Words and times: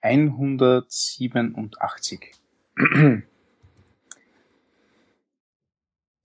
187. 0.00 2.20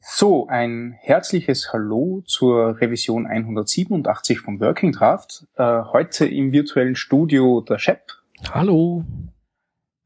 So, 0.03 0.47
ein 0.47 0.97
herzliches 0.99 1.71
Hallo 1.71 2.23
zur 2.25 2.81
Revision 2.81 3.27
187 3.27 4.39
vom 4.39 4.59
Working 4.59 4.91
Draft. 4.91 5.45
Äh, 5.55 5.83
heute 5.93 6.25
im 6.25 6.51
virtuellen 6.51 6.95
Studio 6.95 7.61
der 7.61 7.77
Shep. 7.77 8.11
Hallo. 8.49 9.05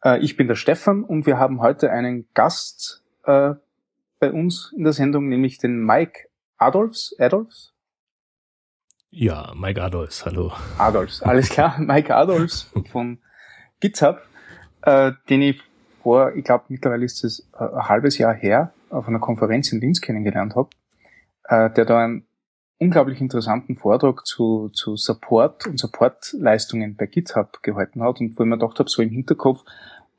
Äh, 0.04 0.20
ich 0.20 0.38
bin 0.38 0.48
der 0.48 0.56
Stefan 0.56 1.04
und 1.04 1.26
wir 1.26 1.40
haben 1.40 1.62
heute 1.62 1.92
einen 1.92 2.28
Gast 2.34 3.04
äh, 3.24 3.54
bei 4.20 4.32
uns 4.32 4.74
in 4.76 4.84
der 4.84 4.94
Sendung, 4.94 5.28
nämlich 5.28 5.58
den 5.58 5.84
Mike 5.84 6.28
Adolfs. 6.58 7.16
Adolfs? 7.18 7.74
Ja, 9.10 9.54
Mike 9.56 9.82
Adolfs, 9.82 10.26
hallo. 10.26 10.52
Adolfs, 10.78 11.24
alles 11.24 11.50
klar. 11.50 11.80
Mike 11.80 12.14
Adolfs 12.14 12.70
von 12.92 13.20
GitHub, 13.86 14.20
äh, 14.82 15.12
den 15.30 15.44
ich 15.44 15.62
vor, 16.02 16.36
ich 16.36 16.44
glaube 16.44 16.66
mittlerweile 16.70 17.06
ist 17.06 17.24
es 17.24 17.48
äh, 17.54 17.64
ein 17.64 17.88
halbes 17.88 18.18
Jahr 18.18 18.34
her, 18.34 18.74
auf 18.90 19.08
einer 19.08 19.20
Konferenz 19.20 19.72
in 19.72 19.80
Linz 19.80 20.02
kennengelernt 20.02 20.56
habe, 20.56 20.70
äh, 21.44 21.70
der 21.70 21.86
da 21.86 22.04
einen 22.04 22.26
unglaublich 22.80 23.22
interessanten 23.22 23.76
Vortrag 23.76 24.26
zu, 24.26 24.70
zu 24.70 24.96
Support 24.96 25.68
und 25.68 25.80
Supportleistungen 25.80 26.96
bei 26.96 27.06
GitHub 27.06 27.62
gehalten 27.62 28.02
hat 28.02 28.20
und 28.20 28.38
wo 28.38 28.44
ich 28.44 28.50
mir 28.50 28.58
gedacht 28.58 28.80
habe, 28.80 28.90
so 28.90 29.04
im 29.04 29.10
Hinterkopf, 29.10 29.64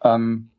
ähm, 0.02 0.50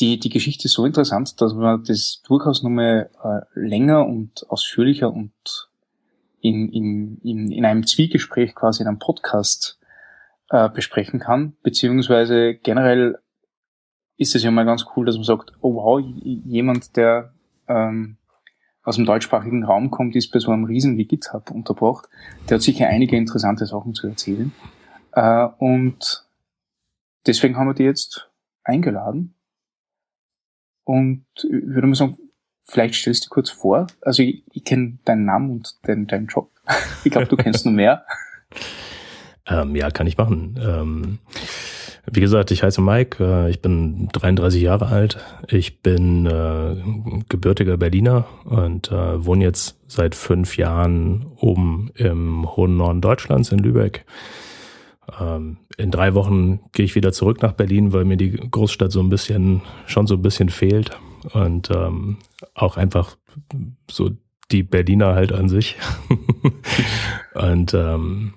die, 0.00 0.18
die 0.18 0.30
Geschichte 0.30 0.66
ist 0.66 0.74
so 0.74 0.86
interessant, 0.86 1.40
dass 1.40 1.52
man 1.52 1.82
das 1.84 2.22
durchaus 2.26 2.62
nochmal 2.62 3.10
äh, 3.22 3.58
länger 3.58 4.06
und 4.06 4.48
ausführlicher 4.48 5.12
und 5.12 5.32
in, 6.40 6.68
in, 6.68 7.18
in, 7.22 7.50
in 7.50 7.64
einem 7.64 7.86
Zwiegespräch 7.86 8.54
quasi 8.54 8.82
in 8.82 8.88
einem 8.88 8.98
Podcast 8.98 9.78
äh, 10.50 10.68
besprechen 10.68 11.20
kann, 11.20 11.56
beziehungsweise 11.62 12.54
generell 12.54 13.18
ist 14.16 14.34
es 14.34 14.42
ja 14.42 14.50
mal 14.50 14.64
ganz 14.64 14.86
cool, 14.94 15.06
dass 15.06 15.16
man 15.16 15.24
sagt, 15.24 15.52
oh 15.60 15.74
wow, 15.74 16.00
jemand, 16.00 16.96
der 16.96 17.32
ähm, 17.68 18.16
aus 18.82 18.96
dem 18.96 19.06
deutschsprachigen 19.06 19.64
Raum 19.64 19.90
kommt, 19.90 20.14
ist 20.14 20.30
bei 20.30 20.38
so 20.38 20.50
einem 20.50 20.64
Riesen 20.64 20.96
wie 20.98 21.06
GitHub 21.06 21.50
unterbracht. 21.50 22.08
Der 22.48 22.56
hat 22.56 22.62
sicher 22.62 22.86
einige 22.86 23.16
interessante 23.16 23.66
Sachen 23.66 23.94
zu 23.94 24.06
erzählen. 24.06 24.52
Äh, 25.12 25.48
und 25.58 26.26
deswegen 27.26 27.56
haben 27.56 27.68
wir 27.68 27.74
die 27.74 27.84
jetzt 27.84 28.30
eingeladen. 28.62 29.34
Und 30.84 31.24
würde 31.42 31.86
mal 31.86 31.94
sagen, 31.94 32.18
vielleicht 32.62 32.94
stellst 32.94 33.24
du 33.24 33.28
dir 33.28 33.34
kurz 33.34 33.50
vor. 33.50 33.86
Also 34.02 34.22
ich, 34.22 34.44
ich 34.52 34.64
kenne 34.64 34.98
deinen 35.06 35.24
Namen 35.24 35.50
und 35.50 35.88
deinen, 35.88 36.06
deinen 36.06 36.26
Job. 36.26 36.50
ich 37.04 37.10
glaube, 37.10 37.26
du 37.26 37.36
kennst 37.36 37.64
nur 37.64 37.74
mehr. 37.74 38.04
Ähm, 39.46 39.76
ja, 39.76 39.90
kann 39.90 40.06
ich 40.06 40.16
machen. 40.16 40.58
Ähm, 40.62 41.18
wie 42.10 42.20
gesagt, 42.20 42.50
ich 42.50 42.62
heiße 42.62 42.80
Mike, 42.80 43.22
äh, 43.24 43.50
ich 43.50 43.60
bin 43.60 44.08
33 44.12 44.62
Jahre 44.62 44.86
alt, 44.86 45.18
ich 45.48 45.80
bin 45.80 46.26
äh, 46.26 46.76
gebürtiger 47.28 47.76
Berliner 47.76 48.26
und 48.44 48.90
äh, 48.90 49.24
wohne 49.24 49.44
jetzt 49.44 49.78
seit 49.86 50.14
fünf 50.14 50.56
Jahren 50.56 51.26
oben 51.36 51.90
im 51.94 52.56
hohen 52.56 52.76
Norden 52.76 53.00
Deutschlands 53.00 53.52
in 53.52 53.58
Lübeck. 53.58 54.04
Ähm, 55.20 55.58
in 55.76 55.90
drei 55.90 56.14
Wochen 56.14 56.60
gehe 56.72 56.84
ich 56.84 56.94
wieder 56.94 57.12
zurück 57.12 57.42
nach 57.42 57.52
Berlin, 57.52 57.92
weil 57.92 58.04
mir 58.04 58.16
die 58.16 58.32
Großstadt 58.32 58.92
so 58.92 59.00
ein 59.00 59.08
bisschen, 59.08 59.62
schon 59.86 60.06
so 60.06 60.14
ein 60.14 60.22
bisschen 60.22 60.48
fehlt 60.48 60.90
und 61.32 61.70
ähm, 61.70 62.18
auch 62.54 62.76
einfach 62.76 63.16
so 63.90 64.10
die 64.50 64.62
Berliner 64.62 65.14
halt 65.14 65.32
an 65.32 65.48
sich. 65.48 65.76
und 67.34 67.74
ähm, 67.74 68.34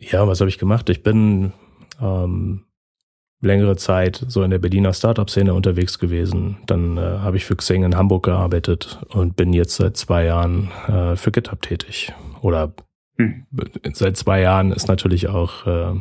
ja, 0.00 0.26
was 0.26 0.40
habe 0.40 0.48
ich 0.48 0.58
gemacht? 0.58 0.88
Ich 0.88 1.02
bin 1.02 1.52
ähm, 2.00 2.64
längere 3.40 3.76
Zeit 3.76 4.24
so 4.28 4.42
in 4.42 4.50
der 4.50 4.58
Berliner 4.58 4.92
Startup-Szene 4.92 5.54
unterwegs 5.54 5.98
gewesen. 5.98 6.58
Dann 6.66 6.96
äh, 6.96 7.00
habe 7.00 7.36
ich 7.36 7.44
für 7.44 7.56
Xing 7.56 7.84
in 7.84 7.96
Hamburg 7.96 8.24
gearbeitet 8.24 8.98
und 9.08 9.36
bin 9.36 9.52
jetzt 9.52 9.76
seit 9.76 9.96
zwei 9.96 10.24
Jahren 10.24 10.70
äh, 10.88 11.16
für 11.16 11.30
GitHub 11.30 11.62
tätig. 11.62 12.12
Oder 12.42 12.72
hm. 13.18 13.46
seit 13.92 14.16
zwei 14.16 14.40
Jahren 14.40 14.72
ist 14.72 14.88
natürlich 14.88 15.28
auch, 15.28 15.66
äh, 15.66 16.00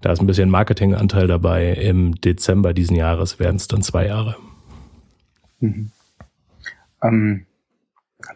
da 0.00 0.12
ist 0.12 0.20
ein 0.20 0.26
bisschen 0.26 0.50
Marketinganteil 0.50 1.26
dabei. 1.26 1.72
Im 1.74 2.20
Dezember 2.20 2.72
diesen 2.72 2.96
Jahres 2.96 3.38
werden 3.38 3.56
es 3.56 3.68
dann 3.68 3.82
zwei 3.82 4.06
Jahre. 4.06 4.36
Mhm. 5.60 5.90
Ähm, 7.02 7.46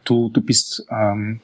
du, 0.04 0.30
du 0.30 0.40
bist 0.40 0.86
ähm, 0.90 1.40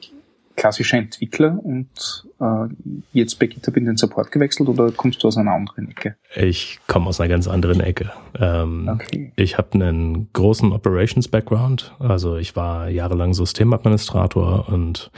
klassischer 0.59 0.97
Entwickler 0.97 1.57
und 1.63 2.27
äh, 2.41 2.67
jetzt 3.13 3.39
bei 3.39 3.47
GitHub 3.47 3.77
in 3.77 3.85
den 3.85 3.95
Support 3.95 4.29
gewechselt 4.31 4.67
oder 4.67 4.91
kommst 4.91 5.23
du 5.23 5.29
aus 5.29 5.37
einer 5.37 5.53
anderen 5.53 5.89
Ecke? 5.89 6.17
Ich 6.35 6.79
komme 6.85 7.07
aus 7.07 7.21
einer 7.21 7.29
ganz 7.29 7.47
anderen 7.47 7.79
Ecke. 7.79 8.11
Ähm, 8.37 8.89
okay. 8.93 9.31
Ich 9.37 9.57
habe 9.57 9.69
einen 9.73 10.31
großen 10.33 10.73
Operations-Background. 10.73 11.95
Also 11.99 12.35
ich 12.35 12.57
war 12.57 12.89
jahrelang 12.89 13.33
Systemadministrator 13.33 14.67
und 14.67 15.11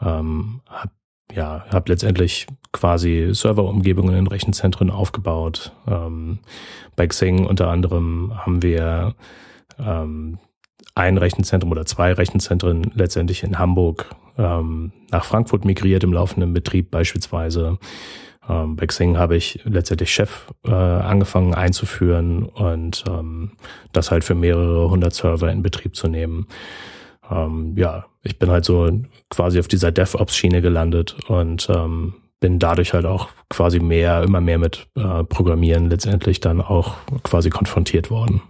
ähm, 0.00 0.60
habe 0.68 0.92
ja, 1.34 1.66
habe 1.68 1.92
letztendlich 1.92 2.46
quasi 2.72 3.30
Serverumgebungen 3.32 4.14
in 4.16 4.26
Rechenzentren 4.28 4.90
aufgebaut. 4.90 5.72
Ähm, 5.86 6.38
bei 6.96 7.06
Xing 7.06 7.44
unter 7.44 7.68
anderem 7.68 8.32
haben 8.34 8.62
wir 8.62 9.14
ähm, 9.78 10.38
ein 10.94 11.18
Rechenzentrum 11.18 11.70
oder 11.70 11.84
zwei 11.84 12.12
Rechenzentren 12.12 12.92
letztendlich 12.94 13.42
in 13.42 13.58
Hamburg 13.58 14.06
ähm, 14.38 14.92
nach 15.10 15.24
Frankfurt 15.24 15.64
migriert 15.64 16.04
im 16.04 16.12
laufenden 16.12 16.54
Betrieb 16.54 16.90
beispielsweise. 16.90 17.78
Ähm, 18.48 18.76
bei 18.76 18.86
Xing 18.86 19.18
habe 19.18 19.36
ich 19.36 19.60
letztendlich 19.64 20.12
Chef 20.12 20.52
äh, 20.64 20.72
angefangen 20.72 21.54
einzuführen 21.54 22.44
und 22.44 23.04
ähm, 23.08 23.52
das 23.92 24.10
halt 24.10 24.24
für 24.24 24.34
mehrere 24.34 24.88
hundert 24.88 25.14
Server 25.14 25.50
in 25.52 25.62
Betrieb 25.62 25.96
zu 25.96 26.08
nehmen. 26.08 26.46
Ähm, 27.30 27.74
ja, 27.76 28.06
ich 28.22 28.38
bin 28.38 28.50
halt 28.50 28.64
so 28.64 28.90
quasi 29.28 29.58
auf 29.58 29.68
dieser 29.68 29.92
DevOps-Schiene 29.92 30.62
gelandet 30.62 31.16
und 31.28 31.68
ähm, 31.68 32.14
bin 32.40 32.58
dadurch 32.58 32.94
halt 32.94 33.04
auch 33.04 33.30
quasi 33.50 33.80
mehr, 33.80 34.22
immer 34.22 34.40
mehr 34.40 34.58
mit 34.58 34.86
äh, 34.94 35.24
Programmieren 35.24 35.90
letztendlich 35.90 36.40
dann 36.40 36.60
auch 36.60 36.96
quasi 37.24 37.50
konfrontiert 37.50 38.10
worden. 38.10 38.42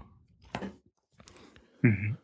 Mhm. 1.83 2.18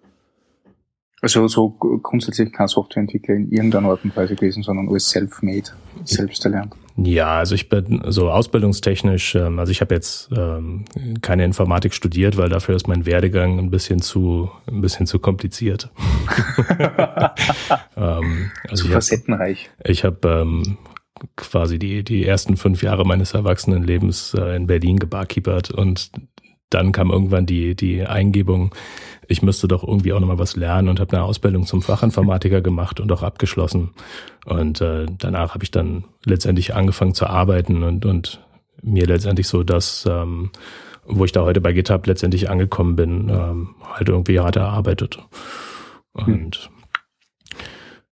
Also 1.24 1.48
so 1.48 1.70
grundsätzlich 1.70 2.52
kein 2.52 2.68
Softwareentwickler 2.68 3.34
in 3.34 3.50
irgendeiner 3.50 3.88
Art 3.88 4.04
und 4.04 4.14
Weise 4.14 4.36
gewesen, 4.36 4.62
sondern 4.62 4.90
alles 4.90 5.08
self-made, 5.08 5.70
selbst 6.04 6.44
erlernt. 6.44 6.74
Ja, 6.98 7.38
also 7.38 7.54
ich 7.54 7.70
bin 7.70 8.02
so 8.08 8.30
ausbildungstechnisch, 8.30 9.34
ähm, 9.34 9.58
also 9.58 9.72
ich 9.72 9.80
habe 9.80 9.94
jetzt 9.94 10.28
ähm, 10.36 10.84
keine 11.22 11.46
Informatik 11.46 11.94
studiert, 11.94 12.36
weil 12.36 12.50
dafür 12.50 12.76
ist 12.76 12.88
mein 12.88 13.06
Werdegang 13.06 13.58
ein 13.58 13.70
bisschen 13.70 14.02
zu 14.02 14.50
ein 14.66 14.82
bisschen 14.82 15.06
zu 15.06 15.18
kompliziert. 15.18 15.88
ähm, 17.96 18.50
also 18.68 18.84
zu 18.84 18.92
facettenreich. 18.92 19.70
Ich 19.82 20.04
habe 20.04 20.62
quasi 21.36 21.78
die 21.78 22.04
die 22.04 22.26
ersten 22.26 22.58
fünf 22.58 22.82
Jahre 22.82 23.06
meines 23.06 23.32
Erwachsenenlebens 23.32 24.34
äh, 24.34 24.54
in 24.54 24.66
Berlin 24.66 24.98
gebarkeepert 24.98 25.70
und 25.70 26.10
dann 26.68 26.92
kam 26.92 27.10
irgendwann 27.10 27.46
die 27.46 27.74
die 27.74 28.04
Eingebung 28.04 28.74
ich 29.28 29.42
müsste 29.42 29.68
doch 29.68 29.86
irgendwie 29.86 30.12
auch 30.12 30.20
nochmal 30.20 30.38
was 30.38 30.56
lernen 30.56 30.88
und 30.88 31.00
habe 31.00 31.16
eine 31.16 31.24
Ausbildung 31.24 31.66
zum 31.66 31.82
Fachinformatiker 31.82 32.60
gemacht 32.60 33.00
und 33.00 33.10
auch 33.12 33.22
abgeschlossen. 33.22 33.90
Und 34.44 34.80
äh, 34.80 35.06
danach 35.18 35.54
habe 35.54 35.64
ich 35.64 35.70
dann 35.70 36.04
letztendlich 36.24 36.74
angefangen 36.74 37.14
zu 37.14 37.26
arbeiten 37.26 37.82
und, 37.82 38.04
und 38.04 38.44
mir 38.82 39.06
letztendlich 39.06 39.48
so 39.48 39.62
das, 39.62 40.06
ähm, 40.08 40.50
wo 41.06 41.24
ich 41.24 41.32
da 41.32 41.42
heute 41.42 41.60
bei 41.60 41.72
GitHub 41.72 42.06
letztendlich 42.06 42.50
angekommen 42.50 42.96
bin, 42.96 43.28
ähm, 43.28 43.74
halt 43.82 44.08
irgendwie 44.08 44.40
hart 44.40 44.56
erarbeitet. 44.56 45.18
Und 46.12 46.70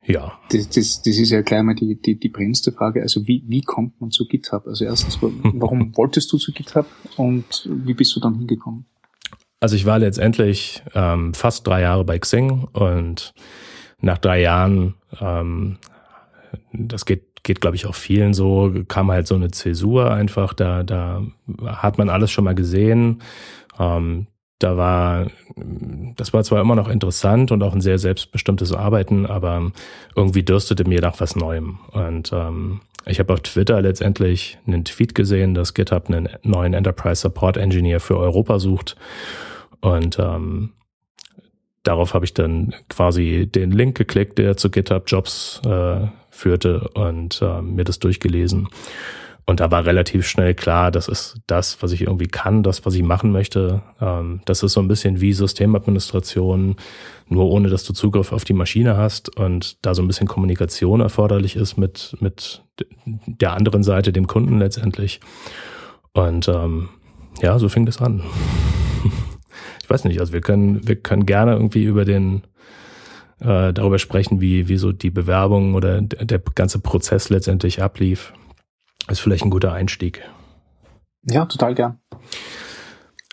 ja. 0.06 0.40
Das, 0.52 0.70
das, 0.70 1.02
das 1.02 1.18
ist 1.18 1.32
ja 1.32 1.42
gleich 1.42 1.64
mal 1.64 1.76
die, 1.76 2.00
die, 2.00 2.18
die 2.18 2.30
brennendste 2.30 2.72
Frage. 2.72 3.02
Also 3.02 3.28
wie, 3.28 3.44
wie 3.48 3.62
kommt 3.62 4.00
man 4.00 4.10
zu 4.10 4.26
GitHub? 4.26 4.66
Also 4.66 4.86
erstens, 4.86 5.20
warum 5.22 5.96
wolltest 5.98 6.32
du 6.32 6.38
zu 6.38 6.54
GitHub 6.54 6.86
und 7.18 7.70
wie 7.70 7.94
bist 7.94 8.16
du 8.16 8.22
dann 8.22 8.36
hingekommen? 8.36 8.86
Also 9.60 9.76
ich 9.76 9.86
war 9.86 10.00
letztendlich 10.00 10.84
ähm, 10.94 11.34
fast 11.34 11.66
drei 11.66 11.82
Jahre 11.82 12.06
bei 12.06 12.20
Xing 12.20 12.68
und 12.74 13.34
nach 14.00 14.20
drei 14.20 14.42
Jahren, 14.42 14.94
ähm, 15.20 15.78
das 16.72 17.06
geht, 17.06 17.44
geht 17.44 17.62
glaube 17.62 17.76
ich 17.76 17.88
auch 17.88 17.96
vielen 17.96 18.34
so, 18.36 18.72
kam 18.88 19.10
halt 19.10 19.26
so 19.26 19.36
eine 19.36 19.50
Zäsur 19.50 20.12
einfach, 20.12 20.54
da, 20.54 20.84
da 20.84 21.24
hat 21.66 21.98
man 21.98 22.10
alles 22.10 22.30
schon 22.32 22.44
mal 22.44 22.56
gesehen. 22.56 23.24
Ähm, 23.80 24.28
da 24.60 24.76
war, 24.76 25.28
das 26.16 26.34
war 26.34 26.44
zwar 26.44 26.62
immer 26.62 26.76
noch 26.76 26.90
interessant 26.90 27.52
und 27.52 27.62
auch 27.62 27.74
ein 27.74 27.82
sehr 27.82 28.00
selbstbestimmtes 28.00 28.74
Arbeiten, 28.74 29.26
aber 29.28 29.72
irgendwie 30.16 30.44
dürstete 30.44 30.88
mir 30.88 31.02
nach 31.02 31.20
was 31.20 31.36
Neuem. 31.36 31.80
Und 31.92 32.32
ähm, 32.34 32.82
ich 33.08 33.20
habe 33.20 33.34
auf 33.34 33.42
Twitter 33.42 33.82
letztendlich 33.82 34.58
einen 34.68 34.86
Tweet 34.86 35.16
gesehen, 35.16 35.54
dass 35.54 35.74
GitHub 35.74 36.10
einen 36.10 36.30
neuen 36.44 36.74
Enterprise 36.74 37.22
Support 37.22 37.58
Engineer 37.58 38.00
für 38.00 38.18
Europa 38.18 38.60
sucht. 38.60 38.96
Und 39.82 40.20
ähm, 40.20 40.74
darauf 41.84 42.14
habe 42.14 42.26
ich 42.26 42.34
dann 42.34 42.74
quasi 42.90 43.48
den 43.50 43.72
Link 43.72 43.98
geklickt, 43.98 44.38
der 44.38 44.58
zu 44.58 44.70
GitHub 44.70 45.04
Jobs 45.08 45.62
äh, 45.66 46.08
führte 46.30 46.90
und 46.94 47.42
äh, 47.42 47.62
mir 47.62 47.84
das 47.84 48.00
durchgelesen. 48.00 48.68
Und 49.50 49.62
da 49.62 49.72
war 49.72 49.86
relativ 49.86 50.28
schnell 50.28 50.54
klar, 50.54 50.92
das 50.92 51.08
ist 51.08 51.38
das, 51.48 51.82
was 51.82 51.94
ich 51.94 52.02
irgendwie 52.02 52.28
kann, 52.28 52.64
das, 52.64 52.86
was 52.86 52.96
ich 52.96 53.02
machen 53.02 53.32
möchte. 53.32 53.82
Ähm, 54.02 54.42
das 54.44 54.62
ist 54.62 54.74
so 54.74 54.82
ein 54.82 54.90
bisschen 54.90 55.22
wie 55.22 55.32
Systemadministration, 55.32 56.76
nur 57.30 57.50
ohne 57.50 57.70
dass 57.70 57.86
du 57.86 57.94
Zugriff 57.94 58.34
auf 58.34 58.44
die 58.44 58.52
Maschine 58.52 58.98
hast 58.98 59.38
und 59.38 59.86
da 59.86 59.96
so 59.96 60.02
ein 60.02 60.08
bisschen 60.08 60.28
Kommunikation 60.28 61.00
erforderlich 61.00 61.56
ist 61.56 61.78
mit, 61.78 62.18
mit 62.20 62.62
der 63.26 63.54
anderen 63.54 63.84
Seite, 63.84 64.12
dem 64.12 64.28
Kunden 64.28 64.60
letztendlich. 64.60 65.22
Und 66.12 66.50
ähm, 66.50 66.90
ja, 67.42 67.58
so 67.58 67.70
fing 67.70 67.86
das 67.86 68.02
an. 68.02 68.24
ich 69.82 69.90
weiß 69.90 70.04
nicht, 70.04 70.20
also 70.20 70.34
wir 70.34 70.42
können, 70.42 70.86
wir 70.86 70.98
können 70.98 71.26
gerne 71.26 71.54
irgendwie 71.54 71.86
über 71.86 72.04
den 72.04 72.44
äh, 73.40 73.72
darüber 73.72 73.98
sprechen, 73.98 74.42
wie, 74.42 74.68
wie 74.68 74.78
so 74.78 74.92
die 74.92 75.10
Bewerbung 75.10 75.74
oder 75.74 76.02
der 76.02 76.40
ganze 76.54 76.80
Prozess 76.80 77.30
letztendlich 77.30 77.82
ablief. 77.82 78.34
Ist 79.10 79.20
vielleicht 79.20 79.46
ein 79.46 79.50
guter 79.50 79.74
Einstieg. 79.74 80.22
Ja, 81.24 81.46
total 81.46 81.76
gern. 81.76 82.00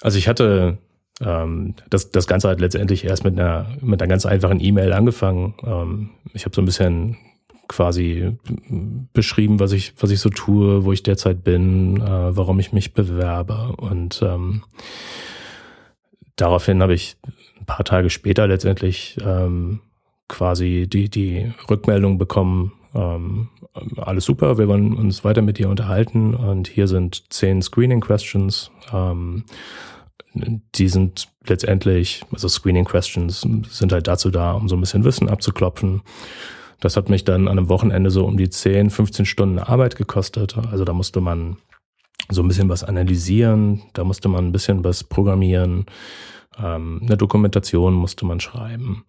Also 0.03 0.19
ich 0.19 0.29
hatte 0.29 0.79
ähm, 1.21 1.75
das, 1.91 2.11
das 2.11 2.26
Ganze 2.26 2.49
hat 2.49 2.61
letztendlich 2.61 3.05
erst 3.05 3.25
mit 3.25 3.38
einer, 3.38 3.67
mit 3.81 4.00
einer 4.00 4.09
ganz 4.09 4.26
einfachen 4.26 4.61
E-Mail 4.61 4.93
angefangen. 4.93 5.55
Ähm, 5.65 6.11
ich 6.32 6.44
habe 6.44 6.55
so 6.55 6.62
ein 6.62 6.67
bisschen 6.67 7.17
quasi 7.69 8.37
beschrieben, 9.12 9.59
was 9.59 9.73
ich, 9.73 9.94
was 9.99 10.11
ich 10.11 10.21
so 10.21 10.29
tue, 10.29 10.85
wo 10.85 10.93
ich 10.93 11.03
derzeit 11.03 11.44
bin, 11.44 12.00
äh, 12.00 12.37
warum 12.37 12.61
ich 12.61 12.73
mich 12.73 12.93
bewerbe. 12.93 13.75
Und 13.76 14.21
ähm, 14.23 14.65
daraufhin 16.37 16.82
habe 16.82 16.94
ich 16.94 17.17
ein 17.59 17.67
paar 17.67 17.85
Tage 17.85 18.11
später 18.11 18.47
letztendlich 18.47 19.17
ähm, 19.25 19.81
quasi 20.29 20.87
die, 20.88 21.09
die 21.09 21.53
Rückmeldung 21.71 22.19
bekommen, 22.19 22.73
ähm, 22.94 23.49
alles 23.96 24.25
super, 24.25 24.58
wir 24.58 24.69
wollen 24.69 24.94
uns 24.94 25.25
weiter 25.25 25.43
mit 25.43 25.58
dir 25.58 25.69
unterhalten 25.69 26.35
und 26.35 26.69
hier 26.69 26.88
sind 26.88 27.32
zehn 27.32 27.61
Screening 27.62 28.00
Questions. 28.00 28.70
Ähm, 28.93 29.44
die 30.75 30.88
sind 30.88 31.29
letztendlich, 31.46 32.25
also 32.32 32.49
Screening 32.49 32.85
Questions 32.85 33.46
sind 33.69 33.93
halt 33.93 34.06
dazu 34.06 34.31
da, 34.31 34.52
um 34.52 34.69
so 34.69 34.76
ein 34.76 34.81
bisschen 34.81 35.05
Wissen 35.05 35.29
abzuklopfen. 35.29 36.02
Das 36.81 36.96
hat 36.96 37.08
mich 37.08 37.25
dann 37.25 37.49
an 37.49 37.58
einem 37.58 37.69
Wochenende 37.69 38.11
so 38.11 38.25
um 38.26 38.37
die 38.37 38.50
10, 38.50 38.91
15 38.91 39.26
Stunden 39.26 39.58
Arbeit 39.58 39.97
gekostet. 39.97 40.56
Also 40.70 40.85
da 40.85 40.93
musste 40.93 41.20
man 41.20 41.56
so 42.31 42.43
ein 42.43 42.49
bisschen 42.49 42.69
was 42.69 42.85
analysieren, 42.85 43.82
da 43.93 44.05
musste 44.05 44.29
man 44.29 44.47
ein 44.47 44.52
bisschen 44.52 44.82
was 44.82 45.05
programmieren, 45.05 45.87
ähm, 46.62 47.01
eine 47.03 47.17
Dokumentation 47.17 47.95
musste 47.95 48.27
man 48.27 48.41
schreiben. 48.41 49.05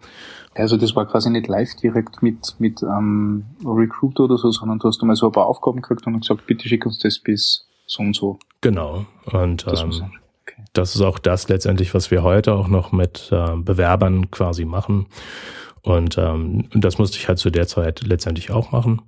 Also 0.55 0.77
das 0.77 0.95
war 0.95 1.05
quasi 1.05 1.29
nicht 1.29 1.47
live 1.47 1.75
direkt 1.75 2.23
mit, 2.23 2.55
mit 2.59 2.81
ähm, 2.81 3.45
Recruiter 3.63 4.23
oder 4.23 4.37
so, 4.37 4.51
sondern 4.51 4.79
du 4.79 4.87
hast 4.87 5.01
mal 5.03 5.15
so 5.15 5.27
ein 5.27 5.31
paar 5.31 5.47
Aufgaben 5.47 5.81
gekriegt 5.81 6.07
und 6.07 6.19
gesagt, 6.21 6.47
bitte 6.47 6.67
schick 6.67 6.85
uns 6.85 6.99
das 6.99 7.19
bis 7.19 7.67
so 7.85 8.03
und 8.03 8.15
so. 8.15 8.39
Genau. 8.61 9.05
Und 9.31 9.67
das, 9.67 9.81
ähm, 9.81 10.11
okay. 10.43 10.63
das 10.73 10.95
ist 10.95 11.01
auch 11.01 11.19
das 11.19 11.49
letztendlich, 11.49 11.93
was 11.93 12.09
wir 12.09 12.23
heute 12.23 12.53
auch 12.53 12.67
noch 12.67 12.91
mit 12.91 13.29
äh, 13.31 13.55
Bewerbern 13.57 14.31
quasi 14.31 14.65
machen. 14.65 15.07
Und 15.81 16.17
ähm, 16.17 16.69
das 16.73 16.97
musste 16.97 17.17
ich 17.17 17.27
halt 17.27 17.37
zu 17.37 17.51
der 17.51 17.67
Zeit 17.67 18.01
letztendlich 18.01 18.49
auch 18.49 18.71
machen. 18.71 19.01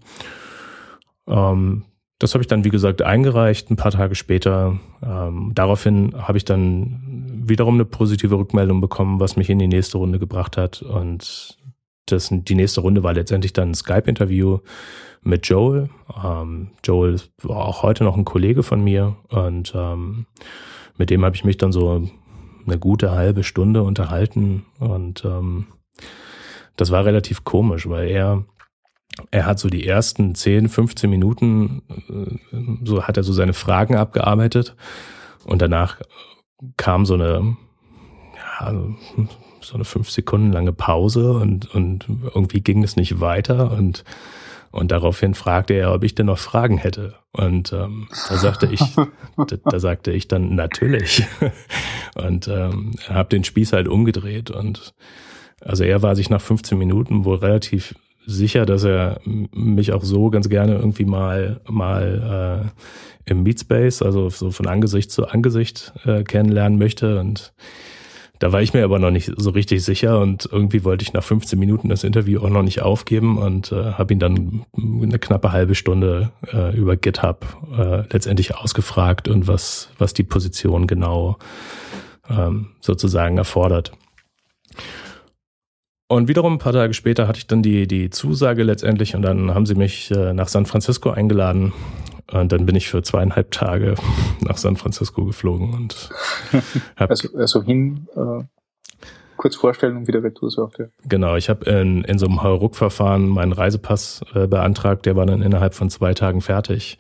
Ähm, 1.28 1.86
das 2.19 2.33
habe 2.33 2.42
ich 2.42 2.48
dann, 2.48 2.63
wie 2.63 2.69
gesagt, 2.69 3.01
eingereicht, 3.01 3.69
ein 3.69 3.75
paar 3.75 3.92
Tage 3.92 4.16
später. 4.16 4.80
Ähm, 5.04 5.51
daraufhin 5.54 6.16
habe 6.18 6.38
ich 6.38 6.45
dann 6.45 7.37
wiederum 7.49 7.75
eine 7.75 7.85
positive 7.85 8.38
Rückmeldung 8.38 8.81
bekommen, 8.81 9.19
was 9.19 9.35
mich 9.35 9.49
in 9.49 9.59
die 9.59 9.67
nächste 9.67 9.97
Runde 9.97 10.19
gebracht 10.19 10.57
hat. 10.57 10.81
Und 10.81 11.57
das, 12.05 12.29
die 12.31 12.55
nächste 12.55 12.81
Runde 12.81 13.03
war 13.03 13.13
letztendlich 13.13 13.53
dann 13.53 13.71
ein 13.71 13.75
Skype-Interview 13.75 14.59
mit 15.21 15.47
Joel. 15.47 15.89
Ähm, 16.23 16.71
Joel 16.83 17.19
war 17.41 17.65
auch 17.65 17.83
heute 17.83 18.03
noch 18.03 18.17
ein 18.17 18.25
Kollege 18.25 18.63
von 18.63 18.83
mir 18.83 19.17
und 19.29 19.73
ähm, 19.75 20.25
mit 20.97 21.09
dem 21.09 21.23
habe 21.25 21.35
ich 21.35 21.44
mich 21.44 21.57
dann 21.57 21.71
so 21.71 22.09
eine 22.65 22.79
gute 22.79 23.11
halbe 23.11 23.44
Stunde 23.44 23.83
unterhalten 23.83 24.65
und 24.79 25.23
ähm, 25.25 25.67
das 26.75 26.91
war 26.91 27.05
relativ 27.05 27.44
komisch, 27.44 27.89
weil 27.89 28.09
er 28.09 28.45
er 29.31 29.45
hat 29.45 29.57
so 29.57 29.67
die 29.67 29.85
ersten 29.85 30.35
10, 30.35 30.69
15 30.69 31.09
Minuten, 31.09 31.81
äh, 31.89 32.85
so 32.85 33.03
hat 33.03 33.17
er 33.17 33.23
so 33.23 33.33
seine 33.33 33.53
Fragen 33.53 33.95
abgearbeitet 33.95 34.75
und 35.45 35.61
danach 35.61 35.99
kam 36.77 37.06
so 37.06 37.13
eine, 37.15 37.57
ja, 38.59 38.74
so 39.62 39.75
eine 39.75 39.86
fünf 39.86 40.09
Sekunden 40.09 40.51
lange 40.51 40.74
Pause 40.74 41.33
und, 41.33 41.74
und 41.74 42.06
irgendwie 42.33 42.62
ging 42.62 42.83
es 42.83 42.95
nicht 42.95 43.19
weiter 43.19 43.71
und, 43.71 44.04
und 44.71 44.92
daraufhin 44.92 45.33
fragte 45.33 45.74
er, 45.74 45.94
ob 45.94 46.04
ich 46.04 46.15
denn 46.15 46.25
noch 46.27 46.39
Fragen 46.39 46.77
hätte. 46.77 47.15
Und 47.31 47.74
ähm, 47.74 48.07
da 48.30 48.38
sagte 48.38 48.68
ich, 48.68 48.81
da, 49.36 49.57
da 49.63 49.80
sagte 49.80 50.12
ich 50.12 50.27
dann 50.27 50.56
natürlich 50.56 51.25
und 52.15 52.48
ähm, 52.48 52.94
habe 53.07 53.30
den 53.30 53.44
Spieß 53.44 53.74
halt 53.74 53.88
umgedreht 53.88 54.51
und 54.51 54.94
also 55.62 55.83
er 55.83 56.01
war 56.01 56.15
sich 56.15 56.30
nach 56.30 56.42
15 56.42 56.77
Minuten 56.77 57.25
wohl 57.25 57.38
relativ 57.38 57.95
sicher, 58.27 58.65
dass 58.65 58.83
er 58.83 59.19
mich 59.25 59.94
auch 59.94 60.03
so 60.03 60.29
ganz 60.29 60.50
gerne 60.50 60.75
irgendwie 60.75 61.06
mal 61.06 61.62
mal 61.68 62.71
äh, 63.25 63.31
im 63.31 63.44
Meetspace, 63.44 64.01
also 64.01 64.29
so 64.29 64.51
von 64.51 64.68
Angesicht 64.68 65.12
zu 65.12 65.27
Angesicht 65.27 65.94
äh, 66.06 66.24
kennenlernen 66.24 66.77
möchte 66.77 67.19
und 67.19 67.53
da 68.39 68.51
war 68.51 68.62
ich 68.62 68.74
mir 68.74 68.83
aber 68.83 69.00
noch 69.00 69.09
nicht 69.09 69.31
so 69.35 69.50
richtig 69.50 69.83
sicher 69.83 70.19
und 70.19 70.47
irgendwie 70.51 70.83
wollte 70.83 71.01
ich 71.01 71.13
nach 71.13 71.24
15 71.24 71.57
Minuten 71.57 71.89
das 71.89 72.03
Interview 72.03 72.41
auch 72.41 72.50
noch 72.50 72.62
nicht 72.62 72.81
aufgeben 72.81 73.39
und 73.39 73.71
äh, 73.71 73.94
habe 73.94 74.13
ihn 74.13 74.19
dann 74.19 74.65
eine 74.77 75.18
knappe 75.18 75.51
halbe 75.51 75.73
Stunde 75.73 76.31
äh, 76.53 76.75
über 76.77 76.97
GitHub 76.97 77.45
äh, 77.75 78.03
letztendlich 78.13 78.56
ausgefragt 78.56 79.27
und 79.27 79.47
was, 79.47 79.89
was 79.97 80.13
die 80.13 80.23
Position 80.23 80.85
genau 80.85 81.38
ähm, 82.30 82.68
sozusagen 82.80 83.38
erfordert. 83.38 83.91
Und 86.09 86.30
wiederum 86.30 86.54
ein 86.54 86.59
paar 86.59 86.74
Tage 86.74 86.94
später 86.94 87.27
hatte 87.27 87.39
ich 87.39 87.48
dann 87.48 87.62
die, 87.62 87.86
die 87.86 88.09
Zusage 88.09 88.63
letztendlich 88.63 89.13
und 89.15 89.24
dann 89.24 89.54
haben 89.54 89.65
sie 89.65 89.75
mich 89.75 90.09
äh, 90.12 90.33
nach 90.33 90.48
San 90.48 90.65
Francisco 90.65 91.09
eingeladen. 91.09 91.74
Und 92.31 92.51
dann 92.51 92.65
bin 92.65 92.75
ich 92.75 92.89
für 92.89 93.04
zweieinhalb 93.04 93.51
Tage 93.51 93.95
nach 94.42 94.57
San 94.57 94.77
Francisco 94.77 95.25
geflogen 95.25 95.74
und 95.74 96.09
hab, 96.95 97.09
also, 97.09 97.30
also 97.38 97.62
hin, 97.62 98.07
äh, 98.15 98.44
kurz 99.36 99.56
vorstellen 99.56 99.98
und 99.98 100.07
wieder 100.07 100.24
retour 100.24 100.50
so 100.50 100.63
auf 100.63 100.74
der. 100.74 100.89
Genau, 101.07 101.36
ich 101.36 101.50
habe 101.50 101.69
in, 101.69 102.04
in 102.06 102.18
so 102.18 102.25
einem 102.25 102.42
Hauruck-Verfahren 102.42 103.27
meinen 103.27 103.51
Reisepass 103.51 104.21
äh, 104.33 104.48
beantragt, 104.48 105.06
der 105.06 105.18
war 105.18 105.25
dann 105.25 105.42
innerhalb 105.42 105.74
von 105.74 105.89
zwei 105.89 106.13
Tagen 106.13 106.39
fertig. 106.39 106.98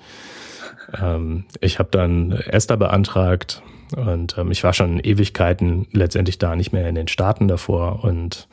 Ähm, 1.01 1.45
ich 1.61 1.79
habe 1.79 1.89
dann 1.91 2.33
Esther 2.33 2.77
beantragt 2.77 3.61
und 3.95 4.37
ähm, 4.37 4.51
ich 4.51 4.63
war 4.65 4.73
schon 4.73 4.99
Ewigkeiten 4.99 5.87
letztendlich 5.91 6.39
da 6.39 6.57
nicht 6.57 6.73
mehr 6.73 6.87
in 6.89 6.95
den 6.95 7.07
Staaten 7.07 7.47
davor 7.47 8.03
und 8.03 8.47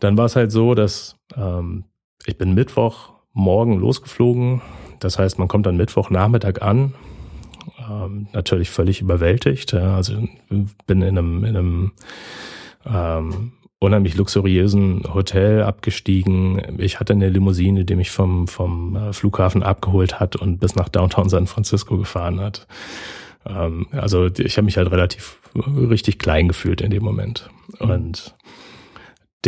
dann 0.00 0.16
war 0.16 0.26
es 0.26 0.36
halt 0.36 0.52
so, 0.52 0.74
dass 0.74 1.16
ähm, 1.36 1.84
ich 2.26 2.38
bin 2.38 2.54
Mittwoch 2.54 3.12
morgen 3.32 3.78
losgeflogen. 3.78 4.60
Das 5.00 5.18
heißt, 5.18 5.38
man 5.38 5.48
kommt 5.48 5.66
dann 5.66 5.76
Mittwochnachmittag 5.76 6.62
an. 6.62 6.94
Ähm, 7.88 8.28
natürlich 8.32 8.70
völlig 8.70 9.00
überwältigt. 9.00 9.72
Ja. 9.72 9.96
Also 9.96 10.14
bin 10.48 11.02
in 11.02 11.18
einem, 11.18 11.44
in 11.44 11.56
einem 11.56 11.92
ähm, 12.86 13.52
unheimlich 13.78 14.16
luxuriösen 14.16 15.04
Hotel 15.14 15.62
abgestiegen. 15.62 16.78
Ich 16.78 16.98
hatte 16.98 17.12
eine 17.12 17.28
Limousine, 17.28 17.84
die 17.84 17.96
mich 17.96 18.10
vom, 18.10 18.48
vom 18.48 18.96
äh, 18.96 19.12
Flughafen 19.12 19.62
abgeholt 19.62 20.18
hat 20.18 20.36
und 20.36 20.58
bis 20.58 20.74
nach 20.74 20.88
Downtown 20.88 21.28
San 21.28 21.46
Francisco 21.46 21.96
gefahren 21.96 22.40
hat. 22.40 22.66
Ähm, 23.46 23.86
also 23.92 24.26
ich 24.26 24.56
habe 24.56 24.64
mich 24.64 24.76
halt 24.76 24.90
relativ 24.90 25.38
richtig 25.54 26.18
klein 26.18 26.48
gefühlt 26.48 26.80
in 26.80 26.90
dem 26.90 27.04
Moment. 27.04 27.50
Und 27.78 28.34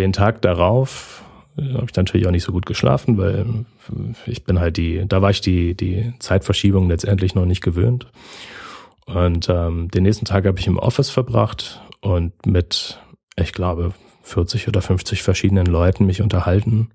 den 0.00 0.12
Tag 0.12 0.42
darauf 0.42 1.22
äh, 1.56 1.74
habe 1.74 1.86
ich 1.88 1.96
natürlich 1.96 2.26
auch 2.26 2.32
nicht 2.32 2.44
so 2.44 2.52
gut 2.52 2.66
geschlafen, 2.66 3.18
weil 3.18 3.46
ich 4.26 4.44
bin 4.44 4.60
halt 4.60 4.76
die, 4.76 5.04
da 5.06 5.22
war 5.22 5.30
ich 5.30 5.40
die, 5.40 5.74
die 5.74 6.12
Zeitverschiebung 6.18 6.88
letztendlich 6.88 7.34
noch 7.34 7.46
nicht 7.46 7.62
gewöhnt. 7.62 8.06
Und 9.06 9.48
ähm, 9.48 9.88
den 9.90 10.04
nächsten 10.04 10.24
Tag 10.24 10.46
habe 10.46 10.58
ich 10.58 10.66
im 10.66 10.78
Office 10.78 11.10
verbracht 11.10 11.82
und 12.00 12.46
mit, 12.46 13.00
ich 13.36 13.52
glaube, 13.52 13.92
40 14.22 14.68
oder 14.68 14.82
50 14.82 15.22
verschiedenen 15.22 15.66
Leuten 15.66 16.06
mich 16.06 16.22
unterhalten. 16.22 16.90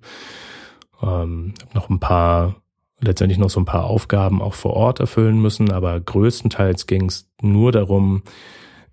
Ähm, 1.01 1.53
habe 1.61 1.73
noch 1.73 1.89
ein 1.89 1.99
paar, 1.99 2.55
letztendlich 3.01 3.37
noch 3.37 3.49
so 3.49 3.59
ein 3.59 3.65
paar 3.65 3.85
Aufgaben 3.85 4.41
auch 4.41 4.53
vor 4.53 4.73
Ort 4.73 5.01
erfüllen 5.01 5.41
müssen, 5.41 5.71
aber 5.71 5.99
größtenteils 5.99 6.87
ging 6.87 7.07
es 7.07 7.29
nur 7.41 7.73
darum, 7.73 8.23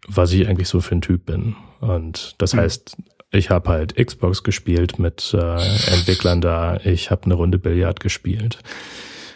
was 0.09 0.33
ich 0.33 0.49
eigentlich 0.49 0.69
so 0.69 0.81
für 0.81 0.97
ein 0.97 1.01
Typ 1.01 1.27
bin. 1.27 1.55
Und 1.81 2.35
das 2.39 2.55
mhm. 2.55 2.61
heißt, 2.61 2.97
ich 3.33 3.51
habe 3.51 3.71
halt 3.71 3.97
Xbox 3.97 4.43
gespielt 4.43 4.99
mit 4.99 5.35
äh, 5.35 5.55
Entwicklern 5.93 6.41
da. 6.41 6.79
Ich 6.85 7.11
habe 7.11 7.25
eine 7.25 7.35
Runde 7.35 7.59
Billard 7.59 8.01
gespielt. 8.01 8.59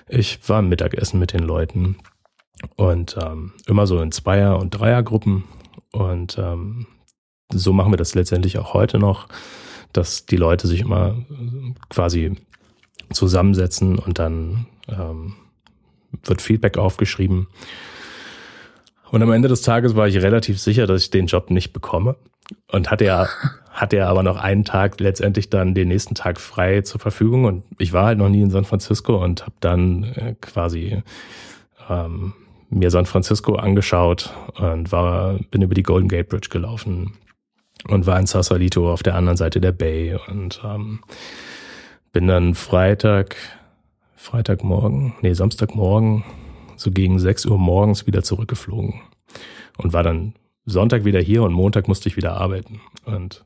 Ich 0.08 0.38
war 0.48 0.60
im 0.60 0.68
Mittagessen 0.68 1.18
mit 1.18 1.32
den 1.32 1.42
Leuten 1.42 1.96
und 2.76 3.16
ähm, 3.20 3.54
immer 3.66 3.86
so 3.86 4.00
in 4.00 4.12
Zweier- 4.12 4.58
und 4.58 4.70
Dreiergruppen. 4.70 5.44
Und 5.92 6.36
ähm, 6.38 6.86
so 7.50 7.72
machen 7.72 7.92
wir 7.92 7.96
das 7.96 8.14
letztendlich 8.14 8.58
auch 8.58 8.74
heute 8.74 8.98
noch, 8.98 9.28
dass 9.92 10.26
die 10.26 10.36
Leute 10.36 10.66
sich 10.66 10.80
immer 10.80 11.24
quasi 11.88 12.36
zusammensetzen 13.12 13.98
und 13.98 14.18
dann 14.18 14.66
ähm, 14.88 15.36
wird 16.24 16.42
Feedback 16.42 16.76
aufgeschrieben. 16.76 17.48
Und 19.10 19.22
am 19.22 19.32
Ende 19.32 19.48
des 19.48 19.62
Tages 19.62 19.96
war 19.96 20.06
ich 20.08 20.16
relativ 20.16 20.60
sicher, 20.60 20.86
dass 20.86 21.04
ich 21.04 21.10
den 21.10 21.26
Job 21.26 21.50
nicht 21.50 21.72
bekomme. 21.72 22.16
Und 22.70 22.90
hatte 22.90 23.04
ja, 23.04 23.28
hatte 23.76 23.98
ja 23.98 24.08
aber 24.08 24.22
noch 24.22 24.38
einen 24.38 24.64
Tag 24.64 24.98
letztendlich 25.00 25.50
dann 25.50 25.74
den 25.74 25.88
nächsten 25.88 26.14
Tag 26.14 26.40
frei 26.40 26.80
zur 26.80 26.98
Verfügung. 26.98 27.44
Und 27.44 27.62
ich 27.78 27.92
war 27.92 28.06
halt 28.06 28.18
noch 28.18 28.30
nie 28.30 28.40
in 28.40 28.50
San 28.50 28.64
Francisco 28.64 29.22
und 29.22 29.42
habe 29.42 29.56
dann 29.60 30.04
äh, 30.04 30.34
quasi 30.40 31.02
ähm, 31.88 32.32
mir 32.70 32.90
San 32.90 33.04
Francisco 33.04 33.54
angeschaut 33.54 34.32
und 34.56 34.90
war, 34.92 35.38
bin 35.50 35.60
über 35.60 35.74
die 35.74 35.82
Golden 35.82 36.08
Gate 36.08 36.30
Bridge 36.30 36.48
gelaufen 36.50 37.12
und 37.86 38.06
war 38.06 38.18
in 38.18 38.26
Sausalito 38.26 38.90
auf 38.90 39.02
der 39.02 39.14
anderen 39.14 39.36
Seite 39.36 39.60
der 39.60 39.72
Bay 39.72 40.16
und 40.28 40.60
ähm, 40.64 41.00
bin 42.12 42.26
dann 42.26 42.54
Freitag, 42.54 43.36
Freitagmorgen, 44.16 45.14
nee, 45.20 45.34
Samstagmorgen, 45.34 46.24
so 46.76 46.90
gegen 46.90 47.18
6 47.18 47.44
Uhr 47.44 47.58
morgens 47.58 48.06
wieder 48.06 48.22
zurückgeflogen 48.22 49.02
und 49.76 49.92
war 49.92 50.02
dann 50.02 50.32
Sonntag 50.66 51.04
wieder 51.04 51.20
hier 51.20 51.42
und 51.42 51.52
Montag 51.52 51.88
musste 51.88 52.08
ich 52.08 52.16
wieder 52.16 52.34
arbeiten. 52.34 52.80
Und 53.04 53.44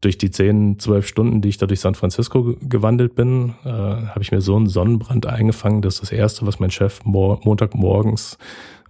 durch 0.00 0.18
die 0.18 0.30
10, 0.30 0.78
12 0.78 1.06
Stunden, 1.06 1.40
die 1.40 1.48
ich 1.48 1.58
da 1.58 1.66
durch 1.66 1.80
San 1.80 1.94
Francisco 1.94 2.56
gewandelt 2.60 3.14
bin, 3.14 3.54
äh, 3.64 3.68
habe 3.68 4.22
ich 4.22 4.32
mir 4.32 4.40
so 4.40 4.56
einen 4.56 4.68
Sonnenbrand 4.68 5.26
eingefangen, 5.26 5.82
dass 5.82 6.00
das 6.00 6.12
Erste, 6.12 6.46
was 6.46 6.60
mein 6.60 6.70
Chef 6.70 7.04
Mo 7.04 7.40
Montagmorgens 7.42 8.38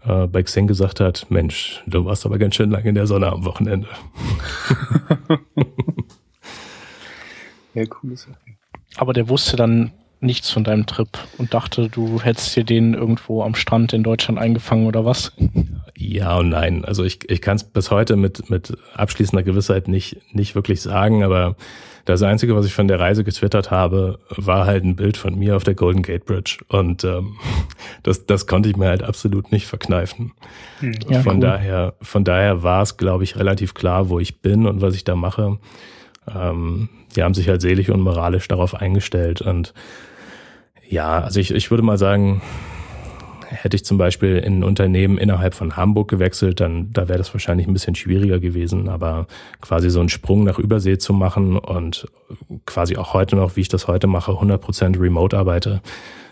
äh, 0.04 0.26
bei 0.26 0.42
Xing 0.42 0.66
gesagt 0.66 1.00
hat, 1.00 1.26
Mensch, 1.30 1.82
du 1.86 2.04
warst 2.04 2.26
aber 2.26 2.38
ganz 2.38 2.56
schön 2.56 2.70
lange 2.70 2.88
in 2.88 2.94
der 2.94 3.06
Sonne 3.06 3.30
am 3.30 3.44
Wochenende. 3.44 3.88
ja, 7.74 7.84
Sache. 7.84 8.36
Aber 8.96 9.12
der 9.12 9.28
wusste 9.28 9.56
dann 9.56 9.92
nichts 10.20 10.50
von 10.50 10.64
deinem 10.64 10.86
Trip 10.86 11.08
und 11.38 11.54
dachte, 11.54 11.88
du 11.88 12.20
hättest 12.20 12.56
dir 12.56 12.64
den 12.64 12.94
irgendwo 12.94 13.42
am 13.42 13.54
Strand 13.54 13.92
in 13.92 14.02
Deutschland 14.02 14.38
eingefangen 14.38 14.86
oder 14.86 15.04
was? 15.04 15.32
Ja 15.96 16.38
und 16.38 16.50
nein. 16.50 16.84
Also 16.84 17.04
ich, 17.04 17.28
ich 17.30 17.40
kann 17.40 17.56
es 17.56 17.64
bis 17.64 17.90
heute 17.90 18.16
mit, 18.16 18.50
mit 18.50 18.76
abschließender 18.94 19.42
Gewissheit 19.42 19.88
nicht, 19.88 20.18
nicht 20.32 20.54
wirklich 20.54 20.80
sagen, 20.80 21.22
aber 21.22 21.56
das 22.08 22.22
Einzige, 22.22 22.56
was 22.56 22.64
ich 22.64 22.72
von 22.72 22.88
der 22.88 22.98
Reise 22.98 23.22
getwittert 23.22 23.70
habe, 23.70 24.18
war 24.30 24.64
halt 24.64 24.82
ein 24.82 24.96
Bild 24.96 25.18
von 25.18 25.38
mir 25.38 25.56
auf 25.56 25.64
der 25.64 25.74
Golden 25.74 26.02
Gate 26.02 26.24
Bridge. 26.24 26.56
Und 26.68 27.04
ähm, 27.04 27.36
das, 28.02 28.24
das 28.24 28.46
konnte 28.46 28.70
ich 28.70 28.78
mir 28.78 28.88
halt 28.88 29.02
absolut 29.02 29.52
nicht 29.52 29.66
verkneifen. 29.66 30.32
Hm. 30.80 30.94
Ja, 31.10 31.20
von 31.20 31.34
cool. 31.34 31.40
daher, 31.40 31.94
von 32.00 32.24
daher 32.24 32.62
war 32.62 32.80
es, 32.80 32.96
glaube 32.96 33.24
ich, 33.24 33.36
relativ 33.36 33.74
klar, 33.74 34.08
wo 34.08 34.18
ich 34.18 34.40
bin 34.40 34.66
und 34.66 34.80
was 34.80 34.94
ich 34.94 35.04
da 35.04 35.16
mache. 35.16 35.58
Ähm, 36.34 36.88
die 37.14 37.22
haben 37.22 37.34
sich 37.34 37.48
halt 37.48 37.60
seelisch 37.60 37.90
und 37.90 38.00
moralisch 38.00 38.48
darauf 38.48 38.74
eingestellt. 38.74 39.42
Und 39.42 39.74
ja, 40.88 41.20
also 41.20 41.40
ich, 41.40 41.52
ich 41.52 41.70
würde 41.70 41.82
mal 41.82 41.98
sagen, 41.98 42.40
hätte 43.50 43.76
ich 43.76 43.84
zum 43.84 43.98
Beispiel 43.98 44.36
in 44.38 44.60
ein 44.60 44.64
Unternehmen 44.64 45.18
innerhalb 45.18 45.54
von 45.54 45.76
Hamburg 45.76 46.08
gewechselt, 46.08 46.60
dann 46.60 46.92
da 46.92 47.08
wäre 47.08 47.18
das 47.18 47.32
wahrscheinlich 47.34 47.66
ein 47.66 47.72
bisschen 47.72 47.94
schwieriger 47.94 48.40
gewesen. 48.40 48.88
Aber 48.88 49.26
quasi 49.60 49.90
so 49.90 50.00
einen 50.00 50.08
Sprung 50.08 50.44
nach 50.44 50.58
Übersee 50.58 50.98
zu 50.98 51.12
machen 51.12 51.58
und 51.58 52.08
quasi 52.66 52.96
auch 52.96 53.14
heute 53.14 53.36
noch, 53.36 53.56
wie 53.56 53.62
ich 53.62 53.68
das 53.68 53.88
heute 53.88 54.06
mache, 54.06 54.32
100% 54.32 55.00
remote 55.00 55.36
arbeite, 55.36 55.80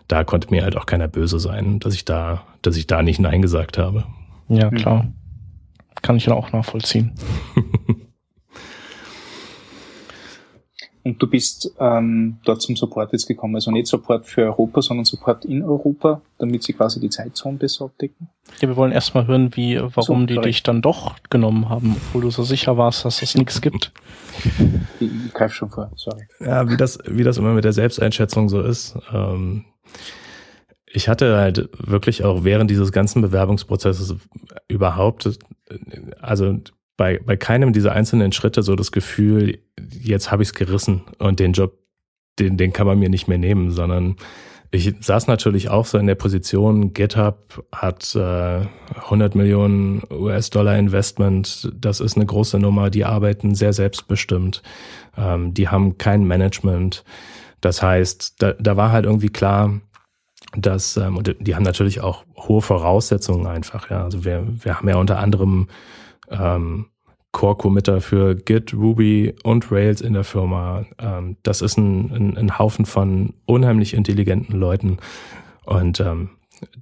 da 0.09 0.25
konnte 0.25 0.51
mir 0.51 0.63
halt 0.63 0.77
auch 0.77 0.87
keiner 0.87 1.09
böse 1.09 1.39
sein, 1.39 1.81
dass 1.81 1.95
ich 1.95 2.05
da, 2.05 2.43
dass 2.63 2.77
ich 2.77 2.87
da 2.87 3.03
nicht 3.03 3.19
Nein 3.19 3.43
gesagt 3.43 3.79
habe. 3.79 4.05
Ja, 4.49 4.71
klar. 4.71 5.09
Kann 6.03 6.17
ich 6.17 6.25
dann 6.25 6.35
auch 6.35 6.53
nachvollziehen. 6.53 7.13
Und 11.07 11.23
du 11.23 11.29
bist 11.29 11.71
ähm, 11.79 12.39
dort 12.45 12.63
zum 12.63 12.75
Support 12.75 13.13
jetzt 13.13 13.29
gekommen. 13.29 13.55
Also 13.55 13.71
nicht 13.71 13.87
Support 13.87 14.27
für 14.27 14.43
Europa, 14.43 14.83
sondern 14.83 15.05
Support 15.05 15.45
in 15.45 15.63
Europa, 15.63 16.21
damit 16.39 16.65
sie 16.65 16.73
quasi 16.73 16.99
die 16.99 17.11
Zeitzone 17.11 17.59
besser 17.59 17.85
abdecken. 17.85 18.29
Ja, 18.61 18.67
wir 18.67 18.75
wollen 18.75 18.91
erstmal 18.91 19.29
hören, 19.29 19.55
wie, 19.55 19.79
warum 19.81 20.23
so, 20.23 20.27
die 20.27 20.39
dich 20.41 20.65
dann 20.65 20.83
doch 20.83 21.15
genommen 21.31 21.69
haben, 21.69 21.95
obwohl 21.97 22.23
du 22.23 22.31
so 22.31 22.43
sicher 22.43 22.77
warst, 22.77 23.05
dass 23.05 23.23
es 23.23 23.37
nichts 23.37 23.61
gibt. 23.61 23.93
Ich, 24.99 25.09
ich 25.27 25.33
greife 25.33 25.55
schon 25.55 25.71
vor, 25.71 25.93
sorry. 25.95 26.27
Ja, 26.41 26.69
wie 26.69 26.77
das, 26.77 26.99
wie 27.07 27.23
das 27.23 27.39
immer 27.39 27.53
mit 27.53 27.63
der 27.63 27.73
Selbsteinschätzung 27.73 28.49
so 28.49 28.61
ist. 28.61 28.99
Ähm, 29.13 29.65
ich 30.87 31.09
hatte 31.09 31.37
halt 31.37 31.69
wirklich 31.79 32.25
auch 32.25 32.43
während 32.43 32.69
dieses 32.69 32.91
ganzen 32.91 33.23
Bewerbungsprozesses 33.23 34.17
überhaupt, 34.67 35.39
also 36.21 36.59
bei, 36.97 37.21
bei 37.25 37.37
keinem 37.37 37.73
dieser 37.73 37.93
einzelnen 37.93 38.33
Schritte 38.33 38.63
so 38.63 38.75
das 38.77 38.93
Gefühl, 38.93 39.59
jetzt 39.91 40.31
habe 40.31 40.43
ich 40.43 40.51
es 40.51 40.55
gerissen 40.55 41.03
und 41.19 41.41
den 41.41 41.53
Job, 41.53 41.79
den, 42.39 42.57
den 42.57 42.73
kann 42.73 42.87
man 42.87 42.99
mir 42.99 43.09
nicht 43.09 43.29
mehr 43.29 43.39
nehmen, 43.39 43.71
sondern 43.71 44.17
ich 44.71 44.95
saß 45.01 45.27
natürlich 45.27 45.69
auch 45.69 45.87
so 45.87 45.99
in 45.99 46.07
der 46.07 46.17
Position, 46.17 46.93
GitHub 46.93 47.65
hat 47.73 48.15
äh, 48.15 48.67
100 48.97 49.35
Millionen 49.35 50.03
US-Dollar 50.11 50.77
Investment, 50.77 51.73
das 51.75 52.01
ist 52.01 52.17
eine 52.17 52.27
große 52.27 52.59
Nummer, 52.59 52.91
die 52.91 53.05
arbeiten 53.05 53.55
sehr 53.55 53.73
selbstbestimmt, 53.73 54.63
ähm, 55.17 55.55
die 55.55 55.69
haben 55.69 55.99
kein 55.99 56.25
Management. 56.25 57.05
Das 57.61 57.83
heißt, 57.83 58.43
da, 58.43 58.53
da 58.55 58.77
war 58.77 58.93
halt 58.93 59.07
irgendwie 59.07 59.29
klar, 59.29 59.81
dass, 60.57 60.97
ähm, 60.97 61.17
und 61.17 61.35
die 61.39 61.55
haben 61.55 61.63
natürlich 61.63 62.01
auch 62.01 62.25
hohe 62.37 62.61
Voraussetzungen 62.61 63.47
einfach, 63.47 63.91
ja. 63.91 64.05
Also 64.05 64.25
wir, 64.25 64.47
wir 64.63 64.77
haben 64.77 64.89
ja 64.89 64.97
unter 64.97 65.19
anderem 65.19 65.69
ähm, 66.31 66.87
Core-Committer 67.33 68.01
für 68.01 68.35
Git, 68.35 68.73
Ruby 68.73 69.35
und 69.43 69.71
Rails 69.71 70.01
in 70.01 70.15
der 70.15 70.25
Firma. 70.25 70.87
Ähm, 70.99 71.37
das 71.43 71.61
ist 71.61 71.77
ein, 71.77 72.11
ein, 72.11 72.37
ein, 72.39 72.59
Haufen 72.59 72.87
von 72.87 73.35
unheimlich 73.45 73.93
intelligenten 73.93 74.57
Leuten. 74.57 74.97
Und 75.65 76.01
ähm, 76.01 76.31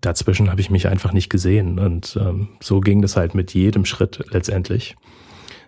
dazwischen 0.01 0.51
habe 0.51 0.61
ich 0.61 0.71
mich 0.71 0.87
einfach 0.87 1.13
nicht 1.13 1.29
gesehen. 1.29 1.81
Und 1.81 2.17
ähm, 2.21 2.51
so 2.61 2.79
ging 2.79 3.03
das 3.03 3.17
halt 3.17 3.35
mit 3.35 3.53
jedem 3.53 3.85
Schritt 3.85 4.25
letztendlich 4.31 4.95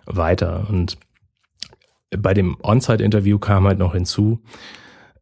weiter. 0.05 0.67
Und 0.69 0.97
bei 2.15 2.33
dem 2.33 2.55
On-Site-Interview 2.63 3.39
kam 3.39 3.67
halt 3.67 3.79
noch 3.79 3.93
hinzu, 3.93 4.41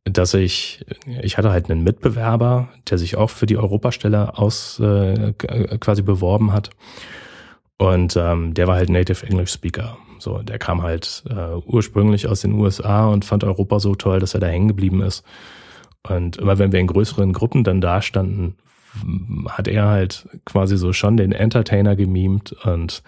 dass 0.04 0.36
ich, 0.36 0.86
ich 1.24 1.38
hatte 1.40 1.52
halt 1.52 1.72
einen 1.72 1.84
Mitbewerber, 1.84 2.70
der 2.90 3.00
sich 3.00 3.16
auch 3.18 3.32
für 3.32 3.48
die 3.48 3.58
Europastelle 3.58 4.38
aus 4.38 4.80
äh, 4.80 5.34
quasi 5.34 6.04
beworben 6.04 6.54
hat. 6.54 6.70
Und 7.77 8.15
ähm, 8.15 8.53
der 8.53 8.67
war 8.67 8.75
halt 8.75 8.89
Native 8.89 9.25
English 9.25 9.51
Speaker. 9.51 9.98
So, 10.20 10.41
der 10.41 10.60
kam 10.60 10.82
halt 10.82 11.24
äh, 11.29 11.55
ursprünglich 11.65 12.27
aus 12.27 12.41
den 12.41 12.53
USA 12.53 13.08
und 13.08 13.25
fand 13.25 13.44
Europa 13.44 13.79
so 13.79 13.96
toll, 13.96 14.20
dass 14.20 14.34
er 14.34 14.39
da 14.39 14.48
hängen 14.48 14.70
geblieben 14.70 15.01
ist. 15.01 15.24
Und 16.08 16.38
immer 16.38 16.58
wenn 16.58 16.72
wir 16.72 16.79
in 16.79 16.88
größeren 16.88 17.34
Gruppen 17.34 17.63
dann 17.63 17.82
da 17.82 18.01
standen, 18.01 18.55
hat 19.50 19.67
er 19.67 19.88
halt 19.88 20.27
quasi 20.46 20.77
so 20.77 20.94
schon 20.94 21.17
den 21.17 21.32
Entertainer 21.32 21.96
gemimt 21.96 22.53
und 22.53 23.03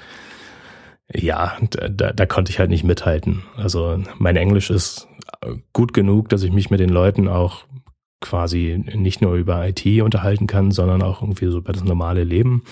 ja, 1.13 1.57
da, 1.89 2.11
da 2.11 2.25
konnte 2.25 2.51
ich 2.51 2.59
halt 2.59 2.69
nicht 2.69 2.83
mithalten. 2.83 3.43
Also 3.55 4.03
mein 4.17 4.35
Englisch 4.35 4.69
ist 4.69 5.07
gut 5.71 5.93
genug, 5.93 6.29
dass 6.29 6.43
ich 6.43 6.51
mich 6.51 6.69
mit 6.69 6.79
den 6.79 6.89
Leuten 6.89 7.27
auch 7.27 7.65
quasi 8.19 8.83
nicht 8.93 9.21
nur 9.21 9.35
über 9.35 9.65
IT 9.67 9.85
unterhalten 10.01 10.47
kann, 10.47 10.71
sondern 10.71 11.01
auch 11.01 11.21
irgendwie 11.21 11.47
so 11.47 11.59
über 11.59 11.71
das 11.71 11.83
normale 11.83 12.23
Leben. 12.23 12.63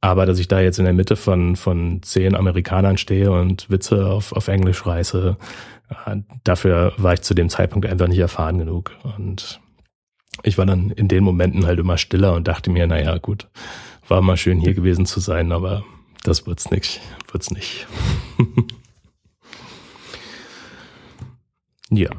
Aber 0.00 0.26
dass 0.26 0.38
ich 0.38 0.48
da 0.48 0.60
jetzt 0.60 0.78
in 0.78 0.84
der 0.84 0.94
Mitte 0.94 1.16
von, 1.16 1.56
von 1.56 2.02
zehn 2.02 2.36
Amerikanern 2.36 2.98
stehe 2.98 3.32
und 3.32 3.68
Witze 3.68 4.06
auf, 4.06 4.32
auf 4.32 4.48
Englisch 4.48 4.86
reiße, 4.86 5.36
äh, 6.06 6.16
dafür 6.44 6.92
war 6.96 7.14
ich 7.14 7.22
zu 7.22 7.34
dem 7.34 7.48
Zeitpunkt 7.48 7.86
einfach 7.86 8.06
nicht 8.06 8.18
erfahren 8.18 8.58
genug. 8.58 8.92
Und 9.16 9.60
ich 10.42 10.56
war 10.56 10.66
dann 10.66 10.90
in 10.90 11.08
den 11.08 11.24
Momenten 11.24 11.66
halt 11.66 11.80
immer 11.80 11.98
stiller 11.98 12.34
und 12.34 12.46
dachte 12.46 12.70
mir, 12.70 12.86
naja, 12.86 13.18
gut, 13.18 13.48
war 14.06 14.22
mal 14.22 14.36
schön 14.36 14.60
hier 14.60 14.74
gewesen 14.74 15.04
zu 15.04 15.18
sein, 15.20 15.50
aber 15.50 15.84
das 16.22 16.46
wird's 16.46 16.70
nicht, 16.70 17.00
wird's 17.32 17.50
nicht. 17.50 17.86
ja. 21.90 22.10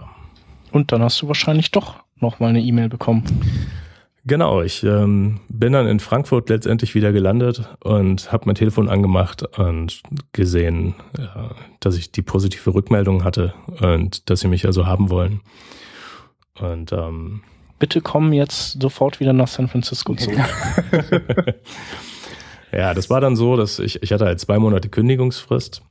Und 0.72 0.92
dann 0.92 1.02
hast 1.02 1.22
du 1.22 1.28
wahrscheinlich 1.28 1.72
doch 1.72 1.96
noch 2.20 2.40
mal 2.40 2.48
eine 2.48 2.62
E-Mail 2.62 2.90
bekommen. 2.90 3.24
Genau, 4.30 4.62
ich 4.62 4.84
ähm, 4.84 5.40
bin 5.50 5.74
dann 5.74 5.88
in 5.88 6.00
Frankfurt 6.00 6.50
letztendlich 6.50 6.94
wieder 6.94 7.12
gelandet 7.12 7.68
und 7.84 8.32
habe 8.32 8.44
mein 8.46 8.54
Telefon 8.54 8.88
angemacht 8.88 9.42
und 9.58 10.04
gesehen, 10.34 10.94
äh, 11.18 11.26
dass 11.80 11.98
ich 11.98 12.12
die 12.12 12.22
positive 12.22 12.76
Rückmeldung 12.76 13.24
hatte 13.24 13.56
und 13.82 14.30
dass 14.30 14.42
sie 14.42 14.48
mich 14.48 14.68
also 14.68 14.86
haben 14.86 15.10
wollen. 15.10 15.42
Und 16.60 16.92
ähm, 16.92 17.42
bitte 17.80 18.02
komm 18.02 18.32
jetzt 18.32 18.80
sofort 18.80 19.20
wieder 19.20 19.34
nach 19.34 19.48
San 19.48 19.68
Francisco 19.68 20.14
zurück. 20.14 20.38
ja, 22.72 22.94
das 22.94 23.10
war 23.10 23.22
dann 23.22 23.36
so, 23.36 23.58
dass 23.58 23.80
ich, 23.80 24.04
ich 24.04 24.14
hatte 24.14 24.26
halt 24.26 24.40
zwei 24.40 24.60
Monate 24.60 24.90
Kündigungsfrist 24.90 25.82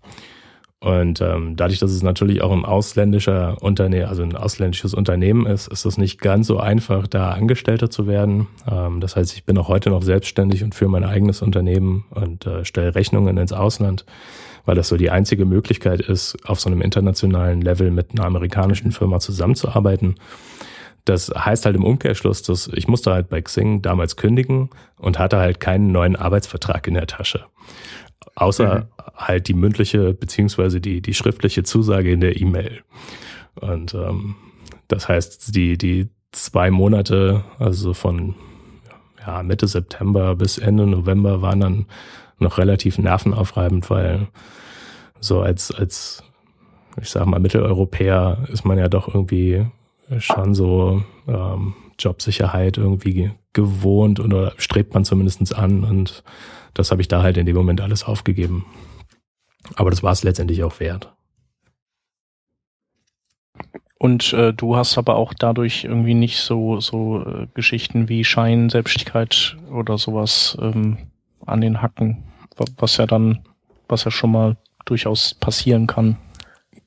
und 0.81 1.21
ähm, 1.21 1.57
dadurch, 1.57 1.81
dass 1.81 1.91
es 1.91 2.05
natürlich 2.05 2.41
auch 2.41 2.53
ein 2.53 2.65
ausländischer 2.65 3.61
Unternehmen, 3.61 4.07
also 4.07 4.23
ein 4.23 4.37
ausländisches 4.37 4.95
Unternehmen 4.95 5.45
ist, 5.45 5.67
ist 5.67 5.85
es 5.85 5.99
nicht 5.99 6.21
ganz 6.21 6.47
so 6.47 6.61
einfach, 6.61 7.09
da 7.09 7.33
Angestellter 7.33 7.91
zu 7.91 8.07
werden. 8.07 8.47
Ähm, 8.71 9.01
das 9.01 9.17
heißt, 9.17 9.35
ich 9.35 9.45
bin 9.45 9.59
auch 9.59 9.67
heute 9.67 9.91
noch 9.91 10.05
selbstständig 10.05 10.63
und 10.63 10.77
führe 10.77 10.91
mein 10.91 11.03
eigenes 11.03 11.43
Unternehmen 11.43 12.05
und 12.11 12.47
äh, 12.47 12.65
stelle 12.65 12.95
Rechnungen 12.95 13.39
ins 13.39 13.53
Ausland, 13.53 14.07
weil 14.67 14.77
das 14.77 14.87
so 14.87 14.97
die 14.97 15.11
einzige 15.11 15.47
Möglichkeit 15.47 16.01
ist, 16.01 16.37
auf 16.49 16.61
so 16.61 16.71
einem 16.71 16.81
internationalen 16.81 17.61
Level 17.61 17.91
mit 17.91 18.13
einer 18.13 18.27
amerikanischen 18.27 18.93
Firma 18.93 19.19
zusammenzuarbeiten. 19.19 20.15
das 21.05 21.33
heißt 21.35 21.65
halt 21.67 21.75
im 21.75 21.85
Umkehrschluss, 21.85 22.43
dass 22.43 22.71
ich 22.73 22.87
musste 22.87 23.13
halt 23.13 23.29
bei 23.31 23.41
Xing 23.43 23.83
damals 23.83 24.15
kündigen 24.15 24.71
und 24.97 25.19
hatte 25.19 25.39
halt 25.39 25.59
keinen 25.59 25.91
neuen 25.91 26.15
Arbeitsvertrag 26.15 26.87
in 26.87 26.95
der 26.95 27.09
Tasche. 27.09 27.47
Außer 28.39 28.75
mhm. 28.79 28.85
halt 29.17 29.49
die 29.49 29.55
mündliche 29.55 30.15
beziehungsweise 30.15 30.81
die, 30.81 31.03
die 31.03 31.15
schriftliche 31.15 31.65
Zusage 31.65 32.13
in 32.13 32.21
der 32.21 32.41
E-Mail. 32.41 32.83
Und 33.61 33.95
ähm, 33.95 34.37
das 34.87 35.09
heißt, 35.09 35.57
die, 35.57 35.77
die 35.77 36.09
zwei 36.31 36.71
Monate, 36.71 37.43
also 37.59 37.95
von 37.95 38.37
ja, 39.27 39.43
Mitte 39.43 39.67
September 39.67 40.37
bis 40.37 40.57
Ende 40.57 40.87
November 40.87 41.43
waren 41.43 41.61
dann 41.61 41.87
noch 42.39 42.59
relativ 42.59 42.99
nervenaufreibend, 42.99 43.91
weil 43.91 44.29
so 45.19 45.41
als, 45.41 45.73
als, 45.73 46.23
ich 47.01 47.11
sag 47.11 47.27
mal, 47.27 47.41
Mitteleuropäer 47.41 48.47
ist 48.53 48.65
man 48.65 48.79
ja 48.79 48.89
doch 48.89 49.09
irgendwie 49.13 49.67
schon 50.19 50.55
so 50.55 51.03
ähm, 51.27 51.75
Jobsicherheit 51.99 52.79
irgendwie 52.79 53.33
gewohnt 53.53 54.21
oder 54.21 54.53
strebt 54.59 54.95
man 54.95 55.05
zumindest 55.05 55.53
an 55.57 55.83
und 55.83 56.23
das 56.79 56.93
habe 56.93 57.03
ich 57.03 57.09
da 57.09 57.23
halt 57.23 57.37
in 57.37 57.47
dem 57.47 57.57
Moment 57.57 57.81
alles 57.81 58.05
aufgegeben. 58.05 58.65
Aber 59.75 59.91
das 59.91 60.03
war 60.03 60.13
es 60.13 60.23
letztendlich 60.23 60.63
auch 60.63 60.79
wert. 60.79 61.13
Und 63.99 64.33
äh, 64.33 64.53
du 64.53 64.77
hast 64.77 64.97
aber 64.97 65.17
auch 65.17 65.35
dadurch 65.35 65.83
irgendwie 65.83 66.15
nicht 66.15 66.39
so 66.39 66.79
so 66.79 67.25
äh, 67.25 67.49
Geschichten 67.55 68.09
wie 68.09 68.23
Schein, 68.25 68.71
Selbstständigkeit 68.71 69.57
oder 69.73 69.99
sowas 69.99 70.57
ähm, 70.61 70.99
an 71.45 71.61
den 71.61 71.83
Hacken, 71.83 72.23
was 72.77 72.97
ja 72.97 73.07
dann, 73.07 73.41
was 73.89 74.05
ja 74.05 74.13
schon 74.13 74.31
mal 74.31 74.57
durchaus 74.85 75.35
passieren 75.35 75.89
kann. 75.89 76.17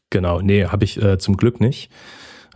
Genau, 0.10 0.40
nee, 0.40 0.66
habe 0.66 0.86
ich 0.86 1.02
äh, 1.02 1.18
zum 1.18 1.36
Glück 1.36 1.60
nicht. 1.60 1.92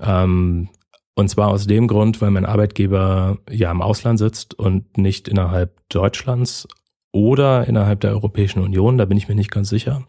Ähm, 0.01 0.69
und 1.15 1.29
zwar 1.29 1.49
aus 1.49 1.67
dem 1.67 1.87
Grund, 1.87 2.21
weil 2.21 2.31
mein 2.31 2.45
Arbeitgeber 2.45 3.39
ja 3.49 3.71
im 3.71 3.81
Ausland 3.81 4.19
sitzt 4.19 4.53
und 4.53 4.97
nicht 4.97 5.27
innerhalb 5.27 5.77
Deutschlands 5.89 6.67
oder 7.15 7.65
innerhalb 7.65 8.01
der 8.01 8.11
Europäischen 8.11 8.61
Union, 8.61 8.97
da 8.97 9.05
bin 9.05 9.17
ich 9.17 9.29
mir 9.29 9.35
nicht 9.35 9.49
ganz 9.49 9.69
sicher. 9.69 10.03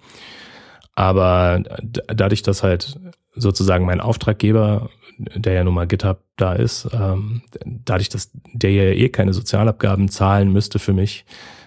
Aber 0.96 1.62
dadurch, 2.08 2.42
dass 2.42 2.64
halt 2.64 2.98
sozusagen 3.36 3.86
mein 3.86 4.00
Auftraggeber, 4.00 4.90
der 5.18 5.52
ja 5.52 5.62
nun 5.62 5.74
mal 5.74 5.86
GitHub 5.86 6.18
da 6.36 6.54
ist, 6.54 6.88
ähm, 6.92 7.42
dadurch, 7.64 8.08
dass 8.08 8.32
der 8.52 8.72
ja 8.72 8.82
eh 8.82 9.08
keine 9.08 9.32
Sozialabgaben 9.32 10.08
zahlen 10.08 10.52
müsste 10.52 10.80
für 10.80 10.92
mich, 10.92 11.24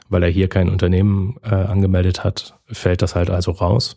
weil 0.10 0.24
er 0.24 0.30
hier 0.30 0.50
kein 0.50 0.68
Unternehmen 0.68 1.38
äh, 1.44 1.56
angemeldet 1.56 2.26
hat, 2.26 2.60
fällt 2.68 3.02
das 3.02 3.16
halt 3.16 3.30
also 3.30 3.52
raus. 3.52 3.96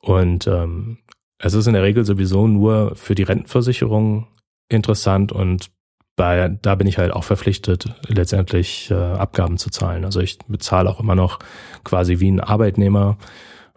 Und 0.00 0.46
ähm, 0.46 0.98
es 1.38 1.52
ist 1.52 1.66
in 1.66 1.74
der 1.74 1.82
Regel 1.82 2.06
sowieso 2.06 2.46
nur 2.46 2.96
für 2.96 3.14
die 3.14 3.22
Rentenversicherung 3.22 4.28
interessant 4.70 5.30
und 5.30 5.70
bei, 6.18 6.58
da 6.60 6.74
bin 6.74 6.86
ich 6.86 6.98
halt 6.98 7.12
auch 7.12 7.24
verpflichtet, 7.24 7.86
letztendlich 8.08 8.90
äh, 8.90 8.94
Abgaben 8.94 9.56
zu 9.56 9.70
zahlen. 9.70 10.04
Also 10.04 10.20
ich 10.20 10.36
bezahle 10.46 10.90
auch 10.90 11.00
immer 11.00 11.14
noch 11.14 11.38
quasi 11.84 12.20
wie 12.20 12.30
ein 12.30 12.40
Arbeitnehmer 12.40 13.16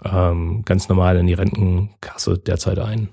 ähm, 0.04 0.64
ganz 0.66 0.90
normal 0.90 1.16
in 1.18 1.28
die 1.28 1.36
Rentenkasse 1.36 2.38
derzeit 2.40 2.80
ein. 2.80 3.10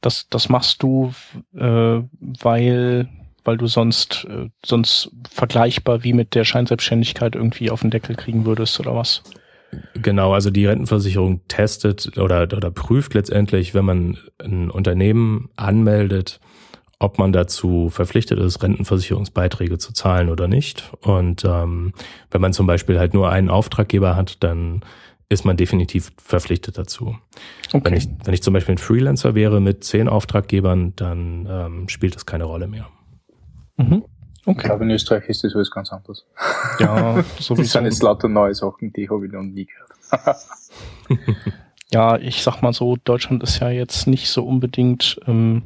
Das, 0.00 0.28
das 0.30 0.48
machst 0.48 0.82
du, 0.82 1.12
äh, 1.54 2.00
weil, 2.40 3.08
weil 3.44 3.56
du 3.58 3.66
sonst, 3.66 4.26
äh, 4.28 4.48
sonst 4.64 5.10
vergleichbar 5.30 6.02
wie 6.02 6.14
mit 6.14 6.34
der 6.34 6.44
Scheinselbstständigkeit 6.44 7.36
irgendwie 7.36 7.70
auf 7.70 7.82
den 7.82 7.90
Deckel 7.90 8.16
kriegen 8.16 8.46
würdest 8.46 8.80
oder 8.80 8.94
was? 8.94 9.22
Genau, 9.94 10.32
also 10.32 10.50
die 10.50 10.64
Rentenversicherung 10.64 11.46
testet 11.48 12.16
oder, 12.16 12.42
oder 12.42 12.70
prüft 12.70 13.12
letztendlich, 13.12 13.74
wenn 13.74 13.84
man 13.84 14.18
ein 14.42 14.70
Unternehmen 14.70 15.50
anmeldet, 15.56 16.40
ob 16.98 17.18
man 17.18 17.32
dazu 17.32 17.90
verpflichtet 17.90 18.38
ist, 18.38 18.62
Rentenversicherungsbeiträge 18.62 19.78
zu 19.78 19.92
zahlen 19.92 20.30
oder 20.30 20.48
nicht. 20.48 20.92
Und 21.02 21.44
ähm, 21.44 21.92
wenn 22.30 22.40
man 22.40 22.52
zum 22.52 22.66
Beispiel 22.66 22.98
halt 22.98 23.12
nur 23.12 23.30
einen 23.30 23.50
Auftraggeber 23.50 24.16
hat, 24.16 24.42
dann 24.42 24.82
ist 25.28 25.44
man 25.44 25.56
definitiv 25.56 26.12
verpflichtet 26.18 26.78
dazu. 26.78 27.16
Okay. 27.72 27.84
Wenn, 27.84 27.94
ich, 27.94 28.08
wenn 28.24 28.32
ich 28.32 28.42
zum 28.42 28.54
Beispiel 28.54 28.76
ein 28.76 28.78
Freelancer 28.78 29.34
wäre 29.34 29.60
mit 29.60 29.84
zehn 29.84 30.08
Auftraggebern, 30.08 30.94
dann 30.96 31.46
ähm, 31.50 31.88
spielt 31.88 32.14
das 32.14 32.26
keine 32.26 32.44
Rolle 32.44 32.68
mehr. 32.68 32.88
Mhm. 33.76 34.04
Okay. 34.46 34.58
Ich 34.58 34.64
glaube, 34.64 34.84
in 34.84 34.90
Österreich 34.90 35.28
ist 35.28 35.42
das 35.42 35.54
alles 35.54 35.70
ganz 35.70 35.92
anders. 35.92 36.24
Ja, 36.78 37.24
so 37.40 37.56
das 37.56 37.72
sind 37.72 37.84
jetzt 37.84 38.02
lauter 38.02 38.28
neue 38.28 38.54
Sachen, 38.54 38.92
die 38.92 39.10
habe 39.10 39.26
ich 39.26 39.32
noch 39.32 39.42
nie 39.42 39.66
gehört. 39.66 40.36
ja, 41.90 42.16
ich 42.18 42.42
sag 42.42 42.62
mal 42.62 42.72
so, 42.72 42.96
Deutschland 43.02 43.42
ist 43.42 43.58
ja 43.58 43.70
jetzt 43.70 44.06
nicht 44.06 44.28
so 44.28 44.46
unbedingt 44.46 45.20
ähm, 45.26 45.62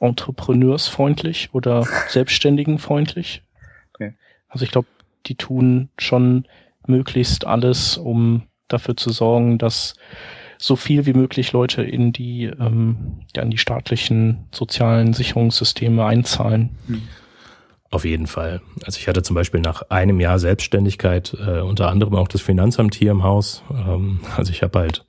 entrepreneursfreundlich 0.00 1.50
oder 1.52 1.86
selbstständigenfreundlich. 2.08 3.42
Okay. 3.94 4.14
Also 4.48 4.64
ich 4.64 4.70
glaube, 4.70 4.88
die 5.26 5.36
tun 5.36 5.90
schon 5.98 6.46
möglichst 6.86 7.46
alles, 7.46 7.96
um 7.96 8.42
dafür 8.68 8.96
zu 8.96 9.10
sorgen, 9.10 9.58
dass 9.58 9.94
so 10.58 10.76
viel 10.76 11.06
wie 11.06 11.14
möglich 11.14 11.52
Leute 11.52 11.82
in 11.82 12.12
die, 12.12 12.44
ähm, 12.44 13.22
ja, 13.34 13.42
in 13.42 13.50
die 13.50 13.58
staatlichen 13.58 14.46
sozialen 14.52 15.14
Sicherungssysteme 15.14 16.04
einzahlen. 16.04 16.70
Hm. 16.86 17.02
Auf 17.90 18.04
jeden 18.04 18.28
Fall. 18.28 18.60
Also 18.84 18.98
ich 18.98 19.08
hatte 19.08 19.22
zum 19.22 19.34
Beispiel 19.34 19.60
nach 19.60 19.82
einem 19.88 20.20
Jahr 20.20 20.38
Selbstständigkeit 20.38 21.34
äh, 21.44 21.60
unter 21.60 21.88
anderem 21.88 22.14
auch 22.14 22.28
das 22.28 22.40
Finanzamt 22.40 22.94
hier 22.94 23.10
im 23.10 23.24
Haus. 23.24 23.64
Ähm, 23.70 24.20
also 24.36 24.52
ich 24.52 24.62
habe 24.62 24.78
halt, 24.78 25.04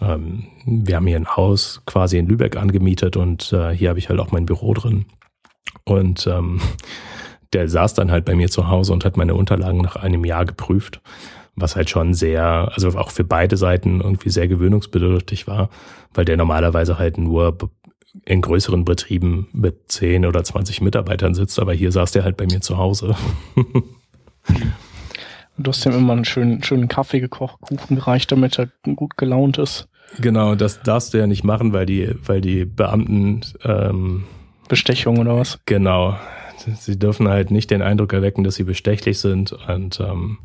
ähm, 0.00 0.44
wir 0.64 0.96
haben 0.96 1.06
hier 1.06 1.16
ein 1.16 1.36
Haus 1.36 1.82
quasi 1.86 2.18
in 2.18 2.26
Lübeck 2.26 2.56
angemietet 2.56 3.16
und 3.16 3.52
äh, 3.52 3.70
hier 3.70 3.88
habe 3.88 3.98
ich 3.98 4.08
halt 4.08 4.20
auch 4.20 4.32
mein 4.32 4.46
Büro 4.46 4.74
drin. 4.74 5.06
Und 5.84 6.26
ähm, 6.26 6.60
der 7.52 7.68
saß 7.68 7.94
dann 7.94 8.10
halt 8.10 8.24
bei 8.24 8.34
mir 8.34 8.48
zu 8.48 8.68
Hause 8.68 8.92
und 8.92 9.04
hat 9.04 9.16
meine 9.16 9.34
Unterlagen 9.34 9.80
nach 9.80 9.96
einem 9.96 10.24
Jahr 10.24 10.44
geprüft 10.44 11.00
was 11.56 11.74
halt 11.74 11.90
schon 11.90 12.14
sehr, 12.14 12.70
also 12.74 12.88
auch 12.98 13.10
für 13.10 13.24
beide 13.24 13.56
Seiten 13.56 14.00
irgendwie 14.00 14.30
sehr 14.30 14.46
gewöhnungsbedürftig 14.46 15.46
war, 15.46 15.70
weil 16.14 16.26
der 16.26 16.36
normalerweise 16.36 16.98
halt 16.98 17.18
nur 17.18 17.56
in 18.24 18.42
größeren 18.42 18.84
Betrieben 18.84 19.48
mit 19.52 19.90
10 19.90 20.26
oder 20.26 20.44
20 20.44 20.80
Mitarbeitern 20.82 21.34
sitzt, 21.34 21.58
aber 21.58 21.72
hier 21.72 21.92
saß 21.92 22.12
der 22.12 22.24
halt 22.24 22.36
bei 22.36 22.44
mir 22.44 22.60
zu 22.60 22.76
Hause. 22.76 23.16
du 25.58 25.70
hast 25.70 25.86
ihm 25.86 25.92
immer 25.92 26.12
einen 26.12 26.24
schönen, 26.24 26.62
schönen 26.62 26.88
Kaffee 26.88 27.20
gekocht, 27.20 27.60
Kuchen 27.60 27.96
gereicht, 27.96 28.30
damit 28.32 28.58
er 28.58 28.68
gut 28.94 29.16
gelaunt 29.16 29.58
ist. 29.58 29.88
Genau, 30.20 30.54
das 30.54 30.82
darfst 30.82 31.14
du 31.14 31.18
ja 31.18 31.26
nicht 31.26 31.44
machen, 31.44 31.72
weil 31.72 31.86
die, 31.86 32.14
weil 32.24 32.40
die 32.40 32.64
Beamten 32.64 33.42
ähm, 33.64 34.24
Bestechung 34.68 35.18
oder 35.18 35.36
was? 35.36 35.58
Genau. 35.66 36.16
Sie 36.78 36.98
dürfen 36.98 37.28
halt 37.28 37.50
nicht 37.50 37.70
den 37.70 37.82
Eindruck 37.82 38.12
erwecken, 38.12 38.42
dass 38.42 38.56
sie 38.56 38.64
bestechlich 38.64 39.20
sind 39.20 39.52
und 39.52 40.00
ähm, 40.00 40.38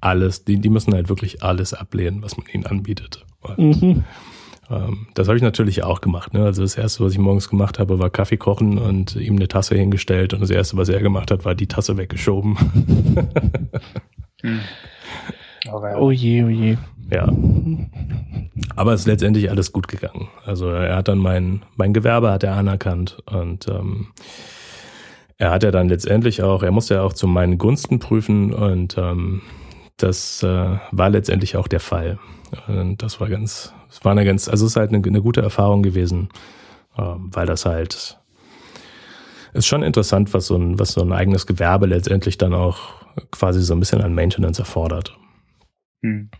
alles, 0.00 0.44
die, 0.44 0.56
die 0.56 0.70
müssen 0.70 0.92
halt 0.92 1.08
wirklich 1.08 1.42
alles 1.42 1.74
ablehnen, 1.74 2.22
was 2.22 2.36
man 2.36 2.46
ihnen 2.52 2.66
anbietet. 2.66 3.24
Mhm. 3.56 4.02
Ähm, 4.70 5.06
das 5.14 5.28
habe 5.28 5.36
ich 5.36 5.42
natürlich 5.42 5.84
auch 5.84 6.00
gemacht. 6.00 6.34
Ne? 6.34 6.44
Also 6.44 6.62
das 6.62 6.76
Erste, 6.76 7.04
was 7.04 7.12
ich 7.12 7.18
morgens 7.18 7.48
gemacht 7.48 7.78
habe, 7.78 7.98
war 7.98 8.10
Kaffee 8.10 8.36
kochen 8.36 8.78
und 8.78 9.14
ihm 9.16 9.36
eine 9.36 9.48
Tasse 9.48 9.76
hingestellt. 9.76 10.34
Und 10.34 10.40
das 10.40 10.50
Erste, 10.50 10.76
was 10.76 10.88
er 10.88 11.00
gemacht 11.00 11.30
hat, 11.30 11.44
war 11.44 11.54
die 11.54 11.68
Tasse 11.68 11.96
weggeschoben. 11.96 12.56
hm. 14.42 14.60
Oh 15.70 16.10
je, 16.10 16.42
oh 16.42 16.48
je. 16.48 16.76
Ja. 17.10 17.28
Aber 18.74 18.94
es 18.94 19.02
ist 19.02 19.06
letztendlich 19.06 19.50
alles 19.50 19.72
gut 19.72 19.88
gegangen. 19.88 20.28
Also 20.44 20.70
er 20.70 20.96
hat 20.96 21.08
dann 21.08 21.18
mein, 21.18 21.62
mein 21.76 21.92
Gewerbe 21.92 22.30
hat 22.30 22.42
er 22.42 22.54
anerkannt 22.54 23.18
und 23.26 23.68
ähm, 23.68 24.08
er 25.38 25.50
hat 25.50 25.62
ja 25.62 25.70
dann 25.70 25.88
letztendlich 25.88 26.42
auch, 26.42 26.62
er 26.62 26.72
musste 26.72 26.94
ja 26.94 27.02
auch 27.02 27.12
zu 27.12 27.26
meinen 27.26 27.58
Gunsten 27.58 27.98
prüfen 27.98 28.52
und 28.52 28.96
ähm, 28.98 29.42
das 29.96 30.42
äh, 30.42 30.78
war 30.90 31.10
letztendlich 31.10 31.56
auch 31.56 31.68
der 31.68 31.80
Fall. 31.80 32.18
Und 32.66 33.02
das 33.02 33.20
war 33.20 33.28
ganz, 33.28 33.72
es 33.90 34.04
war 34.04 34.12
eine 34.12 34.24
ganz, 34.24 34.48
also 34.48 34.66
es 34.66 34.72
ist 34.72 34.76
halt 34.76 34.92
eine, 34.92 35.04
eine 35.04 35.22
gute 35.22 35.42
Erfahrung 35.42 35.82
gewesen, 35.82 36.28
äh, 36.96 37.02
weil 37.02 37.46
das 37.46 37.66
halt 37.66 38.18
ist 39.54 39.66
schon 39.66 39.82
interessant, 39.82 40.32
was 40.32 40.46
so 40.46 40.56
ein, 40.56 40.78
was 40.78 40.92
so 40.92 41.02
ein 41.02 41.12
eigenes 41.12 41.46
Gewerbe 41.46 41.86
letztendlich 41.86 42.38
dann 42.38 42.54
auch 42.54 43.01
quasi 43.30 43.62
so 43.62 43.74
ein 43.74 43.80
bisschen 43.80 44.00
an 44.00 44.14
Maintenance 44.14 44.58
erfordert. 44.58 45.16
Hm. 46.02 46.30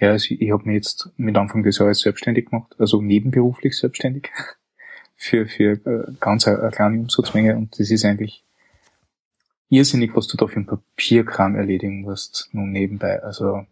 Ja, 0.00 0.10
also 0.10 0.34
ich 0.34 0.50
habe 0.50 0.64
mich 0.64 0.76
jetzt 0.76 1.10
mit 1.16 1.36
Anfang 1.36 1.62
des 1.62 1.78
Jahres 1.78 2.00
selbstständig 2.00 2.50
gemacht, 2.50 2.74
also 2.78 3.00
nebenberuflich 3.00 3.78
selbstständig 3.78 4.30
für, 5.16 5.46
für 5.46 5.72
äh, 5.86 6.12
ganz 6.18 6.48
eine, 6.48 6.60
eine 6.60 6.70
kleine 6.70 7.00
Umsatzmenge 7.00 7.56
und 7.56 7.78
das 7.78 7.90
ist 7.90 8.04
eigentlich 8.04 8.44
irrsinnig, 9.70 10.14
was 10.14 10.26
du 10.26 10.36
da 10.36 10.46
für 10.46 10.56
einen 10.56 10.66
Papierkram 10.66 11.54
erledigen 11.54 12.02
musst, 12.02 12.48
nun 12.52 12.72
nebenbei. 12.72 13.22
Also, 13.22 13.64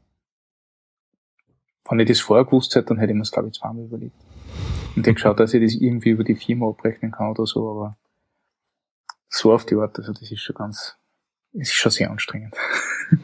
wenn 1.89 1.99
ich 2.01 2.09
das 2.09 2.21
vorher 2.21 2.45
gewusst 2.45 2.75
hätte, 2.75 2.87
dann 2.87 2.99
hätte 2.99 3.13
ich 3.13 3.17
mir 3.17 3.23
das, 3.23 3.33
glaube 3.33 3.49
ich, 3.49 3.55
zweimal 3.55 3.85
überlegt. 3.85 4.15
Und 4.95 5.07
ich 5.07 5.15
geschaut, 5.15 5.41
dass 5.41 5.55
ich 5.55 5.63
das 5.63 5.81
irgendwie 5.81 6.11
über 6.11 6.25
die 6.25 6.37
Firma 6.37 6.69
abrechnen 6.69 7.11
kann 7.11 7.31
oder 7.31 7.47
so, 7.47 7.69
aber 7.71 7.97
so 9.29 9.53
auf 9.53 9.67
die 9.67 9.75
Art, 9.75 9.99
also 9.99 10.13
das 10.13 10.31
ist 10.31 10.41
schon 10.41 10.57
ganz, 10.57 10.97
ist 11.53 11.73
schon 11.73 11.93
sehr 11.93 12.11
anstrengend. 12.11 12.55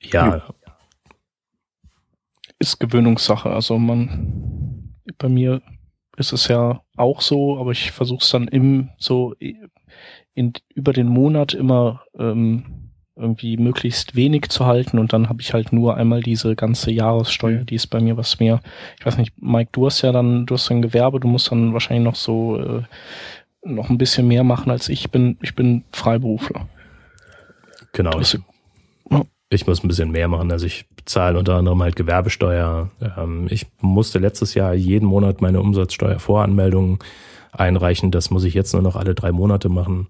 Ja. 0.00 0.54
Ist 2.58 2.80
Gewöhnungssache, 2.80 3.50
also 3.50 3.78
man, 3.78 4.94
bei 5.18 5.28
mir 5.28 5.60
ist 6.16 6.32
es 6.32 6.48
ja 6.48 6.82
auch 6.96 7.20
so, 7.20 7.58
aber 7.58 7.72
ich 7.72 7.92
versuche 7.92 8.22
es 8.22 8.30
dann 8.30 8.48
im 8.48 8.90
so 8.98 9.34
in, 10.34 10.52
über 10.74 10.92
den 10.92 11.08
Monat 11.08 11.54
immer 11.54 12.02
ähm, 12.18 12.90
irgendwie 13.16 13.56
möglichst 13.56 14.14
wenig 14.14 14.48
zu 14.48 14.66
halten 14.66 14.98
und 14.98 15.12
dann 15.12 15.28
habe 15.28 15.42
ich 15.42 15.52
halt 15.52 15.72
nur 15.72 15.96
einmal 15.96 16.22
diese 16.22 16.54
ganze 16.54 16.90
Jahressteuer, 16.92 17.64
die 17.64 17.74
ist 17.74 17.88
bei 17.88 18.00
mir 18.00 18.16
was 18.16 18.38
mehr. 18.38 18.60
Ich 18.98 19.06
weiß 19.06 19.18
nicht, 19.18 19.32
Mike, 19.36 19.70
du 19.72 19.86
hast 19.86 20.02
ja 20.02 20.12
dann, 20.12 20.46
du 20.46 20.54
hast 20.54 20.70
ein 20.70 20.82
Gewerbe, 20.82 21.20
du 21.20 21.28
musst 21.28 21.50
dann 21.50 21.72
wahrscheinlich 21.72 22.04
noch 22.04 22.14
so 22.14 22.58
äh, 22.58 22.82
noch 23.62 23.90
ein 23.90 23.98
bisschen 23.98 24.28
mehr 24.28 24.44
machen 24.44 24.70
als 24.70 24.88
ich 24.88 25.10
bin. 25.10 25.36
Ich 25.42 25.54
bin 25.54 25.84
Freiberufler. 25.92 26.68
Genau. 27.92 28.18
Ich, 28.20 28.38
ich 29.50 29.66
muss 29.66 29.82
ein 29.82 29.88
bisschen 29.88 30.10
mehr 30.10 30.28
machen. 30.28 30.52
Also 30.52 30.66
ich 30.66 30.86
zahle 31.04 31.38
unter 31.38 31.56
anderem 31.56 31.82
halt 31.82 31.96
Gewerbesteuer. 31.96 32.90
Ähm, 33.16 33.46
ich 33.50 33.66
musste 33.80 34.18
letztes 34.18 34.54
Jahr 34.54 34.74
jeden 34.74 35.06
Monat 35.06 35.40
meine 35.40 35.60
Umsatzsteuervoranmeldung 35.60 37.02
einreichen. 37.52 38.10
Das 38.10 38.30
muss 38.30 38.44
ich 38.44 38.54
jetzt 38.54 38.72
nur 38.72 38.82
noch 38.82 38.96
alle 38.96 39.14
drei 39.14 39.32
Monate 39.32 39.68
machen. 39.68 40.08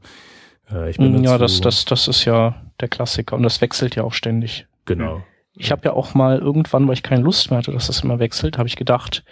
Äh, 0.70 0.90
ich 0.90 0.96
bin 0.96 1.22
ja, 1.22 1.38
das, 1.38 1.61
das, 1.61 1.84
das 1.84 2.08
ist 2.08 2.24
ja 2.24 2.62
der 2.80 2.88
Klassiker 2.88 3.37
und 3.37 3.42
das 3.42 3.61
wechselt 3.61 3.96
ja 3.96 4.02
auch 4.02 4.12
ständig. 4.12 4.66
Genau. 4.84 5.22
Ich 5.54 5.72
habe 5.72 5.82
ja 5.84 5.92
auch 5.92 6.14
mal 6.14 6.38
irgendwann, 6.38 6.87
weil 6.87 6.94
ich 6.94 7.02
keine 7.02 7.22
Lust 7.22 7.50
mehr 7.50 7.58
hatte, 7.58 7.72
dass 7.72 7.88
das 7.88 8.02
immer 8.02 8.18
wechselt, 8.18 8.58
habe 8.58 8.68
ich 8.68 8.76
gedacht, 8.76 9.24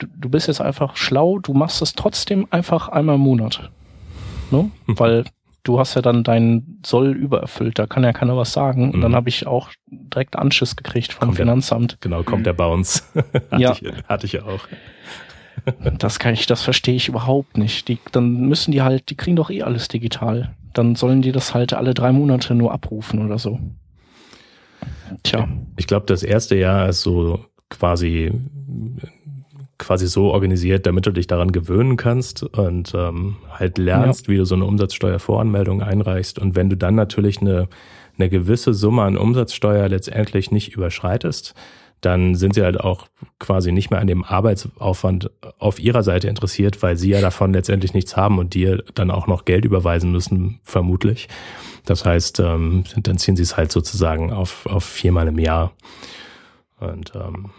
du, 0.00 0.06
du 0.06 0.28
bist 0.28 0.48
jetzt 0.48 0.60
einfach 0.60 0.96
schlau, 0.96 1.38
du 1.38 1.52
machst 1.52 1.82
es 1.82 1.94
trotzdem 1.94 2.46
einfach 2.50 2.88
einmal 2.88 3.16
im 3.16 3.22
Monat. 3.22 3.70
Ne? 4.50 4.70
Weil 4.86 5.24
du 5.62 5.78
hast 5.78 5.94
ja 5.94 6.02
dann 6.02 6.24
deinen 6.24 6.80
Soll 6.84 7.12
übererfüllt, 7.12 7.78
da 7.78 7.86
kann 7.86 8.02
ja 8.02 8.12
keiner 8.12 8.36
was 8.36 8.52
sagen. 8.52 8.90
Und 8.90 8.96
mhm. 8.96 9.00
dann 9.02 9.14
habe 9.14 9.28
ich 9.28 9.46
auch 9.46 9.70
direkt 9.86 10.36
Anschiss 10.36 10.76
gekriegt 10.76 11.12
vom 11.12 11.28
kommt 11.28 11.36
Finanzamt. 11.36 11.92
Der, 11.92 11.98
genau, 12.00 12.22
kommt 12.22 12.46
der 12.46 12.54
Bounce. 12.54 13.02
hatte 13.50 13.62
ja. 13.62 13.72
Ich, 13.72 13.82
hatte 14.08 14.26
ich 14.26 14.42
auch. 14.42 14.66
das 15.98 16.18
kann 16.18 16.34
ich, 16.34 16.46
das 16.46 16.62
verstehe 16.62 16.96
ich 16.96 17.08
überhaupt 17.08 17.58
nicht. 17.58 17.88
Die, 17.88 17.98
dann 18.12 18.40
müssen 18.40 18.72
die 18.72 18.82
halt, 18.82 19.10
die 19.10 19.16
kriegen 19.16 19.36
doch 19.36 19.50
eh 19.50 19.62
alles 19.62 19.88
digital. 19.88 20.54
Dann 20.72 20.94
sollen 20.94 21.22
die 21.22 21.32
das 21.32 21.54
halt 21.54 21.74
alle 21.74 21.94
drei 21.94 22.12
Monate 22.12 22.54
nur 22.54 22.72
abrufen 22.72 23.24
oder 23.24 23.38
so. 23.38 23.60
Tja. 25.22 25.48
Ich 25.76 25.86
glaube, 25.86 26.06
das 26.06 26.22
erste 26.22 26.56
Jahr 26.56 26.88
ist 26.88 27.02
so 27.02 27.44
quasi 27.68 28.32
quasi 29.80 30.06
so 30.06 30.30
organisiert, 30.30 30.86
damit 30.86 31.06
du 31.06 31.10
dich 31.10 31.26
daran 31.26 31.50
gewöhnen 31.50 31.96
kannst 31.96 32.44
und 32.44 32.94
ähm, 32.94 33.36
halt 33.50 33.78
lernst, 33.78 34.28
ja. 34.28 34.32
wie 34.32 34.36
du 34.36 34.44
so 34.44 34.54
eine 34.54 34.66
Umsatzsteuervoranmeldung 34.66 35.82
einreichst. 35.82 36.38
Und 36.38 36.54
wenn 36.54 36.70
du 36.70 36.76
dann 36.76 36.94
natürlich 36.94 37.40
eine, 37.40 37.68
eine 38.16 38.28
gewisse 38.28 38.74
Summe 38.74 39.02
an 39.02 39.16
Umsatzsteuer 39.16 39.88
letztendlich 39.88 40.52
nicht 40.52 40.74
überschreitest, 40.74 41.54
dann 42.00 42.34
sind 42.34 42.54
sie 42.54 42.62
halt 42.62 42.80
auch 42.80 43.08
quasi 43.38 43.72
nicht 43.72 43.90
mehr 43.90 44.00
an 44.00 44.06
dem 44.06 44.24
Arbeitsaufwand 44.24 45.30
auf 45.58 45.78
ihrer 45.78 46.02
Seite 46.02 46.28
interessiert, 46.28 46.82
weil 46.82 46.96
sie 46.96 47.10
ja 47.10 47.20
davon 47.20 47.52
letztendlich 47.52 47.92
nichts 47.92 48.16
haben 48.16 48.38
und 48.38 48.54
dir 48.54 48.84
dann 48.94 49.10
auch 49.10 49.26
noch 49.26 49.44
Geld 49.44 49.64
überweisen 49.64 50.12
müssen, 50.12 50.60
vermutlich. 50.62 51.28
Das 51.84 52.04
heißt, 52.04 52.40
ähm, 52.40 52.84
dann 52.96 53.18
ziehen 53.18 53.36
sie 53.36 53.42
es 53.42 53.56
halt 53.56 53.72
sozusagen 53.72 54.32
auf, 54.32 54.66
auf 54.66 54.84
viermal 54.84 55.28
im 55.28 55.38
Jahr. 55.38 55.72
Und 56.78 57.12
ähm, 57.14 57.50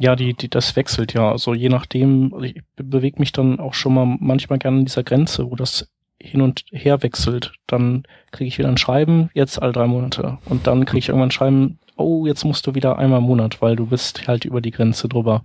ja, 0.00 0.16
die, 0.16 0.32
die, 0.32 0.48
das 0.48 0.76
wechselt 0.76 1.12
ja. 1.12 1.30
Also 1.30 1.52
je 1.52 1.68
nachdem, 1.68 2.32
also 2.32 2.46
ich 2.46 2.62
bewege 2.74 3.18
mich 3.18 3.32
dann 3.32 3.60
auch 3.60 3.74
schon 3.74 3.92
mal 3.92 4.06
manchmal 4.18 4.58
gerne 4.58 4.78
an 4.78 4.84
dieser 4.86 5.02
Grenze, 5.02 5.50
wo 5.50 5.56
das 5.56 5.90
hin 6.18 6.40
und 6.40 6.64
her 6.72 7.02
wechselt. 7.02 7.52
Dann 7.66 8.04
kriege 8.30 8.48
ich 8.48 8.56
wieder 8.56 8.70
ein 8.70 8.78
Schreiben, 8.78 9.28
jetzt 9.34 9.60
alle 9.60 9.72
drei 9.72 9.86
Monate. 9.86 10.38
Und 10.46 10.66
dann 10.66 10.86
kriege 10.86 11.00
ich 11.00 11.08
irgendwann 11.10 11.28
ein 11.28 11.32
Schreiben, 11.32 11.78
oh, 11.96 12.24
jetzt 12.24 12.44
musst 12.44 12.66
du 12.66 12.74
wieder 12.74 12.98
einmal 12.98 13.18
im 13.18 13.26
Monat, 13.26 13.60
weil 13.60 13.76
du 13.76 13.86
bist 13.86 14.26
halt 14.26 14.46
über 14.46 14.62
die 14.62 14.70
Grenze 14.70 15.06
drüber. 15.06 15.42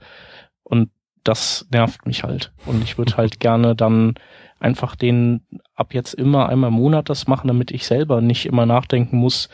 Und 0.64 0.90
das 1.26 1.68
nervt 1.70 2.06
mich 2.06 2.24
halt. 2.24 2.54
Und 2.66 2.82
ich 2.82 2.98
würde 2.98 3.18
halt 3.18 3.40
gerne 3.42 3.76
dann 3.76 4.16
einfach 4.62 4.96
den 4.96 5.42
ab 5.76 5.94
jetzt 5.94 6.14
immer 6.14 6.48
einmal 6.48 6.70
im 6.70 6.76
Monat 6.76 7.10
das 7.10 7.28
machen, 7.28 7.50
damit 7.50 7.72
ich 7.72 7.86
selber 7.86 8.22
nicht 8.22 8.46
immer 8.46 8.66
nachdenken 8.66 9.18
muss, 9.18 9.50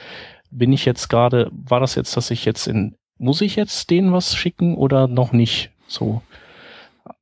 bin 0.51 0.71
ich 0.73 0.85
jetzt 0.85 1.07
gerade, 1.07 1.49
war 1.51 1.79
das 1.79 1.95
jetzt, 1.95 2.15
dass 2.15 2.29
ich 2.29 2.45
jetzt 2.45 2.67
in 2.67 2.95
muss 3.21 3.41
ich 3.41 3.55
jetzt 3.55 3.89
denen 3.91 4.11
was 4.11 4.35
schicken 4.35 4.75
oder 4.75 5.07
noch 5.07 5.31
nicht? 5.31 5.69
So. 5.87 6.23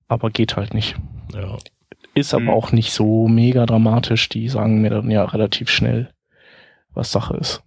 Aber 0.07 0.29
geht 0.31 0.55
halt 0.55 0.73
nicht. 0.73 0.95
Ja. 1.33 1.57
Ist 2.15 2.33
aber 2.33 2.43
hm. 2.43 2.49
auch 2.49 2.71
nicht 2.71 2.93
so 2.93 3.27
mega 3.27 3.65
dramatisch. 3.65 4.29
Die 4.29 4.47
sagen 4.47 4.81
mir 4.81 4.89
dann 4.89 5.11
ja 5.11 5.25
relativ 5.25 5.69
schnell, 5.69 6.09
was 6.93 7.11
Sache 7.11 7.35
ist. 7.35 7.61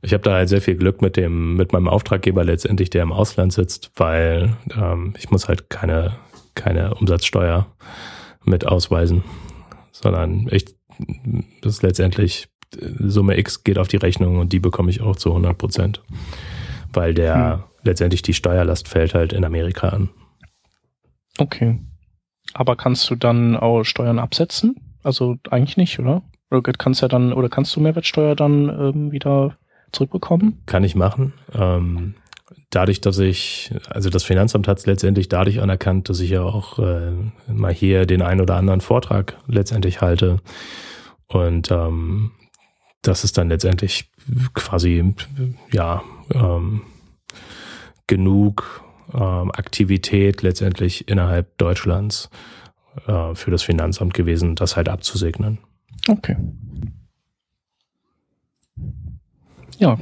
Ich 0.00 0.12
habe 0.12 0.22
da 0.22 0.34
halt 0.34 0.48
sehr 0.48 0.62
viel 0.62 0.76
Glück 0.76 1.02
mit 1.02 1.16
dem, 1.16 1.56
mit 1.56 1.72
meinem 1.72 1.88
Auftraggeber 1.88 2.44
letztendlich, 2.44 2.88
der 2.88 3.02
im 3.02 3.12
Ausland 3.12 3.52
sitzt, 3.52 3.90
weil 3.96 4.56
ähm, 4.76 5.14
ich 5.18 5.30
muss 5.30 5.48
halt 5.48 5.70
keine, 5.70 6.16
keine 6.54 6.94
Umsatzsteuer 6.94 7.66
mit 8.44 8.64
ausweisen, 8.64 9.24
sondern 9.90 10.48
ich, 10.52 10.66
das 11.62 11.74
ist 11.74 11.82
letztendlich 11.82 12.48
Summe 12.98 13.38
X 13.38 13.64
geht 13.64 13.78
auf 13.78 13.88
die 13.88 13.96
Rechnung 13.96 14.38
und 14.38 14.52
die 14.52 14.60
bekomme 14.60 14.90
ich 14.90 15.00
auch 15.00 15.16
zu 15.16 15.30
100 15.30 15.56
Prozent 15.56 16.02
weil 16.92 17.14
der 17.14 17.52
hm. 17.52 17.64
letztendlich 17.82 18.22
die 18.22 18.34
Steuerlast 18.34 18.88
fällt 18.88 19.14
halt 19.14 19.32
in 19.32 19.44
Amerika 19.44 19.88
an. 19.88 20.10
Okay. 21.38 21.80
Aber 22.54 22.76
kannst 22.76 23.08
du 23.10 23.14
dann 23.14 23.56
auch 23.56 23.84
Steuern 23.84 24.18
absetzen? 24.18 24.76
Also 25.02 25.36
eigentlich 25.50 25.76
nicht, 25.76 25.98
oder? 25.98 26.22
Oder 26.50 26.62
kannst 26.72 27.02
ja 27.02 27.08
dann, 27.08 27.32
oder 27.32 27.48
kannst 27.48 27.76
du 27.76 27.80
Mehrwertsteuer 27.80 28.34
dann 28.34 28.68
ähm, 28.68 29.12
wieder 29.12 29.56
zurückbekommen? 29.92 30.62
Kann 30.66 30.84
ich 30.84 30.94
machen. 30.94 31.34
Ähm, 31.54 32.14
dadurch, 32.70 33.00
dass 33.00 33.18
ich, 33.18 33.72
also 33.90 34.10
das 34.10 34.24
Finanzamt 34.24 34.66
hat 34.68 34.78
es 34.78 34.86
letztendlich 34.86 35.28
dadurch 35.28 35.60
anerkannt, 35.60 36.08
dass 36.08 36.20
ich 36.20 36.30
ja 36.30 36.42
auch 36.42 36.78
äh, 36.78 37.12
mal 37.46 37.72
hier 37.72 38.06
den 38.06 38.22
einen 38.22 38.40
oder 38.40 38.56
anderen 38.56 38.80
Vortrag 38.80 39.36
letztendlich 39.46 40.00
halte. 40.00 40.38
Und 41.26 41.70
ähm, 41.70 42.32
das 43.02 43.24
ist 43.24 43.38
dann 43.38 43.48
letztendlich 43.48 44.10
quasi, 44.54 45.14
ja, 45.72 46.02
ähm, 46.32 46.82
genug 48.06 48.82
ähm, 49.14 49.50
Aktivität 49.52 50.42
letztendlich 50.42 51.08
innerhalb 51.08 51.56
Deutschlands 51.58 52.30
äh, 53.06 53.34
für 53.34 53.50
das 53.50 53.62
Finanzamt 53.62 54.14
gewesen, 54.14 54.54
das 54.54 54.76
halt 54.76 54.88
abzusegnen. 54.88 55.58
Okay. 56.08 56.36
Ja. 59.78 59.96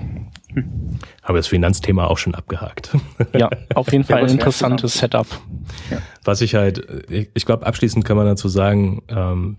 Habe 1.22 1.38
das 1.38 1.46
Finanzthema 1.48 2.06
auch 2.06 2.16
schon 2.16 2.34
abgehakt. 2.34 2.96
Ja, 3.34 3.50
auf 3.74 3.92
jeden 3.92 4.04
Fall 4.04 4.22
ein 4.22 4.30
interessantes 4.30 4.94
Setup. 4.94 5.26
Ja. 5.90 5.98
Was 6.24 6.40
ich 6.40 6.54
halt, 6.54 7.10
ich, 7.10 7.28
ich 7.34 7.44
glaube, 7.44 7.66
abschließend 7.66 8.04
kann 8.04 8.16
man 8.16 8.26
dazu 8.26 8.48
sagen, 8.48 9.02
ähm, 9.08 9.58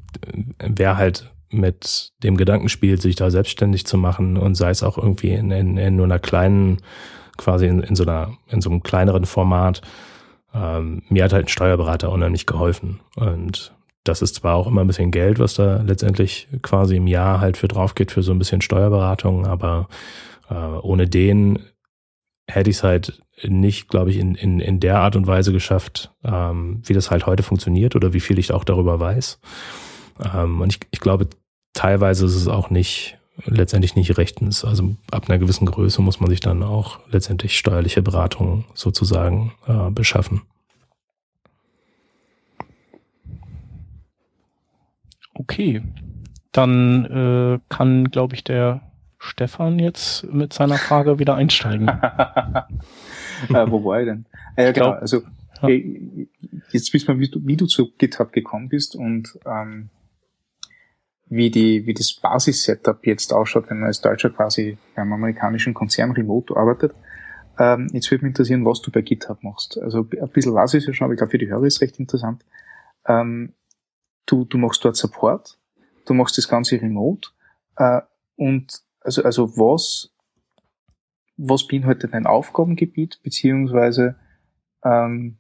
wer 0.60 0.98
halt 0.98 1.32
mit 1.50 2.12
dem 2.24 2.38
Gedanken 2.38 2.70
spielt, 2.70 3.02
sich 3.02 3.16
da 3.16 3.30
selbstständig 3.30 3.86
zu 3.86 3.98
machen 3.98 4.38
und 4.38 4.56
sei 4.56 4.70
es 4.70 4.84
auch 4.84 4.98
irgendwie 4.98 5.32
in, 5.32 5.52
in, 5.52 5.78
in 5.78 5.96
nur 5.96 6.06
einer 6.06 6.20
kleinen, 6.20 6.78
quasi 7.38 7.68
in, 7.68 7.82
in 7.82 7.96
so 7.96 8.04
einer, 8.04 8.38
in 8.48 8.62
so 8.62 8.70
einem 8.70 8.84
kleineren 8.84 9.26
Format. 9.26 9.82
Ähm, 10.54 11.04
mir 11.10 11.24
hat 11.24 11.34
halt 11.34 11.46
ein 11.46 11.50
Steuerberater 11.50 12.12
unheimlich 12.12 12.46
geholfen. 12.46 13.00
Und 13.16 13.74
das 14.04 14.22
ist 14.22 14.36
zwar 14.36 14.56
auch 14.56 14.68
immer 14.68 14.82
ein 14.82 14.88
bisschen 14.88 15.12
Geld, 15.12 15.40
was 15.40 15.56
da 15.56 15.82
letztendlich 15.82 16.48
quasi 16.62 16.96
im 16.96 17.08
Jahr 17.08 17.40
halt 17.40 17.58
für 17.58 17.68
drauf 17.68 17.96
geht, 17.96 18.12
für 18.12 18.24
so 18.24 18.32
ein 18.32 18.40
bisschen 18.40 18.62
Steuerberatung, 18.62 19.46
aber 19.46 19.88
äh, 20.50 20.54
ohne 20.54 21.08
den 21.08 21.60
hätte 22.50 22.70
ich 22.70 22.78
es 22.78 22.84
halt 22.84 23.22
nicht, 23.44 23.90
glaube 23.90 24.10
ich, 24.10 24.18
in, 24.18 24.36
in, 24.36 24.60
in 24.60 24.80
der 24.80 25.00
Art 25.00 25.16
und 25.16 25.28
Weise 25.28 25.52
geschafft, 25.52 26.12
ähm, 26.24 26.82
wie 26.86 26.94
das 26.94 27.12
halt 27.12 27.26
heute 27.26 27.44
funktioniert 27.44 27.96
oder 27.96 28.14
wie 28.14 28.20
viel 28.20 28.40
ich 28.40 28.52
auch 28.52 28.64
darüber 28.64 29.00
weiß. 29.00 29.40
Ähm, 30.34 30.62
und 30.62 30.74
ich, 30.74 30.80
ich 30.92 31.00
glaube, 31.00 31.28
teilweise 31.74 32.26
ist 32.26 32.36
es 32.36 32.48
auch 32.48 32.70
nicht, 32.70 33.18
letztendlich 33.46 33.96
nicht 33.96 34.18
rechtens. 34.18 34.66
Also 34.66 34.96
ab 35.12 35.30
einer 35.30 35.38
gewissen 35.38 35.66
Größe 35.66 36.02
muss 36.02 36.20
man 36.20 36.30
sich 36.30 36.40
dann 36.40 36.64
auch 36.64 37.00
letztendlich 37.12 37.58
steuerliche 37.58 38.02
Beratung 38.02 38.66
sozusagen 38.74 39.54
äh, 39.68 39.90
beschaffen. 39.92 40.42
Okay, 45.34 45.84
dann 46.52 47.06
äh, 47.06 47.60
kann, 47.70 48.10
glaube 48.10 48.34
ich, 48.36 48.44
der 48.44 48.82
Stefan 49.20 49.78
jetzt 49.78 50.24
mit 50.32 50.54
seiner 50.54 50.78
Frage 50.78 51.20
wieder 51.20 51.36
einsteigen. 51.36 51.88
äh, 53.50 53.66
wo 53.68 53.84
war 53.84 54.00
ich 54.02 54.08
denn? 54.08 54.26
Ah, 54.56 54.64
ja, 54.64 54.72
genau. 54.72 54.92
Also 54.92 55.22
ja. 55.62 55.70
jetzt 56.72 56.94
wissen 56.94 57.08
wir, 57.08 57.20
wie 57.20 57.30
du, 57.30 57.46
wie 57.46 57.58
du 57.58 57.68
zu 57.68 57.92
GitHub 57.98 58.32
gekommen 58.32 58.70
bist 58.70 58.96
und 58.96 59.38
ähm, 59.46 59.90
wie, 61.30 61.52
die, 61.52 61.86
wie 61.86 61.94
das 61.94 62.14
Basis-Setup 62.14 63.06
jetzt 63.06 63.34
ausschaut, 63.34 63.70
wenn 63.70 63.80
man 63.80 63.88
als 63.88 64.02
Deutscher 64.02 64.30
quasi 64.30 64.78
beim 64.96 65.12
amerikanischen 65.12 65.74
Konzern 65.74 66.12
remote 66.12 66.56
arbeitet. 66.56 66.94
Ähm, 67.60 67.90
jetzt 67.92 68.10
würde 68.12 68.24
mich 68.24 68.32
interessieren, 68.32 68.66
was 68.66 68.82
du 68.82 68.92
bei 68.92 69.02
GitHub 69.02 69.44
machst. 69.44 69.78
Also 69.80 70.00
ein 70.00 70.30
bisschen 70.30 70.54
was 70.54 70.74
ist 70.74 70.88
ja 70.88 70.94
schon, 70.94 71.06
aber 71.06 71.14
ich 71.14 71.18
glaube 71.18 71.32
für 71.32 71.38
die 71.38 71.50
Hörer 71.50 71.66
ist 71.66 71.82
recht 71.82 72.00
interessant. 72.00 72.46
Ähm, 73.06 73.54
du, 74.26 74.46
du 74.46 74.58
machst 74.58 74.86
dort 74.86 74.96
Support, 74.96 75.58
du 76.06 76.14
machst 76.14 76.38
das 76.38 76.48
Ganze 76.48 76.82
remote 76.82 77.30
äh, 77.78 78.02
und 78.36 78.84
also, 79.02 79.24
also 79.24 79.58
was, 79.58 80.14
was 81.38 81.68
beinhaltet 81.68 82.14
dein 82.14 82.28
Aufgabengebiet, 82.28 83.20
beziehungsweise 83.24 84.18
ähm, 84.84 85.40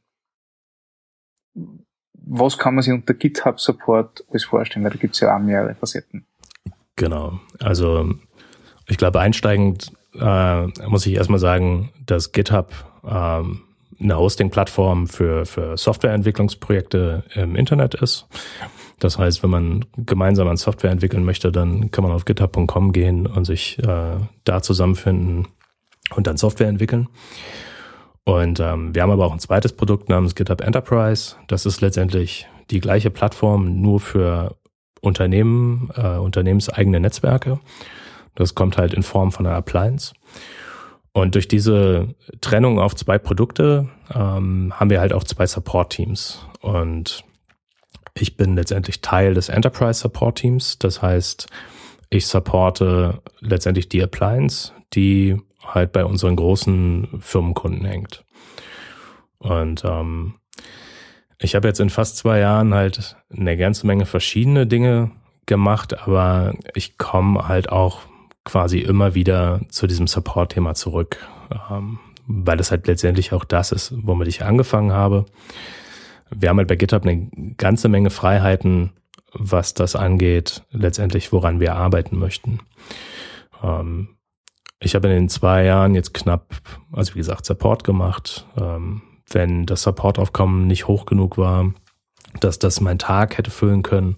was 2.29 2.57
kann 2.57 2.75
man 2.75 2.81
sich 2.83 2.93
unter 2.93 3.13
GitHub 3.13 3.59
Support 3.59 4.25
alles 4.29 4.45
vorstellen? 4.45 4.83
Weil 4.83 4.91
da 4.91 4.97
gibt 4.97 5.15
es 5.15 5.21
ja 5.21 5.35
auch 5.35 5.39
mehrere 5.39 5.75
Facetten. 5.75 6.25
Genau. 6.95 7.39
Also 7.59 8.13
ich 8.87 8.97
glaube, 8.97 9.19
einsteigend 9.19 9.91
äh, 10.19 10.67
muss 10.87 11.05
ich 11.05 11.13
erstmal 11.13 11.39
sagen, 11.39 11.91
dass 12.05 12.31
GitHub 12.31 12.73
ähm, 13.07 13.63
eine 13.99 14.17
Hosting-Plattform 14.17 15.07
für, 15.07 15.45
für 15.45 15.77
Softwareentwicklungsprojekte 15.77 17.23
im 17.33 17.55
Internet 17.55 17.95
ist. 17.95 18.27
Das 18.99 19.17
heißt, 19.17 19.43
wenn 19.43 19.49
man 19.49 19.85
gemeinsam 19.97 20.47
an 20.47 20.57
Software 20.57 20.91
entwickeln 20.91 21.23
möchte, 21.23 21.51
dann 21.51 21.91
kann 21.91 22.03
man 22.03 22.13
auf 22.13 22.25
github.com 22.25 22.93
gehen 22.93 23.27
und 23.27 23.45
sich 23.45 23.77
äh, 23.79 24.17
da 24.43 24.61
zusammenfinden 24.61 25.47
und 26.15 26.27
dann 26.27 26.37
Software 26.37 26.67
entwickeln. 26.67 27.07
Und 28.27 28.59
ähm, 28.59 28.93
wir 28.93 29.03
haben 29.03 29.11
aber 29.11 29.25
auch 29.25 29.31
ein 29.31 29.39
zweites 29.39 29.71
Produkt 29.71 30.09
namens 30.09 30.35
GitHub 30.35 30.59
Enterprise. 30.59 31.37
Das 31.47 31.65
ist 31.65 31.79
letztendlich 31.79 32.45
die 32.69 32.81
gleiche 32.81 33.09
Plattform, 33.09 33.81
nur 33.81 34.01
für 34.01 34.57
Unternehmen, 34.99 35.89
äh, 35.95 36.17
unternehmenseigene 36.17 36.99
Netzwerke. 36.99 37.61
Das 38.35 38.53
kommt 38.53 38.77
halt 38.77 38.93
in 38.93 39.01
Form 39.01 39.31
von 39.31 39.47
einer 39.47 39.55
Appliance. 39.55 40.13
Und 41.13 41.35
durch 41.35 41.47
diese 41.47 42.15
Trennung 42.41 42.81
auf 42.81 42.95
zwei 42.95 43.17
Produkte 43.17 43.87
ähm, 44.13 44.73
haben 44.75 44.89
wir 44.89 44.99
halt 44.99 45.13
auch 45.13 45.23
zwei 45.23 45.47
Support-Teams. 45.47 46.45
Und 46.59 47.23
ich 48.13 48.35
bin 48.35 48.57
letztendlich 48.57 48.99
Teil 48.99 49.35
des 49.35 49.47
Enterprise 49.47 50.01
Support 50.01 50.39
Teams. 50.39 50.77
Das 50.79 51.01
heißt, 51.01 51.47
ich 52.09 52.27
supporte 52.27 53.21
letztendlich 53.39 53.87
die 53.87 54.03
Appliance, 54.03 54.73
die 54.93 55.37
halt 55.73 55.91
bei 55.91 56.05
unseren 56.05 56.35
großen 56.35 57.19
Firmenkunden 57.19 57.85
hängt. 57.85 58.25
Und 59.39 59.83
ähm, 59.85 60.35
ich 61.39 61.55
habe 61.55 61.67
jetzt 61.67 61.79
in 61.79 61.89
fast 61.89 62.17
zwei 62.17 62.39
Jahren 62.39 62.73
halt 62.73 63.15
eine 63.29 63.57
ganze 63.57 63.85
Menge 63.85 64.05
verschiedene 64.05 64.65
Dinge 64.65 65.11
gemacht, 65.45 65.99
aber 66.07 66.55
ich 66.73 66.97
komme 66.97 67.47
halt 67.47 67.71
auch 67.71 68.01
quasi 68.43 68.79
immer 68.79 69.13
wieder 69.13 69.61
zu 69.69 69.87
diesem 69.87 70.07
Support-Thema 70.07 70.73
zurück, 70.73 71.27
ähm, 71.69 71.99
weil 72.25 72.59
es 72.59 72.71
halt 72.71 72.87
letztendlich 72.87 73.33
auch 73.33 73.45
das 73.45 73.71
ist, 73.71 73.93
womit 73.95 74.27
ich 74.27 74.43
angefangen 74.43 74.91
habe. 74.91 75.25
Wir 76.29 76.49
haben 76.49 76.57
halt 76.57 76.67
bei 76.67 76.75
GitHub 76.75 77.03
eine 77.03 77.29
ganze 77.57 77.87
Menge 77.87 78.09
Freiheiten, 78.09 78.91
was 79.33 79.73
das 79.73 79.95
angeht, 79.95 80.63
letztendlich 80.71 81.31
woran 81.31 81.59
wir 81.59 81.75
arbeiten 81.75 82.17
möchten. 82.17 82.59
Ähm, 83.63 84.16
ich 84.79 84.95
habe 84.95 85.07
in 85.07 85.13
den 85.13 85.29
zwei 85.29 85.63
Jahren 85.63 85.95
jetzt 85.95 86.13
knapp, 86.13 86.55
also 86.91 87.15
wie 87.15 87.19
gesagt, 87.19 87.45
Support 87.45 87.83
gemacht. 87.83 88.45
Ähm, 88.59 89.01
wenn 89.29 89.65
das 89.65 89.83
Supportaufkommen 89.83 90.67
nicht 90.67 90.87
hoch 90.87 91.05
genug 91.05 91.37
war, 91.37 91.73
dass 92.39 92.59
das 92.59 92.81
mein 92.81 92.99
Tag 92.99 93.37
hätte 93.37 93.51
füllen 93.51 93.83
können, 93.83 94.17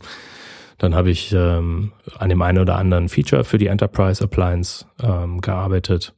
dann 0.77 0.95
habe 0.95 1.09
ich 1.09 1.33
ähm, 1.33 1.91
an 2.17 2.29
dem 2.29 2.41
einen 2.41 2.59
oder 2.59 2.77
anderen 2.77 3.09
Feature 3.09 3.43
für 3.43 3.57
die 3.57 3.67
Enterprise 3.67 4.23
Appliance 4.23 4.85
ähm, 5.01 5.41
gearbeitet. 5.41 6.13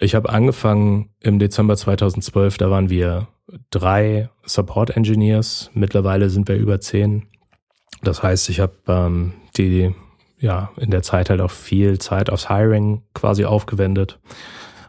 Ich 0.00 0.14
habe 0.14 0.28
angefangen 0.30 1.10
im 1.20 1.38
Dezember 1.38 1.76
2012, 1.76 2.58
da 2.58 2.70
waren 2.70 2.90
wir 2.90 3.28
drei 3.70 4.28
Support 4.44 4.96
Engineers. 4.96 5.70
Mittlerweile 5.72 6.30
sind 6.30 6.48
wir 6.48 6.56
über 6.56 6.80
zehn. 6.80 7.26
Das 8.02 8.22
heißt, 8.22 8.48
ich 8.50 8.60
habe 8.60 8.74
ähm, 8.88 9.32
die 9.56 9.94
ja 10.40 10.70
in 10.76 10.90
der 10.90 11.02
Zeit 11.02 11.30
halt 11.30 11.40
auch 11.40 11.50
viel 11.50 11.98
Zeit 11.98 12.30
aufs 12.30 12.48
Hiring 12.48 13.02
quasi 13.14 13.44
aufgewendet, 13.44 14.18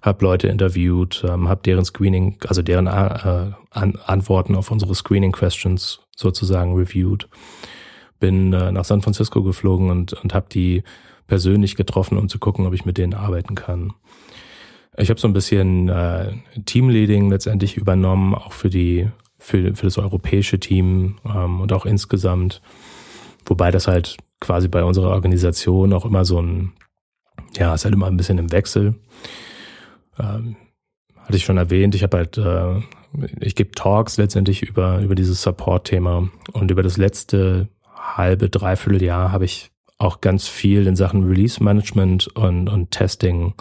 habe 0.02 0.24
Leute 0.24 0.48
interviewt, 0.48 1.24
ähm, 1.28 1.50
habe 1.50 1.62
deren 1.64 1.86
Screening, 1.86 2.38
also 2.48 2.62
deren 2.62 2.88
äh, 2.88 3.52
An 3.72 3.96
Antworten 4.06 4.56
auf 4.56 4.72
unsere 4.72 4.96
Screening 4.96 5.32
Questions 5.32 6.02
sozusagen 6.16 6.76
reviewed. 6.76 7.28
Bin 8.20 8.54
äh, 8.54 8.72
nach 8.72 8.86
San 8.86 9.02
Francisco 9.02 9.44
geflogen 9.44 9.90
und, 9.90 10.14
und 10.14 10.34
habe 10.34 10.48
die 10.52 10.84
persönlich 11.28 11.76
getroffen, 11.76 12.18
um 12.18 12.28
zu 12.28 12.40
gucken, 12.40 12.66
ob 12.66 12.74
ich 12.74 12.86
mit 12.86 12.98
denen 12.98 13.14
arbeiten 13.14 13.56
kann. 13.56 13.94
Ich 14.98 15.10
habe 15.10 15.20
so 15.20 15.28
ein 15.28 15.34
bisschen 15.34 15.88
äh, 15.88 16.34
Teamleading 16.66 17.30
letztendlich 17.30 17.78
übernommen, 17.78 18.36
auch 18.36 18.52
für 18.52 18.70
die 18.70 19.10
für, 19.38 19.74
für 19.74 19.86
das 19.86 19.98
europäische 19.98 20.60
Team 20.60 21.18
ähm, 21.26 21.62
und 21.62 21.72
auch 21.72 21.86
insgesamt, 21.86 22.62
wobei 23.46 23.72
das 23.72 23.88
halt 23.88 24.18
quasi 24.40 24.68
bei 24.68 24.84
unserer 24.84 25.10
Organisation 25.10 25.94
auch 25.94 26.06
immer 26.06 26.26
so 26.26 26.42
ein, 26.42 26.74
ja, 27.56 27.74
ist 27.74 27.86
halt 27.86 27.94
immer 27.94 28.08
ein 28.08 28.18
bisschen 28.18 28.38
im 28.38 28.52
Wechsel. 28.52 28.96
Ähm, 30.20 30.56
hatte 31.24 31.38
ich 31.38 31.46
schon 31.46 31.58
erwähnt, 31.58 31.96
ich 31.96 32.04
habe 32.04 32.18
halt, 32.18 32.38
äh, 32.38 32.82
ich 33.40 33.56
gebe 33.56 33.72
Talks 33.72 34.18
letztendlich 34.18 34.64
über, 34.64 35.00
über 35.00 35.16
dieses 35.16 35.42
Support-Thema 35.42 36.30
und 36.54 36.72
über 36.72 36.84
das 36.84 36.98
letzte 36.98 37.70
halbe, 37.96 38.50
dreiviertel 38.50 39.04
Jahr 39.04 39.32
habe 39.32 39.46
ich 39.46 39.72
auch 39.98 40.22
ganz 40.22 40.48
viel 40.48 40.88
in 40.88 40.96
Sachen 40.96 41.26
Release 41.26 41.64
Management 41.64 42.28
und, 42.36 42.70
und 42.70 42.92
Testing 42.92 43.54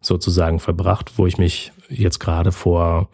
sozusagen 0.00 0.60
verbracht, 0.60 1.12
wo 1.16 1.26
ich 1.26 1.38
mich 1.38 1.72
jetzt 1.88 2.18
gerade 2.18 2.52
vor 2.52 3.08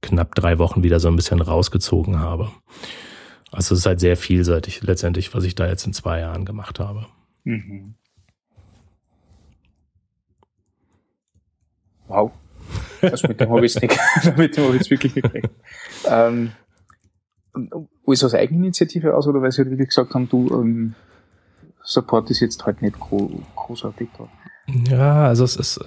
knapp 0.00 0.34
drei 0.34 0.58
Wochen 0.58 0.82
wieder 0.82 1.00
so 1.00 1.08
ein 1.08 1.16
bisschen 1.16 1.40
rausgezogen 1.40 2.20
habe. 2.20 2.50
Also 3.54 3.74
es 3.74 3.80
ist 3.80 3.86
halt 3.86 4.00
sehr 4.00 4.16
vielseitig 4.16 4.82
letztendlich, 4.82 5.32
was 5.32 5.44
ich 5.44 5.54
da 5.54 5.66
jetzt 5.68 5.86
in 5.86 5.92
zwei 5.92 6.20
Jahren 6.20 6.44
gemacht 6.44 6.80
habe. 6.80 7.06
Mhm. 7.44 7.94
Wow. 12.08 12.32
Das 13.00 13.22
mit 13.22 13.40
dem 13.40 13.50
habe 13.50 13.64
ich 13.64 13.80
nicht, 13.80 13.96
mit 14.36 14.56
dem 14.56 14.64
habe 14.64 14.76
ich 14.76 14.90
wirklich 14.90 15.14
nicht 15.14 15.28
ähm, 16.06 16.52
alles 18.06 18.24
aus 18.24 18.34
Eigeninitiative 18.34 19.14
aus 19.14 19.28
oder 19.28 19.40
weil 19.40 19.52
sie 19.52 19.58
halt 19.58 19.70
wirklich 19.70 19.88
gesagt 19.88 20.14
haben, 20.14 20.28
du 20.28 20.48
ähm, 20.48 20.94
Support 21.84 22.30
ist 22.30 22.40
jetzt 22.40 22.64
halt 22.66 22.82
nicht 22.82 22.98
großartig 22.98 24.08
da? 24.18 24.28
Ja, 24.90 25.26
also 25.26 25.44
es 25.44 25.54
ist, 25.56 25.78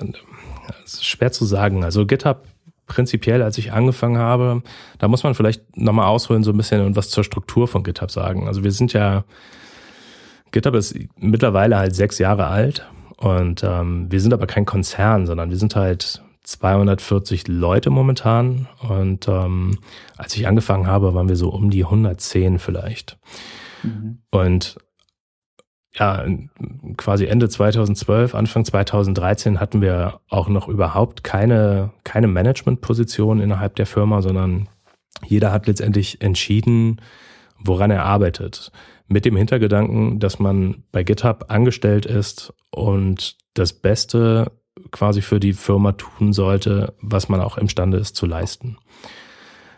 es 0.85 0.93
ist 0.93 1.05
schwer 1.05 1.31
zu 1.31 1.43
sagen. 1.43 1.83
Also 1.83 2.05
GitHub 2.05 2.45
prinzipiell, 2.87 3.43
als 3.43 3.57
ich 3.57 3.73
angefangen 3.73 4.17
habe, 4.17 4.63
da 4.97 5.07
muss 5.07 5.23
man 5.23 5.35
vielleicht 5.35 5.77
nochmal 5.77 6.07
ausholen 6.07 6.43
so 6.43 6.51
ein 6.51 6.57
bisschen 6.57 6.85
und 6.85 6.95
was 6.95 7.09
zur 7.09 7.23
Struktur 7.23 7.67
von 7.67 7.83
GitHub 7.83 8.09
sagen. 8.09 8.47
Also 8.47 8.63
wir 8.63 8.71
sind 8.71 8.93
ja, 8.93 9.25
GitHub 10.51 10.75
ist 10.75 10.97
mittlerweile 11.17 11.77
halt 11.77 11.93
sechs 11.93 12.17
Jahre 12.17 12.47
alt 12.47 12.87
und 13.17 13.63
ähm, 13.63 14.07
wir 14.09 14.21
sind 14.21 14.33
aber 14.33 14.47
kein 14.47 14.65
Konzern, 14.65 15.25
sondern 15.27 15.49
wir 15.49 15.57
sind 15.57 15.75
halt 15.75 16.23
240 16.43 17.49
Leute 17.49 17.89
momentan 17.89 18.67
und 18.87 19.27
ähm, 19.27 19.79
als 20.15 20.35
ich 20.35 20.47
angefangen 20.47 20.87
habe, 20.87 21.13
waren 21.13 21.27
wir 21.27 21.35
so 21.35 21.49
um 21.49 21.69
die 21.69 21.83
110 21.83 22.57
vielleicht. 22.57 23.17
Mhm. 23.83 24.19
Und 24.31 24.77
ja, 25.99 26.25
quasi 26.95 27.25
Ende 27.25 27.49
2012, 27.49 28.35
Anfang 28.35 28.65
2013 28.65 29.59
hatten 29.59 29.81
wir 29.81 30.19
auch 30.29 30.47
noch 30.47 30.67
überhaupt 30.67 31.23
keine, 31.23 31.91
keine 32.03 32.27
Managementposition 32.27 33.39
innerhalb 33.39 33.75
der 33.75 33.87
Firma, 33.87 34.21
sondern 34.21 34.69
jeder 35.25 35.51
hat 35.51 35.65
letztendlich 35.65 36.21
entschieden, 36.21 37.01
woran 37.57 37.89
er 37.89 38.05
arbeitet. 38.05 38.71
Mit 39.07 39.25
dem 39.25 39.35
Hintergedanken, 39.35 40.19
dass 40.19 40.37
man 40.37 40.83
bei 40.91 41.03
GitHub 41.03 41.45
angestellt 41.47 42.05
ist 42.05 42.53
und 42.71 43.35
das 43.55 43.73
Beste 43.73 44.51
quasi 44.91 45.21
für 45.21 45.39
die 45.39 45.53
Firma 45.53 45.93
tun 45.93 46.33
sollte, 46.33 46.93
was 47.01 47.29
man 47.29 47.41
auch 47.41 47.57
imstande 47.57 47.97
ist 47.97 48.15
zu 48.15 48.27
leisten. 48.27 48.77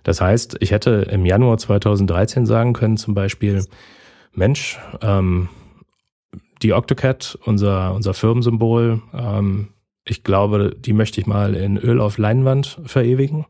Das 0.03 0.19
heißt, 0.19 0.58
ich 0.60 0.71
hätte 0.71 1.08
im 1.12 1.25
Januar 1.25 1.58
2013 1.58 2.45
sagen 2.45 2.73
können, 2.73 2.97
zum 2.97 3.13
Beispiel, 3.13 3.63
Mensch, 4.34 4.79
ähm, 5.01 5.49
die 6.62 6.74
Octocat, 6.74 7.38
unser, 7.45 7.93
unser 7.93 8.13
Firmensymbol, 8.13 9.02
ähm, 9.13 9.69
ich 10.06 10.24
glaube, 10.24 10.76
die 10.78 10.93
möchte 10.93 11.22
ich 11.22 11.28
mal 11.28 11.56
in 11.56 11.78
Öl 11.78 12.02
auf 12.02 12.17
Leinwand 12.17 12.80
verewigen. 12.86 13.45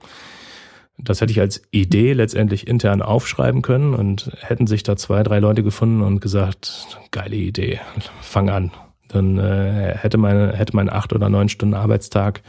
Das 0.98 1.22
hätte 1.22 1.32
ich 1.32 1.40
als 1.40 1.62
Idee 1.72 2.12
letztendlich 2.14 2.68
intern 2.68 3.02
aufschreiben 3.02 3.62
können 3.62 3.94
und 3.94 4.32
hätten 4.42 4.68
sich 4.68 4.84
da 4.84 4.98
zwei, 4.98 5.24
drei 5.24 5.40
Leute 5.40 5.64
gefunden 5.64 6.02
und 6.02 6.20
gesagt, 6.20 7.00
geile 7.12 7.38
Idee, 7.38 7.80
fang 8.22 8.50
an. 8.50 8.72
Dann 9.08 9.38
äh, 9.38 9.96
hätte 9.98 10.18
meine, 10.18 10.54
hätte 10.54 10.76
mein 10.76 10.90
acht 10.90 11.14
oder 11.14 11.30
neun 11.30 11.50
Stunden 11.50 11.74
Arbeitstag 11.74 12.42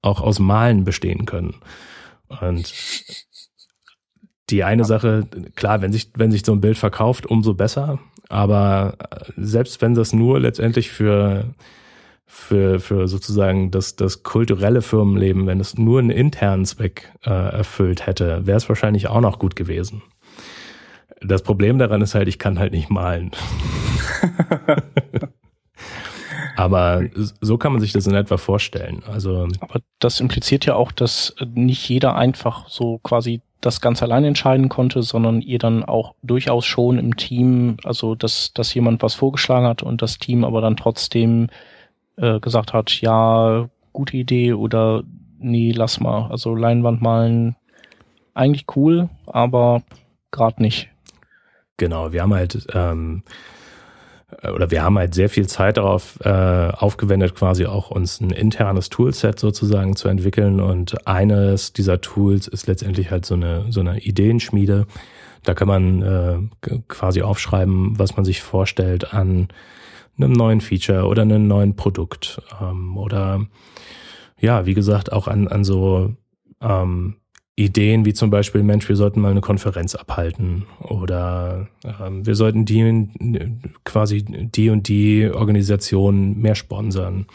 auch 0.00 0.20
aus 0.20 0.38
Malen 0.38 0.84
bestehen 0.84 1.26
können. 1.26 1.56
Und 2.28 2.72
die 4.50 4.64
eine 4.64 4.84
Sache, 4.84 5.26
klar, 5.54 5.80
wenn 5.80 5.92
sich, 5.92 6.10
wenn 6.14 6.30
sich 6.30 6.44
so 6.44 6.52
ein 6.52 6.60
Bild 6.60 6.78
verkauft, 6.78 7.26
umso 7.26 7.54
besser. 7.54 7.98
Aber 8.28 8.94
selbst 9.36 9.82
wenn 9.82 9.94
das 9.94 10.12
nur 10.12 10.40
letztendlich 10.40 10.90
für, 10.90 11.54
für, 12.26 12.80
für 12.80 13.08
sozusagen 13.08 13.70
das, 13.70 13.96
das 13.96 14.22
kulturelle 14.22 14.82
Firmenleben, 14.82 15.46
wenn 15.46 15.60
es 15.60 15.78
nur 15.78 16.00
einen 16.00 16.10
internen 16.10 16.64
Zweck 16.64 17.12
äh, 17.24 17.30
erfüllt 17.30 18.06
hätte, 18.06 18.46
wäre 18.46 18.56
es 18.56 18.68
wahrscheinlich 18.68 19.08
auch 19.08 19.20
noch 19.20 19.38
gut 19.38 19.56
gewesen. 19.56 20.02
Das 21.20 21.42
Problem 21.42 21.78
daran 21.78 22.02
ist 22.02 22.14
halt, 22.14 22.28
ich 22.28 22.38
kann 22.38 22.58
halt 22.58 22.72
nicht 22.72 22.90
malen. 22.90 23.30
Aber 26.56 27.02
so 27.40 27.58
kann 27.58 27.72
man 27.72 27.80
sich 27.82 27.92
das 27.92 28.06
in 28.06 28.14
etwa 28.14 28.38
vorstellen. 28.38 29.02
Also 29.06 29.46
aber 29.60 29.80
das 29.98 30.20
impliziert 30.20 30.64
ja 30.64 30.74
auch, 30.74 30.90
dass 30.90 31.34
nicht 31.54 31.86
jeder 31.88 32.16
einfach 32.16 32.68
so 32.68 32.98
quasi 32.98 33.42
das 33.60 33.80
ganz 33.80 34.02
allein 34.02 34.24
entscheiden 34.24 34.68
konnte, 34.68 35.02
sondern 35.02 35.40
ihr 35.40 35.58
dann 35.58 35.84
auch 35.84 36.14
durchaus 36.22 36.66
schon 36.66 36.98
im 36.98 37.16
Team, 37.16 37.78
also 37.84 38.14
dass, 38.14 38.52
dass 38.52 38.74
jemand 38.74 39.02
was 39.02 39.14
vorgeschlagen 39.14 39.66
hat 39.66 39.82
und 39.82 40.02
das 40.02 40.18
Team 40.18 40.44
aber 40.44 40.60
dann 40.60 40.76
trotzdem 40.76 41.48
äh, 42.16 42.38
gesagt 42.40 42.72
hat, 42.72 43.00
ja, 43.00 43.68
gute 43.92 44.16
Idee 44.16 44.52
oder 44.52 45.02
nee, 45.38 45.72
lass 45.72 46.00
mal. 46.00 46.30
Also 46.30 46.54
Leinwand 46.54 47.00
malen, 47.00 47.56
eigentlich 48.34 48.66
cool, 48.76 49.08
aber 49.26 49.82
gerade 50.30 50.62
nicht. 50.62 50.90
Genau, 51.78 52.12
wir 52.12 52.22
haben 52.22 52.34
halt 52.34 52.66
ähm, 52.74 53.22
oder 54.42 54.70
wir 54.70 54.82
haben 54.82 54.98
halt 54.98 55.14
sehr 55.14 55.28
viel 55.28 55.46
Zeit 55.46 55.76
darauf 55.76 56.18
äh, 56.20 56.28
aufgewendet, 56.28 57.34
quasi 57.34 57.66
auch 57.66 57.90
uns 57.90 58.20
ein 58.20 58.30
internes 58.30 58.88
Toolset 58.90 59.38
sozusagen 59.38 59.96
zu 59.96 60.08
entwickeln. 60.08 60.60
Und 60.60 61.06
eines 61.06 61.72
dieser 61.72 62.00
Tools 62.00 62.46
ist 62.46 62.66
letztendlich 62.66 63.10
halt 63.10 63.24
so 63.24 63.34
eine 63.34 63.66
so 63.70 63.80
eine 63.80 64.00
Ideenschmiede. 64.00 64.86
Da 65.42 65.54
kann 65.54 65.68
man 65.68 66.02
äh, 66.02 66.78
quasi 66.88 67.22
aufschreiben, 67.22 67.98
was 67.98 68.16
man 68.16 68.24
sich 68.24 68.42
vorstellt 68.42 69.14
an 69.14 69.48
einem 70.18 70.32
neuen 70.32 70.60
Feature 70.60 71.06
oder 71.06 71.22
einem 71.22 71.46
neuen 71.46 71.76
Produkt 71.76 72.40
ähm, 72.60 72.96
oder 72.96 73.46
ja, 74.38 74.66
wie 74.66 74.74
gesagt, 74.74 75.12
auch 75.12 75.28
an, 75.28 75.48
an 75.48 75.64
so 75.64 76.14
ähm, 76.60 77.16
Ideen 77.56 78.04
wie 78.04 78.12
zum 78.12 78.28
Beispiel, 78.28 78.62
Mensch, 78.62 78.86
wir 78.86 78.96
sollten 78.96 79.20
mal 79.20 79.30
eine 79.30 79.40
Konferenz 79.40 79.94
abhalten 79.94 80.66
oder 80.80 81.68
ähm, 82.00 82.26
wir 82.26 82.34
sollten 82.34 82.66
die 82.66 83.08
quasi 83.82 84.22
die 84.24 84.68
und 84.68 84.88
die 84.88 85.30
Organisation 85.32 86.38
mehr 86.38 86.54
sponsern. 86.54 87.26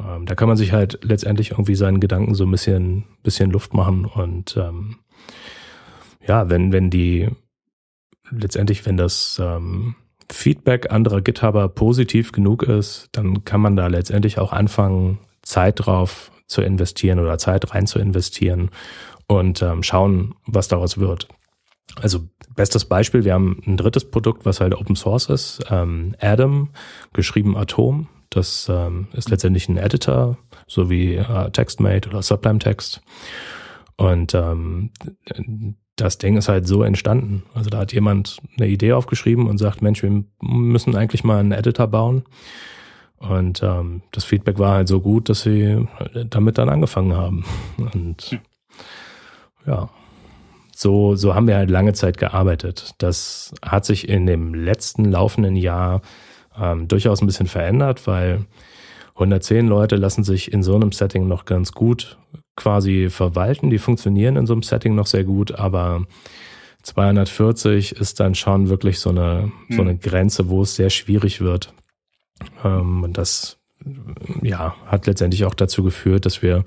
Ähm, 0.00 0.24
da 0.24 0.34
kann 0.34 0.48
man 0.48 0.56
sich 0.56 0.72
halt 0.72 1.00
letztendlich 1.02 1.50
irgendwie 1.50 1.74
seinen 1.74 2.00
Gedanken 2.00 2.34
so 2.34 2.44
ein 2.44 2.50
bisschen, 2.50 3.04
bisschen 3.22 3.50
Luft 3.50 3.74
machen 3.74 4.06
und 4.06 4.56
ähm, 4.56 4.96
ja, 6.26 6.48
wenn, 6.48 6.72
wenn 6.72 6.88
die 6.88 7.28
letztendlich, 8.30 8.86
wenn 8.86 8.96
das 8.96 9.38
ähm, 9.44 9.94
Feedback 10.32 10.90
anderer 10.90 11.20
GitHuber 11.20 11.68
positiv 11.68 12.32
genug 12.32 12.62
ist, 12.62 13.08
dann 13.12 13.44
kann 13.44 13.60
man 13.60 13.76
da 13.76 13.88
letztendlich 13.88 14.38
auch 14.38 14.52
anfangen, 14.52 15.18
Zeit 15.42 15.84
drauf 15.84 16.30
zu 16.46 16.62
investieren 16.62 17.18
oder 17.18 17.38
Zeit 17.38 17.74
rein 17.74 17.86
zu 17.86 17.98
investieren 17.98 18.70
und 19.30 19.62
ähm, 19.62 19.84
schauen, 19.84 20.34
was 20.44 20.66
daraus 20.66 20.98
wird. 20.98 21.28
Also 22.02 22.28
bestes 22.56 22.84
Beispiel, 22.84 23.24
wir 23.24 23.32
haben 23.32 23.62
ein 23.64 23.76
drittes 23.76 24.10
Produkt, 24.10 24.44
was 24.44 24.60
halt 24.60 24.74
Open 24.74 24.96
Source 24.96 25.28
ist, 25.28 25.62
ähm, 25.70 26.16
Adam, 26.18 26.70
geschrieben 27.12 27.56
Atom. 27.56 28.08
Das 28.28 28.68
ähm, 28.68 29.06
ist 29.12 29.30
letztendlich 29.30 29.68
ein 29.68 29.76
Editor, 29.76 30.36
so 30.66 30.90
wie 30.90 31.14
äh, 31.14 31.50
TextMate 31.52 32.08
oder 32.08 32.22
Sublime 32.22 32.58
Text. 32.58 33.02
Und 33.96 34.34
ähm, 34.34 34.90
das 35.94 36.18
Ding 36.18 36.36
ist 36.36 36.48
halt 36.48 36.66
so 36.66 36.82
entstanden. 36.82 37.44
Also 37.54 37.70
da 37.70 37.78
hat 37.78 37.92
jemand 37.92 38.38
eine 38.58 38.66
Idee 38.66 38.94
aufgeschrieben 38.94 39.46
und 39.46 39.58
sagt, 39.58 39.80
Mensch, 39.80 40.02
wir 40.02 40.24
müssen 40.40 40.96
eigentlich 40.96 41.22
mal 41.22 41.38
einen 41.38 41.52
Editor 41.52 41.86
bauen. 41.86 42.24
Und 43.18 43.62
ähm, 43.62 44.02
das 44.10 44.24
Feedback 44.24 44.58
war 44.58 44.74
halt 44.74 44.88
so 44.88 45.00
gut, 45.00 45.28
dass 45.28 45.42
sie 45.42 45.86
damit 46.28 46.58
dann 46.58 46.68
angefangen 46.68 47.14
haben. 47.14 47.44
Und 47.94 48.40
ja, 49.66 49.88
so, 50.74 51.14
so 51.14 51.34
haben 51.34 51.46
wir 51.46 51.56
halt 51.56 51.70
lange 51.70 51.92
Zeit 51.92 52.16
gearbeitet. 52.16 52.94
Das 52.98 53.54
hat 53.62 53.84
sich 53.84 54.08
in 54.08 54.26
dem 54.26 54.54
letzten 54.54 55.04
laufenden 55.04 55.56
Jahr 55.56 56.00
ähm, 56.58 56.88
durchaus 56.88 57.20
ein 57.20 57.26
bisschen 57.26 57.46
verändert, 57.46 58.06
weil 58.06 58.46
110 59.14 59.68
Leute 59.68 59.96
lassen 59.96 60.24
sich 60.24 60.52
in 60.52 60.62
so 60.62 60.74
einem 60.74 60.92
Setting 60.92 61.28
noch 61.28 61.44
ganz 61.44 61.72
gut 61.72 62.18
quasi 62.56 63.08
verwalten. 63.10 63.70
Die 63.70 63.78
funktionieren 63.78 64.36
in 64.36 64.46
so 64.46 64.54
einem 64.54 64.62
Setting 64.62 64.94
noch 64.94 65.06
sehr 65.06 65.24
gut, 65.24 65.52
aber 65.52 66.06
240 66.82 67.92
ist 67.92 68.18
dann 68.18 68.34
schon 68.34 68.70
wirklich 68.70 69.00
so 69.00 69.10
eine, 69.10 69.52
hm. 69.66 69.76
so 69.76 69.82
eine 69.82 69.98
Grenze, 69.98 70.48
wo 70.48 70.62
es 70.62 70.76
sehr 70.76 70.88
schwierig 70.88 71.42
wird, 71.42 71.74
ähm, 72.64 73.02
und 73.02 73.18
das 73.18 73.58
ja, 74.42 74.74
hat 74.86 75.06
letztendlich 75.06 75.44
auch 75.44 75.54
dazu 75.54 75.82
geführt, 75.82 76.26
dass 76.26 76.42
wir 76.42 76.64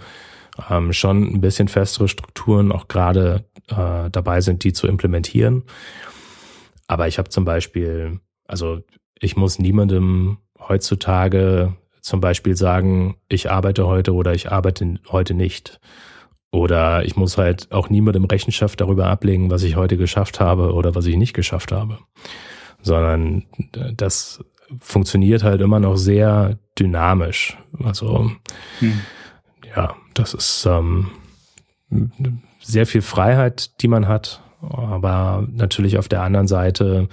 ähm, 0.69 0.93
schon 0.93 1.23
ein 1.23 1.41
bisschen 1.41 1.67
festere 1.67 2.07
Strukturen 2.07 2.71
auch 2.71 2.87
gerade 2.87 3.45
äh, 3.69 4.09
dabei 4.09 4.41
sind, 4.41 4.63
die 4.63 4.73
zu 4.73 4.87
implementieren. 4.87 5.63
Aber 6.87 7.07
ich 7.07 7.17
habe 7.17 7.29
zum 7.29 7.45
Beispiel, 7.45 8.19
also 8.45 8.81
ich 9.19 9.35
muss 9.35 9.59
niemandem 9.59 10.37
heutzutage 10.59 11.73
zum 12.01 12.19
Beispiel 12.19 12.55
sagen, 12.55 13.15
ich 13.29 13.49
arbeite 13.49 13.87
heute 13.87 14.13
oder 14.13 14.33
ich 14.33 14.51
arbeite 14.51 14.95
heute 15.09 15.33
nicht. 15.33 15.79
Oder 16.51 17.03
ich 17.03 17.15
muss 17.15 17.37
halt 17.37 17.71
auch 17.71 17.89
niemandem 17.89 18.25
Rechenschaft 18.25 18.79
darüber 18.79 19.07
ablegen, 19.07 19.49
was 19.49 19.63
ich 19.63 19.75
heute 19.75 19.97
geschafft 19.97 20.39
habe 20.39 20.73
oder 20.73 20.93
was 20.93 21.07
ich 21.07 21.15
nicht 21.15 21.33
geschafft 21.33 21.71
habe. 21.71 21.97
Sondern 22.81 23.45
das 23.95 24.43
funktioniert 24.79 25.43
halt 25.43 25.61
immer 25.61 25.79
noch 25.79 25.95
sehr 25.95 26.59
dynamisch. 26.77 27.57
Also 27.83 28.31
hm. 28.79 28.99
Ja, 29.75 29.95
das 30.13 30.33
ist 30.33 30.65
ähm, 30.65 31.11
sehr 32.61 32.85
viel 32.85 33.01
Freiheit, 33.01 33.81
die 33.81 33.87
man 33.87 34.07
hat, 34.07 34.41
aber 34.61 35.45
natürlich 35.51 35.97
auf 35.97 36.07
der 36.07 36.21
anderen 36.21 36.47
Seite 36.47 37.07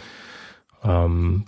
ähm, 0.82 1.44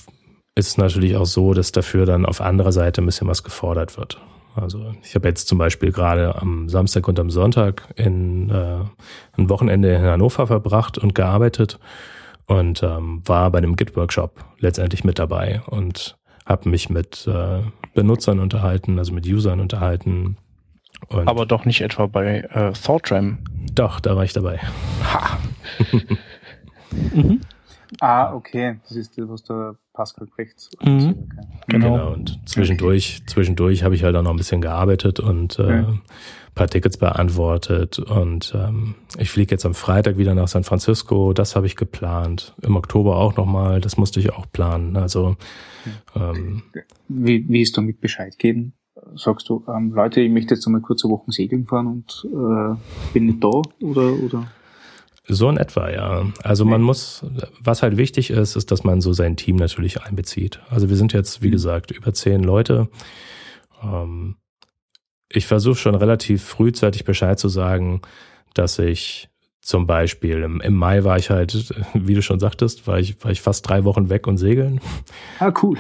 ist 0.55 0.69
es 0.69 0.77
natürlich 0.77 1.17
auch 1.17 1.27
so, 1.27 1.55
dass 1.55 1.73
dafür 1.73 2.07
dann 2.07 2.27
auf 2.27 2.41
anderer 2.41 2.73
Seite 2.73 3.03
ein 3.03 3.07
bisschen 3.07 3.29
was 3.29 3.43
gefordert 3.43 3.97
wird. 3.97 4.21
Also 4.55 4.95
ich 5.03 5.15
habe 5.15 5.29
jetzt 5.29 5.49
zum 5.49 5.57
Beispiel 5.57 5.93
gerade 5.93 6.41
am 6.41 6.69
Samstag 6.69 7.09
und 7.09 7.19
am 7.19 7.31
Sonntag 7.31 7.89
in 7.97 8.51
äh, 8.51 8.81
ein 9.37 9.49
Wochenende 9.49 9.95
in 9.95 10.03
Hannover 10.03 10.47
verbracht 10.47 10.99
und 10.99 11.15
gearbeitet 11.15 11.79
und 12.47 12.83
ähm, 12.83 13.23
war 13.25 13.51
bei 13.51 13.59
einem 13.59 13.77
Git-Workshop 13.77 14.45
letztendlich 14.59 15.05
mit 15.05 15.19
dabei 15.19 15.63
und 15.67 16.19
habe 16.45 16.69
mich 16.69 16.91
mit 16.91 17.27
äh, 17.27 17.61
Benutzern 17.95 18.41
unterhalten, 18.41 18.99
also 18.99 19.13
mit 19.15 19.27
Usern 19.27 19.61
unterhalten. 19.61 20.37
Und 21.13 21.29
Aber 21.29 21.47
doch 21.47 21.65
nicht 21.65 21.81
etwa 21.81 22.07
bei 22.07 22.41
äh, 22.41 22.73
ThoughtRam. 22.73 23.39
Doch, 23.75 24.01
da 24.01 24.17
war 24.17 24.25
ich 24.25 24.33
dabei. 24.33 24.61
Ha. 25.05 25.39
mhm. 27.15 27.41
Ah, 28.01 28.35
okay. 28.35 28.79
Das 28.89 28.97
ist 28.97 29.19
das, 29.19 29.29
was 29.29 29.43
der 29.45 29.77
Pascal 29.93 30.27
Brecht. 30.27 30.71
Mhm. 30.83 31.09
Okay. 31.09 31.47
Genau. 31.69 31.93
genau. 31.93 32.13
Und 32.13 32.41
zwischendurch, 32.47 33.19
okay. 33.19 33.27
zwischendurch 33.27 33.85
habe 33.85 33.95
ich 33.95 34.03
halt 34.05 34.17
auch 34.17 34.23
noch 34.23 34.31
ein 34.31 34.37
bisschen 34.37 34.61
gearbeitet 34.61 35.21
und 35.21 35.59
äh, 35.59 35.63
okay 35.63 35.99
paar 36.55 36.69
Tickets 36.69 36.97
beantwortet 36.99 37.99
und 37.99 38.53
ähm, 38.55 38.95
ich 39.19 39.31
fliege 39.31 39.53
jetzt 39.53 39.65
am 39.65 39.75
Freitag 39.75 40.19
wieder 40.19 40.35
nach 40.35 40.49
San 40.49 40.65
Francisco. 40.65 41.33
Das 41.33 41.57
habe 41.57 41.67
ich 41.67 41.77
geplant. 41.77 42.55
Im 42.63 42.77
Oktober 42.77 43.17
auch 43.17 43.37
nochmal. 43.37 43.81
Das 43.81 43.97
musste 43.97 44.21
ich 44.21 44.33
auch 44.33 44.47
planen. 44.53 44.97
Also 44.97 45.37
ähm, 46.15 46.63
wie, 47.09 47.49
wie 47.49 47.63
ist 47.63 47.77
damit 47.77 48.01
Bescheid 48.01 48.39
geben? 48.39 48.75
Sagst 49.15 49.49
du, 49.49 49.65
ähm, 49.69 49.93
Leute, 49.93 50.21
ich 50.21 50.31
möchte 50.31 50.55
jetzt 50.55 50.67
einmal 50.67 50.83
kurze 50.83 51.09
Wochen 51.09 51.31
segeln 51.31 51.67
fahren 51.67 51.87
und 51.87 52.27
äh, 52.27 52.77
bin 53.13 53.27
nicht 53.27 53.43
da 53.43 53.63
oder 53.81 54.13
oder? 54.13 54.47
So 55.29 55.49
in 55.49 55.57
etwa, 55.57 55.89
ja. 55.91 56.27
Also 56.43 56.65
man 56.65 56.83
muss, 56.83 57.25
was 57.61 57.83
halt 57.83 57.97
wichtig 57.97 58.31
ist, 58.31 58.57
ist, 58.57 58.71
dass 58.71 58.83
man 58.83 59.01
so 59.01 59.13
sein 59.13 59.37
Team 59.37 59.57
natürlich 59.57 60.03
einbezieht. 60.03 60.61
Also 60.69 60.89
wir 60.89 60.97
sind 60.97 61.13
jetzt, 61.13 61.43
wie 61.43 61.49
mhm. 61.49 61.53
gesagt, 61.53 61.91
über 61.93 62.13
zehn 62.13 62.43
Leute. 62.43 62.89
Ähm, 63.83 64.37
ich 65.29 65.47
versuche 65.47 65.77
schon 65.77 65.95
relativ 65.95 66.43
frühzeitig 66.43 67.05
Bescheid 67.05 67.39
zu 67.39 67.49
sagen, 67.49 68.03
dass 68.55 68.79
ich 68.79 69.31
zum 69.61 69.87
Beispiel 69.87 70.43
im, 70.43 70.61
im, 70.61 70.75
Mai 70.75 71.05
war 71.05 71.17
ich 71.17 71.31
halt, 71.31 71.73
wie 71.95 72.15
du 72.15 72.21
schon 72.21 72.41
sagtest, 72.41 72.87
war 72.87 72.99
ich, 72.99 73.23
war 73.25 73.31
ich 73.31 73.41
fast 73.41 73.67
drei 73.67 73.85
Wochen 73.85 74.11
weg 74.11 74.27
und 74.27 74.39
segeln. 74.39 74.81
Ah, 75.39 75.53
cool. 75.63 75.79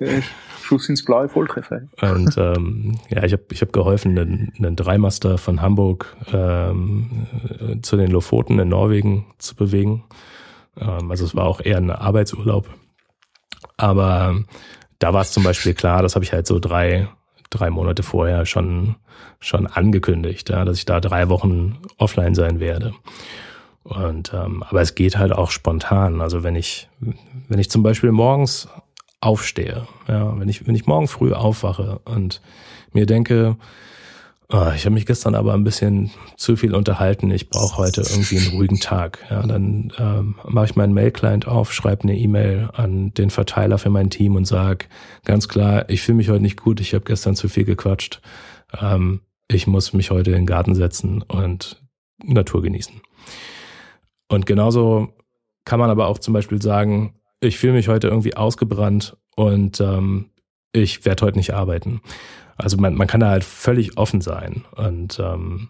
Schuss 0.66 0.88
ins 0.88 1.04
blaue 1.04 1.28
Volltreffer. 1.28 1.82
Und 2.02 2.36
ähm, 2.36 2.98
ja, 3.08 3.22
ich 3.22 3.32
habe 3.32 3.44
ich 3.52 3.62
hab 3.62 3.72
geholfen, 3.72 4.18
einen, 4.18 4.52
einen 4.58 4.76
Dreimaster 4.76 5.38
von 5.38 5.62
Hamburg 5.62 6.16
ähm, 6.32 7.26
zu 7.82 7.96
den 7.96 8.10
Lofoten 8.10 8.58
in 8.58 8.68
Norwegen 8.68 9.26
zu 9.38 9.54
bewegen. 9.54 10.04
Ähm, 10.78 11.10
also 11.10 11.24
es 11.24 11.36
war 11.36 11.44
auch 11.44 11.60
eher 11.60 11.76
ein 11.76 11.90
Arbeitsurlaub. 11.90 12.68
Aber 13.76 14.42
da 14.98 15.12
war 15.12 15.22
es 15.22 15.32
zum 15.32 15.44
Beispiel 15.44 15.74
klar, 15.74 16.02
das 16.02 16.14
habe 16.16 16.24
ich 16.24 16.32
halt 16.32 16.46
so 16.46 16.58
drei, 16.58 17.08
drei 17.50 17.70
Monate 17.70 18.02
vorher 18.02 18.44
schon, 18.44 18.96
schon 19.38 19.66
angekündigt, 19.66 20.50
ja, 20.50 20.64
dass 20.64 20.78
ich 20.78 20.84
da 20.84 21.00
drei 21.00 21.28
Wochen 21.28 21.78
offline 21.98 22.34
sein 22.34 22.58
werde. 22.58 22.92
Und 23.84 24.32
ähm, 24.34 24.64
aber 24.64 24.80
es 24.80 24.96
geht 24.96 25.16
halt 25.16 25.30
auch 25.30 25.52
spontan. 25.52 26.20
Also 26.20 26.42
wenn 26.42 26.56
ich, 26.56 26.88
wenn 27.48 27.60
ich 27.60 27.70
zum 27.70 27.84
Beispiel 27.84 28.10
morgens 28.10 28.68
aufstehe, 29.20 29.86
ja, 30.08 30.38
wenn 30.38 30.48
ich, 30.48 30.66
wenn 30.66 30.74
ich 30.74 30.86
morgen 30.86 31.08
früh 31.08 31.32
aufwache 31.32 32.00
und 32.04 32.40
mir 32.92 33.06
denke, 33.06 33.56
Oh, 34.48 34.70
ich 34.76 34.84
habe 34.84 34.94
mich 34.94 35.06
gestern 35.06 35.34
aber 35.34 35.54
ein 35.54 35.64
bisschen 35.64 36.12
zu 36.36 36.54
viel 36.54 36.72
unterhalten. 36.72 37.32
Ich 37.32 37.50
brauche 37.50 37.78
heute 37.78 38.02
irgendwie 38.02 38.38
einen 38.38 38.56
ruhigen 38.56 38.78
Tag. 38.78 39.18
Ja, 39.28 39.44
dann 39.44 39.92
ähm, 39.98 40.36
mache 40.46 40.66
ich 40.66 40.76
meinen 40.76 40.94
Mail-Client 40.94 41.48
auf, 41.48 41.72
schreibe 41.72 42.04
eine 42.04 42.16
E-Mail 42.16 42.70
an 42.72 43.12
den 43.14 43.30
Verteiler 43.30 43.78
für 43.78 43.90
mein 43.90 44.08
Team 44.08 44.36
und 44.36 44.44
sage 44.44 44.86
ganz 45.24 45.48
klar, 45.48 45.90
ich 45.90 46.02
fühle 46.02 46.18
mich 46.18 46.28
heute 46.28 46.42
nicht 46.42 46.62
gut, 46.62 46.80
ich 46.80 46.94
habe 46.94 47.04
gestern 47.04 47.34
zu 47.34 47.48
viel 47.48 47.64
gequatscht. 47.64 48.20
Ähm, 48.80 49.20
ich 49.48 49.66
muss 49.66 49.92
mich 49.92 50.12
heute 50.12 50.30
in 50.30 50.36
den 50.36 50.46
Garten 50.46 50.76
setzen 50.76 51.22
und 51.22 51.82
Natur 52.22 52.62
genießen. 52.62 53.00
Und 54.28 54.46
genauso 54.46 55.08
kann 55.64 55.80
man 55.80 55.90
aber 55.90 56.06
auch 56.06 56.18
zum 56.18 56.34
Beispiel 56.34 56.62
sagen, 56.62 57.14
ich 57.40 57.58
fühle 57.58 57.74
mich 57.74 57.88
heute 57.88 58.08
irgendwie 58.08 58.36
ausgebrannt 58.36 59.16
und 59.34 59.80
ähm, 59.80 60.30
ich 60.72 61.04
werde 61.04 61.24
heute 61.26 61.38
nicht 61.38 61.54
arbeiten. 61.54 62.00
Also 62.56 62.76
man, 62.76 62.94
man 62.94 63.06
kann 63.06 63.20
da 63.20 63.30
halt 63.30 63.44
völlig 63.44 63.98
offen 63.98 64.20
sein. 64.20 64.64
Und 64.74 65.18
ähm, 65.18 65.68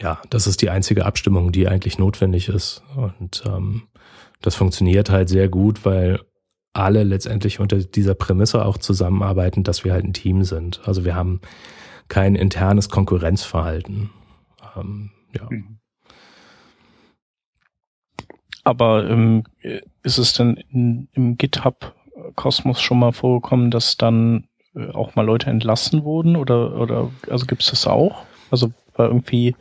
ja, 0.00 0.20
das 0.30 0.46
ist 0.46 0.62
die 0.62 0.70
einzige 0.70 1.06
Abstimmung, 1.06 1.52
die 1.52 1.68
eigentlich 1.68 1.98
notwendig 1.98 2.48
ist. 2.48 2.82
Und 2.96 3.44
ähm, 3.46 3.82
das 4.40 4.56
funktioniert 4.56 5.10
halt 5.10 5.28
sehr 5.28 5.48
gut, 5.48 5.84
weil 5.84 6.20
alle 6.72 7.04
letztendlich 7.04 7.60
unter 7.60 7.78
dieser 7.78 8.14
Prämisse 8.14 8.64
auch 8.64 8.78
zusammenarbeiten, 8.78 9.62
dass 9.62 9.84
wir 9.84 9.92
halt 9.92 10.04
ein 10.04 10.12
Team 10.12 10.42
sind. 10.42 10.80
Also 10.84 11.04
wir 11.04 11.14
haben 11.14 11.40
kein 12.08 12.34
internes 12.34 12.88
Konkurrenzverhalten. 12.88 14.10
Ähm, 14.76 15.10
ja. 15.32 15.46
Mhm. 15.48 15.78
Aber 18.64 19.08
ähm, 19.08 19.44
ist 20.02 20.18
es 20.18 20.32
denn 20.32 20.56
in, 20.72 21.08
im 21.12 21.36
GitHub-Kosmos 21.36 22.80
schon 22.80 22.98
mal 22.98 23.12
vorgekommen, 23.12 23.70
dass 23.70 23.96
dann 23.96 24.48
äh, 24.74 24.90
auch 24.90 25.14
mal 25.14 25.24
Leute 25.24 25.50
entlassen 25.50 26.04
wurden? 26.04 26.36
Oder, 26.36 26.80
oder 26.80 27.10
also 27.30 27.46
gibt 27.46 27.62
es 27.62 27.70
das 27.70 27.86
auch? 27.86 28.24
Also 28.50 28.72
war 28.96 29.08
irgendwie 29.08 29.54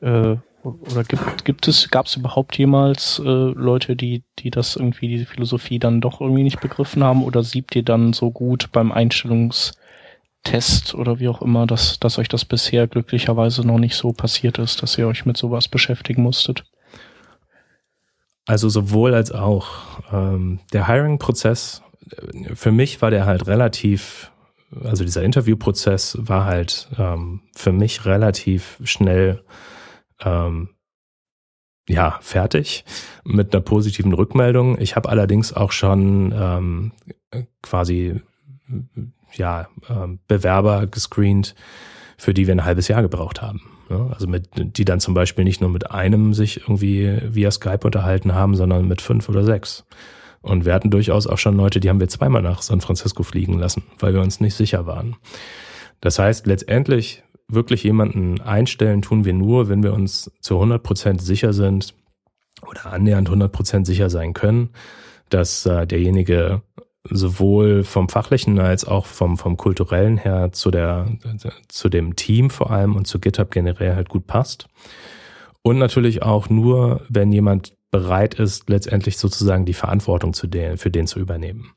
äh, 0.00 0.36
oder 0.64 1.04
gibt, 1.04 1.44
gibt 1.44 1.66
es, 1.66 1.90
gab 1.90 2.06
es 2.06 2.16
überhaupt 2.16 2.56
jemals 2.56 3.18
äh, 3.18 3.28
Leute, 3.28 3.96
die, 3.96 4.22
die 4.38 4.50
das 4.50 4.76
irgendwie, 4.76 5.08
diese 5.08 5.26
Philosophie 5.26 5.78
dann 5.80 6.00
doch 6.00 6.20
irgendwie 6.20 6.44
nicht 6.44 6.60
begriffen 6.60 7.02
haben? 7.02 7.24
Oder 7.24 7.42
siebt 7.42 7.74
ihr 7.74 7.82
dann 7.82 8.12
so 8.12 8.30
gut 8.30 8.70
beim 8.70 8.92
Einstellungstest 8.92 9.74
oder 10.94 11.18
wie 11.18 11.26
auch 11.28 11.42
immer, 11.42 11.66
dass, 11.66 11.98
dass 11.98 12.18
euch 12.18 12.28
das 12.28 12.44
bisher 12.44 12.86
glücklicherweise 12.86 13.66
noch 13.66 13.78
nicht 13.78 13.96
so 13.96 14.12
passiert 14.12 14.58
ist, 14.58 14.82
dass 14.82 14.96
ihr 14.98 15.08
euch 15.08 15.26
mit 15.26 15.36
sowas 15.36 15.66
beschäftigen 15.66 16.22
musstet? 16.22 16.64
Also 18.46 18.68
sowohl 18.68 19.14
als 19.14 19.32
auch. 19.32 19.68
Ähm, 20.12 20.60
der 20.72 20.88
Hiring-Prozess, 20.88 21.82
für 22.54 22.72
mich 22.72 23.00
war 23.00 23.10
der 23.10 23.26
halt 23.26 23.46
relativ, 23.46 24.32
also 24.82 25.04
dieser 25.04 25.22
Interviewprozess 25.22 26.18
war 26.20 26.44
halt 26.44 26.88
ähm, 26.98 27.42
für 27.54 27.72
mich 27.72 28.04
relativ 28.04 28.78
schnell 28.84 29.44
ähm, 30.20 30.70
ja, 31.88 32.18
fertig 32.20 32.84
mit 33.24 33.54
einer 33.54 33.62
positiven 33.62 34.12
Rückmeldung. 34.12 34.78
Ich 34.80 34.96
habe 34.96 35.08
allerdings 35.08 35.52
auch 35.52 35.72
schon 35.72 36.32
ähm, 36.34 36.92
quasi 37.62 38.20
ja, 39.34 39.68
ähm, 39.88 40.20
Bewerber 40.28 40.86
gescreent, 40.86 41.54
für 42.18 42.34
die 42.34 42.46
wir 42.46 42.54
ein 42.54 42.64
halbes 42.64 42.88
Jahr 42.88 43.02
gebraucht 43.02 43.42
haben. 43.42 43.62
Ne? 43.92 44.10
Also 44.12 44.26
mit, 44.26 44.48
die 44.56 44.84
dann 44.84 45.00
zum 45.00 45.14
Beispiel 45.14 45.44
nicht 45.44 45.60
nur 45.60 45.70
mit 45.70 45.90
einem 45.90 46.32
sich 46.34 46.62
irgendwie 46.62 47.18
via 47.22 47.50
Skype 47.50 47.80
unterhalten 47.84 48.34
haben, 48.34 48.56
sondern 48.56 48.88
mit 48.88 49.02
fünf 49.02 49.28
oder 49.28 49.44
sechs. 49.44 49.84
Und 50.40 50.64
wir 50.64 50.74
hatten 50.74 50.90
durchaus 50.90 51.26
auch 51.26 51.38
schon 51.38 51.56
Leute, 51.56 51.78
die 51.78 51.88
haben 51.88 52.00
wir 52.00 52.08
zweimal 52.08 52.42
nach 52.42 52.62
San 52.62 52.80
Francisco 52.80 53.22
fliegen 53.22 53.58
lassen, 53.58 53.84
weil 53.98 54.14
wir 54.14 54.22
uns 54.22 54.40
nicht 54.40 54.54
sicher 54.54 54.86
waren. 54.86 55.16
Das 56.00 56.18
heißt, 56.18 56.46
letztendlich 56.46 57.22
wirklich 57.48 57.84
jemanden 57.84 58.40
einstellen 58.40 59.02
tun 59.02 59.24
wir 59.24 59.34
nur, 59.34 59.68
wenn 59.68 59.82
wir 59.82 59.92
uns 59.92 60.32
zu 60.40 60.54
100 60.54 60.82
Prozent 60.82 61.22
sicher 61.22 61.52
sind 61.52 61.94
oder 62.66 62.86
annähernd 62.86 63.28
100 63.28 63.52
Prozent 63.52 63.86
sicher 63.86 64.10
sein 64.10 64.32
können, 64.32 64.70
dass 65.28 65.66
äh, 65.66 65.86
derjenige 65.86 66.62
sowohl 67.08 67.84
vom 67.84 68.08
fachlichen 68.08 68.58
als 68.60 68.84
auch 68.84 69.06
vom, 69.06 69.36
vom 69.36 69.56
kulturellen 69.56 70.18
her 70.18 70.52
zu 70.52 70.70
der, 70.70 71.06
zu 71.68 71.88
dem 71.88 72.16
Team 72.16 72.50
vor 72.50 72.70
allem 72.70 72.94
und 72.94 73.06
zu 73.06 73.18
GitHub 73.18 73.50
generell 73.50 73.94
halt 73.94 74.08
gut 74.08 74.26
passt. 74.26 74.68
Und 75.62 75.78
natürlich 75.78 76.22
auch 76.22 76.48
nur, 76.48 77.02
wenn 77.08 77.32
jemand 77.32 77.74
bereit 77.90 78.34
ist, 78.34 78.68
letztendlich 78.68 79.18
sozusagen 79.18 79.64
die 79.64 79.74
Verantwortung 79.74 80.32
zu 80.32 80.46
den, 80.46 80.78
für 80.78 80.90
den 80.90 81.06
zu 81.06 81.20
übernehmen. 81.20 81.72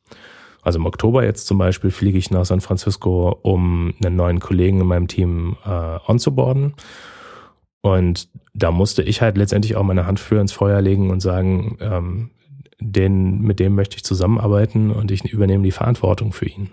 Also 0.61 0.79
im 0.79 0.85
Oktober 0.87 1.23
jetzt 1.23 1.45
zum 1.45 1.59
Beispiel 1.59 1.91
fliege 1.91 2.17
ich 2.17 2.31
nach 2.31 2.45
San 2.45 2.61
Francisco, 2.61 3.37
um 3.43 3.93
einen 4.03 4.15
neuen 4.15 4.39
Kollegen 4.39 4.81
in 4.81 4.87
meinem 4.87 5.07
Team 5.07 5.57
äh, 5.63 5.99
onzuboarden. 6.07 6.73
Und 7.81 8.29
da 8.55 8.71
musste 8.71 9.03
ich 9.03 9.21
halt 9.21 9.37
letztendlich 9.37 9.75
auch 9.75 9.83
meine 9.83 10.07
Hand 10.07 10.19
für 10.19 10.39
ins 10.39 10.53
Feuer 10.53 10.81
legen 10.81 11.11
und 11.11 11.19
sagen, 11.19 11.77
ähm, 11.81 12.31
den, 12.79 13.41
mit 13.41 13.59
dem 13.59 13.75
möchte 13.75 13.97
ich 13.97 14.03
zusammenarbeiten 14.03 14.91
und 14.91 15.11
ich 15.11 15.23
übernehme 15.25 15.63
die 15.63 15.71
Verantwortung 15.71 16.33
für 16.33 16.47
ihn. 16.47 16.71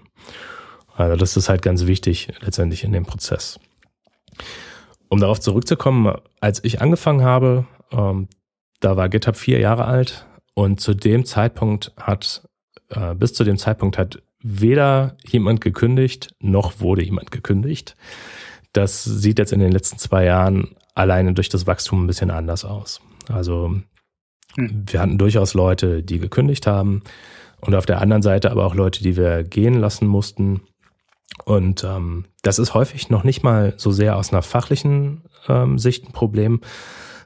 Also 0.94 1.16
das 1.16 1.36
ist 1.36 1.48
halt 1.48 1.62
ganz 1.62 1.86
wichtig 1.86 2.28
letztendlich 2.40 2.84
in 2.84 2.92
dem 2.92 3.04
Prozess. 3.04 3.58
Um 5.08 5.20
darauf 5.20 5.40
zurückzukommen, 5.40 6.14
als 6.40 6.62
ich 6.64 6.80
angefangen 6.80 7.22
habe, 7.22 7.66
ähm, 7.90 8.28
da 8.80 8.96
war 8.96 9.08
GitHub 9.08 9.36
vier 9.36 9.58
Jahre 9.60 9.84
alt 9.84 10.26
und 10.54 10.80
zu 10.80 10.94
dem 10.94 11.24
Zeitpunkt 11.24 11.92
hat, 11.98 12.48
äh, 12.88 13.14
bis 13.14 13.32
zu 13.34 13.44
dem 13.44 13.56
Zeitpunkt 13.56 13.98
hat 13.98 14.22
weder 14.42 15.16
jemand 15.24 15.60
gekündigt, 15.60 16.34
noch 16.40 16.80
wurde 16.80 17.04
jemand 17.04 17.30
gekündigt. 17.30 17.96
Das 18.72 19.04
sieht 19.04 19.38
jetzt 19.38 19.52
in 19.52 19.60
den 19.60 19.72
letzten 19.72 19.98
zwei 19.98 20.24
Jahren 20.24 20.74
alleine 20.94 21.32
durch 21.34 21.48
das 21.48 21.66
Wachstum 21.66 22.04
ein 22.04 22.06
bisschen 22.06 22.30
anders 22.30 22.64
aus. 22.64 23.00
Also 23.28 23.80
hm. 24.56 24.84
Wir 24.86 25.00
hatten 25.00 25.18
durchaus 25.18 25.54
Leute, 25.54 26.02
die 26.02 26.18
gekündigt 26.18 26.66
haben 26.66 27.02
und 27.60 27.74
auf 27.74 27.86
der 27.86 28.00
anderen 28.00 28.22
Seite 28.22 28.50
aber 28.50 28.64
auch 28.66 28.74
Leute, 28.74 29.02
die 29.02 29.16
wir 29.16 29.44
gehen 29.44 29.74
lassen 29.74 30.06
mussten. 30.06 30.62
Und 31.44 31.84
ähm, 31.84 32.26
das 32.42 32.58
ist 32.58 32.74
häufig 32.74 33.08
noch 33.08 33.24
nicht 33.24 33.42
mal 33.42 33.74
so 33.76 33.90
sehr 33.90 34.16
aus 34.16 34.32
einer 34.32 34.42
fachlichen 34.42 35.22
ähm, 35.48 35.78
Sicht 35.78 36.06
ein 36.06 36.12
Problem, 36.12 36.60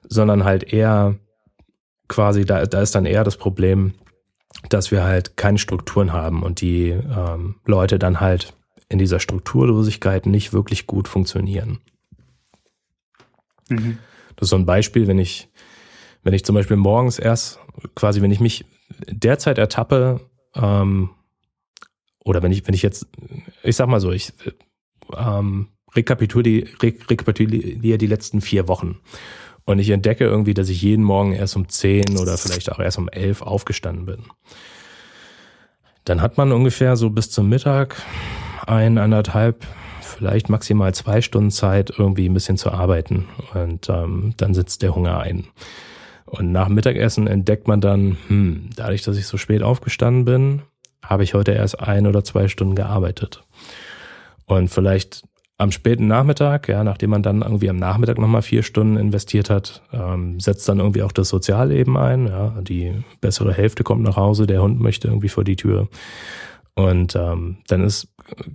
sondern 0.08 0.44
halt 0.44 0.72
eher 0.72 1.16
quasi, 2.08 2.44
da, 2.44 2.66
da 2.66 2.80
ist 2.80 2.94
dann 2.94 3.06
eher 3.06 3.24
das 3.24 3.36
Problem, 3.36 3.94
dass 4.68 4.90
wir 4.90 5.04
halt 5.04 5.36
keine 5.36 5.58
Strukturen 5.58 6.12
haben 6.12 6.42
und 6.42 6.60
die 6.60 6.90
ähm, 6.90 7.56
Leute 7.64 7.98
dann 7.98 8.20
halt 8.20 8.54
in 8.88 8.98
dieser 8.98 9.18
Strukturlosigkeit 9.18 10.26
nicht 10.26 10.52
wirklich 10.52 10.86
gut 10.86 11.08
funktionieren. 11.08 11.80
Mhm. 13.68 13.98
Das 14.36 14.46
ist 14.46 14.50
so 14.50 14.56
ein 14.56 14.66
Beispiel, 14.66 15.08
wenn 15.08 15.18
ich 15.18 15.48
wenn 16.26 16.34
ich 16.34 16.44
zum 16.44 16.56
Beispiel 16.56 16.76
morgens 16.76 17.20
erst, 17.20 17.60
quasi, 17.94 18.20
wenn 18.20 18.32
ich 18.32 18.40
mich 18.40 18.64
derzeit 19.08 19.58
ertappe, 19.58 20.20
ähm, 20.56 21.10
oder 22.24 22.42
wenn 22.42 22.50
ich, 22.50 22.66
wenn 22.66 22.74
ich 22.74 22.82
jetzt, 22.82 23.06
ich 23.62 23.76
sag 23.76 23.86
mal 23.86 24.00
so, 24.00 24.10
ich 24.10 24.32
ähm, 25.16 25.68
rekapituliere, 25.94 26.68
rekapituliere 26.82 27.98
die 27.98 28.06
letzten 28.08 28.40
vier 28.40 28.66
Wochen 28.66 28.98
und 29.66 29.78
ich 29.78 29.90
entdecke 29.90 30.24
irgendwie, 30.24 30.52
dass 30.52 30.68
ich 30.68 30.82
jeden 30.82 31.04
Morgen 31.04 31.32
erst 31.32 31.54
um 31.54 31.68
zehn 31.68 32.18
oder 32.18 32.36
vielleicht 32.36 32.72
auch 32.72 32.80
erst 32.80 32.98
um 32.98 33.08
elf 33.08 33.40
aufgestanden 33.40 34.06
bin. 34.06 34.24
Dann 36.02 36.20
hat 36.20 36.38
man 36.38 36.50
ungefähr 36.50 36.96
so 36.96 37.08
bis 37.10 37.30
zum 37.30 37.48
Mittag 37.48 38.02
ein, 38.66 38.98
anderthalb, 38.98 39.64
vielleicht 40.00 40.48
maximal 40.48 40.92
zwei 40.92 41.20
Stunden 41.20 41.52
Zeit, 41.52 41.92
irgendwie 41.96 42.28
ein 42.28 42.34
bisschen 42.34 42.56
zu 42.56 42.72
arbeiten. 42.72 43.28
Und 43.54 43.88
ähm, 43.88 44.34
dann 44.36 44.54
sitzt 44.54 44.82
der 44.82 44.96
Hunger 44.96 45.20
ein. 45.20 45.46
Und 46.26 46.52
nach 46.52 46.68
Mittagessen 46.68 47.26
entdeckt 47.26 47.68
man 47.68 47.80
dann, 47.80 48.18
hm, 48.26 48.70
dadurch, 48.76 49.02
dass 49.02 49.16
ich 49.16 49.26
so 49.26 49.36
spät 49.36 49.62
aufgestanden 49.62 50.24
bin, 50.24 50.62
habe 51.02 51.22
ich 51.22 51.34
heute 51.34 51.52
erst 51.52 51.80
ein 51.80 52.06
oder 52.06 52.24
zwei 52.24 52.48
Stunden 52.48 52.74
gearbeitet. 52.74 53.44
Und 54.44 54.68
vielleicht 54.68 55.22
am 55.58 55.72
späten 55.72 56.06
Nachmittag, 56.06 56.68
ja, 56.68 56.84
nachdem 56.84 57.10
man 57.10 57.22
dann 57.22 57.42
irgendwie 57.42 57.70
am 57.70 57.76
Nachmittag 57.76 58.18
nochmal 58.18 58.42
vier 58.42 58.62
Stunden 58.62 58.96
investiert 58.96 59.48
hat, 59.48 59.82
ähm, 59.92 60.38
setzt 60.38 60.68
dann 60.68 60.80
irgendwie 60.80 61.02
auch 61.02 61.12
das 61.12 61.30
Sozialleben 61.30 61.96
ein. 61.96 62.26
Ja, 62.26 62.60
die 62.60 62.92
bessere 63.20 63.54
Hälfte 63.54 63.82
kommt 63.82 64.02
nach 64.02 64.16
Hause, 64.16 64.46
der 64.46 64.62
Hund 64.62 64.80
möchte 64.80 65.08
irgendwie 65.08 65.30
vor 65.30 65.44
die 65.44 65.56
Tür. 65.56 65.88
Und 66.74 67.16
ähm, 67.16 67.56
dann 67.68 67.82
ist 67.82 68.08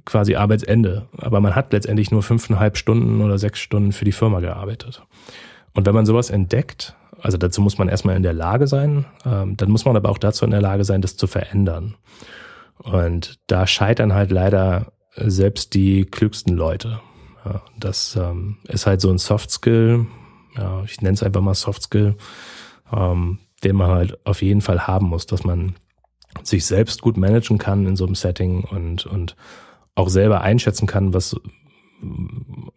quasi 0.05 0.35
Arbeitsende. 0.35 1.07
Aber 1.17 1.39
man 1.39 1.55
hat 1.55 1.73
letztendlich 1.73 2.11
nur 2.11 2.21
fünfeinhalb 2.21 2.77
Stunden 2.77 3.21
oder 3.21 3.39
sechs 3.39 3.59
Stunden 3.59 3.93
für 3.93 4.05
die 4.05 4.11
Firma 4.11 4.39
gearbeitet. 4.39 5.03
Und 5.73 5.87
wenn 5.87 5.95
man 5.95 6.05
sowas 6.05 6.29
entdeckt, 6.29 6.95
also 7.21 7.37
dazu 7.37 7.61
muss 7.61 7.77
man 7.77 7.87
erstmal 7.87 8.15
in 8.15 8.23
der 8.23 8.33
Lage 8.33 8.67
sein, 8.67 9.05
ähm, 9.25 9.57
dann 9.57 9.69
muss 9.69 9.85
man 9.85 9.95
aber 9.95 10.09
auch 10.09 10.17
dazu 10.17 10.45
in 10.45 10.51
der 10.51 10.61
Lage 10.61 10.83
sein, 10.83 11.01
das 11.01 11.17
zu 11.17 11.27
verändern. 11.27 11.95
Und 12.77 13.39
da 13.47 13.67
scheitern 13.67 14.13
halt 14.13 14.31
leider 14.31 14.93
selbst 15.15 15.73
die 15.73 16.05
klügsten 16.05 16.55
Leute. 16.55 16.99
Das 17.79 18.15
ähm, 18.15 18.57
ist 18.67 18.85
halt 18.85 19.01
so 19.01 19.09
ein 19.09 19.17
Soft 19.17 19.51
Skill, 19.51 20.05
ja, 20.55 20.83
ich 20.83 21.01
nenne 21.01 21.13
es 21.13 21.23
einfach 21.23 21.41
mal 21.41 21.53
Soft 21.53 21.83
Skill, 21.83 22.15
ähm, 22.91 23.39
den 23.63 23.75
man 23.75 23.89
halt 23.89 24.25
auf 24.25 24.41
jeden 24.41 24.61
Fall 24.61 24.87
haben 24.87 25.07
muss, 25.07 25.25
dass 25.25 25.43
man 25.43 25.75
sich 26.43 26.65
selbst 26.65 27.01
gut 27.01 27.17
managen 27.17 27.57
kann 27.57 27.85
in 27.85 27.95
so 27.95 28.05
einem 28.05 28.15
Setting 28.15 28.63
und, 28.63 29.05
und 29.05 29.35
auch 29.95 30.09
selber 30.09 30.41
einschätzen 30.41 30.87
kann, 30.87 31.13
was, 31.13 31.35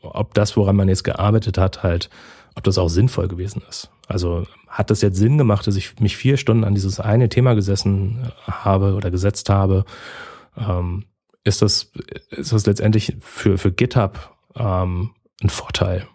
ob 0.00 0.34
das, 0.34 0.56
woran 0.56 0.76
man 0.76 0.88
jetzt 0.88 1.04
gearbeitet 1.04 1.58
hat, 1.58 1.82
halt 1.82 2.10
ob 2.56 2.64
das 2.64 2.78
auch 2.78 2.88
sinnvoll 2.88 3.28
gewesen 3.28 3.62
ist. 3.68 3.90
Also 4.06 4.46
hat 4.68 4.90
das 4.90 5.02
jetzt 5.02 5.16
Sinn 5.16 5.38
gemacht, 5.38 5.66
dass 5.66 5.76
ich 5.76 5.98
mich 6.00 6.16
vier 6.16 6.36
Stunden 6.36 6.64
an 6.64 6.74
dieses 6.74 7.00
eine 7.00 7.28
Thema 7.28 7.54
gesessen 7.54 8.30
habe 8.46 8.94
oder 8.94 9.10
gesetzt 9.10 9.48
habe? 9.50 9.84
Ähm, 10.56 11.04
ist 11.44 11.62
das, 11.62 11.92
ist 12.30 12.52
das 12.52 12.66
letztendlich 12.66 13.16
für, 13.20 13.58
für 13.58 13.72
GitHub 13.72 14.36
ähm, 14.56 15.10
ein 15.42 15.50
Vorteil? 15.50 16.06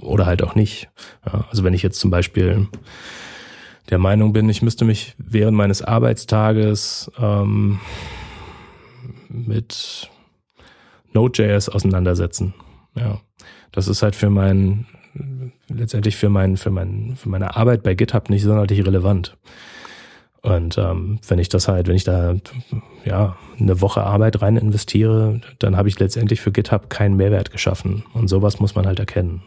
oder 0.00 0.26
halt 0.26 0.42
auch 0.42 0.54
nicht. 0.54 0.88
Ja, 1.24 1.46
also 1.50 1.64
wenn 1.64 1.74
ich 1.74 1.82
jetzt 1.82 2.00
zum 2.00 2.10
Beispiel 2.10 2.68
der 3.90 3.98
Meinung 3.98 4.32
bin, 4.32 4.48
ich 4.48 4.62
müsste 4.62 4.84
mich 4.84 5.14
während 5.18 5.56
meines 5.56 5.82
Arbeitstages 5.82 7.10
ähm, 7.18 7.80
mit 9.28 10.10
Node.js 11.12 11.68
auseinandersetzen. 11.68 12.54
Ja, 12.94 13.20
das 13.72 13.88
ist 13.88 14.02
halt 14.02 14.14
für 14.14 14.30
mein 14.30 14.86
letztendlich 15.68 16.16
für 16.16 16.28
mein 16.28 16.56
für 16.56 16.70
mein 16.70 17.16
für 17.16 17.28
meine 17.28 17.56
Arbeit 17.56 17.82
bei 17.82 17.94
GitHub 17.94 18.30
nicht 18.30 18.42
sonderlich 18.42 18.84
relevant. 18.86 19.36
Und 20.40 20.78
ähm, 20.78 21.18
wenn 21.26 21.38
ich 21.38 21.48
das 21.48 21.68
halt, 21.68 21.88
wenn 21.88 21.96
ich 21.96 22.04
da 22.04 22.36
ja 23.04 23.36
eine 23.58 23.80
Woche 23.80 24.04
Arbeit 24.04 24.40
rein 24.40 24.56
investiere, 24.56 25.40
dann 25.58 25.76
habe 25.76 25.88
ich 25.88 25.98
letztendlich 25.98 26.40
für 26.40 26.52
GitHub 26.52 26.88
keinen 26.90 27.16
Mehrwert 27.16 27.50
geschaffen. 27.50 28.04
Und 28.14 28.28
sowas 28.28 28.60
muss 28.60 28.74
man 28.74 28.86
halt 28.86 29.00
erkennen. 29.00 29.42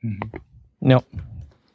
Mhm. 0.00 0.20
Ja, 0.80 1.02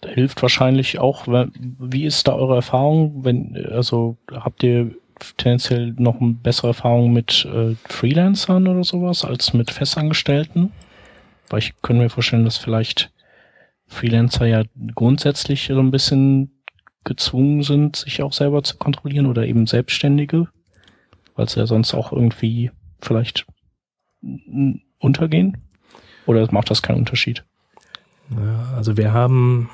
hilft 0.06 0.42
wahrscheinlich 0.42 1.00
auch. 1.00 1.28
Wie 1.28 2.06
ist 2.06 2.28
da 2.28 2.34
eure 2.36 2.56
Erfahrung? 2.56 3.26
Wenn 3.26 3.58
also 3.72 4.18
habt 4.32 4.64
ihr 4.64 4.92
tendenziell 5.38 5.94
noch 5.98 6.20
eine 6.20 6.34
bessere 6.34 6.68
Erfahrung 6.68 7.14
mit 7.14 7.46
äh, 7.46 7.76
Freelancern 7.86 8.68
oder 8.68 8.84
sowas 8.84 9.26
als 9.26 9.54
mit 9.54 9.72
Festangestellten? 9.72 10.72
Weil 11.54 11.60
ich 11.60 11.80
könnte 11.84 12.02
mir 12.02 12.10
vorstellen, 12.10 12.46
dass 12.46 12.58
vielleicht 12.58 13.14
Freelancer 13.86 14.48
ja 14.48 14.64
grundsätzlich 14.96 15.68
so 15.68 15.80
ein 15.80 15.92
bisschen 15.92 16.64
gezwungen 17.04 17.62
sind, 17.62 17.96
sich 17.96 18.24
auch 18.24 18.34
selber 18.34 18.64
zu 18.64 18.78
kontrollieren 18.78 19.28
oder 19.28 19.46
eben 19.46 19.68
Selbstständige, 19.68 20.48
weil 21.36 21.48
sie 21.48 21.60
ja 21.60 21.68
sonst 21.68 21.94
auch 21.94 22.12
irgendwie 22.12 22.72
vielleicht 23.04 23.46
untergehen? 24.98 25.60
Oder 26.26 26.52
macht 26.52 26.72
das 26.72 26.82
keinen 26.82 26.98
Unterschied? 26.98 27.44
Ja, 28.32 28.74
also 28.76 28.98
wir 28.98 29.14
haben, 29.14 29.70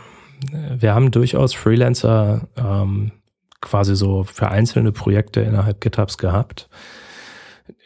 wir 0.51 0.93
haben 0.93 1.11
durchaus 1.11 1.53
Freelancer 1.53 2.49
ähm, 2.57 3.13
quasi 3.61 3.95
so 3.95 4.25
für 4.25 4.49
einzelne 4.51 4.91
Projekte 4.91 5.39
innerhalb 5.39 5.79
GitHubs 5.79 6.17
gehabt. 6.17 6.67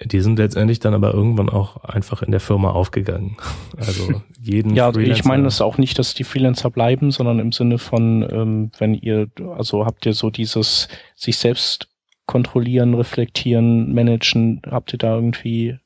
Die 0.04 0.22
sind 0.22 0.40
letztendlich 0.40 0.80
dann 0.80 0.94
aber 0.94 1.14
irgendwann 1.14 1.50
auch 1.50 1.84
einfach 1.84 2.22
in 2.22 2.32
der 2.32 2.40
Firma 2.40 2.72
aufgegangen. 2.72 3.38
Also 3.78 4.22
jeden 4.40 4.76
Ja, 4.76 4.92
Freelancer 4.92 5.20
ich 5.20 5.26
meine 5.26 5.44
das 5.44 5.60
auch 5.60 5.78
nicht, 5.78 5.98
dass 5.98 6.14
die 6.14 6.24
Freelancer 6.24 6.70
bleiben, 6.70 7.12
sondern 7.12 7.40
im 7.40 7.52
Sinne 7.52 7.80
von, 7.80 8.26
ähm, 8.32 8.72
wenn 8.78 8.94
ihr, 8.94 9.28
also 9.58 9.86
habt 9.86 10.06
ihr 10.06 10.14
so 10.14 10.30
dieses 10.30 10.88
sich 11.16 11.38
selbst 11.38 11.90
kontrollieren, 12.26 12.94
reflektieren, 12.94 13.94
managen, 13.94 14.62
habt 14.70 14.94
ihr 14.94 15.00
da 15.00 15.16
irgendwie, 15.16 15.78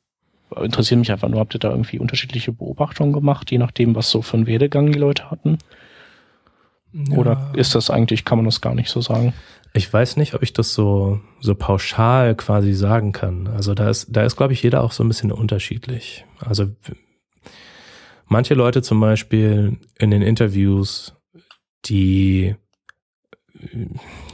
interessiert 0.55 0.99
mich 0.99 1.11
einfach 1.11 1.29
nur, 1.29 1.39
habt 1.39 1.55
ihr 1.55 1.59
da 1.59 1.71
irgendwie 1.71 1.99
unterschiedliche 1.99 2.51
Beobachtungen 2.51 3.13
gemacht, 3.13 3.51
je 3.51 3.57
nachdem, 3.57 3.95
was 3.95 4.11
so 4.11 4.21
für 4.21 4.37
einen 4.37 4.47
Werdegang 4.47 4.91
die 4.91 4.99
Leute 4.99 5.31
hatten? 5.31 5.57
Ja. 6.93 7.17
Oder 7.17 7.51
ist 7.53 7.75
das 7.75 7.89
eigentlich, 7.89 8.25
kann 8.25 8.37
man 8.37 8.45
das 8.45 8.61
gar 8.61 8.75
nicht 8.75 8.89
so 8.89 9.01
sagen? 9.01 9.33
Ich 9.73 9.91
weiß 9.91 10.17
nicht, 10.17 10.33
ob 10.33 10.41
ich 10.41 10.53
das 10.53 10.73
so, 10.73 11.19
so 11.39 11.53
pauschal 11.53 12.35
quasi 12.35 12.73
sagen 12.73 13.11
kann. 13.11 13.47
Also 13.47 13.73
da 13.73 13.89
ist, 13.89 14.07
da 14.09 14.23
ist, 14.23 14.35
glaube 14.35 14.53
ich, 14.53 14.63
jeder 14.63 14.81
auch 14.83 14.91
so 14.91 15.03
ein 15.03 15.07
bisschen 15.07 15.31
unterschiedlich. 15.31 16.25
Also 16.39 16.67
manche 18.25 18.53
Leute 18.53 18.81
zum 18.81 18.99
Beispiel 18.99 19.77
in 19.99 20.11
den 20.11 20.21
Interviews, 20.21 21.13
die, 21.85 22.55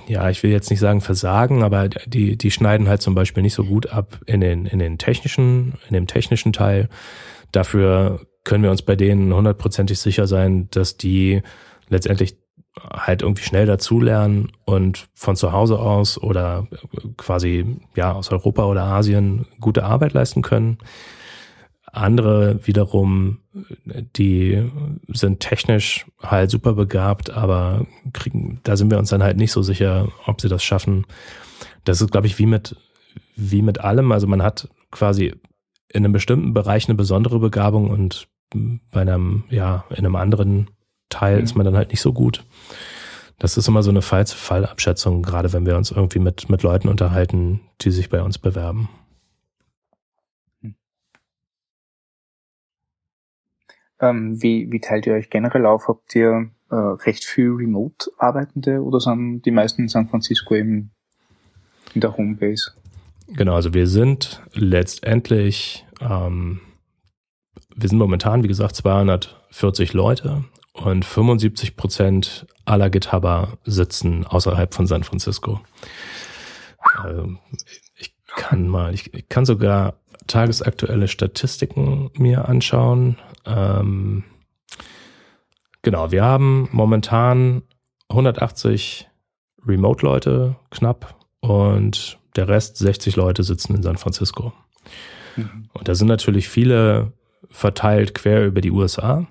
ja, 0.08 0.30
ich 0.30 0.44
will 0.44 0.52
jetzt 0.52 0.70
nicht 0.70 0.80
sagen 0.80 1.02
versagen, 1.02 1.64
aber 1.64 1.90
die, 1.90 2.38
die 2.38 2.52
schneiden 2.52 2.88
halt 2.88 3.02
zum 3.02 3.16
Beispiel 3.16 3.44
nicht 3.44 3.54
so 3.54 3.66
gut 3.66 3.88
ab 3.88 4.20
in 4.26 4.40
den, 4.40 4.66
in 4.66 4.80
den 4.80 4.98
technischen, 4.98 5.74
in 5.88 5.94
dem 5.94 6.08
technischen 6.08 6.54
Teil. 6.54 6.90
Dafür 7.52 8.22
können 8.44 8.64
wir 8.64 8.72
uns 8.72 8.82
bei 8.82 8.96
denen 8.96 9.34
hundertprozentig 9.34 10.00
sicher 10.00 10.28
sein, 10.28 10.70
dass 10.72 10.98
die 10.98 11.42
letztendlich 11.90 12.38
halt 12.82 13.22
irgendwie 13.22 13.44
schnell 13.44 13.66
dazulernen 13.66 14.52
und 14.66 15.08
von 15.14 15.36
zu 15.36 15.52
Hause 15.52 15.80
aus 15.80 16.18
oder 16.18 16.68
quasi 17.18 17.78
ja 17.96 18.14
aus 18.14 18.32
Europa 18.32 18.66
oder 18.66 18.84
Asien 18.84 19.46
gute 19.60 19.84
Arbeit 19.84 20.14
leisten 20.14 20.42
können. 20.42 20.80
Andere 21.86 22.66
wiederum, 22.66 23.40
die 24.16 24.68
sind 25.10 25.40
technisch 25.40 26.08
halt 26.22 26.50
super 26.50 26.74
begabt, 26.74 27.30
aber 27.30 27.86
kriegen, 28.14 28.60
da 28.64 28.76
sind 28.76 28.90
wir 28.90 28.98
uns 28.98 29.10
dann 29.10 29.22
halt 29.22 29.38
nicht 29.38 29.52
so 29.52 29.62
sicher, 29.62 30.08
ob 30.26 30.42
sie 30.42 30.50
das 30.50 30.64
schaffen. 30.64 31.06
Das 31.84 32.02
ist, 32.02 32.12
glaube 32.12 32.26
ich, 32.26 32.40
wie 32.40 32.48
mit, 32.48 32.76
wie 33.36 33.62
mit 33.62 33.80
allem. 33.82 34.12
Also 34.12 34.26
man 34.26 34.42
hat 34.42 34.70
quasi 34.90 35.36
in 35.90 36.04
einem 36.04 36.14
bestimmten 36.14 36.56
Bereich 36.56 36.88
eine 36.90 36.96
besondere 36.96 37.38
Begabung 37.38 37.92
und 37.92 38.28
bei 38.92 39.02
einem, 39.02 39.44
ja, 39.50 39.86
in 39.92 39.98
einem 39.98 40.16
anderen 40.16 40.72
Teil 41.14 41.40
ist 41.40 41.56
man 41.56 41.66
dann 41.66 41.78
halt 41.78 41.90
nicht 41.90 42.02
so 42.02 42.14
gut. 42.14 42.44
Das 43.40 43.58
ist 43.58 43.68
immer 43.68 43.84
so 43.84 43.90
eine 43.90 44.02
Fall-zu-Fall-Abschätzung, 44.02 45.22
gerade 45.22 45.54
wenn 45.54 45.66
wir 45.66 45.76
uns 45.78 45.92
irgendwie 45.92 46.20
mit, 46.20 46.50
mit 46.50 46.64
Leuten 46.64 46.88
unterhalten, 46.88 47.62
die 47.82 47.92
sich 47.92 48.10
bei 48.10 48.22
uns 48.22 48.38
bewerben. 48.38 48.90
Ähm, 54.00 54.42
wie, 54.42 54.72
wie 54.72 54.80
teilt 54.80 55.08
ihr 55.08 55.14
euch 55.14 55.30
generell 55.30 55.66
auf? 55.66 55.88
Habt 55.88 56.16
ihr 56.16 56.50
äh, 56.70 56.76
recht 56.76 57.24
viel 57.26 57.52
Remote-Arbeitende 57.52 58.82
oder 58.82 59.00
sind 59.00 59.44
die 59.44 59.52
meisten 59.52 59.84
in 59.84 59.88
San 59.88 60.08
Francisco 60.08 60.56
eben 60.56 60.92
in 61.94 62.02
der 62.02 62.18
Homebase? 62.18 62.72
Genau, 63.28 63.56
also 63.56 63.74
wir 63.74 63.88
sind 63.88 64.42
letztendlich, 64.54 65.86
ähm, 66.02 66.60
wir 67.76 67.90
sind 67.90 67.98
momentan, 67.98 68.44
wie 68.44 68.48
gesagt, 68.48 68.76
240 68.76 69.94
Leute 69.94 70.44
und 70.74 71.06
75 71.06 71.76
Prozent 71.76 72.48
aller 72.66 72.90
GitHubber 72.90 73.58
sitzen 73.64 74.26
außerhalb 74.26 74.74
von 74.74 74.88
San 74.88 75.04
Francisco. 75.04 75.62
Also 76.98 77.36
ich 77.96 78.14
kann 78.28 78.68
mal, 78.68 78.94
ich, 78.94 79.14
ich 79.14 79.30
kann 79.30 79.46
sogar 79.46 79.96
tagesaktuelle 80.28 81.08
Statistiken 81.08 82.10
mir 82.18 82.48
anschauen. 82.48 83.18
Ähm, 83.46 84.24
genau, 85.82 86.12
wir 86.12 86.24
haben 86.24 86.70
momentan 86.72 87.64
180 88.10 89.10
Remote-Leute 89.66 90.56
knapp 90.72 91.16
und 91.40 92.18
der 92.36 92.48
Rest 92.48 92.78
60 92.78 93.16
Leute 93.16 93.44
sitzen 93.44 93.76
in 93.76 93.84
San 93.84 93.98
Francisco. 93.98 94.54
Mhm. 95.36 95.70
Und 95.74 95.88
da 95.88 95.96
sind 95.96 96.08
natürlich 96.08 96.50
viele 96.50 97.14
verteilt 97.50 98.14
quer 98.14 98.46
über 98.46 98.62
die 98.62 98.72
USA. 98.72 99.28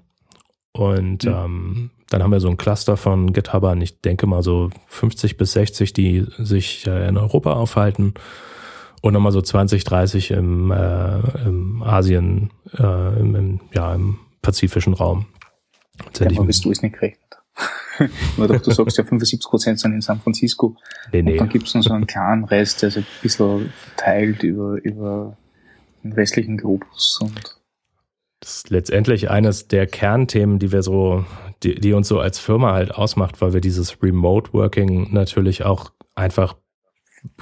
Und 0.72 1.24
mhm. 1.24 1.32
ähm, 1.32 1.90
dann 2.08 2.22
haben 2.22 2.32
wir 2.32 2.40
so 2.40 2.48
ein 2.48 2.56
Cluster 2.56 2.96
von 2.96 3.32
GitHubern, 3.32 3.80
ich 3.80 4.00
denke 4.00 4.26
mal 4.26 4.42
so 4.42 4.70
50 4.86 5.36
bis 5.36 5.52
60, 5.52 5.92
die 5.92 6.26
sich 6.38 6.86
äh, 6.86 7.08
in 7.08 7.16
Europa 7.16 7.52
aufhalten 7.52 8.14
und 9.00 9.14
nochmal 9.14 9.32
so 9.32 9.42
20, 9.42 9.84
30 9.84 10.30
im, 10.32 10.70
äh, 10.70 11.18
im 11.44 11.82
Asien, 11.82 12.50
äh, 12.78 13.20
im, 13.20 13.34
im, 13.34 13.60
ja, 13.74 13.94
im 13.94 14.18
pazifischen 14.40 14.94
Raum. 14.94 15.26
Ja, 16.18 16.26
aber 16.26 16.44
bist 16.44 16.64
du 16.64 16.70
es 16.70 16.82
nicht 16.82 16.94
gerechnet. 16.94 17.20
Nur 18.36 18.48
doch, 18.48 18.60
du 18.60 18.70
sagst 18.70 18.96
ja 18.96 19.04
75 19.04 19.48
Prozent 19.48 19.80
sind 19.80 19.92
in 19.92 20.00
San 20.00 20.20
Francisco. 20.20 20.76
Nee, 21.12 21.22
nee. 21.22 21.32
Und 21.32 21.38
dann 21.38 21.48
gibt 21.50 21.68
es 21.68 21.74
noch 21.74 21.82
so 21.82 21.92
einen 21.92 22.06
kleinen 22.06 22.44
Rest, 22.44 22.82
der 22.82 22.88
ist 22.88 22.96
ein 22.96 23.06
bisschen 23.20 23.72
verteilt 23.76 24.42
über, 24.42 24.82
über 24.82 25.36
den 26.02 26.12
restlichen 26.12 26.56
Globus 26.56 27.20
und 27.20 27.61
das 28.42 28.56
ist 28.56 28.70
letztendlich 28.70 29.30
eines 29.30 29.68
der 29.68 29.86
Kernthemen, 29.86 30.58
die 30.58 30.72
wir 30.72 30.82
so, 30.82 31.24
die, 31.62 31.76
die 31.76 31.92
uns 31.92 32.08
so 32.08 32.18
als 32.18 32.40
Firma 32.40 32.72
halt 32.72 32.92
ausmacht, 32.92 33.40
weil 33.40 33.52
wir 33.52 33.60
dieses 33.60 34.02
Remote 34.02 34.52
Working 34.52 35.12
natürlich 35.12 35.64
auch 35.64 35.92
einfach 36.16 36.56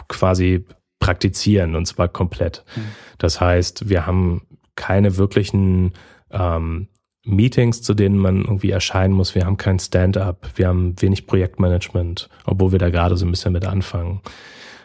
quasi 0.09 0.67
praktizieren 0.99 1.75
und 1.75 1.87
zwar 1.87 2.09
komplett. 2.09 2.65
Mhm. 2.77 2.81
Das 3.17 3.41
heißt, 3.41 3.89
wir 3.89 4.07
haben 4.07 4.43
keine 4.77 5.17
wirklichen 5.17 5.95
ähm, 6.31 6.89
Meetings, 7.25 7.81
zu 7.81 7.95
denen 7.95 8.19
man 8.19 8.43
irgendwie 8.43 8.71
erscheinen 8.71 9.15
muss. 9.15 9.35
Wir 9.35 9.47
haben 9.47 9.57
kein 9.57 9.79
Stand-up, 9.79 10.51
wir 10.57 10.69
haben 10.69 11.01
wenig 11.01 11.27
Projektmanagement, 11.27 12.29
obwohl 12.45 12.73
wir 12.73 12.79
da 12.79 12.91
gerade 12.91 13.17
so 13.17 13.25
ein 13.25 13.31
bisschen 13.31 13.55
mit 13.55 13.65
anfangen. 13.65 14.21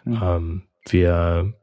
Mhm. 0.06 0.20
Ähm, 0.24 0.62
wir 0.88 1.54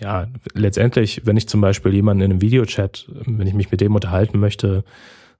ja, 0.00 0.26
letztendlich, 0.54 1.22
wenn 1.24 1.36
ich 1.36 1.48
zum 1.48 1.60
Beispiel 1.60 1.94
jemanden 1.94 2.22
in 2.22 2.30
einem 2.32 2.40
Videochat, 2.40 3.06
wenn 3.26 3.46
ich 3.46 3.54
mich 3.54 3.70
mit 3.70 3.80
dem 3.80 3.94
unterhalten 3.94 4.38
möchte, 4.40 4.84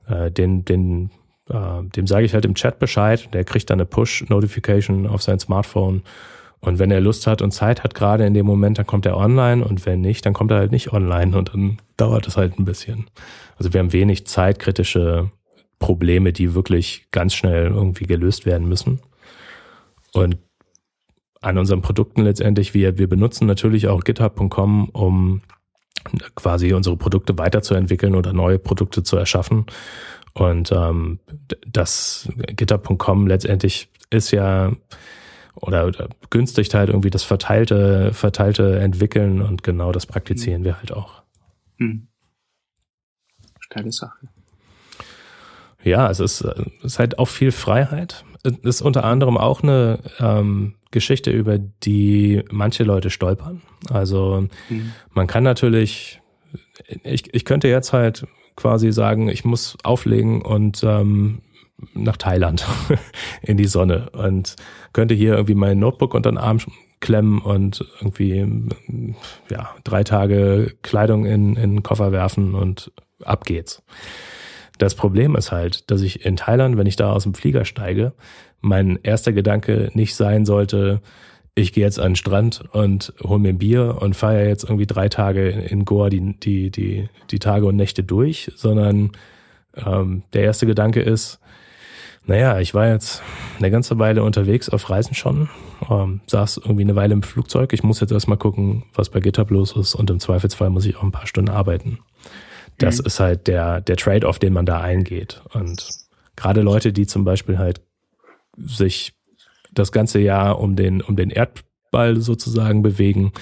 äh, 0.06 0.30
den, 0.30 0.64
den, 0.64 1.10
äh, 1.48 1.82
dem 1.96 2.06
sage 2.06 2.24
ich 2.24 2.34
halt 2.34 2.44
im 2.44 2.54
Chat 2.54 2.78
Bescheid, 2.78 3.28
der 3.32 3.44
kriegt 3.44 3.70
dann 3.70 3.78
eine 3.78 3.86
Push-Notification 3.86 5.06
auf 5.06 5.22
sein 5.22 5.38
Smartphone. 5.38 6.02
Und 6.60 6.78
wenn 6.78 6.90
er 6.90 7.00
Lust 7.00 7.26
hat 7.26 7.40
und 7.40 7.52
Zeit 7.52 7.82
hat 7.82 7.94
gerade 7.94 8.26
in 8.26 8.34
dem 8.34 8.44
Moment, 8.44 8.78
dann 8.78 8.86
kommt 8.86 9.06
er 9.06 9.16
online 9.16 9.64
und 9.64 9.86
wenn 9.86 10.02
nicht, 10.02 10.26
dann 10.26 10.34
kommt 10.34 10.50
er 10.50 10.58
halt 10.58 10.72
nicht 10.72 10.92
online 10.92 11.36
und 11.36 11.54
dann 11.54 11.78
dauert 11.96 12.28
es 12.28 12.36
halt 12.36 12.58
ein 12.58 12.66
bisschen. 12.66 13.06
Also 13.56 13.72
wir 13.72 13.80
haben 13.80 13.94
wenig 13.94 14.26
zeitkritische 14.26 15.30
Probleme, 15.78 16.34
die 16.34 16.54
wirklich 16.54 17.06
ganz 17.10 17.34
schnell 17.34 17.68
irgendwie 17.68 18.04
gelöst 18.04 18.44
werden 18.44 18.68
müssen. 18.68 19.00
Und 20.12 20.36
an 21.40 21.58
unseren 21.58 21.82
Produkten 21.82 22.22
letztendlich. 22.22 22.74
Wir, 22.74 22.98
wir 22.98 23.08
benutzen 23.08 23.46
natürlich 23.46 23.88
auch 23.88 24.04
github.com, 24.04 24.90
um 24.90 25.42
quasi 26.34 26.72
unsere 26.72 26.96
Produkte 26.96 27.38
weiterzuentwickeln 27.38 28.14
oder 28.14 28.32
neue 28.32 28.58
Produkte 28.58 29.02
zu 29.02 29.16
erschaffen. 29.16 29.66
Und 30.32 30.72
ähm, 30.72 31.18
das 31.66 32.28
GitHub.com 32.36 33.26
letztendlich 33.26 33.88
ist 34.10 34.30
ja 34.30 34.72
oder, 35.56 35.86
oder 35.86 36.08
günstigt 36.30 36.74
halt 36.74 36.88
irgendwie 36.88 37.10
das 37.10 37.24
verteilte, 37.24 38.12
verteilte 38.14 38.78
Entwickeln 38.78 39.42
und 39.42 39.62
genau 39.62 39.92
das 39.92 40.06
praktizieren 40.06 40.62
mhm. 40.62 40.66
wir 40.66 40.78
halt 40.78 40.92
auch. 40.92 41.22
Mhm. 41.78 42.06
Steile 43.60 43.92
Sache. 43.92 44.28
Ja, 45.82 46.10
es 46.10 46.20
ist, 46.20 46.42
es 46.42 46.84
ist 46.84 46.98
halt 46.98 47.18
auch 47.18 47.28
viel 47.28 47.52
Freiheit. 47.52 48.24
Es 48.42 48.56
ist 48.62 48.82
unter 48.82 49.04
anderem 49.04 49.36
auch 49.36 49.62
eine 49.62 49.98
ähm, 50.18 50.74
Geschichte, 50.90 51.30
über 51.30 51.58
die 51.58 52.42
manche 52.50 52.84
Leute 52.84 53.10
stolpern. 53.10 53.62
Also 53.90 54.48
mhm. 54.68 54.92
man 55.12 55.26
kann 55.26 55.44
natürlich, 55.44 56.20
ich, 57.04 57.32
ich 57.32 57.44
könnte 57.44 57.68
jetzt 57.68 57.92
halt 57.92 58.26
quasi 58.56 58.92
sagen, 58.92 59.28
ich 59.28 59.44
muss 59.44 59.76
auflegen 59.84 60.42
und 60.42 60.82
ähm, 60.82 61.42
nach 61.94 62.16
Thailand 62.16 62.66
in 63.42 63.56
die 63.56 63.66
Sonne 63.66 64.10
und 64.10 64.56
könnte 64.92 65.14
hier 65.14 65.34
irgendwie 65.34 65.54
mein 65.54 65.78
Notebook 65.78 66.14
unter 66.14 66.30
den 66.30 66.38
Arm 66.38 66.58
klemmen 67.00 67.38
und 67.38 67.84
irgendwie 68.00 68.46
ja 69.48 69.70
drei 69.84 70.04
Tage 70.04 70.76
Kleidung 70.82 71.24
in, 71.24 71.56
in 71.56 71.76
den 71.76 71.82
Koffer 71.82 72.12
werfen 72.12 72.54
und 72.54 72.92
ab 73.24 73.44
geht's. 73.46 73.82
Das 74.78 74.94
Problem 74.94 75.36
ist 75.36 75.52
halt, 75.52 75.90
dass 75.90 76.00
ich 76.00 76.24
in 76.24 76.36
Thailand, 76.36 76.76
wenn 76.78 76.86
ich 76.86 76.96
da 76.96 77.12
aus 77.12 77.24
dem 77.24 77.34
Flieger 77.34 77.64
steige, 77.64 78.12
mein 78.60 78.98
erster 79.02 79.32
Gedanke 79.32 79.90
nicht 79.94 80.14
sein 80.14 80.44
sollte, 80.44 81.00
ich 81.54 81.72
gehe 81.72 81.84
jetzt 81.84 81.98
an 81.98 82.12
den 82.12 82.16
Strand 82.16 82.62
und 82.72 83.12
hole 83.22 83.40
mir 83.40 83.50
ein 83.50 83.58
Bier 83.58 83.98
und 84.00 84.14
feiere 84.14 84.48
jetzt 84.48 84.64
irgendwie 84.64 84.86
drei 84.86 85.08
Tage 85.08 85.48
in 85.48 85.84
Goa 85.84 86.08
die, 86.08 86.38
die, 86.38 86.70
die, 86.70 87.08
die 87.30 87.38
Tage 87.38 87.66
und 87.66 87.76
Nächte 87.76 88.04
durch, 88.04 88.50
sondern 88.56 89.12
ähm, 89.76 90.22
der 90.32 90.42
erste 90.42 90.66
Gedanke 90.66 91.00
ist, 91.00 91.40
naja, 92.26 92.60
ich 92.60 92.74
war 92.74 92.88
jetzt 92.88 93.22
eine 93.58 93.70
ganze 93.70 93.98
Weile 93.98 94.22
unterwegs 94.22 94.68
auf 94.68 94.88
Reisen 94.90 95.14
schon, 95.14 95.48
ähm, 95.88 96.20
saß 96.26 96.58
irgendwie 96.58 96.82
eine 96.82 96.94
Weile 96.94 97.14
im 97.14 97.22
Flugzeug. 97.22 97.72
Ich 97.72 97.82
muss 97.82 98.00
jetzt 98.00 98.12
erstmal 98.12 98.38
gucken, 98.38 98.84
was 98.94 99.08
bei 99.08 99.20
GitHub 99.20 99.50
los 99.50 99.74
ist 99.76 99.94
und 99.94 100.10
im 100.10 100.20
Zweifelsfall 100.20 100.70
muss 100.70 100.86
ich 100.86 100.96
auch 100.96 101.02
ein 101.02 101.12
paar 101.12 101.26
Stunden 101.26 101.50
arbeiten. 101.50 101.98
Das 102.78 102.98
mhm. 102.98 103.06
ist 103.06 103.20
halt 103.20 103.46
der, 103.46 103.80
der 103.80 103.96
Trade-off, 103.96 104.38
den 104.38 104.52
man 104.52 104.66
da 104.66 104.80
eingeht. 104.80 105.42
Und 105.52 105.88
gerade 106.36 106.60
Leute, 106.60 106.92
die 106.92 107.06
zum 107.06 107.24
Beispiel 107.24 107.58
halt 107.58 107.80
sich 108.56 109.14
das 109.72 109.92
ganze 109.92 110.18
Jahr 110.18 110.60
um 110.60 110.76
den, 110.76 111.00
um 111.00 111.16
den 111.16 111.30
Erdball 111.30 112.20
sozusagen 112.20 112.82
bewegen. 112.82 113.32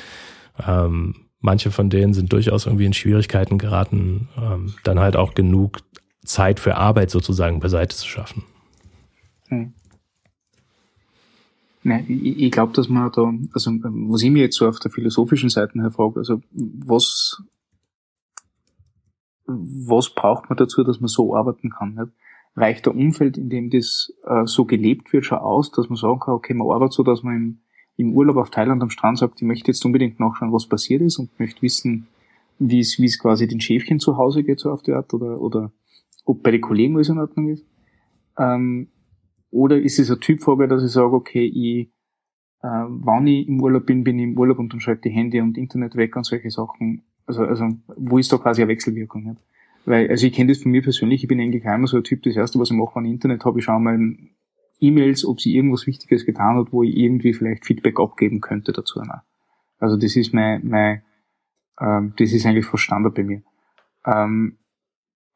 Ähm, 0.67 1.29
manche 1.41 1.71
von 1.71 1.91
denen 1.91 2.15
sind 2.15 2.33
durchaus 2.33 2.67
irgendwie 2.67 2.87
in 2.87 2.93
Schwierigkeiten 2.93 3.59
geraten, 3.59 4.29
ähm, 4.37 4.75
dann 4.85 4.99
halt 4.99 5.17
auch 5.17 5.35
genug 5.35 5.79
Zeit 6.25 6.61
für 6.61 6.77
Arbeit 6.77 7.11
sozusagen 7.11 7.61
beiseite 7.61 7.97
zu 7.97 8.07
schaffen. 8.07 8.45
Hm. 9.49 9.73
Nein, 11.83 12.05
ich, 12.09 12.39
ich 12.39 12.51
glaube, 12.51 12.73
dass 12.75 12.89
man 12.89 13.11
da, 13.13 13.33
also 13.55 13.71
was 13.71 14.23
ich 14.23 14.31
mir 14.31 14.43
jetzt 14.43 14.57
so 14.57 14.69
auf 14.69 14.79
der 14.79 14.91
philosophischen 14.91 15.49
Seite 15.49 15.81
herfrage, 15.81 16.19
also 16.19 16.43
was, 16.53 17.43
was 19.47 20.11
braucht 20.11 20.51
man 20.51 20.59
dazu, 20.59 20.85
dass 20.85 21.01
man 21.01 21.09
so 21.09 21.35
arbeiten 21.35 21.71
kann? 21.71 21.95
Nicht? 21.95 22.13
Reicht 22.59 22.87
der 22.87 22.95
Umfeld, 22.95 23.39
in 23.39 23.49
dem 23.49 23.71
das 23.71 24.13
äh, 24.27 24.47
so 24.47 24.65
gelebt 24.65 25.13
wird, 25.13 25.25
schon 25.25 25.39
aus, 25.39 25.71
dass 25.71 25.89
man 25.89 25.97
sagen 25.97 26.21
kann, 26.21 26.35
okay, 26.35 26.55
man 26.55 26.69
arbeitet 26.69 26.95
so, 26.95 27.03
dass 27.03 27.23
man 27.23 27.37
im, 27.37 27.59
im 27.97 28.13
Urlaub 28.13 28.37
auf 28.37 28.51
Thailand 28.51 28.83
am 28.83 28.91
Strand 28.91 29.19
sagt, 29.19 29.41
ich 29.41 29.47
möchte 29.47 29.71
jetzt 29.71 29.85
unbedingt 29.85 30.21
nachschauen, 30.21 30.53
was 30.53 30.67
passiert 30.67 31.03
ist 31.03 31.19
und 31.19 31.39
möchte 31.39 31.63
wissen, 31.63 32.09
wie 32.59 32.81
es, 32.81 32.99
wie 32.99 33.07
es 33.07 33.19
quasi 33.19 33.47
den 33.47 33.61
Schäfchen 33.61 34.01
zu 34.01 34.17
Hause 34.17 34.43
geht, 34.43 34.61
so 34.61 34.71
auf 34.71 34.83
die 34.83 34.93
Art, 34.93 35.13
oder, 35.15 35.41
oder 35.41 35.73
ob 36.25 36.43
bei 36.43 36.51
den 36.51 36.61
Kollegen 36.61 36.97
alles 36.97 37.09
in 37.09 37.19
Ordnung 37.19 37.49
ist. 37.49 37.65
Ähm, 38.37 38.89
oder 39.51 39.81
ist 39.81 39.99
es 39.99 40.11
eine 40.11 40.21
Typfrage, 40.21 40.69
dass 40.69 40.85
ich 40.85 40.91
sage, 40.91 41.13
okay, 41.13 41.45
ich, 41.45 41.89
äh, 42.63 42.85
wann 42.89 43.27
ich 43.27 43.49
im 43.49 43.61
Urlaub 43.61 43.87
bin, 43.87 44.05
bin 44.05 44.19
ich 44.19 44.25
im 44.25 44.39
Urlaub 44.39 44.59
und 44.59 44.73
dann 44.73 44.81
schalte 44.81 45.09
die 45.09 45.15
Handy 45.15 45.41
und 45.41 45.57
Internet 45.57 45.97
weg 45.97 46.17
und 46.17 46.25
solche 46.25 46.51
Sachen. 46.51 47.03
Also, 47.27 47.43
also 47.43 47.69
wo 47.97 48.19
ist 48.19 48.33
da 48.33 48.39
quasi 48.39 48.63
eine 48.63 48.71
Wechselwirkung? 48.71 49.25
Nicht? 49.25 49.41
Weil, 49.89 50.11
also 50.11 50.27
ich 50.27 50.35
kenne 50.35 50.53
das 50.53 50.63
von 50.63 50.71
mir 50.71 50.83
persönlich, 50.83 51.23
ich 51.23 51.29
bin 51.29 51.41
eigentlich 51.41 51.67
einmal 51.67 51.87
so 51.87 51.97
ein 51.97 52.05
Typ, 52.05 52.23
das 52.23 52.37
erste, 52.37 52.59
was 52.59 52.71
ich 52.71 52.77
mache 52.77 52.97
am 52.97 53.07
Internet, 53.07 53.47
habe 53.47 53.59
ich 53.59 53.65
schon 53.65 53.83
mal 53.83 53.99
E-Mails, 54.81 55.25
ob 55.25 55.41
sie 55.41 55.57
irgendwas 55.57 55.87
Wichtiges 55.87 56.27
getan 56.27 56.59
hat, 56.59 56.73
wo 56.73 56.83
ich 56.83 56.95
irgendwie 56.95 57.33
vielleicht 57.33 57.65
Feedback 57.65 57.99
abgeben 57.99 58.43
könnte 58.43 58.73
dazu. 58.73 59.01
Ne? 59.01 59.23
Also 59.79 59.97
das 59.97 60.15
ist 60.15 60.35
mein, 60.35 60.61
mein 60.69 61.03
ähm, 61.81 62.13
das 62.19 62.35
ist 62.35 62.45
eigentlich 62.45 62.67
fast 62.67 62.83
Standard 62.83 63.15
bei 63.15 63.25
mir. 63.25 63.43
Ähm, 64.05 64.59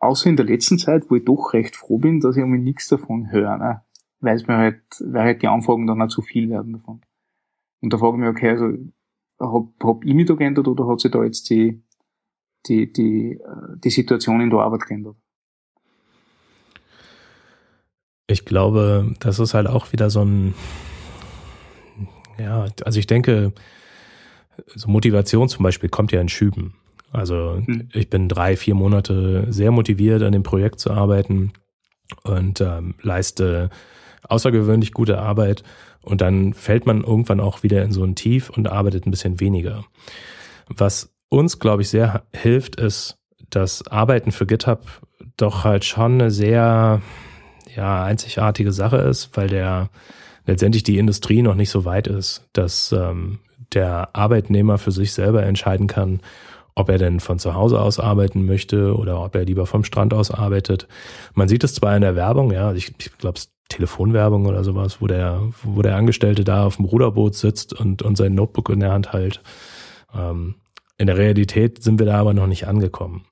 außer 0.00 0.28
in 0.28 0.36
der 0.36 0.44
letzten 0.44 0.78
Zeit, 0.78 1.10
wo 1.10 1.16
ich 1.16 1.24
doch 1.24 1.54
recht 1.54 1.74
froh 1.74 1.96
bin, 1.96 2.20
dass 2.20 2.36
ich 2.36 2.42
irgendwie 2.42 2.60
nichts 2.60 2.88
davon 2.88 3.32
höre, 3.32 3.56
ne? 3.56 3.82
weil 4.20 4.36
es 4.36 4.46
mir 4.46 4.58
halt, 4.58 4.82
weil 5.00 5.22
halt 5.22 5.42
die 5.42 5.48
Anfragen 5.48 5.86
dann 5.86 6.02
auch 6.02 6.08
zu 6.08 6.20
viel 6.20 6.50
werden 6.50 6.74
davon. 6.74 7.00
Und 7.80 7.90
da 7.90 7.96
frage 7.96 8.18
ich 8.18 8.20
mich, 8.20 8.28
okay, 8.28 8.50
also 8.50 8.68
hab, 9.40 9.68
hab 9.82 10.04
ich 10.04 10.14
mich 10.14 10.26
da 10.26 10.34
geändert 10.34 10.68
oder 10.68 10.86
hat 10.86 11.00
sich 11.00 11.10
da 11.10 11.24
jetzt 11.24 11.48
die, 11.48 11.82
die, 12.66 12.92
die, 12.92 13.40
die 13.82 13.90
Situation 13.90 14.40
in 14.40 14.50
der 14.50 14.60
Arbeit 14.60 14.86
geändert. 14.86 15.16
Ich 18.26 18.44
glaube, 18.44 19.14
das 19.20 19.38
ist 19.38 19.54
halt 19.54 19.66
auch 19.66 19.92
wieder 19.92 20.08
so 20.08 20.24
ein, 20.24 20.54
ja, 22.38 22.66
also 22.84 22.98
ich 22.98 23.06
denke, 23.06 23.52
so 24.66 24.88
Motivation 24.88 25.48
zum 25.48 25.62
Beispiel 25.62 25.88
kommt 25.88 26.12
ja 26.12 26.20
in 26.20 26.28
Schüben. 26.28 26.74
Also 27.10 27.60
hm. 27.64 27.88
ich 27.92 28.08
bin 28.08 28.28
drei, 28.28 28.56
vier 28.56 28.74
Monate 28.74 29.46
sehr 29.50 29.70
motiviert, 29.70 30.22
an 30.22 30.32
dem 30.32 30.42
Projekt 30.42 30.80
zu 30.80 30.90
arbeiten 30.90 31.52
und 32.22 32.60
ähm, 32.60 32.94
leiste 33.02 33.70
außergewöhnlich 34.28 34.92
gute 34.92 35.18
Arbeit 35.18 35.62
und 36.02 36.20
dann 36.20 36.54
fällt 36.54 36.86
man 36.86 37.02
irgendwann 37.02 37.40
auch 37.40 37.62
wieder 37.62 37.82
in 37.82 37.92
so 37.92 38.04
ein 38.04 38.14
Tief 38.14 38.50
und 38.50 38.68
arbeitet 38.68 39.06
ein 39.06 39.10
bisschen 39.10 39.40
weniger. 39.40 39.84
Was 40.68 41.11
uns, 41.32 41.58
glaube 41.58 41.82
ich, 41.82 41.88
sehr 41.88 42.22
hilft, 42.34 42.76
ist, 42.76 43.18
dass 43.50 43.86
Arbeiten 43.88 44.32
für 44.32 44.46
GitHub 44.46 44.84
doch 45.36 45.64
halt 45.64 45.84
schon 45.84 46.20
eine 46.20 46.30
sehr 46.30 47.00
ja, 47.74 48.04
einzigartige 48.04 48.72
Sache 48.72 48.98
ist, 48.98 49.36
weil 49.36 49.48
der 49.48 49.88
letztendlich 50.46 50.82
die 50.82 50.98
Industrie 50.98 51.42
noch 51.42 51.54
nicht 51.54 51.70
so 51.70 51.84
weit 51.84 52.06
ist, 52.06 52.48
dass 52.52 52.92
ähm, 52.92 53.38
der 53.72 54.14
Arbeitnehmer 54.14 54.76
für 54.76 54.92
sich 54.92 55.12
selber 55.14 55.42
entscheiden 55.44 55.86
kann, 55.86 56.20
ob 56.74 56.90
er 56.90 56.98
denn 56.98 57.20
von 57.20 57.38
zu 57.38 57.54
Hause 57.54 57.80
aus 57.80 57.98
arbeiten 57.98 58.44
möchte 58.44 58.94
oder 58.96 59.22
ob 59.22 59.34
er 59.34 59.44
lieber 59.44 59.66
vom 59.66 59.84
Strand 59.84 60.12
aus 60.12 60.30
arbeitet. 60.30 60.86
Man 61.34 61.48
sieht 61.48 61.64
es 61.64 61.74
zwar 61.74 61.94
in 61.96 62.02
der 62.02 62.16
Werbung, 62.16 62.52
ja, 62.52 62.72
ich, 62.74 62.92
ich 62.98 63.16
glaube, 63.18 63.40
Telefonwerbung 63.68 64.44
oder 64.46 64.64
sowas, 64.64 65.00
wo 65.00 65.06
der, 65.06 65.40
wo 65.62 65.80
der 65.80 65.96
Angestellte 65.96 66.44
da 66.44 66.66
auf 66.66 66.76
dem 66.76 66.84
Ruderboot 66.84 67.34
sitzt 67.34 67.72
und, 67.72 68.02
und 68.02 68.16
sein 68.16 68.34
Notebook 68.34 68.68
in 68.68 68.80
der 68.80 68.92
Hand 68.92 69.12
hält. 69.14 69.40
Ähm, 70.14 70.56
in 71.02 71.08
der 71.08 71.18
Realität 71.18 71.82
sind 71.82 71.98
wir 71.98 72.06
da 72.06 72.18
aber 72.18 72.32
noch 72.32 72.46
nicht 72.46 72.68
angekommen. 72.68 73.24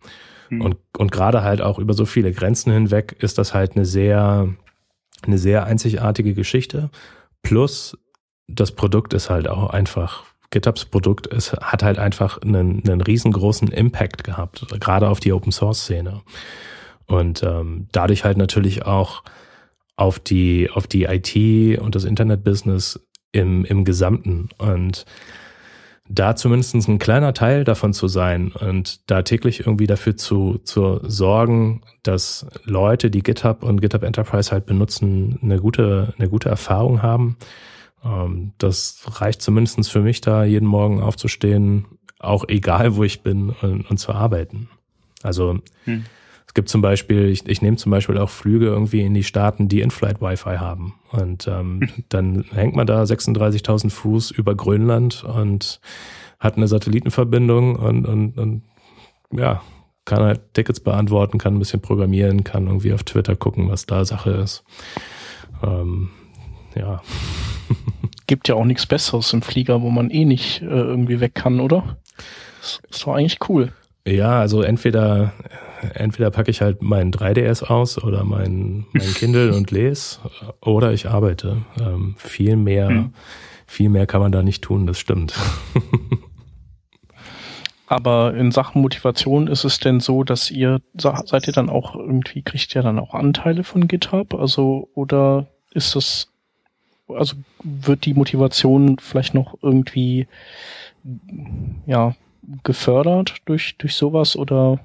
Mhm. 0.48 0.60
Und, 0.60 0.76
und 0.98 1.12
gerade 1.12 1.42
halt 1.42 1.62
auch 1.62 1.78
über 1.78 1.94
so 1.94 2.04
viele 2.04 2.32
Grenzen 2.32 2.72
hinweg 2.72 3.16
ist 3.20 3.38
das 3.38 3.54
halt 3.54 3.76
eine 3.76 3.86
sehr, 3.86 4.48
eine 5.22 5.38
sehr 5.38 5.64
einzigartige 5.64 6.34
Geschichte. 6.34 6.90
Plus 7.42 7.96
das 8.48 8.72
Produkt 8.72 9.14
ist 9.14 9.30
halt 9.30 9.48
auch 9.48 9.70
einfach, 9.70 10.24
GitHubs 10.50 10.84
Produkt 10.84 11.28
ist, 11.28 11.52
hat 11.52 11.84
halt 11.84 12.00
einfach 12.00 12.42
einen, 12.42 12.82
einen 12.84 13.00
riesengroßen 13.00 13.68
Impact 13.68 14.24
gehabt, 14.24 14.66
gerade 14.80 15.08
auf 15.08 15.20
die 15.20 15.32
Open 15.32 15.52
Source 15.52 15.82
Szene. 15.82 16.22
Und 17.06 17.44
ähm, 17.44 17.86
dadurch 17.92 18.24
halt 18.24 18.36
natürlich 18.36 18.84
auch 18.84 19.22
auf 19.94 20.18
die, 20.18 20.70
auf 20.72 20.88
die 20.88 21.04
IT 21.04 21.78
und 21.78 21.94
das 21.94 22.02
Internet-Business 22.02 22.98
im, 23.30 23.64
im 23.64 23.84
Gesamten. 23.84 24.48
Und 24.58 25.04
da 26.12 26.34
zumindest 26.34 26.74
ein 26.74 26.98
kleiner 26.98 27.32
Teil 27.32 27.62
davon 27.62 27.92
zu 27.92 28.08
sein 28.08 28.50
und 28.50 29.08
da 29.08 29.22
täglich 29.22 29.61
irgendwie 29.61 29.86
dafür 29.86 30.16
zu, 30.16 30.58
zu 30.64 31.00
sorgen, 31.04 31.82
dass 32.02 32.46
Leute, 32.64 33.11
die 33.11 33.22
GitHub 33.22 33.62
und 33.62 33.80
GitHub 33.80 34.02
Enterprise 34.02 34.50
halt 34.50 34.66
benutzen, 34.66 35.38
eine 35.42 35.61
gute, 35.61 36.12
eine 36.18 36.28
gute 36.28 36.48
Erfahrung 36.48 37.02
haben. 37.02 37.36
Ähm, 38.04 38.52
das 38.58 39.02
reicht 39.06 39.40
zumindest 39.40 39.90
für 39.90 40.00
mich 40.00 40.20
da, 40.20 40.42
jeden 40.44 40.66
Morgen 40.66 41.00
aufzustehen, 41.00 41.86
auch 42.18 42.44
egal 42.48 42.96
wo 42.96 43.04
ich 43.04 43.22
bin 43.22 43.50
und, 43.62 43.88
und 43.88 43.98
zu 43.98 44.12
arbeiten. 44.12 44.68
Also 45.22 45.61
hm. 45.84 46.04
Es 46.51 46.55
gibt 46.55 46.68
zum 46.68 46.82
Beispiel, 46.82 47.28
ich, 47.28 47.46
ich 47.46 47.62
nehme 47.62 47.76
zum 47.76 47.90
Beispiel 47.92 48.18
auch 48.18 48.28
Flüge 48.28 48.66
irgendwie 48.66 49.03
in 49.03 49.14
die 49.14 49.22
Staaten, 49.22 49.68
die 49.68 49.82
In-Flight 49.82 50.20
Wi-Fi 50.20 50.57
haben. 50.57 50.94
Und 51.12 51.46
ähm, 51.46 51.88
dann 52.09 52.44
hängt 52.51 52.74
man 52.74 52.88
da 52.88 53.05
36.000 53.05 53.88
Fuß 53.88 54.32
über 54.32 54.57
Grönland 54.57 55.22
und 55.22 55.80
hat 56.40 56.57
eine 56.57 56.66
Satellitenverbindung 56.66 57.76
und, 57.76 58.05
und, 58.05 58.36
und 58.36 58.62
ja, 59.32 59.62
kann 60.05 60.24
halt 60.24 60.53
Tickets 60.53 60.80
beantworten, 60.80 61.38
kann 61.38 61.55
ein 61.55 61.61
bisschen 61.61 61.82
programmieren, 61.82 62.42
kann 62.42 62.66
irgendwie 62.66 62.94
auf 62.94 63.05
Twitter 63.05 63.36
gucken, 63.36 63.68
was 63.70 63.86
da 63.86 64.05
Sache 64.05 64.32
ist. 64.32 64.64
Ähm, 65.62 66.11
ja. 66.74 67.01
Gibt 68.26 68.48
ja 68.48 68.57
auch 68.57 68.64
nichts 68.64 68.86
Besseres 68.86 69.32
im 69.32 69.42
Flieger, 69.42 69.82
wo 69.82 69.90
man 69.90 70.11
eh 70.11 70.24
nicht 70.24 70.62
äh, 70.62 70.64
irgendwie 70.64 71.20
weg 71.20 71.36
kann, 71.36 71.61
oder? 71.61 71.98
Das 72.61 72.80
ist 72.90 73.07
doch 73.07 73.14
eigentlich 73.14 73.38
cool. 73.48 73.72
Ja, 74.05 74.40
also 74.40 74.62
entweder, 74.62 75.32
entweder 75.95 76.31
packe 76.31 76.51
ich 76.51 76.61
halt 76.61 76.83
meinen 76.83 77.12
3DS 77.12 77.64
aus 77.64 78.03
oder 78.03 78.24
mein, 78.24 78.87
mein 78.93 79.14
Kindle 79.14 79.55
und 79.55 79.70
lese 79.70 80.18
oder 80.61 80.93
ich 80.93 81.09
arbeite. 81.09 81.59
Ähm, 81.81 82.14
viel 82.18 82.57
mehr, 82.57 82.89
hm. 82.89 83.14
viel 83.66 83.89
mehr 83.89 84.07
kann 84.07 84.20
man 84.20 84.33
da 84.33 84.43
nicht 84.43 84.62
tun, 84.62 84.87
das 84.87 84.99
stimmt. 84.99 85.35
Aber 87.87 88.35
in 88.35 88.53
Sachen 88.53 88.83
Motivation 88.83 89.49
ist 89.49 89.64
es 89.64 89.81
denn 89.81 89.99
so, 89.99 90.22
dass 90.22 90.49
ihr, 90.49 90.81
seid 90.97 91.49
ihr 91.49 91.53
dann 91.53 91.68
auch 91.68 91.97
irgendwie, 91.97 92.41
kriegt 92.43 92.72
ihr 92.76 92.83
dann 92.83 93.01
auch 93.01 93.14
Anteile 93.14 93.64
von 93.64 93.89
GitHub? 93.89 94.33
Also, 94.35 94.89
oder 94.95 95.49
ist 95.72 95.97
das, 95.97 96.28
also 97.09 97.35
wird 97.64 98.05
die 98.05 98.14
Motivation 98.14 98.97
vielleicht 99.01 99.35
noch 99.35 99.59
irgendwie, 99.61 100.28
ja, 101.87 102.14
gefördert 102.62 103.39
durch, 103.47 103.76
durch 103.78 103.95
sowas 103.95 104.37
oder, 104.37 104.78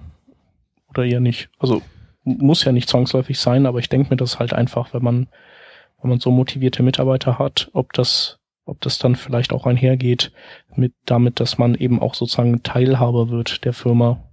oder 0.97 1.05
eher 1.05 1.19
nicht? 1.19 1.49
Also 1.59 1.81
muss 2.23 2.63
ja 2.63 2.71
nicht 2.71 2.89
zwangsläufig 2.89 3.39
sein, 3.39 3.65
aber 3.65 3.79
ich 3.79 3.89
denke 3.89 4.09
mir 4.09 4.17
das 4.17 4.39
halt 4.39 4.53
einfach, 4.53 4.93
wenn 4.93 5.03
man, 5.03 5.27
wenn 6.01 6.09
man 6.09 6.19
so 6.19 6.31
motivierte 6.31 6.83
Mitarbeiter 6.83 7.37
hat, 7.37 7.69
ob 7.73 7.93
das, 7.93 8.39
ob 8.65 8.81
das 8.81 8.97
dann 8.97 9.15
vielleicht 9.15 9.53
auch 9.53 9.65
einhergeht 9.65 10.31
mit 10.75 10.93
damit, 11.05 11.39
dass 11.39 11.57
man 11.57 11.75
eben 11.75 12.01
auch 12.01 12.15
sozusagen 12.15 12.63
Teilhaber 12.63 13.29
wird 13.29 13.63
der 13.63 13.73
Firma. 13.73 14.23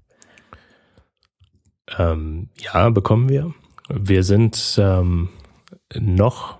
Ähm, 1.98 2.48
ja, 2.58 2.88
bekommen 2.90 3.28
wir. 3.28 3.52
Wir 3.88 4.24
sind 4.24 4.76
ähm, 4.78 5.28
noch 5.98 6.58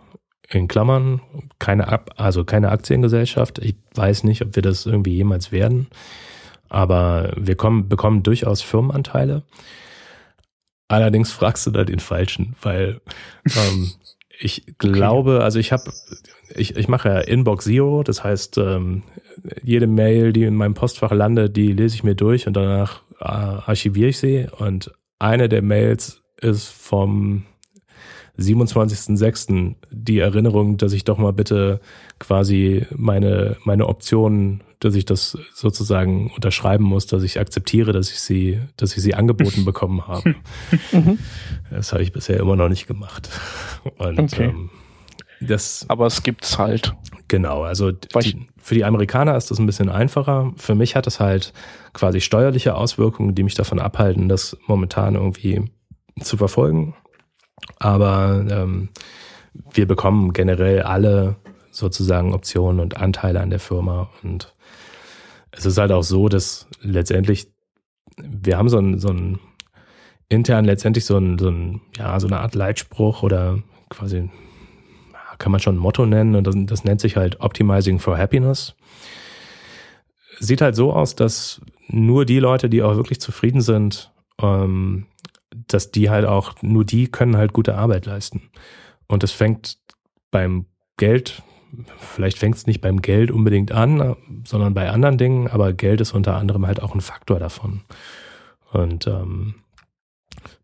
in 0.49 0.69
Klammern 0.69 1.23
keine 1.59 1.89
Ab 1.89 2.11
also 2.17 2.45
keine 2.45 2.71
Aktiengesellschaft. 2.71 3.59
Ich 3.59 3.77
weiß 3.95 4.25
nicht, 4.25 4.43
ob 4.43 4.55
wir 4.55 4.63
das 4.63 4.85
irgendwie 4.85 5.15
jemals 5.15 5.51
werden. 5.51 5.89
Aber 6.69 7.33
wir 7.37 7.57
kommen, 7.57 7.89
bekommen 7.89 8.23
durchaus 8.23 8.63
Firmenanteile. 8.63 9.43
Allerdings 10.93 11.33
fragst 11.33 11.67
du 11.67 11.71
da 11.71 11.85
den 11.85 12.01
Falschen, 12.01 12.55
weil 12.61 13.01
ähm, 13.57 13.91
ich 14.39 14.65
glaube, 14.77 15.43
also 15.43 15.59
ich 15.59 15.73
habe, 15.73 15.91
ich, 16.55 16.77
ich 16.77 16.89
mache 16.89 17.09
ja 17.09 17.19
Inbox 17.21 17.65
Zero, 17.65 18.03
das 18.03 18.23
heißt, 18.23 18.59
ähm, 18.59 19.03
jede 19.63 19.87
Mail, 19.87 20.33
die 20.33 20.45
in 20.45 20.55
meinem 20.55 20.75
Postfach 20.75 21.13
landet, 21.13 21.57
die 21.57 21.73
lese 21.73 21.95
ich 21.95 22.05
mir 22.05 22.15
durch 22.15 22.47
und 22.47 22.55
danach 22.55 23.03
äh, 23.21 23.25
archiviere 23.25 24.11
ich 24.11 24.19
sie. 24.19 24.47
Und 24.59 24.93
eine 25.19 25.49
der 25.49 25.63
Mails 25.63 26.23
ist 26.41 26.69
vom 26.69 27.45
27.06. 28.39 29.75
die 29.91 30.19
Erinnerung, 30.19 30.79
dass 30.79 30.93
ich 30.93 31.05
doch 31.05 31.19
mal 31.19 31.33
bitte 31.33 31.81
quasi 32.19 32.87
meine, 32.97 33.57
meine 33.65 33.87
Optionen, 33.87 34.63
dass 34.81 34.95
ich 34.95 35.05
das 35.05 35.39
sozusagen 35.55 36.31
unterschreiben 36.35 36.85
muss, 36.85 37.07
dass 37.07 37.23
ich 37.23 37.39
akzeptiere, 37.39 37.93
dass 37.93 38.11
ich 38.11 38.21
sie, 38.21 38.61
dass 38.77 38.97
ich 38.97 39.03
sie 39.03 39.15
angeboten 39.15 39.65
bekommen 39.67 40.07
habe. 40.09 40.35
Mhm. 40.93 41.19
das 41.71 41.93
habe 41.93 42.03
ich 42.03 42.13
bisher 42.13 42.41
immer 42.41 42.57
noch 42.57 42.69
nicht 42.69 42.87
gemacht. 42.87 43.29
Und 43.99 44.19
okay. 44.19 44.47
ähm, 44.47 44.71
das, 45.41 45.85
Aber 45.89 46.07
es 46.07 46.23
gibt's 46.23 46.59
halt. 46.59 46.95
Genau, 47.29 47.63
also 47.63 47.93
die, 47.93 48.47
für 48.59 48.75
die 48.75 48.85
Amerikaner 48.85 49.37
ist 49.37 49.51
das 49.51 49.59
ein 49.59 49.67
bisschen 49.67 49.89
einfacher. 49.89 50.53
Für 50.57 50.75
mich 50.75 50.97
hat 50.97 51.07
es 51.07 51.19
halt 51.19 51.53
quasi 51.93 52.21
steuerliche 52.21 52.75
Auswirkungen, 52.75 53.35
die 53.35 53.43
mich 53.43 53.55
davon 53.55 53.79
abhalten, 53.79 54.29
das 54.29 54.57
momentan 54.67 55.15
irgendwie 55.15 55.65
zu 56.21 56.37
verfolgen. 56.37 56.95
Aber 57.79 58.45
ähm, 58.49 58.89
wir 59.73 59.87
bekommen 59.87 60.33
generell 60.33 60.83
alle 60.83 61.37
sozusagen 61.71 62.35
Optionen 62.35 62.81
und 62.81 62.97
Anteile 62.97 63.41
an 63.41 63.51
der 63.51 63.61
Firma. 63.61 64.11
Und 64.23 64.55
es 65.51 65.67
ist 65.67 65.79
halt 65.79 65.93
auch 65.93 66.03
so, 66.03 66.29
dass 66.29 66.67
letztendlich 66.81 67.49
wir 68.17 68.59
haben 68.59 68.69
so 68.69 68.79
ein, 68.79 68.99
so 68.99 69.09
ein 69.09 69.39
intern 70.29 70.65
letztendlich 70.65 71.05
so 71.05 71.17
ein, 71.19 71.39
so 71.39 71.49
ein, 71.49 71.81
ja, 71.97 72.19
so 72.21 72.27
eine 72.27 72.41
Art 72.41 72.55
Leitspruch 72.55 73.23
oder 73.23 73.59
quasi 73.89 74.31
kann 75.39 75.53
man 75.53 75.61
schon 75.61 75.77
ein 75.77 75.81
Motto 75.81 76.07
nennen 76.07 76.37
und 76.37 76.47
das, 76.47 76.55
das 76.57 76.85
nennt 76.85 77.01
sich 77.01 77.17
halt 77.17 77.41
Optimizing 77.41 77.99
for 77.99 78.17
Happiness. 78.17 78.75
Sieht 80.39 80.61
halt 80.61 80.77
so 80.77 80.93
aus, 80.93 81.17
dass 81.17 81.61
nur 81.89 82.25
die 82.25 82.39
Leute, 82.39 82.69
die 82.69 82.83
auch 82.83 82.97
wirklich 82.97 83.21
zufrieden 83.21 83.61
sind, 83.61 84.13
ähm, 84.41 85.07
dass 85.69 85.91
die 85.91 86.11
halt 86.11 86.27
auch, 86.27 86.55
nur 86.63 86.85
die 86.85 87.11
können 87.11 87.37
halt 87.37 87.53
gute 87.53 87.77
Arbeit 87.77 88.07
leisten. 88.07 88.51
Und 89.07 89.25
es 89.25 89.33
fängt 89.33 89.79
beim 90.31 90.67
Geld, 90.97 91.43
vielleicht 91.99 92.39
fängt 92.39 92.57
es 92.57 92.67
nicht 92.67 92.81
beim 92.81 93.03
Geld 93.03 93.31
unbedingt 93.31 93.73
an, 93.73 94.17
sondern 94.45 94.75
bei 94.75 94.91
anderen 94.91 95.19
Dingen, 95.19 95.49
aber 95.49 95.73
Geld 95.73 96.01
ist 96.01 96.13
unter 96.13 96.37
anderem 96.37 96.67
halt 96.67 96.83
auch 96.83 96.95
ein 96.95 97.01
Faktor 97.01 97.39
davon. 97.39 97.83
Und 98.73 99.07
ähm, 99.07 99.57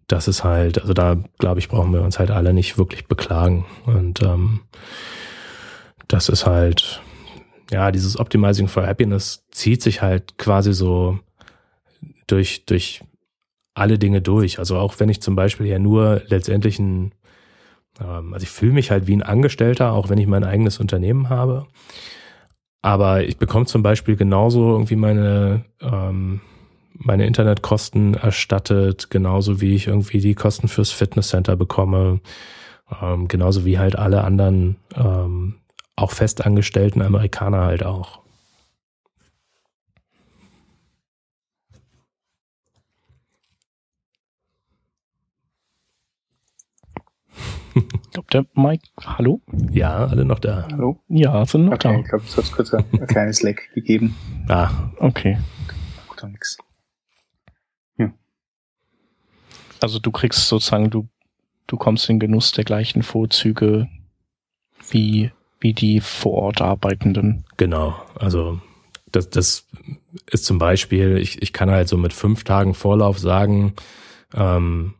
das 0.06 0.26
ist 0.26 0.42
halt, 0.42 0.80
also 0.80 0.94
da 0.94 1.16
glaube 1.38 1.60
ich, 1.60 1.68
brauchen 1.68 1.92
wir 1.92 2.02
uns 2.02 2.18
halt 2.18 2.30
alle 2.30 2.52
nicht 2.52 2.78
wirklich 2.78 3.06
beklagen. 3.06 3.66
Und 3.84 4.22
ähm, 4.22 4.60
das 6.08 6.30
ist 6.30 6.46
halt, 6.46 7.02
ja, 7.70 7.90
dieses 7.90 8.18
Optimizing 8.18 8.68
for 8.68 8.86
Happiness 8.86 9.46
zieht 9.50 9.82
sich 9.82 10.00
halt 10.00 10.38
quasi 10.38 10.72
so 10.72 11.18
durch, 12.26 12.64
durch 12.64 13.02
alle 13.78 13.98
Dinge 13.98 14.20
durch. 14.20 14.58
Also 14.58 14.76
auch 14.76 14.94
wenn 14.98 15.08
ich 15.08 15.20
zum 15.20 15.36
Beispiel 15.36 15.66
ja 15.66 15.78
nur 15.78 16.22
letztendlich 16.26 16.78
ein, 16.78 17.12
ähm, 18.00 18.34
also 18.34 18.44
ich 18.44 18.50
fühle 18.50 18.72
mich 18.72 18.90
halt 18.90 19.06
wie 19.06 19.16
ein 19.16 19.22
Angestellter, 19.22 19.92
auch 19.92 20.08
wenn 20.08 20.18
ich 20.18 20.26
mein 20.26 20.44
eigenes 20.44 20.78
Unternehmen 20.78 21.28
habe. 21.28 21.66
Aber 22.82 23.24
ich 23.24 23.38
bekomme 23.38 23.66
zum 23.66 23.82
Beispiel 23.82 24.16
genauso 24.16 24.72
irgendwie 24.72 24.96
meine, 24.96 25.64
ähm, 25.80 26.40
meine 26.94 27.26
Internetkosten 27.26 28.14
erstattet, 28.14 29.10
genauso 29.10 29.60
wie 29.60 29.74
ich 29.74 29.86
irgendwie 29.86 30.20
die 30.20 30.34
Kosten 30.34 30.68
fürs 30.68 30.90
Fitnesscenter 30.90 31.56
bekomme, 31.56 32.20
ähm, 33.02 33.28
genauso 33.28 33.64
wie 33.64 33.78
halt 33.78 33.96
alle 33.96 34.24
anderen 34.24 34.76
ähm, 34.94 35.56
auch 35.96 36.12
festangestellten 36.12 37.02
Amerikaner 37.02 37.62
halt 37.62 37.84
auch. 37.84 38.20
Ich 47.78 48.10
glaube, 48.10 48.28
der 48.32 48.46
Mike, 48.54 48.84
hallo? 49.04 49.40
Ja, 49.70 50.06
alle 50.06 50.24
noch 50.24 50.38
da. 50.38 50.66
Hallo? 50.70 51.00
Ja, 51.08 51.44
sind 51.46 51.66
noch 51.66 51.74
okay, 51.74 51.94
da. 51.94 52.00
Ich 52.00 52.08
glaube, 52.08 52.24
es 52.24 52.36
hat 52.36 52.52
kurz 52.52 52.74
ein, 52.74 52.84
ein 52.92 53.06
kleines 53.06 53.42
Leck 53.42 53.70
gegeben. 53.74 54.14
Ah, 54.48 54.70
okay. 54.98 55.38
Gut, 56.08 56.22
nix. 56.24 56.58
Ja. 57.96 58.12
Also 59.80 59.98
du 59.98 60.10
kriegst 60.10 60.48
sozusagen, 60.48 60.90
du, 60.90 61.08
du 61.66 61.76
kommst 61.76 62.08
in 62.08 62.18
Genuss 62.18 62.52
der 62.52 62.64
gleichen 62.64 63.02
Vorzüge 63.02 63.88
wie, 64.90 65.30
wie 65.60 65.74
die 65.74 66.00
vor 66.00 66.34
Ort 66.34 66.60
Arbeitenden. 66.60 67.44
Genau, 67.56 67.94
also 68.14 68.60
das, 69.12 69.30
das 69.30 69.66
ist 70.30 70.44
zum 70.44 70.58
Beispiel, 70.58 71.18
ich, 71.18 71.42
ich 71.42 71.52
kann 71.52 71.70
halt 71.70 71.88
so 71.88 71.96
mit 71.96 72.12
fünf 72.12 72.44
Tagen 72.44 72.74
Vorlauf 72.74 73.18
sagen, 73.18 73.74
ähm, 74.34 74.94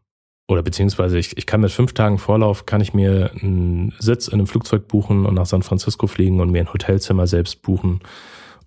oder 0.49 0.63
beziehungsweise 0.63 1.19
ich, 1.19 1.37
ich 1.37 1.47
kann 1.47 1.61
mit 1.61 1.71
fünf 1.71 1.93
Tagen 1.93 2.19
Vorlauf, 2.19 2.65
kann 2.65 2.81
ich 2.81 2.95
mir 2.95 3.31
einen 3.41 3.95
Sitz 3.99 4.29
in 4.29 4.35
einem 4.35 4.47
Flugzeug 4.47 4.89
buchen 4.89 5.27
und 5.27 5.35
nach 5.35 5.47
San 5.47 5.63
Francisco 5.63 6.07
fliegen 6.07 6.41
und 6.41 6.51
mir 6.51 6.61
ein 6.61 6.73
Hotelzimmer 6.73 7.27
selbst 7.27 7.61
buchen 7.61 8.01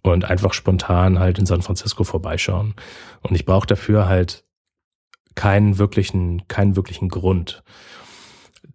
und 0.04 0.24
einfach 0.26 0.54
spontan 0.54 1.20
halt 1.20 1.40
in 1.40 1.48
San 1.48 1.64
Francisco 1.64 2.04
vorbeischauen. 2.04 2.76
Und 3.22 3.36
ich 3.36 3.46
brauche 3.46 3.66
dafür 3.66 4.08
halt 4.08 4.44
keinen 5.34 5.80
wirklichen, 5.80 6.48
keinen 6.48 6.76
wirklichen 6.76 7.10
Grund. 7.10 7.64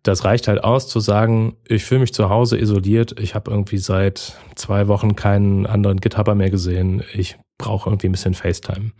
Das 0.02 0.24
reicht 0.24 0.48
halt 0.48 0.62
aus 0.64 0.88
zu 0.88 0.98
sagen, 0.98 1.56
ich 1.66 1.84
fühle 1.84 2.00
mich 2.00 2.12
zu 2.12 2.28
Hause 2.28 2.58
isoliert, 2.58 3.18
ich 3.20 3.34
habe 3.34 3.50
irgendwie 3.50 3.78
seit 3.78 4.36
zwei 4.56 4.88
Wochen 4.88 5.16
keinen 5.16 5.66
anderen 5.66 6.00
GitHubber 6.00 6.34
mehr 6.34 6.50
gesehen, 6.50 7.02
ich 7.12 7.36
brauche 7.58 7.88
irgendwie 7.88 8.08
ein 8.08 8.12
bisschen 8.12 8.34
FaceTime. 8.34 8.92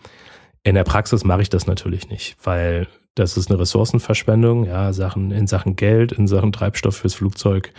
In 0.67 0.75
der 0.75 0.83
Praxis 0.83 1.23
mache 1.23 1.43
ich 1.43 1.49
das 1.49 1.69
natürlich 1.69 2.11
nicht, 2.11 2.37
weil 2.43 2.89
das 3.15 3.37
ist 3.37 3.49
eine 3.49 3.61
Ressourcenverschwendung, 3.61 4.65
ja, 4.65 4.93
Sachen 4.93 5.31
in 5.31 5.47
Sachen 5.47 5.77
Geld, 5.77 6.11
in 6.11 6.27
Sachen 6.27 6.51
Treibstoff 6.51 6.97
fürs 6.97 7.15
Flugzeug. 7.15 7.73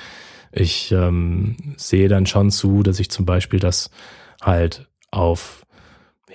Ich 0.53 0.93
ähm, 0.93 1.75
sehe 1.75 2.07
dann 2.07 2.25
schon 2.25 2.49
zu, 2.49 2.83
dass 2.83 3.01
ich 3.01 3.11
zum 3.11 3.25
Beispiel 3.25 3.59
das 3.59 3.91
halt 4.41 4.88
auf 5.11 5.65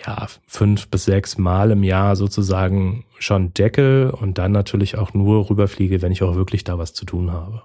ja, 0.05 0.27
fünf 0.47 0.89
bis 0.89 1.07
sechs 1.07 1.39
Mal 1.39 1.71
im 1.71 1.85
Jahr 1.85 2.17
sozusagen 2.17 3.07
schon 3.19 3.55
decke 3.55 4.13
und 4.13 4.37
dann 4.37 4.53
natürlich 4.53 4.99
auch 4.99 5.15
nur 5.15 5.49
rüberfliege, 5.49 6.03
wenn 6.03 6.13
ich 6.13 6.23
auch 6.23 6.35
wirklich 6.35 6.65
da 6.65 6.77
was 6.77 6.93
zu 6.93 7.07
tun 7.07 7.33
habe. 7.33 7.63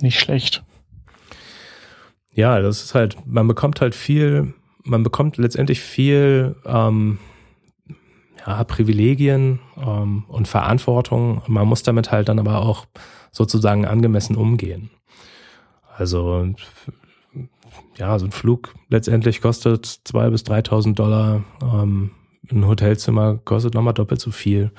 Nicht 0.00 0.18
schlecht. 0.18 0.64
Ja, 2.36 2.60
das 2.60 2.84
ist 2.84 2.94
halt, 2.94 3.16
man 3.26 3.48
bekommt 3.48 3.80
halt 3.80 3.96
viel 3.96 4.54
man 4.86 5.02
bekommt 5.02 5.36
letztendlich 5.36 5.80
viel 5.80 6.56
ähm, 6.64 7.18
ja, 8.46 8.64
Privilegien 8.64 9.58
ähm, 9.76 10.24
und 10.28 10.48
Verantwortung. 10.48 11.42
Man 11.46 11.66
muss 11.66 11.82
damit 11.82 12.12
halt 12.12 12.28
dann 12.28 12.38
aber 12.38 12.60
auch 12.62 12.86
sozusagen 13.32 13.84
angemessen 13.84 14.36
umgehen. 14.36 14.90
Also 15.96 16.46
ja, 17.96 18.18
so 18.18 18.26
ein 18.26 18.32
Flug 18.32 18.74
letztendlich 18.88 19.40
kostet 19.40 19.86
zwei 19.86 20.30
bis 20.30 20.44
3.000 20.44 20.94
Dollar. 20.94 21.44
Ähm, 21.60 22.12
ein 22.50 22.66
Hotelzimmer 22.66 23.38
kostet 23.44 23.74
nochmal 23.74 23.94
doppelt 23.94 24.20
so 24.20 24.30
viel. 24.30 24.70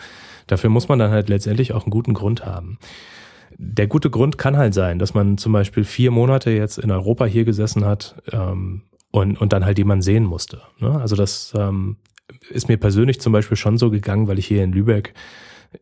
Dafür 0.48 0.70
muss 0.70 0.88
man 0.88 1.00
dann 1.00 1.12
halt 1.12 1.28
letztendlich 1.28 1.74
auch 1.74 1.84
einen 1.84 1.92
guten 1.92 2.14
Grund 2.14 2.46
haben. 2.46 2.78
Der 3.58 3.88
gute 3.88 4.10
Grund 4.10 4.38
kann 4.38 4.58
halt 4.58 4.74
sein, 4.74 5.00
dass 5.00 5.14
man 5.14 5.38
zum 5.38 5.54
Beispiel 5.54 5.84
vier 5.84 6.12
Monate 6.12 6.52
jetzt 6.52 6.78
in 6.78 6.92
Europa 6.92 7.26
hier 7.26 7.46
gesessen 7.46 7.86
hat 7.86 8.22
ähm, 8.32 8.84
und, 9.12 9.40
und 9.40 9.54
dann 9.54 9.66
halt 9.66 9.78
jemanden 9.78 10.02
sehen 10.02 10.24
musste. 10.24 10.62
Ne? 10.80 11.00
Also 11.00 11.16
das 11.16 11.54
ähm, 11.58 11.98
ist 12.50 12.68
mir 12.68 12.78
persönlich 12.78 13.20
zum 13.20 13.34
Beispiel 13.34 13.58
schon 13.58 13.78
so 13.78 13.90
gegangen, 13.90 14.28
weil 14.28 14.40
ich 14.40 14.48
hier 14.48 14.64
in 14.64 14.72
Lübeck, 14.72 15.14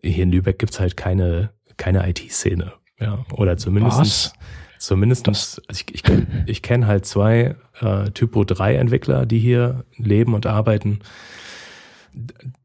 hier 0.02 0.24
in 0.24 0.32
Lübeck 0.32 0.60
gibt's 0.60 0.80
halt 0.80 0.96
keine, 0.98 1.52
keine 1.78 2.08
IT-Szene. 2.10 2.74
Ja, 3.00 3.26
oder 3.34 3.58
zumindest. 3.58 4.00
Was? 4.00 4.34
Zumindest, 4.78 5.28
also 5.28 5.62
ich, 5.72 5.86
ich 5.94 6.04
kenne 6.04 6.28
ich 6.48 6.62
kenn 6.62 6.86
halt 6.86 7.06
zwei 7.06 7.56
äh, 7.80 8.12
Typo 8.12 8.44
3 8.44 8.76
Entwickler, 8.76 9.26
die 9.26 9.40
hier 9.40 9.86
leben 9.98 10.34
und 10.34 10.46
arbeiten. 10.46 11.00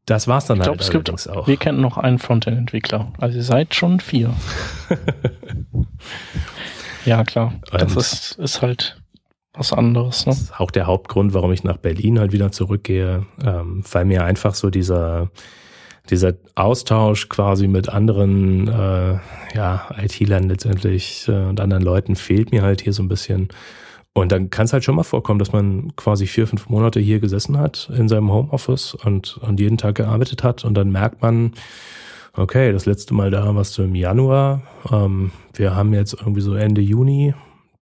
Das 0.05 0.27
war's 0.27 0.45
dann 0.45 0.57
ich 0.57 0.63
glaub, 0.63 0.73
halt 0.73 0.81
es 0.81 0.91
gibt, 0.91 1.29
auch. 1.29 1.47
Wir 1.47 1.57
kennen 1.57 1.81
noch 1.81 1.97
einen 1.97 2.19
Frontend-Entwickler. 2.19 3.13
Also 3.19 3.37
ihr 3.37 3.43
seid 3.43 3.75
schon 3.75 3.99
vier. 3.99 4.33
ja, 7.05 7.23
klar. 7.23 7.53
Das 7.71 7.95
ist, 7.95 8.39
ist 8.39 8.61
halt 8.61 9.01
was 9.53 9.73
anderes. 9.73 10.25
Ne? 10.25 10.31
Das 10.31 10.41
ist 10.41 10.59
auch 10.59 10.71
der 10.71 10.87
Hauptgrund, 10.87 11.33
warum 11.33 11.51
ich 11.51 11.63
nach 11.63 11.77
Berlin 11.77 12.19
halt 12.19 12.31
wieder 12.31 12.51
zurückgehe, 12.51 13.25
ähm, 13.43 13.83
weil 13.91 14.05
mir 14.05 14.23
einfach 14.23 14.55
so 14.55 14.69
dieser 14.69 15.29
dieser 16.09 16.33
Austausch 16.55 17.29
quasi 17.29 17.67
mit 17.67 17.89
anderen 17.89 18.67
äh, 18.67 19.19
ja, 19.55 19.87
IT-Lern 19.97 20.49
letztendlich 20.49 21.27
äh, 21.27 21.31
und 21.31 21.59
anderen 21.59 21.83
Leuten 21.83 22.15
fehlt 22.15 22.51
mir 22.51 22.63
halt 22.63 22.81
hier 22.81 22.93
so 22.93 23.03
ein 23.03 23.07
bisschen. 23.07 23.49
Und 24.13 24.31
dann 24.31 24.49
kann 24.49 24.65
es 24.65 24.73
halt 24.73 24.83
schon 24.83 24.95
mal 24.95 25.03
vorkommen, 25.03 25.39
dass 25.39 25.53
man 25.53 25.95
quasi 25.95 26.27
vier, 26.27 26.45
fünf 26.45 26.67
Monate 26.67 26.99
hier 26.99 27.19
gesessen 27.19 27.57
hat 27.57 27.89
in 27.95 28.09
seinem 28.09 28.31
Homeoffice 28.31 28.93
und, 28.93 29.37
und 29.37 29.59
jeden 29.59 29.77
Tag 29.77 29.95
gearbeitet 29.95 30.43
hat 30.43 30.65
und 30.65 30.73
dann 30.73 30.91
merkt 30.91 31.21
man, 31.21 31.53
okay, 32.33 32.73
das 32.73 32.85
letzte 32.85 33.13
Mal 33.13 33.31
da 33.31 33.55
warst 33.55 33.77
du 33.77 33.83
im 33.83 33.95
Januar, 33.95 34.63
ähm, 34.91 35.31
wir 35.53 35.75
haben 35.75 35.93
jetzt 35.93 36.13
irgendwie 36.13 36.41
so 36.41 36.55
Ende 36.55 36.81
Juni, 36.81 37.33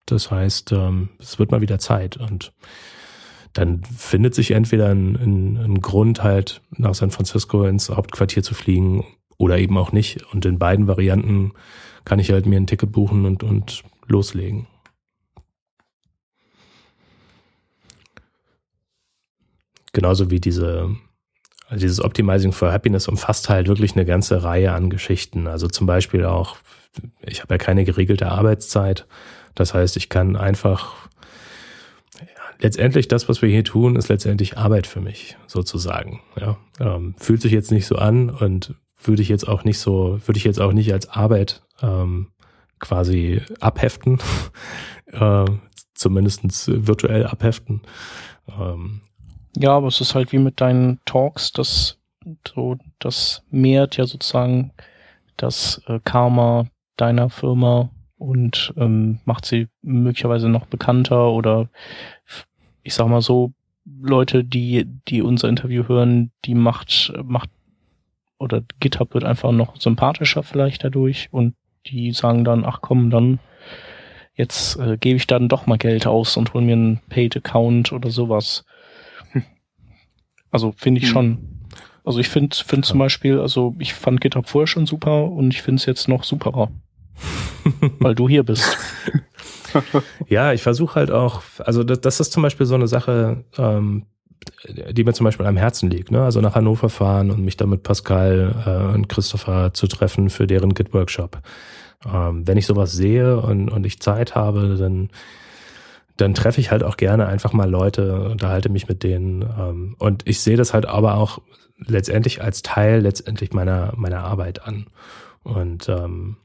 das 0.06 0.32
heißt, 0.32 0.72
ähm, 0.72 1.10
es 1.20 1.40
wird 1.40 1.52
mal 1.52 1.62
wieder 1.62 1.80
Zeit 1.80 2.16
und 2.16 2.54
dann 3.54 3.84
findet 3.84 4.34
sich 4.34 4.52
entweder 4.52 4.90
ein, 4.90 5.16
ein, 5.16 5.58
ein 5.58 5.82
Grund 5.82 6.24
halt 6.24 6.62
nach 6.72 6.96
San 6.96 7.12
Francisco 7.12 7.66
ins 7.66 7.90
Hauptquartier 7.90 8.44
zu 8.44 8.56
fliegen 8.56 9.06
oder 9.38 9.60
eben 9.60 9.78
auch 9.78 9.92
nicht. 9.92 10.24
Und 10.34 10.46
in 10.46 10.58
beiden 10.58 10.88
Varianten 10.88 11.54
kann 12.04 12.20
ich 12.20 12.32
halt 12.32 12.48
mir 12.48 12.58
ein 12.58 12.68
Ticket 12.68 12.92
buchen 12.92 13.26
und, 13.26 13.44
und 13.44 13.84
loslegen. 14.08 14.68
Genauso 19.94 20.30
wie 20.30 20.40
diese, 20.40 20.90
also 21.68 21.82
dieses 21.82 22.04
Optimizing 22.04 22.52
for 22.52 22.72
Happiness 22.72 23.08
umfasst 23.08 23.50
halt 23.50 23.68
wirklich 23.68 23.94
eine 23.96 24.06
ganze 24.06 24.44
Reihe 24.44 24.74
an 24.74 24.90
Geschichten. 24.90 25.48
Also 25.48 25.68
zum 25.68 25.88
Beispiel 25.88 26.26
auch, 26.26 26.58
ich 27.22 27.42
habe 27.42 27.54
ja 27.54 27.58
keine 27.58 27.86
geregelte 27.86 28.30
Arbeitszeit. 28.30 29.08
Das 29.56 29.74
heißt, 29.74 29.96
ich 29.98 30.10
kann 30.10 30.36
einfach 30.36 31.08
letztendlich 32.60 33.08
das, 33.08 33.30
was 33.30 33.42
wir 33.42 33.50
hier 33.50 33.64
tun, 33.64 33.96
ist 33.96 34.10
letztendlich 34.10 34.58
Arbeit 34.58 34.88
für 34.88 35.02
mich, 35.02 35.38
sozusagen. 35.48 36.22
Ja, 36.40 36.58
ähm, 36.80 37.14
fühlt 37.18 37.42
sich 37.42 37.52
jetzt 37.52 37.72
nicht 37.72 37.86
so 37.86 37.96
an 37.98 38.30
und 38.30 38.74
würde 39.04 39.22
ich 39.22 39.30
jetzt 39.30 39.48
auch 39.48 39.64
nicht 39.64 39.80
so, 39.80 40.20
würde 40.26 40.38
ich 40.38 40.46
jetzt 40.46 40.62
auch 40.62 40.74
nicht 40.74 40.92
als 40.94 41.10
Arbeit 41.10 41.62
ähm, 41.82 42.32
quasi 42.80 43.42
abheften, 43.60 44.20
äh, 45.12 45.46
zumindest 45.94 46.88
virtuell 46.88 47.26
abheften. 47.26 47.82
Ähm, 48.48 49.02
ja, 49.56 49.72
aber 49.72 49.88
es 49.88 50.02
ist 50.02 50.16
halt 50.16 50.32
wie 50.32 50.40
mit 50.40 50.62
deinen 50.62 51.00
Talks, 51.06 51.52
das 51.52 52.00
so, 52.48 52.78
das 53.00 53.44
mehrt 53.50 53.98
ja 53.98 54.06
sozusagen 54.06 54.72
das 55.38 55.82
äh, 55.88 56.00
Karma 56.04 56.68
deiner 56.96 57.30
Firma 57.30 57.90
und 58.18 58.74
ähm, 58.78 59.20
macht 59.26 59.46
sie 59.46 59.68
möglicherweise 59.82 60.48
noch 60.48 60.66
bekannter 60.68 61.32
oder 61.32 61.70
ich 62.84 62.94
sag 62.94 63.08
mal 63.08 63.22
so, 63.22 63.54
Leute, 63.86 64.44
die, 64.44 64.86
die 65.08 65.22
unser 65.22 65.50
Interview 65.50 65.88
hören, 65.88 66.32
die 66.46 66.56
macht, 66.56 67.12
macht, 67.24 67.50
oder 68.40 68.64
GitHub 68.80 69.14
wird 69.14 69.26
einfach 69.26 69.52
noch 69.52 69.76
sympathischer 69.80 70.44
vielleicht 70.44 70.84
dadurch 70.84 71.28
und 71.32 71.56
die 71.88 72.12
sagen 72.12 72.46
dann, 72.46 72.66
ach 72.66 72.80
komm, 72.82 73.10
dann 73.10 73.40
jetzt 74.36 74.78
äh, 74.80 74.98
gebe 74.98 75.18
ich 75.18 75.28
dann 75.28 75.50
doch 75.50 75.66
mal 75.66 75.78
Geld 75.78 76.08
aus 76.08 76.38
und 76.38 76.54
hol 76.54 76.62
mir 76.62 76.74
einen 76.74 77.02
Paid-Account 77.10 77.92
oder 77.92 78.10
sowas. 78.10 78.66
Also 80.54 80.74
finde 80.78 81.02
ich 81.02 81.08
hm. 81.08 81.12
schon. 81.14 81.38
Also 82.06 82.20
ich 82.20 82.30
finde 82.30 82.56
find 82.56 82.86
zum 82.86 83.00
Beispiel, 83.00 83.40
also 83.40 83.76
ich 83.80 83.94
fand 83.94 84.22
GitHub 84.22 84.48
vorher 84.48 84.68
schon 84.68 84.86
super 84.86 85.32
und 85.32 85.54
ich 85.54 85.62
finde 85.62 85.80
es 85.80 85.86
jetzt 85.86 86.08
noch 86.08 86.24
superer. 86.24 86.70
weil 88.00 88.16
du 88.16 88.28
hier 88.28 88.44
bist. 88.44 88.78
ja, 90.28 90.54
ich 90.54 90.62
versuche 90.62 90.96
halt 90.96 91.12
auch, 91.12 91.42
also 91.60 91.84
das, 91.84 92.02
das, 92.02 92.20
ist 92.20 92.34
zum 92.34 92.44
Beispiel 92.44 92.66
so 92.66 92.76
eine 92.76 92.88
Sache, 92.88 93.44
ähm, 93.58 94.06
die 94.92 95.04
mir 95.04 95.14
zum 95.14 95.24
Beispiel 95.24 95.46
am 95.46 95.58
Herzen 95.58 95.90
liegt. 95.90 96.12
Ne? 96.12 96.24
Also 96.24 96.42
nach 96.42 96.56
Hannover 96.56 96.90
fahren 96.90 97.32
und 97.32 97.44
mich 97.44 97.58
da 97.58 97.66
mit 97.66 97.84
Pascal 97.84 98.56
äh, 98.66 98.94
und 98.94 99.08
Christopher 99.08 99.74
zu 99.74 99.88
treffen 99.88 100.30
für 100.30 100.48
deren 100.48 100.74
Git-Workshop. 100.74 101.40
Ähm, 102.12 102.46
wenn 102.48 102.58
ich 102.58 102.66
sowas 102.66 102.92
sehe 102.92 103.40
und, 103.40 103.70
und 103.70 103.86
ich 103.86 104.02
Zeit 104.02 104.36
habe, 104.36 104.76
dann 104.78 105.10
dann 106.18 106.34
treffe 106.34 106.62
ich 106.62 106.72
halt 106.72 106.84
auch 106.84 106.98
gerne 106.98 107.26
einfach 107.26 107.54
mal 107.54 107.70
Leute, 107.70 108.30
unterhalte 108.30 108.70
mich 108.70 108.88
mit 108.88 109.04
denen. 109.04 109.42
Ähm, 109.42 109.96
und 110.00 110.28
ich 110.28 110.42
sehe 110.42 110.58
das 110.58 110.74
halt 110.74 110.86
aber 110.86 111.16
auch 111.16 111.40
letztendlich 111.78 112.42
als 112.42 112.62
Teil 112.62 113.02
letztendlich 113.02 113.54
meiner, 113.54 113.94
meiner 113.96 114.20
Arbeit 114.20 114.66
an. 114.66 114.88
Und 115.44 115.90
ähm, 115.90 116.38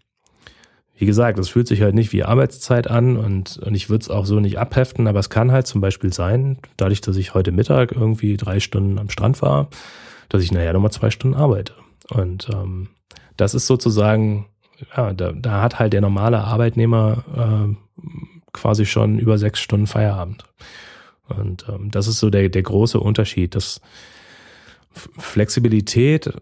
wie 0.96 1.06
gesagt, 1.06 1.38
es 1.38 1.48
fühlt 1.48 1.68
sich 1.68 1.82
halt 1.82 1.94
nicht 1.94 2.12
wie 2.12 2.24
Arbeitszeit 2.24 2.90
an 2.90 3.16
und, 3.16 3.58
und 3.58 3.74
ich 3.74 3.88
würde 3.88 4.02
es 4.02 4.10
auch 4.10 4.26
so 4.26 4.40
nicht 4.40 4.58
abheften, 4.58 5.06
aber 5.06 5.20
es 5.20 5.30
kann 5.30 5.52
halt 5.52 5.66
zum 5.66 5.80
Beispiel 5.80 6.12
sein, 6.12 6.58
dadurch, 6.76 7.00
dass 7.00 7.16
ich 7.16 7.34
heute 7.34 7.52
Mittag 7.52 7.92
irgendwie 7.92 8.36
drei 8.36 8.58
Stunden 8.58 8.98
am 8.98 9.08
Strand 9.08 9.40
war, 9.40 9.68
dass 10.28 10.42
ich 10.42 10.50
nachher 10.50 10.72
nochmal 10.72 10.90
zwei 10.90 11.10
Stunden 11.10 11.36
arbeite. 11.36 11.74
Und 12.10 12.48
ähm, 12.52 12.88
das 13.36 13.54
ist 13.54 13.68
sozusagen, 13.68 14.46
ja, 14.96 15.12
da, 15.12 15.32
da 15.32 15.62
hat 15.62 15.78
halt 15.78 15.92
der 15.92 16.00
normale 16.00 16.40
Arbeitnehmer 16.40 17.22
äh, 17.36 18.00
quasi 18.60 18.86
schon 18.86 19.18
über 19.18 19.38
sechs 19.38 19.60
Stunden 19.60 19.86
Feierabend. 19.86 20.44
Und 21.28 21.66
ähm, 21.68 21.90
das 21.90 22.08
ist 22.08 22.18
so 22.18 22.30
der, 22.30 22.48
der 22.48 22.62
große 22.62 22.98
Unterschied. 22.98 23.54
dass 23.54 23.80
Flexibilität 24.92 26.32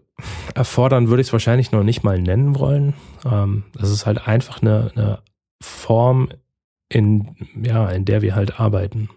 erfordern 0.55 1.09
würde 1.09 1.21
ich 1.21 1.27
es 1.27 1.33
wahrscheinlich 1.33 1.71
noch 1.71 1.83
nicht 1.83 2.03
mal 2.03 2.19
nennen 2.19 2.57
wollen. 2.57 2.93
Ähm, 3.25 3.63
das 3.73 3.91
ist 3.91 4.05
halt 4.05 4.27
einfach 4.27 4.61
eine, 4.61 4.91
eine 4.95 5.19
Form, 5.61 6.29
in, 6.89 7.35
ja, 7.61 7.89
in 7.89 8.05
der 8.05 8.21
wir 8.21 8.35
halt 8.35 8.59
arbeiten, 8.59 9.09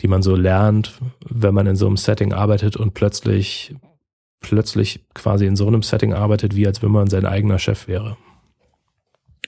die 0.00 0.08
man 0.08 0.22
so 0.22 0.36
lernt, 0.36 1.00
wenn 1.28 1.54
man 1.54 1.66
in 1.66 1.76
so 1.76 1.86
einem 1.86 1.96
Setting 1.96 2.32
arbeitet 2.32 2.76
und 2.76 2.94
plötzlich, 2.94 3.74
plötzlich 4.40 5.04
quasi 5.14 5.46
in 5.46 5.56
so 5.56 5.66
einem 5.66 5.82
Setting 5.82 6.12
arbeitet, 6.12 6.56
wie 6.56 6.66
als 6.66 6.82
wenn 6.82 6.90
man 6.90 7.08
sein 7.08 7.24
eigener 7.24 7.58
Chef 7.58 7.88
wäre. 7.88 8.16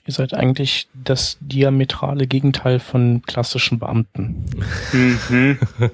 Ihr 0.07 0.13
seid 0.13 0.33
eigentlich 0.33 0.87
das 0.93 1.37
diametrale 1.41 2.27
Gegenteil 2.27 2.79
von 2.79 3.21
klassischen 3.23 3.79
Beamten. 3.79 4.45
Mhm. 4.93 5.59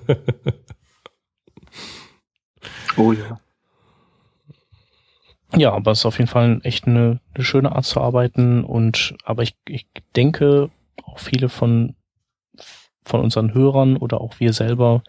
Oh 2.95 3.11
ja. 3.11 3.39
Ja, 5.55 5.74
aber 5.74 5.91
es 5.91 5.99
ist 5.99 6.05
auf 6.05 6.18
jeden 6.18 6.30
Fall 6.30 6.59
echt 6.64 6.88
eine, 6.88 7.20
eine 7.34 7.43
schöne 7.43 7.72
Art 7.72 7.86
zu 7.86 7.99
arbeiten 8.01 8.64
und 8.64 9.16
aber 9.24 9.43
ich, 9.43 9.55
ich 9.68 9.88
denke, 10.16 10.70
auch 11.03 11.20
viele 11.20 11.49
von, 11.49 11.95
von 13.03 13.22
unseren 13.22 13.53
Hörern 13.53 13.97
oder 13.97 14.22
auch 14.22 14.39
wir 14.39 14.53
selber 14.53 15.03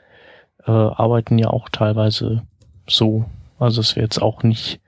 äh, 0.66 0.70
arbeiten 0.70 1.38
ja 1.38 1.48
auch 1.48 1.68
teilweise 1.68 2.42
so. 2.86 3.26
Also 3.58 3.80
es 3.80 3.96
wäre 3.96 4.04
jetzt 4.04 4.20
auch 4.20 4.42
nicht, 4.42 4.80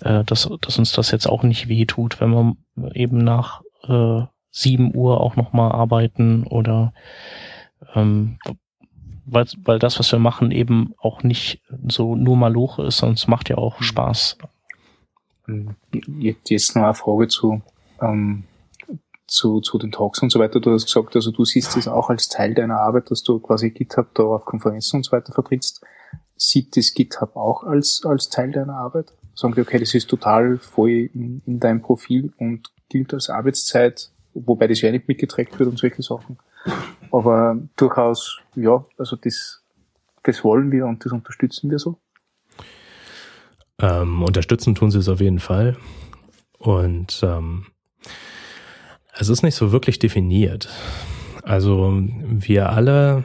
äh, 0.00 0.24
dass, 0.24 0.48
dass 0.60 0.78
uns 0.78 0.92
das 0.92 1.10
jetzt 1.10 1.26
auch 1.26 1.42
nicht 1.42 1.68
weh 1.68 1.86
tut, 1.86 2.20
wenn 2.20 2.30
wir 2.30 2.56
eben 2.94 3.18
nach 3.18 3.62
äh, 3.86 4.22
7 4.50 4.94
Uhr 4.94 5.20
auch 5.20 5.36
nochmal 5.36 5.72
arbeiten 5.72 6.44
oder 6.44 6.92
ähm, 7.94 8.38
weil, 9.30 9.46
weil 9.64 9.78
das, 9.78 9.98
was 9.98 10.10
wir 10.10 10.18
machen, 10.18 10.50
eben 10.50 10.94
auch 10.98 11.22
nicht 11.22 11.60
so 11.86 12.16
nur 12.16 12.36
Maloche 12.36 12.84
ist, 12.84 12.98
sondern 12.98 13.14
es 13.14 13.28
macht 13.28 13.48
ja 13.48 13.58
auch 13.58 13.78
mhm. 13.80 13.84
Spaß. 13.84 14.38
Jetzt 16.18 16.76
noch 16.76 16.82
eine 16.82 16.94
Frage 16.94 17.28
zu, 17.28 17.62
ähm, 18.00 18.44
zu, 19.26 19.60
zu 19.60 19.78
den 19.78 19.92
Talks 19.92 20.22
und 20.22 20.30
so 20.30 20.38
weiter. 20.38 20.60
Du 20.60 20.72
hast 20.72 20.86
gesagt, 20.86 21.14
also 21.16 21.30
du 21.30 21.44
siehst 21.44 21.76
das 21.76 21.88
auch 21.88 22.10
als 22.10 22.28
Teil 22.28 22.54
deiner 22.54 22.80
Arbeit, 22.80 23.10
dass 23.10 23.22
du 23.22 23.38
quasi 23.38 23.70
GitHub 23.70 24.14
da 24.14 24.24
auf 24.24 24.44
Konferenzen 24.44 24.96
und 24.96 25.04
so 25.04 25.12
weiter 25.12 25.32
vertrittst. 25.32 25.84
Sieht 26.36 26.76
das 26.76 26.94
GitHub 26.94 27.36
auch 27.36 27.64
als, 27.64 28.02
als 28.04 28.28
Teil 28.28 28.52
deiner 28.52 28.74
Arbeit? 28.74 29.12
Sagen 29.38 29.54
die, 29.54 29.60
okay, 29.60 29.78
das 29.78 29.94
ist 29.94 30.08
total 30.08 30.58
voll 30.58 31.10
in, 31.14 31.42
in 31.46 31.60
deinem 31.60 31.80
Profil 31.80 32.32
und 32.38 32.72
gilt 32.88 33.14
als 33.14 33.30
Arbeitszeit 33.30 34.10
wobei 34.46 34.66
das 34.66 34.80
ja 34.80 34.90
nicht 34.90 35.08
mitgetrackt 35.08 35.58
wird 35.58 35.68
und 35.68 35.78
solche 35.78 36.02
Sachen. 36.02 36.38
Aber 37.10 37.58
durchaus, 37.76 38.40
ja, 38.54 38.84
also 38.96 39.16
das, 39.16 39.62
das 40.22 40.44
wollen 40.44 40.70
wir 40.70 40.86
und 40.86 41.04
das 41.04 41.12
unterstützen 41.12 41.70
wir 41.70 41.78
so. 41.78 41.98
Ähm, 43.80 44.22
unterstützen 44.22 44.74
tun 44.74 44.90
sie 44.90 44.98
es 44.98 45.08
auf 45.08 45.20
jeden 45.20 45.38
Fall. 45.38 45.76
Und 46.58 47.20
ähm, 47.22 47.66
es 49.16 49.28
ist 49.28 49.42
nicht 49.42 49.54
so 49.54 49.72
wirklich 49.72 49.98
definiert. 49.98 50.68
Also 51.42 51.96
wir 52.02 52.70
alle 52.70 53.24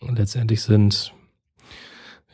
letztendlich 0.00 0.62
sind 0.62 1.12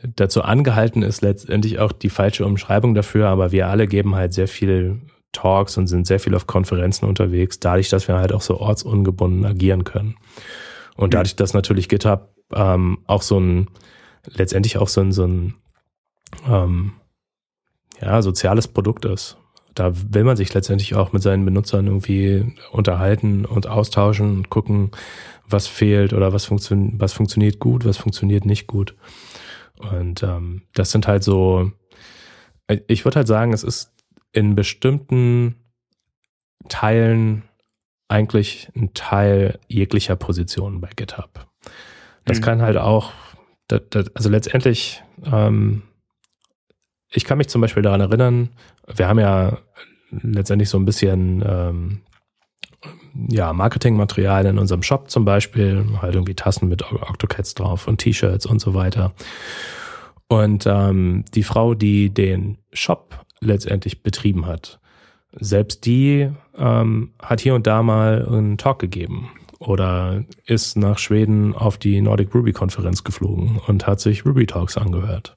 dazu 0.03 0.43
angehalten, 0.43 1.01
ist 1.03 1.21
letztendlich 1.21 1.79
auch 1.79 1.91
die 1.91 2.09
falsche 2.09 2.45
Umschreibung 2.45 2.93
dafür, 2.93 3.27
aber 3.27 3.51
wir 3.51 3.67
alle 3.67 3.87
geben 3.87 4.15
halt 4.15 4.33
sehr 4.33 4.47
viel 4.47 5.01
Talks 5.31 5.77
und 5.77 5.87
sind 5.87 6.07
sehr 6.07 6.19
viel 6.19 6.35
auf 6.35 6.47
Konferenzen 6.47 7.05
unterwegs, 7.05 7.59
dadurch, 7.59 7.89
dass 7.89 8.07
wir 8.07 8.15
halt 8.15 8.31
auch 8.31 8.41
so 8.41 8.59
ortsungebunden 8.59 9.45
agieren 9.45 9.83
können. 9.83 10.15
Und 10.95 11.13
dadurch, 11.13 11.35
dass 11.35 11.53
natürlich 11.53 11.89
GitHub 11.89 12.29
ähm, 12.53 12.99
auch 13.05 13.21
so 13.21 13.39
ein, 13.39 13.67
letztendlich 14.25 14.77
auch 14.77 14.87
so 14.87 15.01
ein, 15.01 15.11
so 15.11 15.25
ein 15.25 15.53
ähm, 16.47 16.93
ja, 18.01 18.21
soziales 18.21 18.67
Produkt 18.67 19.05
ist. 19.05 19.37
Da 19.75 19.91
will 19.93 20.23
man 20.23 20.37
sich 20.37 20.53
letztendlich 20.53 20.95
auch 20.95 21.13
mit 21.13 21.21
seinen 21.21 21.45
Benutzern 21.45 21.85
irgendwie 21.85 22.55
unterhalten 22.71 23.45
und 23.45 23.67
austauschen 23.67 24.37
und 24.37 24.49
gucken, 24.49 24.91
was 25.47 25.67
fehlt 25.67 26.13
oder 26.13 26.33
was, 26.33 26.45
funktio 26.45 26.77
was 26.93 27.13
funktioniert 27.13 27.59
gut, 27.59 27.85
was 27.85 27.97
funktioniert 27.97 28.45
nicht 28.45 28.65
gut. 28.67 28.95
Und 29.79 30.23
ähm, 30.23 30.63
das 30.73 30.91
sind 30.91 31.07
halt 31.07 31.23
so, 31.23 31.71
ich 32.87 33.05
würde 33.05 33.17
halt 33.17 33.27
sagen, 33.27 33.53
es 33.53 33.63
ist 33.63 33.93
in 34.31 34.55
bestimmten 34.55 35.55
Teilen 36.69 37.43
eigentlich 38.07 38.69
ein 38.75 38.93
Teil 38.93 39.59
jeglicher 39.67 40.15
Positionen 40.15 40.81
bei 40.81 40.89
GitHub. 40.95 41.47
Das 42.25 42.39
mhm. 42.39 42.43
kann 42.43 42.61
halt 42.61 42.77
auch, 42.77 43.13
das, 43.67 43.81
das, 43.89 44.15
also 44.15 44.29
letztendlich, 44.29 45.03
ähm, 45.25 45.83
ich 47.09 47.25
kann 47.25 47.37
mich 47.37 47.49
zum 47.49 47.61
Beispiel 47.61 47.83
daran 47.83 48.01
erinnern, 48.01 48.49
wir 48.87 49.07
haben 49.07 49.19
ja 49.19 49.57
letztendlich 50.11 50.69
so 50.69 50.77
ein 50.77 50.85
bisschen 50.85 51.43
ähm, 51.45 52.01
ja, 53.29 53.53
Marketingmaterial 53.53 54.45
in 54.45 54.57
unserem 54.57 54.83
Shop 54.83 55.09
zum 55.09 55.25
Beispiel, 55.25 55.85
halt 56.01 56.15
irgendwie 56.15 56.35
Tassen 56.35 56.67
mit 56.67 56.83
Octocats 56.91 57.55
drauf 57.55 57.87
und 57.87 57.97
T-Shirts 57.97 58.45
und 58.45 58.59
so 58.59 58.73
weiter. 58.73 59.13
Und 60.27 60.65
ähm, 60.67 61.23
die 61.33 61.43
Frau, 61.43 61.73
die 61.73 62.09
den 62.09 62.57
Shop 62.73 63.25
letztendlich 63.39 64.03
betrieben 64.03 64.45
hat, 64.45 64.79
selbst 65.31 65.85
die 65.85 66.29
ähm, 66.57 67.13
hat 67.21 67.41
hier 67.41 67.55
und 67.55 67.67
da 67.67 67.83
mal 67.83 68.25
einen 68.27 68.57
Talk 68.57 68.79
gegeben 68.79 69.29
oder 69.59 70.23
ist 70.45 70.77
nach 70.77 70.99
Schweden 70.99 71.55
auf 71.55 71.77
die 71.77 72.01
Nordic 72.01 72.33
Ruby 72.33 72.51
Konferenz 72.51 73.03
geflogen 73.03 73.59
und 73.67 73.87
hat 73.87 73.99
sich 73.99 74.25
Ruby 74.25 74.45
Talks 74.45 74.77
angehört. 74.77 75.35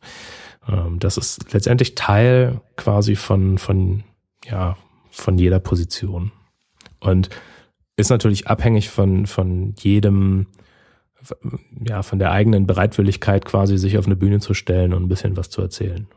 Ähm, 0.68 0.98
das 0.98 1.16
ist 1.16 1.52
letztendlich 1.52 1.94
Teil 1.94 2.60
quasi 2.76 3.16
von, 3.16 3.58
von, 3.58 4.04
ja, 4.44 4.76
von 5.10 5.38
jeder 5.38 5.58
Position. 5.58 6.32
Und 7.00 7.30
ist 8.00 8.10
natürlich 8.10 8.48
abhängig 8.48 8.90
von, 8.90 9.26
von 9.26 9.74
jedem, 9.78 10.46
ja, 11.84 12.02
von 12.02 12.18
der 12.18 12.32
eigenen 12.32 12.66
Bereitwilligkeit 12.66 13.44
quasi, 13.44 13.78
sich 13.78 13.98
auf 13.98 14.06
eine 14.06 14.16
Bühne 14.16 14.40
zu 14.40 14.54
stellen 14.54 14.94
und 14.94 15.04
ein 15.04 15.08
bisschen 15.08 15.36
was 15.36 15.50
zu 15.50 15.60
erzählen. 15.62 16.08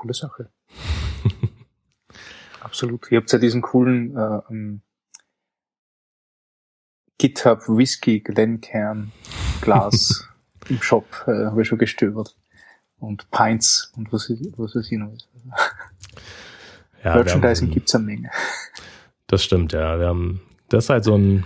coole 0.00 0.14
Sache. 0.14 0.50
Absolut. 2.60 3.10
Ihr 3.10 3.18
habt 3.18 3.30
ja 3.32 3.38
diesen 3.38 3.60
coolen 3.60 4.16
äh, 4.16 4.40
um, 4.48 4.82
GitHub 7.18 7.68
Whisky 7.68 8.20
Glenkern 8.20 9.12
Glas 9.60 10.26
im 10.70 10.80
Shop, 10.80 11.04
äh, 11.26 11.46
habe 11.46 11.62
ich 11.62 11.68
schon 11.68 11.78
gestöbert. 11.78 12.36
Und 12.98 13.30
Pints 13.30 13.92
und 13.96 14.12
was, 14.12 14.30
was 14.30 14.74
weiß 14.74 14.90
ich 14.90 14.98
noch. 14.98 15.12
Ja, 17.04 17.14
Merchandising 17.14 17.68
haben, 17.68 17.74
gibt's 17.74 17.94
eine 17.94 18.04
Menge. 18.04 18.30
Das 19.26 19.42
stimmt, 19.42 19.72
ja. 19.72 19.98
Wir 19.98 20.08
haben, 20.08 20.42
das 20.68 20.84
ist 20.84 20.90
halt 20.90 21.04
so 21.04 21.16
ein, 21.16 21.44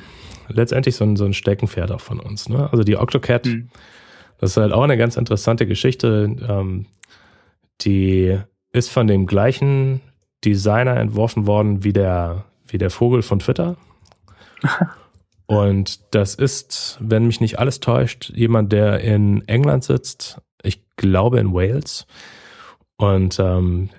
letztendlich 0.49 0.97
so 0.97 1.05
ein, 1.05 1.17
so 1.17 1.25
ein 1.25 1.35
Steckenpferd 1.35 1.93
auch 1.93 2.01
von 2.01 2.19
uns. 2.21 2.49
Ne? 2.49 2.69
Also 2.71 2.83
die 2.83 2.97
Octocat, 2.97 3.47
mhm. 3.47 3.69
das 4.39 4.51
ist 4.51 4.57
halt 4.57 4.73
auch 4.73 4.83
eine 4.83 4.97
ganz 4.97 5.17
interessante 5.17 5.67
Geschichte. 5.67 6.37
Ähm, 6.49 6.87
die 7.83 8.39
ist 8.73 8.91
von 8.91 9.07
dem 9.07 9.27
gleichen 9.27 10.01
Designer 10.45 10.97
entworfen 10.97 11.47
worden 11.47 11.85
wie 11.85 11.93
der, 11.93 12.45
wie 12.67 12.79
der 12.79 12.91
Vogel 12.91 13.23
von 13.23 13.39
Twitter. 13.39 13.77
Und 15.47 16.15
das 16.15 16.35
ist, 16.35 16.99
wenn 17.01 17.27
mich 17.27 17.41
nicht 17.41 17.59
alles 17.59 17.81
täuscht, 17.81 18.33
jemand, 18.35 18.73
der 18.73 19.01
in 19.01 19.47
England 19.47 19.85
sitzt, 19.85 20.41
ich 20.63 20.83
glaube 20.97 21.39
in 21.39 21.53
Wales. 21.53 22.07
Und 22.97 23.41
ähm, 23.41 23.91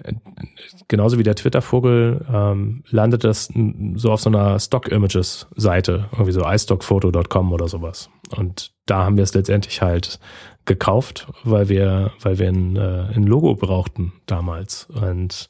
genauso 0.87 1.19
wie 1.19 1.23
der 1.23 1.35
Twitter-Vogel 1.35 2.25
ähm, 2.33 2.83
landet 2.89 3.25
das 3.25 3.49
so 3.95 4.11
auf 4.11 4.21
so 4.21 4.29
einer 4.29 4.57
Stock-Images-Seite, 4.57 6.05
irgendwie 6.13 6.31
so 6.31 6.45
iStockphoto.com 6.45 7.51
oder 7.51 7.67
sowas. 7.67 8.09
Und 8.35 8.71
da 8.85 9.03
haben 9.03 9.17
wir 9.17 9.23
es 9.23 9.33
letztendlich 9.33 9.81
halt 9.81 10.19
gekauft, 10.63 11.27
weil 11.43 11.67
wir, 11.67 12.11
weil 12.21 12.39
wir 12.39 12.47
ein, 12.47 12.75
äh, 12.77 13.13
ein 13.13 13.23
Logo 13.23 13.55
brauchten 13.55 14.13
damals. 14.27 14.85
Und 14.85 15.49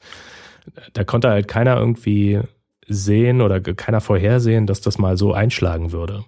da 0.93 1.03
konnte 1.03 1.29
halt 1.29 1.47
keiner 1.47 1.77
irgendwie 1.77 2.41
sehen 2.87 3.41
oder 3.41 3.61
keiner 3.61 4.01
vorhersehen, 4.01 4.65
dass 4.65 4.81
das 4.81 4.97
mal 4.97 5.17
so 5.17 5.33
einschlagen 5.33 5.91
würde. 5.91 6.25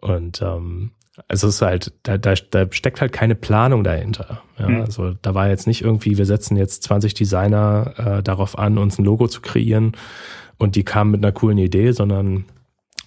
Und 0.00 0.42
ähm, 0.42 0.92
es 1.28 1.42
ist 1.42 1.60
halt, 1.60 1.92
da, 2.02 2.16
da, 2.16 2.34
da 2.50 2.66
steckt 2.70 3.00
halt 3.00 3.12
keine 3.12 3.34
Planung 3.34 3.84
dahinter. 3.84 4.42
Ja, 4.58 4.68
mhm. 4.68 4.80
Also 4.82 5.14
da 5.20 5.34
war 5.34 5.48
jetzt 5.48 5.66
nicht 5.66 5.82
irgendwie, 5.82 6.16
wir 6.18 6.26
setzen 6.26 6.56
jetzt 6.56 6.82
20 6.84 7.14
Designer 7.14 7.94
äh, 7.98 8.22
darauf 8.22 8.58
an, 8.58 8.78
uns 8.78 8.98
ein 8.98 9.04
Logo 9.04 9.28
zu 9.28 9.42
kreieren 9.42 9.92
und 10.58 10.76
die 10.76 10.84
kamen 10.84 11.10
mit 11.10 11.22
einer 11.22 11.32
coolen 11.32 11.58
Idee, 11.58 11.92
sondern 11.92 12.46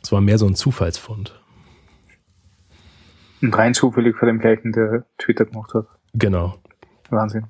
es 0.03 0.11
war 0.11 0.21
mehr 0.21 0.37
so 0.37 0.45
ein 0.45 0.55
Zufallsfund. 0.55 1.41
Und 3.41 3.57
rein 3.57 3.73
zufällig 3.73 4.15
vor 4.15 4.27
dem 4.27 4.39
gleichen, 4.39 4.71
der 4.71 5.05
Twitter 5.17 5.45
gemacht 5.45 5.73
hat. 5.73 5.87
Genau. 6.13 6.57
Wahnsinn. 7.09 7.47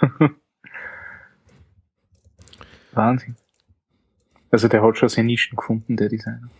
Wahnsinn. 2.92 3.36
Also 4.50 4.68
der 4.68 4.82
hat 4.82 4.98
schon 4.98 5.08
seine 5.08 5.26
Nischen 5.26 5.56
gefunden, 5.56 5.96
der 5.96 6.10
Designer. 6.10 6.50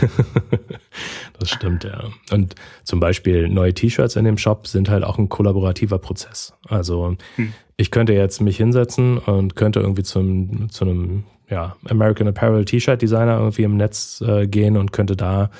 das 1.38 1.50
stimmt, 1.50 1.84
ja. 1.84 2.04
Und 2.30 2.54
zum 2.84 3.00
Beispiel 3.00 3.48
neue 3.48 3.74
T-Shirts 3.74 4.16
in 4.16 4.24
dem 4.24 4.38
Shop 4.38 4.66
sind 4.66 4.88
halt 4.88 5.04
auch 5.04 5.18
ein 5.18 5.28
kollaborativer 5.28 5.98
Prozess. 5.98 6.54
Also 6.68 7.16
hm. 7.36 7.52
ich 7.76 7.90
könnte 7.90 8.12
jetzt 8.12 8.40
mich 8.40 8.56
hinsetzen 8.56 9.18
und 9.18 9.56
könnte 9.56 9.80
irgendwie 9.80 10.02
zum, 10.02 10.70
zu 10.70 10.84
einem 10.84 11.24
ja, 11.48 11.76
American 11.88 12.28
Apparel 12.28 12.64
T-Shirt 12.64 13.00
Designer 13.00 13.38
irgendwie 13.38 13.62
im 13.62 13.76
Netz 13.76 14.20
äh, 14.26 14.46
gehen 14.46 14.76
und 14.76 14.92
könnte 14.92 15.16
da 15.16 15.50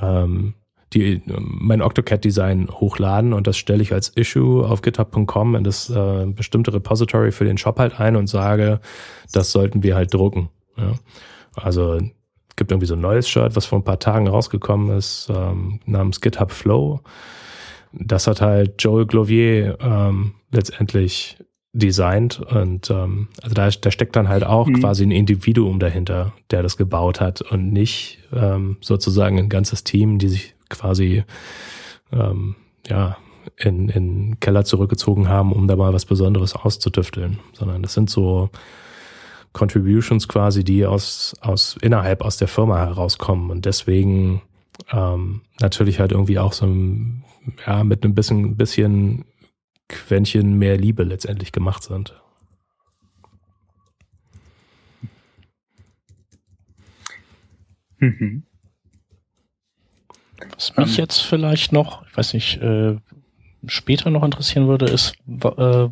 ähm, 0.00 0.54
die, 0.92 1.22
mein 1.26 1.82
Octocat-Design 1.82 2.68
hochladen 2.70 3.32
und 3.32 3.46
das 3.46 3.56
stelle 3.56 3.82
ich 3.82 3.92
als 3.92 4.10
Issue 4.10 4.64
auf 4.64 4.80
github.com 4.82 5.56
in 5.56 5.64
das 5.64 5.90
äh, 5.90 6.26
bestimmte 6.26 6.72
Repository 6.72 7.32
für 7.32 7.44
den 7.44 7.58
Shop 7.58 7.78
halt 7.78 7.98
ein 7.98 8.16
und 8.16 8.28
sage, 8.28 8.80
das 9.32 9.50
sollten 9.50 9.82
wir 9.82 9.96
halt 9.96 10.14
drucken. 10.14 10.50
Ja. 10.76 10.92
Also 11.56 12.00
gibt 12.56 12.70
irgendwie 12.70 12.86
so 12.86 12.94
ein 12.94 13.00
neues 13.00 13.28
Shirt, 13.28 13.56
was 13.56 13.66
vor 13.66 13.78
ein 13.78 13.84
paar 13.84 13.98
Tagen 13.98 14.28
rausgekommen 14.28 14.96
ist, 14.96 15.30
ähm, 15.34 15.80
namens 15.86 16.20
GitHub 16.20 16.52
Flow. 16.52 17.00
Das 17.92 18.26
hat 18.26 18.40
halt 18.40 18.82
Joel 18.82 19.06
Glovier 19.06 19.78
ähm, 19.80 20.34
letztendlich 20.50 21.38
designt 21.72 22.40
und 22.40 22.88
ähm, 22.90 23.28
also 23.42 23.54
da, 23.54 23.68
da 23.68 23.90
steckt 23.90 24.14
dann 24.14 24.28
halt 24.28 24.44
auch 24.44 24.68
mhm. 24.68 24.80
quasi 24.80 25.04
ein 25.04 25.10
Individuum 25.10 25.80
dahinter, 25.80 26.32
der 26.50 26.62
das 26.62 26.76
gebaut 26.76 27.20
hat 27.20 27.42
und 27.42 27.72
nicht 27.72 28.20
ähm, 28.32 28.76
sozusagen 28.80 29.38
ein 29.38 29.48
ganzes 29.48 29.82
Team, 29.82 30.18
die 30.18 30.28
sich 30.28 30.54
quasi 30.68 31.24
ähm, 32.12 32.54
ja 32.88 33.16
in, 33.56 33.88
in 33.88 34.40
Keller 34.40 34.64
zurückgezogen 34.64 35.28
haben, 35.28 35.52
um 35.52 35.66
da 35.66 35.74
mal 35.74 35.92
was 35.92 36.04
Besonderes 36.04 36.54
auszutüfteln, 36.54 37.40
sondern 37.52 37.82
das 37.82 37.94
sind 37.94 38.08
so 38.08 38.50
Contributions 39.54 40.28
quasi, 40.28 40.64
die 40.64 40.84
aus, 40.84 41.34
aus 41.40 41.78
innerhalb 41.80 42.22
aus 42.22 42.36
der 42.36 42.48
Firma 42.48 42.76
herauskommen 42.78 43.50
und 43.50 43.64
deswegen 43.64 44.42
ähm, 44.90 45.42
natürlich 45.60 46.00
halt 46.00 46.12
irgendwie 46.12 46.38
auch 46.38 46.52
so 46.52 46.66
ein, 46.66 47.24
ja, 47.66 47.84
mit 47.84 48.04
einem 48.04 48.14
bisschen, 48.14 48.56
bisschen 48.56 49.24
Quäntchen 49.88 50.58
mehr 50.58 50.76
Liebe 50.76 51.04
letztendlich 51.04 51.52
gemacht 51.52 51.84
sind. 51.84 52.20
Mhm. 58.00 58.42
Was 60.52 60.76
mich 60.76 60.96
jetzt 60.96 61.20
vielleicht 61.20 61.72
noch, 61.72 62.04
ich 62.06 62.16
weiß 62.16 62.34
nicht, 62.34 62.56
äh, 62.60 62.96
später 63.66 64.10
noch 64.10 64.24
interessieren 64.24 64.68
würde, 64.68 64.86
ist, 64.86 65.14
äh, 65.26 65.40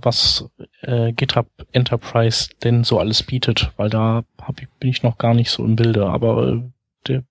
was 0.03 0.49
äh, 0.83 1.13
GitHub 1.13 1.47
Enterprise 1.73 2.51
denn 2.63 2.85
so 2.85 2.99
alles 2.99 3.23
bietet, 3.23 3.73
weil 3.77 3.91
da 3.91 4.25
hab 4.41 4.61
ich, 4.61 4.69
bin 4.81 4.91
ich 4.91 5.03
noch 5.03 5.19
gar 5.19 5.35
nicht 5.35 5.51
so 5.51 5.65
im 5.65 5.77
Bilde. 5.77 6.07
Aber 6.07 6.49
äh, 6.49 6.63
der 7.09 7.25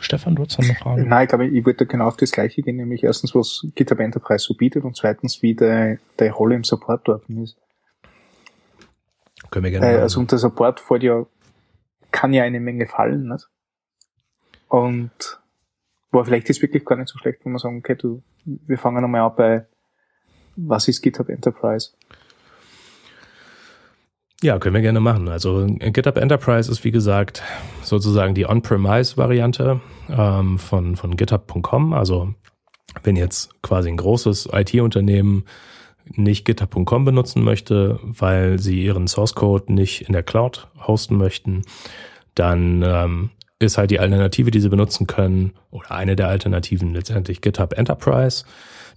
Stefan, 0.00 0.34
du 0.34 0.44
hast 0.44 0.58
noch 0.58 0.64
eine 0.64 0.74
Frage. 0.74 1.06
Nein, 1.06 1.22
ich 1.24 1.28
glaube, 1.28 1.46
ich 1.46 1.64
wollte 1.64 1.86
genau 1.86 2.06
auf 2.06 2.16
das 2.16 2.32
Gleiche 2.32 2.62
gehen, 2.62 2.76
nämlich 2.76 3.04
erstens, 3.04 3.34
was 3.34 3.66
GitHub 3.74 4.00
Enterprise 4.00 4.44
so 4.44 4.54
bietet 4.54 4.84
und 4.84 4.96
zweitens, 4.96 5.42
wie 5.42 5.54
der, 5.54 5.98
der 6.18 6.32
Rolle 6.32 6.56
im 6.56 6.64
Support 6.64 7.02
dort 7.06 7.28
ist. 7.30 7.56
Können 9.50 9.64
wir 9.64 9.70
gerne 9.70 9.86
äh, 9.86 9.98
Also 9.98 10.20
unter 10.20 10.38
Support 10.38 10.80
fällt 10.80 11.02
ja, 11.02 11.24
kann 12.10 12.32
ja 12.32 12.42
eine 12.42 12.60
Menge 12.60 12.86
fallen, 12.86 13.28
nicht? 13.28 13.48
Und 14.68 15.40
boah, 16.10 16.24
vielleicht 16.24 16.48
ist 16.48 16.56
es 16.56 16.62
wirklich 16.62 16.84
gar 16.84 16.96
nicht 16.96 17.08
so 17.08 17.18
schlecht, 17.18 17.44
wenn 17.44 17.52
wir 17.52 17.58
sagen, 17.58 17.78
okay, 17.78 17.94
du, 17.94 18.22
wir 18.44 18.78
fangen 18.78 19.04
einmal 19.04 19.22
an 19.22 19.36
bei, 19.36 19.66
was 20.56 20.88
ist 20.88 21.02
GitHub 21.02 21.28
Enterprise? 21.28 21.90
Ja, 24.42 24.58
können 24.58 24.74
wir 24.74 24.82
gerne 24.82 25.00
machen. 25.00 25.28
Also 25.28 25.66
GitHub 25.66 26.16
Enterprise 26.16 26.70
ist 26.70 26.82
wie 26.82 26.90
gesagt 26.90 27.44
sozusagen 27.82 28.34
die 28.34 28.46
On-Premise-Variante 28.46 29.80
ähm, 30.10 30.58
von, 30.58 30.96
von 30.96 31.16
GitHub.com. 31.16 31.92
Also 31.92 32.34
wenn 33.04 33.14
jetzt 33.14 33.62
quasi 33.62 33.88
ein 33.88 33.96
großes 33.96 34.48
IT-Unternehmen 34.52 35.44
nicht 36.16 36.44
GitHub.com 36.44 37.04
benutzen 37.04 37.44
möchte, 37.44 38.00
weil 38.02 38.58
sie 38.58 38.84
ihren 38.84 39.06
Source 39.06 39.34
Code 39.34 39.72
nicht 39.72 40.02
in 40.02 40.12
der 40.12 40.24
Cloud 40.24 40.68
hosten 40.86 41.16
möchten, 41.16 41.62
dann 42.34 42.82
ähm, 42.84 43.30
ist 43.62 43.78
halt 43.78 43.90
die 43.90 44.00
Alternative, 44.00 44.50
die 44.50 44.60
sie 44.60 44.68
benutzen 44.68 45.06
können, 45.06 45.52
oder 45.70 45.92
eine 45.92 46.16
der 46.16 46.28
Alternativen 46.28 46.92
letztendlich 46.92 47.40
GitHub 47.40 47.72
Enterprise. 47.72 48.44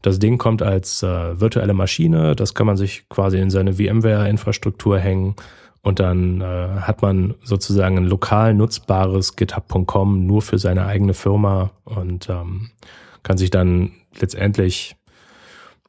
Das 0.02 0.20
Ding 0.20 0.38
kommt 0.38 0.62
als 0.62 1.02
äh, 1.04 1.40
virtuelle 1.40 1.74
Maschine, 1.74 2.36
das 2.36 2.54
kann 2.54 2.68
man 2.68 2.78
sich 2.78 3.10
quasi 3.10 3.40
in 3.40 3.50
seine 3.50 3.74
VMware-Infrastruktur 3.74 5.00
hängen 5.00 5.36
und 5.86 6.00
dann 6.00 6.42
äh, 6.42 6.68
hat 6.82 7.04
man 7.04 7.36
sozusagen 7.44 7.98
ein 7.98 8.06
lokal 8.06 8.56
nutzbares 8.56 9.36
GitHub.com 9.36 10.26
nur 10.26 10.42
für 10.42 10.58
seine 10.58 10.88
eigene 10.88 11.14
Firma 11.14 11.70
und 11.84 12.28
ähm, 12.28 12.72
kann 13.22 13.38
sich 13.38 13.52
dann 13.52 13.92
letztendlich 14.20 14.96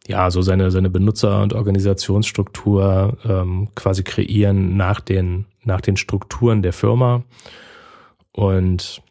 ja 0.06 0.30
so 0.30 0.42
seine 0.42 0.70
seine 0.70 0.90
Benutzer- 0.90 1.42
und 1.42 1.54
Organisationsstruktur 1.54 3.16
ähm, 3.24 3.68
quasi 3.74 4.02
kreieren 4.02 4.76
nach 4.76 5.00
den 5.00 5.46
nach 5.64 5.80
den 5.80 5.96
Strukturen 5.96 6.60
der 6.60 6.74
Firma 6.74 7.24
und 8.36 9.02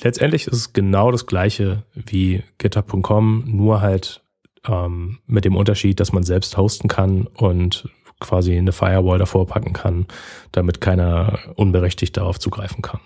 letztendlich 0.00 0.46
ist 0.46 0.56
es 0.56 0.72
genau 0.72 1.10
das 1.10 1.26
gleiche 1.26 1.84
wie 1.92 2.42
GitHub.com, 2.56 3.44
nur 3.46 3.82
halt 3.82 4.22
ähm, 4.66 5.18
mit 5.26 5.44
dem 5.44 5.54
Unterschied, 5.54 6.00
dass 6.00 6.12
man 6.12 6.22
selbst 6.22 6.56
hosten 6.56 6.88
kann 6.88 7.26
und 7.26 7.88
quasi 8.18 8.56
eine 8.56 8.72
Firewall 8.72 9.18
davor 9.18 9.46
packen 9.46 9.74
kann, 9.74 10.06
damit 10.50 10.80
keiner 10.80 11.38
unberechtigt 11.56 12.16
darauf 12.16 12.40
zugreifen 12.40 12.80
kann. 12.80 13.00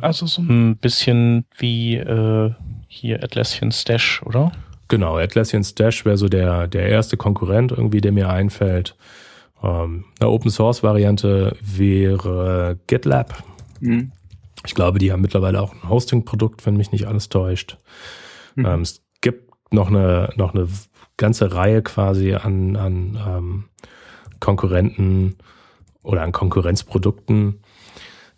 Also 0.00 0.26
so 0.26 0.40
ein 0.40 0.76
bisschen 0.76 1.46
wie 1.58 1.96
äh, 1.96 2.54
hier 2.86 3.24
Atlassian 3.24 3.72
Stash, 3.72 4.22
oder? 4.22 4.52
Genau, 4.86 5.18
Atlassian 5.18 5.64
Stash 5.64 6.04
wäre 6.04 6.16
so 6.16 6.28
der, 6.28 6.68
der 6.68 6.88
erste 6.88 7.16
Konkurrent 7.16 7.72
irgendwie, 7.72 8.00
der 8.00 8.12
mir 8.12 8.30
einfällt. 8.30 8.94
Ähm, 9.62 10.04
eine 10.18 10.30
Open 10.30 10.50
Source 10.50 10.82
Variante 10.82 11.56
wäre 11.60 12.78
GitLab. 12.86 13.42
Mhm. 13.80 14.12
Ich 14.66 14.74
glaube, 14.74 14.98
die 14.98 15.12
haben 15.12 15.22
mittlerweile 15.22 15.60
auch 15.60 15.72
ein 15.72 15.88
Hosting-Produkt, 15.88 16.66
wenn 16.66 16.76
mich 16.76 16.92
nicht 16.92 17.06
alles 17.06 17.28
täuscht. 17.28 17.78
Mhm. 18.56 18.66
Ähm, 18.66 18.80
es 18.82 19.02
gibt 19.20 19.72
noch 19.72 19.88
eine, 19.88 20.32
noch 20.36 20.54
eine 20.54 20.68
ganze 21.16 21.54
Reihe 21.54 21.82
quasi 21.82 22.34
an, 22.34 22.76
an 22.76 23.18
ähm, 23.26 23.64
Konkurrenten 24.38 25.36
oder 26.02 26.22
an 26.22 26.32
Konkurrenzprodukten. 26.32 27.60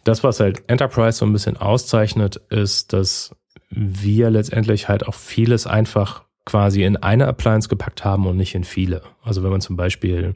Das, 0.05 0.25
was 0.25 0.41
halt 0.41 0.65
Enterprise 0.67 1.19
so 1.19 1.25
ein 1.25 1.33
bisschen 1.33 1.57
auszeichnet, 1.57 2.37
ist, 2.51 2.93
dass 2.93 3.37
wir 3.71 4.31
letztendlich 4.31 4.89
halt 4.89 5.07
auch 5.07 5.15
vieles 5.15 5.67
einfach 5.67 6.25
quasi 6.45 6.83
in 6.83 6.97
eine 6.97 7.29
Appliance 7.29 7.69
gepackt 7.69 8.05
haben 8.05 8.27
und 8.27 8.37
nicht 8.37 8.55
in 8.55 8.65
viele. 8.65 9.03
Also 9.23 9.43
wenn 9.43 9.51
man 9.51 9.61
zum 9.61 9.77
Beispiel 9.77 10.35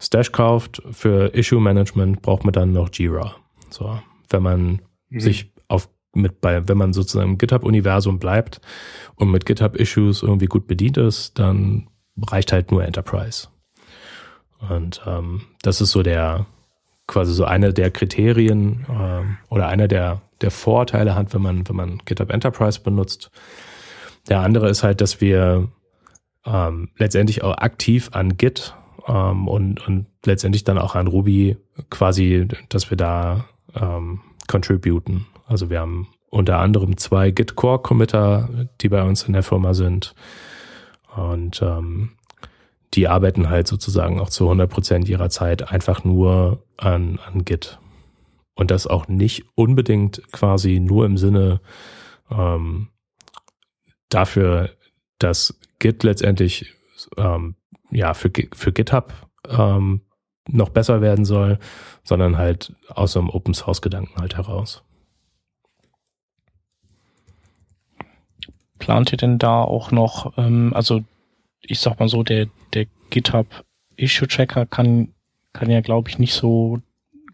Stash 0.00 0.32
kauft 0.32 0.82
für 0.90 1.34
Issue 1.34 1.60
Management, 1.60 2.22
braucht 2.22 2.44
man 2.44 2.52
dann 2.52 2.72
noch 2.72 2.90
Jira. 2.92 3.34
So, 3.70 3.98
wenn 4.30 4.42
man 4.42 4.80
mhm. 5.08 5.20
sich 5.20 5.52
auf 5.68 5.88
mit 6.14 6.40
bei, 6.40 6.66
wenn 6.68 6.78
man 6.78 6.92
sozusagen 6.92 7.32
im 7.32 7.38
GitHub-Universum 7.38 8.18
bleibt 8.18 8.60
und 9.16 9.30
mit 9.30 9.46
GitHub-Issues 9.46 10.22
irgendwie 10.22 10.46
gut 10.46 10.66
bedient 10.66 10.96
ist, 10.96 11.38
dann 11.38 11.88
reicht 12.26 12.52
halt 12.52 12.70
nur 12.70 12.84
Enterprise. 12.84 13.48
Und 14.70 15.02
ähm, 15.06 15.42
das 15.62 15.80
ist 15.80 15.92
so 15.92 16.02
der 16.02 16.46
quasi 17.06 17.32
so 17.32 17.44
eine 17.44 17.72
der 17.72 17.90
Kriterien 17.90 18.86
ähm, 18.88 19.38
oder 19.48 19.68
einer 19.68 19.88
der 19.88 20.22
der 20.40 20.50
Vorteile 20.50 21.14
hat, 21.14 21.34
wenn 21.34 21.42
man 21.42 21.68
wenn 21.68 21.76
man 21.76 22.02
GitHub 22.04 22.30
Enterprise 22.30 22.80
benutzt. 22.80 23.30
Der 24.28 24.40
andere 24.40 24.68
ist 24.68 24.82
halt, 24.82 25.00
dass 25.00 25.20
wir 25.20 25.68
ähm, 26.44 26.90
letztendlich 26.96 27.42
auch 27.42 27.56
aktiv 27.56 28.10
an 28.12 28.36
Git 28.36 28.74
ähm, 29.08 29.48
und, 29.48 29.86
und 29.88 30.06
letztendlich 30.24 30.64
dann 30.64 30.78
auch 30.78 30.94
an 30.94 31.06
Ruby 31.06 31.56
quasi, 31.90 32.46
dass 32.68 32.90
wir 32.90 32.96
da 32.96 33.46
ähm, 33.74 34.20
contributen. 34.46 35.26
Also 35.46 35.70
wir 35.70 35.80
haben 35.80 36.08
unter 36.30 36.58
anderem 36.58 36.96
zwei 36.98 37.30
Git 37.30 37.56
Core 37.56 37.80
Committer, 37.80 38.68
die 38.80 38.88
bei 38.88 39.02
uns 39.02 39.22
in 39.22 39.32
der 39.32 39.42
Firma 39.42 39.74
sind. 39.74 40.14
Und 41.16 41.62
ähm, 41.62 42.10
die 42.94 43.08
arbeiten 43.08 43.48
halt 43.48 43.66
sozusagen 43.66 44.20
auch 44.20 44.28
zu 44.28 44.44
100 44.44 44.70
Prozent 44.70 45.08
ihrer 45.08 45.30
Zeit 45.30 45.72
einfach 45.72 46.04
nur 46.04 46.62
an, 46.76 47.18
an 47.26 47.44
Git. 47.44 47.78
Und 48.54 48.70
das 48.70 48.86
auch 48.86 49.08
nicht 49.08 49.44
unbedingt 49.54 50.22
quasi 50.32 50.80
nur 50.80 51.06
im 51.06 51.16
Sinne 51.16 51.60
ähm, 52.30 52.88
dafür, 54.08 54.70
dass 55.18 55.58
Git 55.78 56.02
letztendlich 56.02 56.74
ähm, 57.16 57.54
ja, 57.90 58.14
für, 58.14 58.30
für 58.54 58.72
GitHub 58.72 59.12
ähm, 59.48 60.02
noch 60.48 60.70
besser 60.70 61.00
werden 61.00 61.24
soll, 61.24 61.58
sondern 62.04 62.38
halt 62.38 62.74
aus 62.88 63.12
so 63.12 63.20
einem 63.20 63.30
Open 63.30 63.54
Source 63.54 63.82
Gedanken 63.82 64.20
halt 64.20 64.36
heraus. 64.36 64.82
Plant 68.78 69.12
ihr 69.12 69.18
denn 69.18 69.38
da 69.38 69.62
auch 69.62 69.90
noch, 69.90 70.38
ähm, 70.38 70.72
also 70.74 71.02
ich 71.60 71.80
sag 71.80 71.98
mal 71.98 72.08
so, 72.08 72.22
der, 72.22 72.46
der 72.72 72.86
GitHub 73.10 73.46
Issue 73.96 74.28
Tracker 74.28 74.64
kann, 74.66 75.12
kann 75.52 75.70
ja, 75.70 75.80
glaube 75.80 76.08
ich, 76.08 76.18
nicht 76.18 76.34
so 76.34 76.80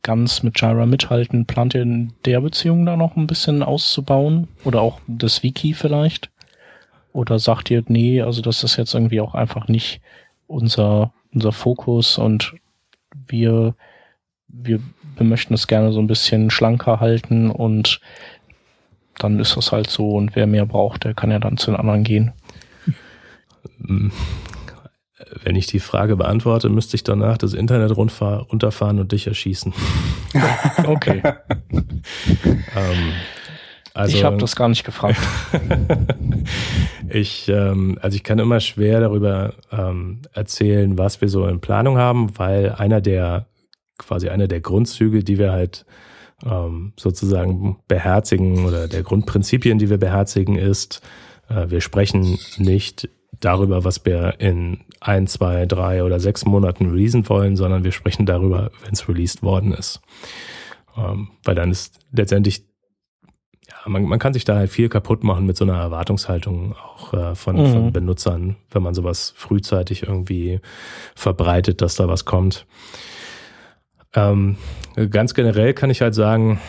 ganz 0.02 0.42
mit 0.42 0.60
Jira 0.60 0.86
mithalten. 0.86 1.46
Plant 1.46 1.74
ihr 1.74 1.82
in 1.82 2.12
der 2.24 2.40
Beziehung 2.40 2.86
da 2.86 2.96
noch 2.96 3.16
ein 3.16 3.26
bisschen 3.26 3.62
auszubauen? 3.62 4.48
Oder 4.64 4.80
auch 4.80 5.00
das 5.06 5.42
Wiki 5.42 5.74
vielleicht? 5.74 6.30
Oder 7.12 7.38
sagt 7.38 7.70
ihr, 7.70 7.82
nee, 7.86 8.22
also 8.22 8.42
das 8.42 8.64
ist 8.64 8.76
jetzt 8.76 8.94
irgendwie 8.94 9.20
auch 9.20 9.34
einfach 9.34 9.68
nicht 9.68 10.00
unser, 10.46 11.12
unser 11.32 11.52
Fokus 11.52 12.18
und 12.18 12.54
wir, 13.26 13.74
wir, 14.48 14.80
wir 15.16 15.26
möchten 15.26 15.54
es 15.54 15.66
gerne 15.66 15.92
so 15.92 16.00
ein 16.00 16.06
bisschen 16.06 16.50
schlanker 16.50 17.00
halten 17.00 17.50
und 17.50 18.00
dann 19.18 19.38
ist 19.38 19.56
das 19.56 19.72
halt 19.72 19.88
so 19.88 20.10
und 20.10 20.34
wer 20.34 20.46
mehr 20.46 20.66
braucht, 20.66 21.04
der 21.04 21.14
kann 21.14 21.30
ja 21.30 21.38
dann 21.38 21.56
zu 21.56 21.70
den 21.70 21.80
anderen 21.80 22.04
gehen. 22.04 22.32
Wenn 25.42 25.56
ich 25.56 25.66
die 25.66 25.80
Frage 25.80 26.16
beantworte, 26.16 26.68
müsste 26.68 26.96
ich 26.96 27.04
danach 27.04 27.38
das 27.38 27.54
Internet 27.54 27.96
runterfahren 27.96 28.98
und 28.98 29.12
dich 29.12 29.26
erschießen. 29.26 29.72
okay. 30.86 31.22
ähm, 31.72 33.12
also, 33.94 34.16
ich 34.16 34.24
habe 34.24 34.36
das 34.38 34.56
gar 34.56 34.68
nicht 34.68 34.84
gefragt. 34.84 35.20
ich, 37.08 37.48
ähm, 37.48 37.96
also 38.02 38.16
ich 38.16 38.24
kann 38.24 38.40
immer 38.40 38.58
schwer 38.58 39.00
darüber 39.00 39.54
ähm, 39.70 40.22
erzählen, 40.32 40.98
was 40.98 41.20
wir 41.20 41.28
so 41.28 41.46
in 41.46 41.60
Planung 41.60 41.96
haben, 41.96 42.36
weil 42.36 42.72
einer 42.72 43.00
der 43.00 43.46
quasi 43.96 44.28
einer 44.28 44.48
der 44.48 44.60
Grundzüge, 44.60 45.22
die 45.22 45.38
wir 45.38 45.52
halt 45.52 45.86
ähm, 46.44 46.92
sozusagen 46.98 47.78
beherzigen 47.86 48.66
oder 48.66 48.88
der 48.88 49.04
Grundprinzipien, 49.04 49.78
die 49.78 49.90
wir 49.90 49.98
beherzigen, 49.98 50.56
ist, 50.56 51.00
äh, 51.48 51.70
wir 51.70 51.80
sprechen 51.80 52.38
nicht 52.58 53.08
darüber, 53.40 53.84
was 53.84 54.04
wir 54.04 54.40
in 54.40 54.80
ein, 55.00 55.26
zwei, 55.26 55.66
drei 55.66 56.02
oder 56.02 56.18
sechs 56.18 56.44
Monaten 56.44 56.90
releasen 56.90 57.28
wollen, 57.28 57.56
sondern 57.56 57.84
wir 57.84 57.92
sprechen 57.92 58.26
darüber, 58.26 58.70
wenn 58.82 58.92
es 58.92 59.08
released 59.08 59.42
worden 59.42 59.72
ist. 59.72 60.00
Ähm, 60.96 61.28
weil 61.44 61.54
dann 61.54 61.70
ist 61.70 62.00
letztendlich 62.12 62.64
man, 63.86 64.04
man 64.04 64.18
kann 64.18 64.32
sich 64.32 64.44
da 64.44 64.56
halt 64.56 64.70
viel 64.70 64.88
kaputt 64.88 65.24
machen 65.24 65.46
mit 65.46 65.56
so 65.56 65.64
einer 65.64 65.78
Erwartungshaltung 65.78 66.74
auch 66.74 67.12
äh, 67.12 67.34
von, 67.34 67.56
mhm. 67.56 67.66
von 67.66 67.92
Benutzern, 67.92 68.56
wenn 68.70 68.82
man 68.82 68.94
sowas 68.94 69.32
frühzeitig 69.36 70.04
irgendwie 70.04 70.60
verbreitet, 71.14 71.82
dass 71.82 71.96
da 71.96 72.08
was 72.08 72.24
kommt. 72.24 72.66
Ähm, 74.14 74.56
ganz 75.10 75.34
generell 75.34 75.74
kann 75.74 75.90
ich 75.90 76.00
halt 76.00 76.14
sagen, 76.14 76.60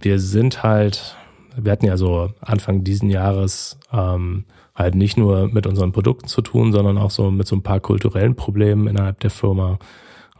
wir 0.00 0.18
sind 0.18 0.62
halt, 0.62 1.16
wir 1.56 1.72
hatten 1.72 1.86
ja 1.86 1.96
so 1.96 2.30
Anfang 2.40 2.84
diesen 2.84 3.10
Jahres 3.10 3.78
ähm, 3.92 4.44
halt 4.74 4.94
nicht 4.94 5.16
nur 5.16 5.48
mit 5.48 5.66
unseren 5.66 5.92
Produkten 5.92 6.28
zu 6.28 6.42
tun, 6.42 6.72
sondern 6.72 6.98
auch 6.98 7.10
so 7.10 7.30
mit 7.30 7.46
so 7.46 7.56
ein 7.56 7.62
paar 7.62 7.80
kulturellen 7.80 8.36
Problemen 8.36 8.86
innerhalb 8.86 9.20
der 9.20 9.30
Firma. 9.30 9.78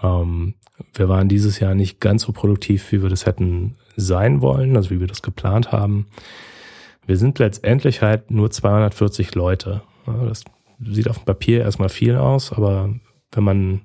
Ähm, 0.03 0.55
wir 0.95 1.09
waren 1.09 1.29
dieses 1.29 1.61
Jahr 1.61 1.75
nicht 1.75 2.01
ganz 2.01 2.23
so 2.23 2.33
produktiv, 2.33 2.91
wie 2.93 3.03
wir 3.03 3.09
das 3.09 3.27
hätten 3.27 3.77
sein 3.97 4.41
wollen, 4.41 4.77
also 4.77 4.91
wie 4.91 5.01
wir 5.01 5.07
das 5.07 5.23
geplant 5.23 5.73
haben. 5.73 6.07
Wir 7.07 7.17
sind 7.17 7.39
letztendlich 7.39 8.03
halt 8.03 8.31
nur 8.31 8.51
240 8.51 9.35
Leute. 9.35 9.83
Das 10.07 10.45
sieht 10.85 11.09
auf 11.09 11.19
dem 11.19 11.25
Papier 11.25 11.63
erstmal 11.63 11.89
viel 11.89 12.17
aus, 12.17 12.53
aber 12.53 12.95
wenn 13.33 13.45
man 13.45 13.81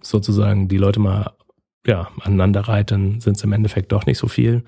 sozusagen 0.00 0.68
die 0.68 0.78
Leute 0.78 1.00
mal 1.00 1.32
ja, 1.86 2.08
aneinander 2.20 2.62
reiht, 2.62 2.90
dann 2.90 3.20
sind 3.20 3.36
es 3.36 3.44
im 3.44 3.52
Endeffekt 3.52 3.92
doch 3.92 4.06
nicht 4.06 4.18
so 4.18 4.28
viel. 4.28 4.64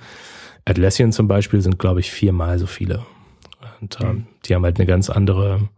Atlassian 0.65 1.13
zum 1.13 1.29
Beispiel 1.29 1.61
sind, 1.61 1.79
glaube 1.79 2.01
ich, 2.01 2.11
viermal 2.11 2.59
so 2.59 2.67
viele. 2.67 3.05
Und 3.81 3.99
ähm, 4.01 4.09
mhm. 4.09 4.27
die 4.45 4.55
haben 4.55 4.65
halt 4.65 4.79
eine 4.79 4.87
ganz 4.87 5.11
andere, 5.11 5.69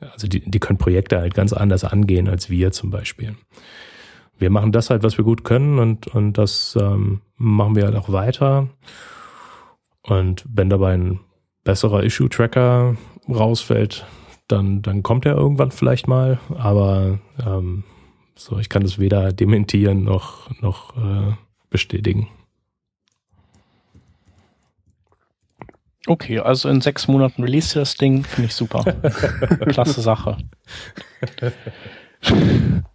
also 0.00 0.28
die, 0.28 0.40
die 0.40 0.58
können 0.58 0.78
Projekte 0.78 1.18
halt 1.18 1.34
ganz 1.34 1.52
anders 1.52 1.84
angehen 1.84 2.28
als 2.28 2.50
wir 2.50 2.70
zum 2.72 2.90
Beispiel. 2.90 3.36
Wir 4.40 4.50
machen 4.50 4.72
das 4.72 4.90
halt, 4.90 5.02
was 5.02 5.18
wir 5.18 5.24
gut 5.24 5.44
können 5.44 5.78
und, 5.78 6.06
und 6.08 6.32
das 6.32 6.76
ähm, 6.80 7.20
machen 7.36 7.76
wir 7.76 7.84
halt 7.84 7.94
auch 7.94 8.10
weiter. 8.10 8.68
Und 10.02 10.44
wenn 10.48 10.70
dabei 10.70 10.94
ein 10.94 11.20
besserer 11.62 12.02
Issue-Tracker 12.02 12.96
rausfällt, 13.28 14.06
dann, 14.48 14.80
dann 14.80 15.02
kommt 15.02 15.26
er 15.26 15.36
irgendwann 15.36 15.70
vielleicht 15.70 16.08
mal. 16.08 16.38
Aber 16.56 17.18
ähm, 17.46 17.84
so, 18.34 18.58
ich 18.58 18.70
kann 18.70 18.82
das 18.82 18.98
weder 18.98 19.32
dementieren 19.32 20.04
noch, 20.04 20.50
noch 20.62 20.96
äh, 20.96 21.34
bestätigen. 21.68 22.28
Okay, 26.06 26.38
also 26.38 26.70
in 26.70 26.80
sechs 26.80 27.08
Monaten 27.08 27.42
release 27.42 27.78
das 27.78 27.94
Ding, 27.94 28.24
finde 28.24 28.48
ich 28.48 28.54
super. 28.54 28.82
Klasse 29.68 30.00
Sache. 30.00 30.38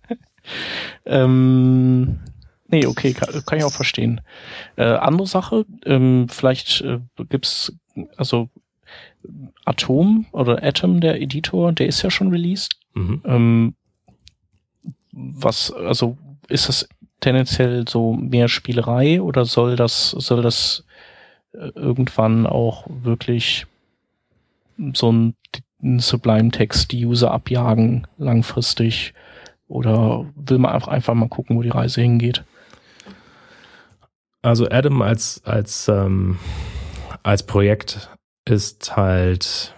ähm, 1.06 2.20
nee, 2.68 2.86
okay, 2.86 3.14
kann, 3.14 3.30
kann, 3.46 3.58
ich 3.58 3.64
auch 3.64 3.72
verstehen. 3.72 4.22
Äh, 4.76 4.84
andere 4.84 5.28
Sache, 5.28 5.66
ähm, 5.86 6.28
vielleicht 6.30 6.82
äh, 6.82 7.00
gibt's, 7.30 7.74
also 8.18 8.50
Atom 9.66 10.26
oder 10.32 10.64
Atom, 10.64 11.02
der 11.02 11.22
Editor, 11.22 11.72
der 11.72 11.88
ist 11.88 12.02
ja 12.02 12.10
schon 12.10 12.30
released. 12.30 12.78
Mhm. 12.94 13.22
Ähm, 13.26 13.76
was, 15.12 15.72
also 15.72 16.18
ist 16.48 16.70
das 16.70 16.88
tendenziell 17.22 17.88
so 17.88 18.14
mehr 18.14 18.48
Spielerei 18.48 19.22
oder 19.22 19.46
soll 19.46 19.76
das, 19.76 20.12
soll 20.12 20.42
das 20.42 20.84
äh, 21.54 21.70
irgendwann 21.76 22.46
auch 22.46 22.86
wirklich 22.88 23.66
so 24.94 25.12
ein, 25.12 25.36
ein 25.82 26.00
Sublime-Text 26.00 26.92
die 26.92 27.06
User 27.06 27.32
abjagen 27.32 28.08
langfristig 28.18 29.14
oder 29.68 30.26
will 30.36 30.58
man 30.58 30.82
einfach, 30.84 31.14
mal 31.14 31.30
gucken, 31.30 31.58
wo 31.58 31.62
die 31.62 31.70
Reise 31.70 32.02
hingeht? 32.02 32.44
Also 34.42 34.68
Adam 34.70 35.02
als, 35.02 35.42
als, 35.44 35.88
ähm, 35.88 36.38
als 37.24 37.44
Projekt 37.44 38.10
ist 38.46 38.96
halt, 38.96 39.74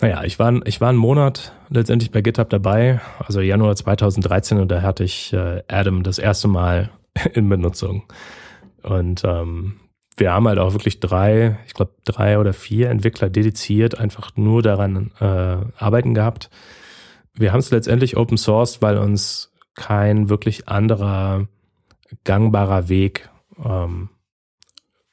naja, 0.00 0.24
ich 0.24 0.38
war, 0.38 0.66
ich 0.66 0.80
war 0.80 0.88
einen 0.88 0.98
Monat 0.98 1.52
letztendlich 1.70 2.10
bei 2.10 2.20
GitHub 2.20 2.50
dabei, 2.50 3.00
also 3.24 3.40
Januar 3.40 3.76
2013 3.76 4.58
und 4.58 4.68
da 4.70 4.82
hatte 4.82 5.04
ich 5.04 5.32
äh, 5.32 5.62
Adam 5.68 6.02
das 6.02 6.18
erste 6.18 6.48
Mal 6.48 6.90
in 7.34 7.48
Benutzung. 7.48 8.04
Und 8.82 9.22
ähm, 9.24 9.76
wir 10.16 10.32
haben 10.32 10.48
halt 10.48 10.58
auch 10.58 10.72
wirklich 10.72 11.00
drei, 11.00 11.58
ich 11.66 11.74
glaube 11.74 11.92
drei 12.04 12.38
oder 12.38 12.52
vier 12.52 12.90
Entwickler 12.90 13.30
dediziert 13.30 13.98
einfach 13.98 14.36
nur 14.36 14.62
daran 14.62 15.12
äh, 15.20 15.24
arbeiten 15.76 16.14
gehabt. 16.14 16.50
Wir 17.38 17.52
haben 17.52 17.60
es 17.60 17.70
letztendlich 17.70 18.16
Open 18.16 18.36
Source, 18.36 18.82
weil 18.82 18.98
uns 18.98 19.52
kein 19.74 20.28
wirklich 20.28 20.68
anderer 20.68 21.46
gangbarer 22.24 22.88
Weg 22.88 23.28
ähm, 23.64 24.08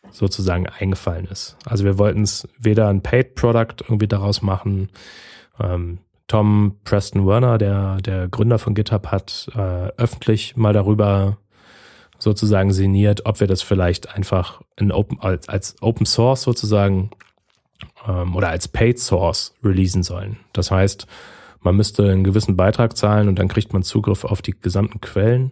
sozusagen 0.10 0.68
eingefallen 0.68 1.26
ist. 1.26 1.58
Also 1.66 1.84
wir 1.84 1.98
wollten 1.98 2.24
es 2.24 2.48
weder 2.58 2.88
ein 2.88 3.02
Paid 3.02 3.36
Product 3.36 3.76
irgendwie 3.84 4.08
daraus 4.08 4.42
machen. 4.42 4.90
Ähm, 5.60 6.00
Tom 6.28 6.78
Preston 6.84 7.28
Werner, 7.28 7.58
der, 7.58 7.98
der 7.98 8.28
Gründer 8.28 8.58
von 8.58 8.74
GitHub, 8.74 9.08
hat 9.08 9.48
äh, 9.56 9.92
öffentlich 9.98 10.56
mal 10.58 10.74
darüber 10.74 11.38
sozusagen 12.18 12.72
sinniert, 12.72 13.26
ob 13.26 13.40
wir 13.40 13.48
das 13.48 13.62
vielleicht 13.62 14.16
einfach 14.16 14.62
in 14.78 14.92
Open, 14.92 15.20
als, 15.20 15.50
als 15.50 15.76
Open 15.82 16.06
Source 16.06 16.42
sozusagen 16.42 17.12
ähm, 18.08 18.36
oder 18.36 18.50
als 18.50 18.68
Paid 18.68 19.00
Source 19.00 19.54
releasen 19.64 20.02
sollen. 20.02 20.38
Das 20.54 20.72
heißt, 20.72 21.06
man 21.66 21.76
müsste 21.76 22.10
einen 22.10 22.24
gewissen 22.24 22.56
Beitrag 22.56 22.96
zahlen 22.96 23.28
und 23.28 23.38
dann 23.38 23.48
kriegt 23.48 23.74
man 23.74 23.84
Zugriff 23.84 24.24
auf 24.24 24.42
die 24.42 24.54
gesamten 24.54 25.02
Quellen. 25.02 25.52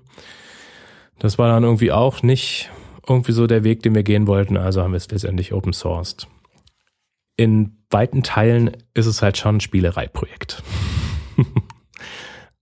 Das 1.19 1.38
war 1.38 1.49
dann 1.49 1.64
irgendwie 1.64 1.91
auch 1.91 2.23
nicht 2.23 2.69
irgendwie 3.07 3.34
so 3.34 3.48
der 3.48 3.64
Weg, 3.64 3.84
den 3.84 3.95
wir 3.95 4.03
gehen 4.03 4.27
wollten, 4.27 4.56
also 4.56 4.81
haben 4.81 4.91
wir 4.91 4.98
es 4.98 5.11
letztendlich 5.11 5.53
open 5.53 5.73
sourced. 5.73 6.27
In 7.35 7.84
weiten 7.90 8.23
Teilen 8.23 8.72
ist 8.94 9.07
es 9.07 9.22
halt 9.22 9.38
schon 9.38 9.57
ein 9.57 9.61
Spielereiprojekt. 9.61 10.64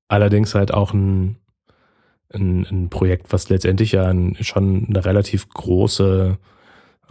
Allerdings 0.08 0.56
halt 0.56 0.74
auch 0.74 0.94
ein, 0.94 1.38
ein, 2.34 2.66
ein, 2.66 2.90
Projekt, 2.90 3.32
was 3.34 3.50
letztendlich 3.50 3.92
ja 3.92 4.14
schon 4.42 4.88
eine 4.90 5.06
relativ 5.06 5.50
große 5.50 6.38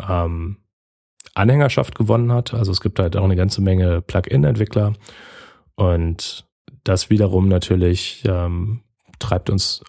ähm, 0.09 0.57
Anhängerschaft 1.35 1.95
gewonnen 1.95 2.33
hat. 2.33 2.55
Also 2.55 2.73
es 2.73 2.81
gibt 2.81 2.99
halt 2.99 3.17
auch 3.17 3.25
eine 3.25 3.37
ganze 3.37 3.61
Menge 3.61 4.01
Plugin-Entwickler 4.01 4.95
und 5.81 6.47
das 6.85 7.09
wiederum 7.09 7.49
natürlich 7.49 8.23
ähm, 8.27 8.83
treibt 9.19 9.49
uns 9.49 9.83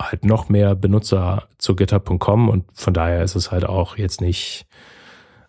halt 0.00 0.24
noch 0.24 0.48
mehr 0.48 0.74
Benutzer 0.74 1.48
zu 1.58 1.76
GitHub.com 1.76 2.48
und 2.48 2.64
von 2.72 2.94
daher 2.94 3.22
ist 3.22 3.34
es 3.34 3.50
halt 3.50 3.66
auch 3.66 3.98
jetzt 3.98 4.22
nicht, 4.22 4.66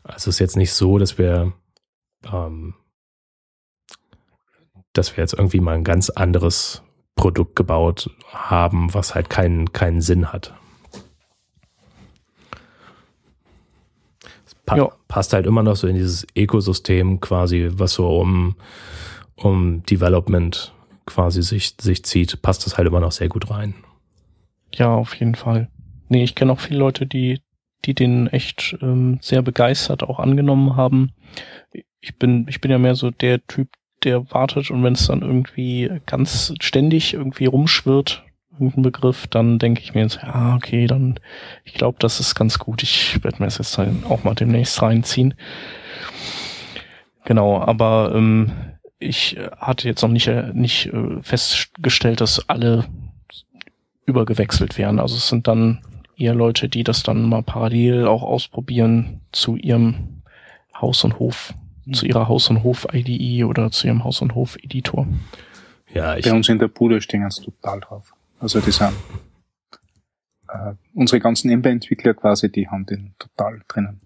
also 0.03 0.17
es 0.17 0.35
ist 0.35 0.39
jetzt 0.39 0.57
nicht 0.57 0.73
so, 0.73 0.97
dass 0.97 1.17
wir, 1.17 1.53
ähm, 2.29 2.73
dass 4.91 5.15
wir 5.15 5.21
jetzt 5.23 5.33
irgendwie 5.33 5.61
mal 5.61 5.75
ein 5.75 5.85
ganz 5.85 6.09
anderes 6.09 6.83
Produkt 7.15 7.55
gebaut 7.55 8.09
haben, 8.33 8.93
was 8.93 9.15
halt 9.15 9.29
keinen, 9.29 9.71
keinen 9.71 10.01
Sinn 10.01 10.33
hat. 10.33 10.53
Pa 14.65 14.91
passt 15.07 15.31
halt 15.31 15.45
immer 15.45 15.63
noch 15.63 15.75
so 15.77 15.87
in 15.87 15.95
dieses 15.95 16.27
Ökosystem 16.35 17.21
quasi, 17.21 17.69
was 17.71 17.93
so 17.93 18.19
um, 18.19 18.55
um 19.35 19.83
Development 19.83 20.73
quasi 21.05 21.43
sich, 21.43 21.75
sich 21.79 22.03
zieht, 22.03 22.41
passt 22.41 22.65
das 22.65 22.77
halt 22.77 22.87
immer 22.87 22.99
noch 22.99 23.11
sehr 23.11 23.29
gut 23.29 23.49
rein. 23.49 23.75
Ja, 24.73 24.93
auf 24.93 25.15
jeden 25.15 25.35
Fall. 25.35 25.69
Nee, 26.09 26.23
ich 26.23 26.35
kenne 26.35 26.51
auch 26.51 26.59
viele 26.59 26.79
Leute, 26.79 27.05
die, 27.05 27.41
die 27.85 27.93
den 27.93 28.27
echt 28.27 28.77
ähm, 28.81 29.19
sehr 29.21 29.41
begeistert 29.41 30.03
auch 30.03 30.19
angenommen 30.19 30.75
haben. 30.75 31.13
Ich 32.01 32.17
bin, 32.17 32.47
ich 32.49 32.61
bin 32.61 32.71
ja 32.71 32.77
mehr 32.77 32.95
so 32.95 33.11
der 33.11 33.45
Typ, 33.47 33.69
der 34.03 34.31
wartet 34.31 34.69
und 34.69 34.83
wenn 34.83 34.93
es 34.93 35.07
dann 35.07 35.21
irgendwie 35.21 35.89
ganz 36.05 36.53
ständig 36.59 37.13
irgendwie 37.13 37.45
rumschwirrt, 37.45 38.23
irgendein 38.53 38.83
Begriff, 38.83 39.27
dann 39.27 39.59
denke 39.59 39.81
ich 39.81 39.93
mir 39.93 40.01
jetzt, 40.01 40.19
ja, 40.21 40.55
okay, 40.55 40.87
dann, 40.87 41.19
ich 41.63 41.73
glaube, 41.73 41.97
das 41.99 42.19
ist 42.19 42.35
ganz 42.35 42.59
gut. 42.59 42.83
Ich 42.83 43.23
werde 43.23 43.39
mir 43.39 43.45
das 43.45 43.57
jetzt 43.57 43.77
auch 44.07 44.23
mal 44.23 44.35
demnächst 44.35 44.81
reinziehen. 44.81 45.33
Genau, 47.25 47.59
aber 47.59 48.13
ähm, 48.13 48.51
ich 48.99 49.37
hatte 49.57 49.87
jetzt 49.87 50.01
noch 50.01 50.09
nicht, 50.09 50.27
äh, 50.27 50.51
nicht 50.53 50.87
äh, 50.87 51.21
festgestellt, 51.21 52.21
dass 52.21 52.49
alle 52.49 52.85
übergewechselt 54.05 54.77
werden. 54.77 54.99
Also 54.99 55.15
es 55.15 55.27
sind 55.27 55.47
dann 55.47 55.81
eher 56.17 56.35
Leute, 56.35 56.69
die 56.69 56.83
das 56.83 57.03
dann 57.03 57.23
mal 57.23 57.43
parallel 57.43 58.07
auch 58.07 58.23
ausprobieren 58.23 59.21
zu 59.31 59.55
ihrem 59.57 60.21
Haus- 60.73 61.03
und 61.03 61.19
Hof, 61.19 61.53
mhm. 61.85 61.93
zu 61.93 62.05
ihrer 62.05 62.27
Haus- 62.27 62.49
und 62.49 62.63
Hof-IDE 62.63 63.43
oder 63.43 63.71
zu 63.71 63.87
ihrem 63.87 64.03
Haus- 64.03 64.21
und 64.21 64.35
Hof-Editor. 64.35 65.07
Ja, 65.93 66.17
ich 66.17 66.25
Bei 66.25 66.33
uns 66.33 66.49
in 66.49 66.59
der 66.59 66.67
Bude 66.67 67.01
stehen 67.01 67.21
ganz 67.21 67.37
total 67.37 67.79
drauf. 67.79 68.13
Also 68.39 68.59
die 68.59 68.71
sind 68.71 68.91
äh, 70.49 70.73
unsere 70.93 71.19
ganzen 71.19 71.49
Ember-Entwickler 71.49 72.13
quasi, 72.13 72.51
die 72.51 72.67
haben 72.67 72.85
den 72.85 73.15
total 73.17 73.61
drinnen. 73.67 74.01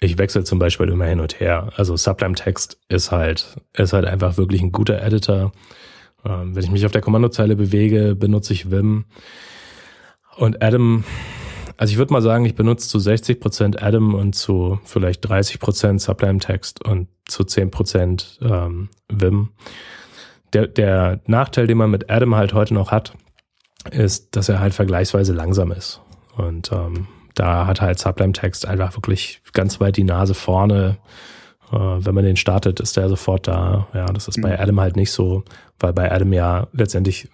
Ich 0.00 0.18
wechsle 0.18 0.44
zum 0.44 0.58
Beispiel 0.58 0.88
immer 0.88 1.06
hin 1.06 1.20
und 1.20 1.40
her. 1.40 1.70
Also 1.76 1.96
Sublime 1.96 2.34
Text 2.34 2.78
ist 2.88 3.12
halt, 3.12 3.56
ist 3.72 3.92
halt 3.92 4.04
einfach 4.04 4.36
wirklich 4.36 4.62
ein 4.62 4.72
guter 4.72 5.02
Editor. 5.02 5.52
Ähm, 6.24 6.54
wenn 6.54 6.64
ich 6.64 6.70
mich 6.70 6.84
auf 6.84 6.92
der 6.92 7.00
Kommandozeile 7.00 7.56
bewege, 7.56 8.14
benutze 8.14 8.52
ich 8.52 8.70
Vim. 8.70 9.06
Und 10.36 10.62
Adam, 10.62 11.04
also 11.78 11.92
ich 11.92 11.98
würde 11.98 12.12
mal 12.12 12.20
sagen, 12.20 12.44
ich 12.44 12.54
benutze 12.54 12.88
zu 12.88 12.98
60 12.98 13.40
Prozent 13.40 13.82
Adam 13.82 14.14
und 14.14 14.34
zu 14.34 14.78
vielleicht 14.84 15.26
30 15.26 15.60
Prozent 15.60 16.00
Sublime 16.02 16.40
Text 16.40 16.84
und 16.84 17.08
zu 17.26 17.44
10 17.44 17.70
Prozent 17.70 18.38
ähm, 18.42 18.90
Vim. 19.10 19.50
Der, 20.52 20.66
der 20.66 21.20
Nachteil, 21.26 21.66
den 21.66 21.78
man 21.78 21.90
mit 21.90 22.10
Adam 22.10 22.34
halt 22.34 22.52
heute 22.52 22.74
noch 22.74 22.90
hat, 22.90 23.14
ist, 23.90 24.36
dass 24.36 24.48
er 24.48 24.60
halt 24.60 24.74
vergleichsweise 24.74 25.32
langsam 25.32 25.72
ist. 25.72 26.00
Und 26.36 26.70
ähm, 26.72 27.08
da 27.36 27.66
hat 27.66 27.80
halt 27.80 27.98
Sublime 28.00 28.32
Text 28.32 28.66
einfach 28.66 28.96
wirklich 28.96 29.40
ganz 29.52 29.78
weit 29.78 29.96
die 29.96 30.04
Nase 30.04 30.34
vorne. 30.34 30.96
Äh, 31.70 31.76
wenn 31.76 32.14
man 32.14 32.24
den 32.24 32.36
startet, 32.36 32.80
ist 32.80 32.96
der 32.96 33.08
sofort 33.08 33.46
da. 33.46 33.86
Ja, 33.94 34.06
das 34.06 34.26
ist 34.26 34.38
mhm. 34.38 34.42
bei 34.42 34.58
Adam 34.58 34.80
halt 34.80 34.96
nicht 34.96 35.12
so, 35.12 35.44
weil 35.78 35.92
bei 35.92 36.10
Adam 36.10 36.32
ja 36.32 36.66
letztendlich 36.72 37.28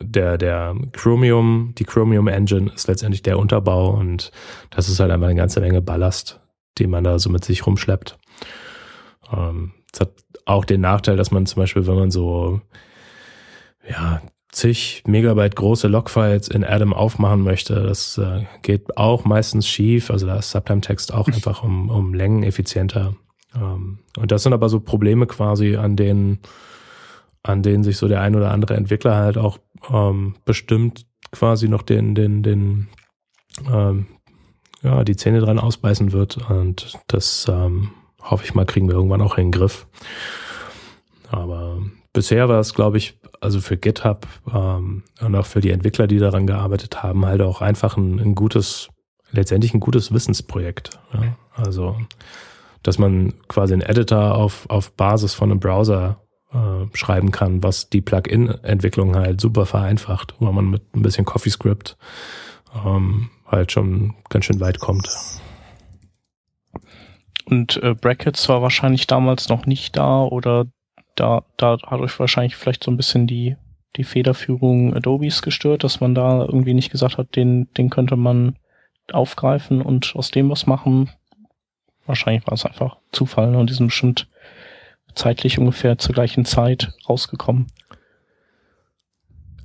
der, 0.00 0.38
der 0.38 0.74
Chromium, 0.92 1.74
die 1.76 1.84
Chromium 1.84 2.28
Engine 2.28 2.70
ist 2.74 2.88
letztendlich 2.88 3.22
der 3.22 3.38
Unterbau 3.38 3.90
und 3.90 4.32
das 4.70 4.88
ist 4.88 5.00
halt 5.00 5.10
einfach 5.10 5.26
eine 5.28 5.36
ganze 5.36 5.60
Menge 5.60 5.82
Ballast, 5.82 6.40
den 6.78 6.88
man 6.88 7.04
da 7.04 7.18
so 7.18 7.28
mit 7.28 7.44
sich 7.44 7.66
rumschleppt. 7.66 8.18
Ähm, 9.30 9.72
es 9.92 10.00
hat 10.00 10.12
auch 10.46 10.64
den 10.64 10.80
Nachteil, 10.80 11.18
dass 11.18 11.30
man 11.30 11.44
zum 11.44 11.60
Beispiel, 11.60 11.86
wenn 11.86 11.96
man 11.96 12.10
so, 12.10 12.62
ja, 13.86 14.22
zig 14.56 15.02
Megabyte 15.06 15.54
große 15.54 15.86
Logfiles 15.86 16.48
in 16.48 16.64
Adam 16.64 16.94
aufmachen 16.94 17.42
möchte, 17.42 17.74
das 17.82 18.16
äh, 18.16 18.44
geht 18.62 18.96
auch 18.96 19.26
meistens 19.26 19.68
schief. 19.68 20.10
Also 20.10 20.26
da 20.26 20.38
ist 20.38 20.50
Sublime-Text 20.50 21.12
auch 21.12 21.28
einfach 21.28 21.62
um, 21.62 21.90
um 21.90 22.14
Längen 22.14 22.42
effizienter. 22.42 23.14
Ähm, 23.54 23.98
und 24.16 24.32
das 24.32 24.42
sind 24.42 24.54
aber 24.54 24.70
so 24.70 24.80
Probleme 24.80 25.26
quasi, 25.26 25.76
an 25.76 25.94
denen, 25.94 26.38
an 27.42 27.62
denen 27.62 27.84
sich 27.84 27.98
so 27.98 28.08
der 28.08 28.22
ein 28.22 28.34
oder 28.34 28.50
andere 28.50 28.76
Entwickler 28.76 29.16
halt 29.16 29.36
auch 29.36 29.58
ähm, 29.92 30.36
bestimmt 30.46 31.06
quasi 31.32 31.68
noch 31.68 31.82
den, 31.82 32.14
den, 32.14 32.42
den, 32.42 32.88
ähm, 33.70 34.06
ja, 34.82 35.04
die 35.04 35.16
Zähne 35.16 35.40
dran 35.40 35.58
ausbeißen 35.58 36.12
wird. 36.12 36.38
Und 36.50 36.98
das 37.08 37.46
ähm, 37.50 37.90
hoffe 38.22 38.44
ich 38.44 38.54
mal, 38.54 38.64
kriegen 38.64 38.88
wir 38.88 38.94
irgendwann 38.94 39.20
auch 39.20 39.36
in 39.36 39.46
den 39.46 39.52
Griff. 39.52 39.86
Aber 41.30 41.78
bisher 42.16 42.48
war 42.48 42.60
es, 42.60 42.72
glaube 42.72 42.96
ich, 42.96 43.18
also 43.42 43.60
für 43.60 43.76
GitHub 43.76 44.26
ähm, 44.52 45.02
und 45.20 45.34
auch 45.36 45.44
für 45.44 45.60
die 45.60 45.70
Entwickler, 45.70 46.06
die 46.06 46.18
daran 46.18 46.46
gearbeitet 46.46 47.02
haben, 47.02 47.26
halt 47.26 47.42
auch 47.42 47.60
einfach 47.60 47.98
ein, 47.98 48.18
ein 48.18 48.34
gutes, 48.34 48.88
letztendlich 49.32 49.74
ein 49.74 49.80
gutes 49.80 50.12
Wissensprojekt. 50.12 50.98
Ja? 51.12 51.36
Also, 51.54 51.96
dass 52.82 52.98
man 52.98 53.34
quasi 53.48 53.74
einen 53.74 53.82
Editor 53.82 54.34
auf, 54.34 54.64
auf 54.70 54.92
Basis 54.92 55.34
von 55.34 55.50
einem 55.50 55.60
Browser 55.60 56.22
äh, 56.52 56.96
schreiben 56.96 57.32
kann, 57.32 57.62
was 57.62 57.90
die 57.90 58.00
Plugin-Entwicklung 58.00 59.14
halt 59.14 59.38
super 59.38 59.66
vereinfacht, 59.66 60.34
wo 60.38 60.50
man 60.50 60.70
mit 60.70 60.94
ein 60.94 61.02
bisschen 61.02 61.26
CoffeeScript 61.26 61.98
ähm, 62.82 63.28
halt 63.46 63.72
schon 63.72 64.14
ganz 64.30 64.46
schön 64.46 64.60
weit 64.60 64.80
kommt. 64.80 65.06
Und 67.44 67.76
äh, 67.82 67.94
Brackets 67.94 68.48
war 68.48 68.62
wahrscheinlich 68.62 69.06
damals 69.06 69.50
noch 69.50 69.66
nicht 69.66 69.98
da 69.98 70.22
oder 70.22 70.66
da, 71.16 71.44
da 71.56 71.78
hat 71.86 72.00
euch 72.00 72.18
wahrscheinlich 72.20 72.56
vielleicht 72.56 72.84
so 72.84 72.90
ein 72.90 72.96
bisschen 72.96 73.26
die, 73.26 73.56
die 73.96 74.04
Federführung 74.04 74.94
Adobes 74.94 75.42
gestört, 75.42 75.82
dass 75.82 76.00
man 76.00 76.14
da 76.14 76.44
irgendwie 76.44 76.74
nicht 76.74 76.90
gesagt 76.90 77.18
hat, 77.18 77.34
den, 77.34 77.72
den 77.74 77.90
könnte 77.90 78.16
man 78.16 78.56
aufgreifen 79.12 79.82
und 79.82 80.14
aus 80.14 80.30
dem 80.30 80.50
was 80.50 80.66
machen. 80.66 81.10
Wahrscheinlich 82.06 82.46
war 82.46 82.54
es 82.54 82.64
einfach 82.64 82.98
Zufall 83.12 83.56
und 83.56 83.70
die 83.70 83.74
sind 83.74 83.88
bestimmt 83.88 84.28
zeitlich 85.14 85.58
ungefähr 85.58 85.98
zur 85.98 86.14
gleichen 86.14 86.44
Zeit 86.44 86.92
rausgekommen. 87.08 87.66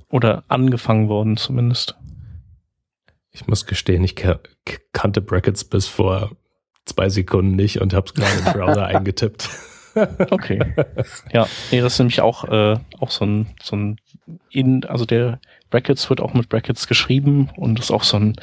Oder 0.08 0.44
angefangen 0.48 1.08
worden 1.08 1.36
zumindest. 1.36 1.96
Ich 3.30 3.46
muss 3.46 3.66
gestehen, 3.66 4.04
ich 4.04 4.14
kannte 4.92 5.20
Brackets 5.20 5.64
bis 5.64 5.86
vor 5.86 6.36
zwei 6.84 7.08
Sekunden 7.08 7.56
nicht 7.56 7.80
und 7.80 7.94
habe 7.94 8.06
es 8.06 8.14
gerade 8.14 8.38
im 8.38 8.52
Browser 8.52 8.86
eingetippt. 8.86 9.48
Okay. 9.94 10.74
Ja, 11.32 11.46
nee, 11.70 11.80
das 11.80 11.94
ist 11.94 11.98
nämlich 11.98 12.20
auch, 12.20 12.44
äh, 12.44 12.76
auch 13.00 13.10
so 13.10 13.24
ein, 13.24 13.46
so 13.62 13.76
ein 13.76 14.00
in, 14.50 14.84
also 14.84 15.04
der 15.04 15.40
Brackets 15.70 16.08
wird 16.10 16.20
auch 16.20 16.34
mit 16.34 16.48
Brackets 16.48 16.86
geschrieben 16.86 17.50
und 17.56 17.78
ist 17.78 17.90
auch 17.90 18.04
so 18.04 18.18
ein 18.18 18.36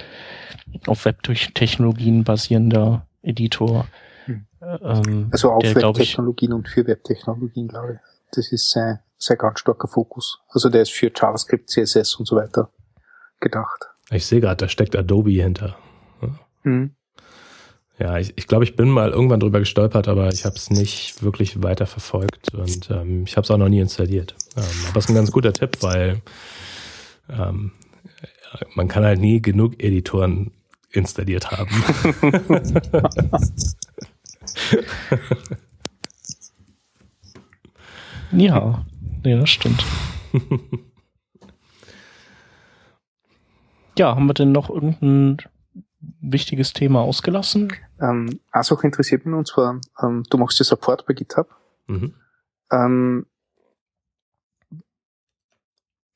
auf 0.87 1.05
Web-Technologien 1.05 2.23
basierender 2.23 3.07
Editor. 3.21 3.87
Hm. 4.25 4.45
Ähm, 4.61 5.29
also 5.31 5.51
auf 5.51 5.63
Web-Technologien 5.63 6.53
und 6.53 6.67
für 6.67 6.85
Web-Technologien, 6.85 7.67
glaube 7.67 7.93
ich. 7.93 7.99
Das 8.31 8.51
ist 8.51 8.69
sein, 8.69 8.99
sein 9.17 9.37
ganz 9.37 9.59
starker 9.59 9.87
Fokus. 9.87 10.39
Also 10.49 10.69
der 10.69 10.83
ist 10.83 10.91
für 10.91 11.11
JavaScript, 11.15 11.69
CSS 11.69 12.15
und 12.15 12.27
so 12.27 12.35
weiter 12.35 12.69
gedacht. 13.39 13.87
Ich 14.11 14.25
sehe 14.25 14.41
gerade, 14.41 14.57
da 14.57 14.67
steckt 14.67 14.95
Adobe 14.95 15.31
hinter. 15.31 15.77
Hm. 16.63 16.95
Ja, 17.99 18.17
ich, 18.17 18.33
ich 18.37 18.47
glaube, 18.47 18.63
ich 18.63 18.77
bin 18.77 18.89
mal 18.89 19.09
irgendwann 19.09 19.41
drüber 19.41 19.59
gestolpert, 19.59 20.07
aber 20.07 20.29
ich 20.29 20.45
habe 20.45 20.55
es 20.55 20.69
nicht 20.69 21.21
wirklich 21.21 21.61
weiter 21.61 21.85
verfolgt 21.85 22.53
und 22.53 22.89
ähm, 22.89 23.25
ich 23.25 23.35
habe 23.35 23.43
es 23.43 23.51
auch 23.51 23.57
noch 23.57 23.67
nie 23.67 23.81
installiert. 23.81 24.35
Ähm, 24.55 24.63
aber 24.89 24.99
es 24.99 25.05
ist 25.05 25.09
ein 25.09 25.15
ganz 25.15 25.31
guter 25.31 25.51
Tipp, 25.51 25.79
weil 25.81 26.21
ähm, 27.29 27.73
man 28.73 28.87
kann 28.87 29.03
halt 29.03 29.19
nie 29.19 29.41
genug 29.41 29.83
Editoren 29.83 30.51
installiert 30.91 31.51
haben. 31.51 31.83
ja, 38.31 38.85
nee, 39.23 39.35
das 39.37 39.49
stimmt. 39.49 39.85
ja, 43.97 44.15
haben 44.15 44.27
wir 44.27 44.33
denn 44.33 44.53
noch 44.53 44.69
irgendeinen 44.69 45.39
wichtiges 46.21 46.71
Thema 46.71 47.01
ausgelassen? 47.01 47.73
Ähm, 48.01 48.39
eine 48.51 48.63
Sache 48.63 48.87
interessiert 48.87 49.25
mich, 49.25 49.35
und 49.35 49.47
zwar, 49.47 49.79
ähm, 50.01 50.23
du 50.29 50.37
machst 50.37 50.59
ja 50.59 50.65
Support 50.65 51.05
bei 51.05 51.13
GitHub. 51.13 51.49
Mhm. 51.87 52.13
Ähm, 52.71 53.25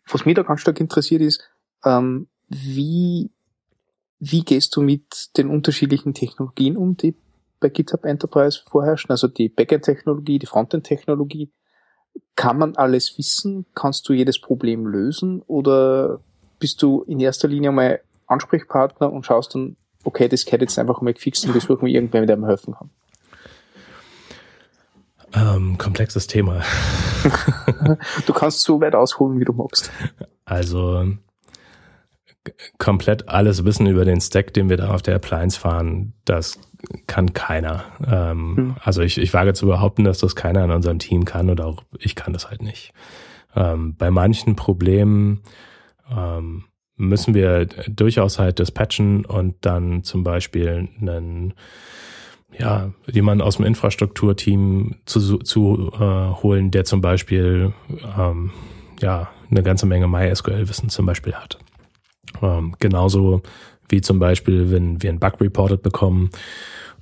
was 0.09 0.25
mich 0.25 0.35
da 0.35 0.43
ganz 0.43 0.61
stark 0.61 0.79
interessiert 0.79 1.21
ist, 1.21 1.49
ähm, 1.83 2.27
wie, 2.47 3.31
wie 4.19 4.43
gehst 4.43 4.75
du 4.75 4.81
mit 4.81 5.35
den 5.37 5.49
unterschiedlichen 5.49 6.13
Technologien 6.13 6.77
um, 6.77 6.95
die 6.95 7.15
bei 7.59 7.69
GitHub 7.69 8.05
Enterprise 8.05 8.61
vorherrschen? 8.65 9.11
Also 9.11 9.27
die 9.27 9.49
Backend-Technologie, 9.49 10.39
die 10.39 10.45
Frontend-Technologie. 10.45 11.51
Kann 12.35 12.59
man 12.59 12.75
alles 12.75 13.17
wissen? 13.17 13.65
Kannst 13.73 14.07
du 14.07 14.13
jedes 14.13 14.39
Problem 14.39 14.85
lösen? 14.85 15.41
Oder 15.41 16.21
bist 16.59 16.81
du 16.81 17.01
in 17.03 17.19
erster 17.19 17.47
Linie 17.47 17.71
mal 17.71 18.01
Ansprechpartner 18.27 19.11
und 19.11 19.25
schaust 19.25 19.55
dann, 19.55 19.75
okay, 20.03 20.27
das 20.27 20.45
gehört 20.45 20.61
jetzt 20.61 20.77
einfach 20.79 21.01
mal 21.01 21.13
gefixt 21.13 21.45
und 21.45 21.55
das 21.55 21.63
suchen 21.63 21.85
wir 21.85 21.93
irgendwer, 21.93 22.25
der 22.25 22.37
mir 22.37 22.47
helfen 22.47 22.73
kann. 22.73 22.89
Ähm, 25.35 25.77
komplexes 25.77 26.27
Thema. 26.27 26.61
du 28.25 28.33
kannst 28.33 28.61
so 28.61 28.79
weit 28.81 28.93
ausholen, 28.93 29.39
wie 29.39 29.45
du 29.45 29.53
magst. 29.53 29.91
Also 30.45 31.07
komplett 32.77 33.29
alles 33.29 33.65
Wissen 33.65 33.87
über 33.87 34.05
den 34.05 34.21
Stack, 34.21 34.53
den 34.53 34.69
wir 34.69 34.77
da 34.77 34.93
auf 34.93 35.01
der 35.01 35.15
Appliance 35.15 35.59
fahren, 35.59 36.13
das 36.25 36.59
kann 37.07 37.33
keiner. 37.33 37.85
Ähm, 38.05 38.57
hm. 38.57 38.75
Also 38.83 39.01
ich, 39.01 39.17
ich 39.17 39.33
wage 39.33 39.53
zu 39.53 39.65
behaupten, 39.65 40.03
dass 40.03 40.19
das 40.19 40.35
keiner 40.35 40.65
in 40.65 40.71
unserem 40.71 40.99
Team 40.99 41.25
kann 41.25 41.49
oder 41.49 41.65
auch 41.65 41.83
ich 41.97 42.15
kann 42.15 42.33
das 42.33 42.49
halt 42.49 42.61
nicht. 42.61 42.93
Ähm, 43.55 43.95
bei 43.95 44.11
manchen 44.11 44.55
Problemen 44.55 45.41
ähm, 46.11 46.65
müssen 47.07 47.33
wir 47.33 47.65
durchaus 47.87 48.39
halt 48.39 48.59
dispatchen 48.59 49.25
und 49.25 49.55
dann 49.61 50.03
zum 50.03 50.23
Beispiel 50.23 50.89
einen, 50.99 51.53
ja, 52.57 52.91
jemanden 53.11 53.41
aus 53.41 53.57
dem 53.57 53.65
Infrastrukturteam 53.65 54.95
zu, 55.05 55.37
zu 55.39 55.91
äh, 55.93 56.41
holen, 56.41 56.71
der 56.71 56.85
zum 56.85 57.01
Beispiel 57.01 57.73
ähm, 58.17 58.51
ja 59.01 59.29
eine 59.49 59.63
ganze 59.63 59.85
Menge 59.85 60.07
MySQL-Wissen 60.07 60.89
zum 60.89 61.05
Beispiel 61.05 61.33
hat. 61.33 61.59
Ähm, 62.41 62.75
genauso 62.79 63.41
wie 63.89 64.01
zum 64.01 64.19
Beispiel, 64.19 64.71
wenn 64.71 65.01
wir 65.01 65.09
einen 65.09 65.19
Bug 65.19 65.39
reported 65.41 65.81
bekommen 65.81 66.29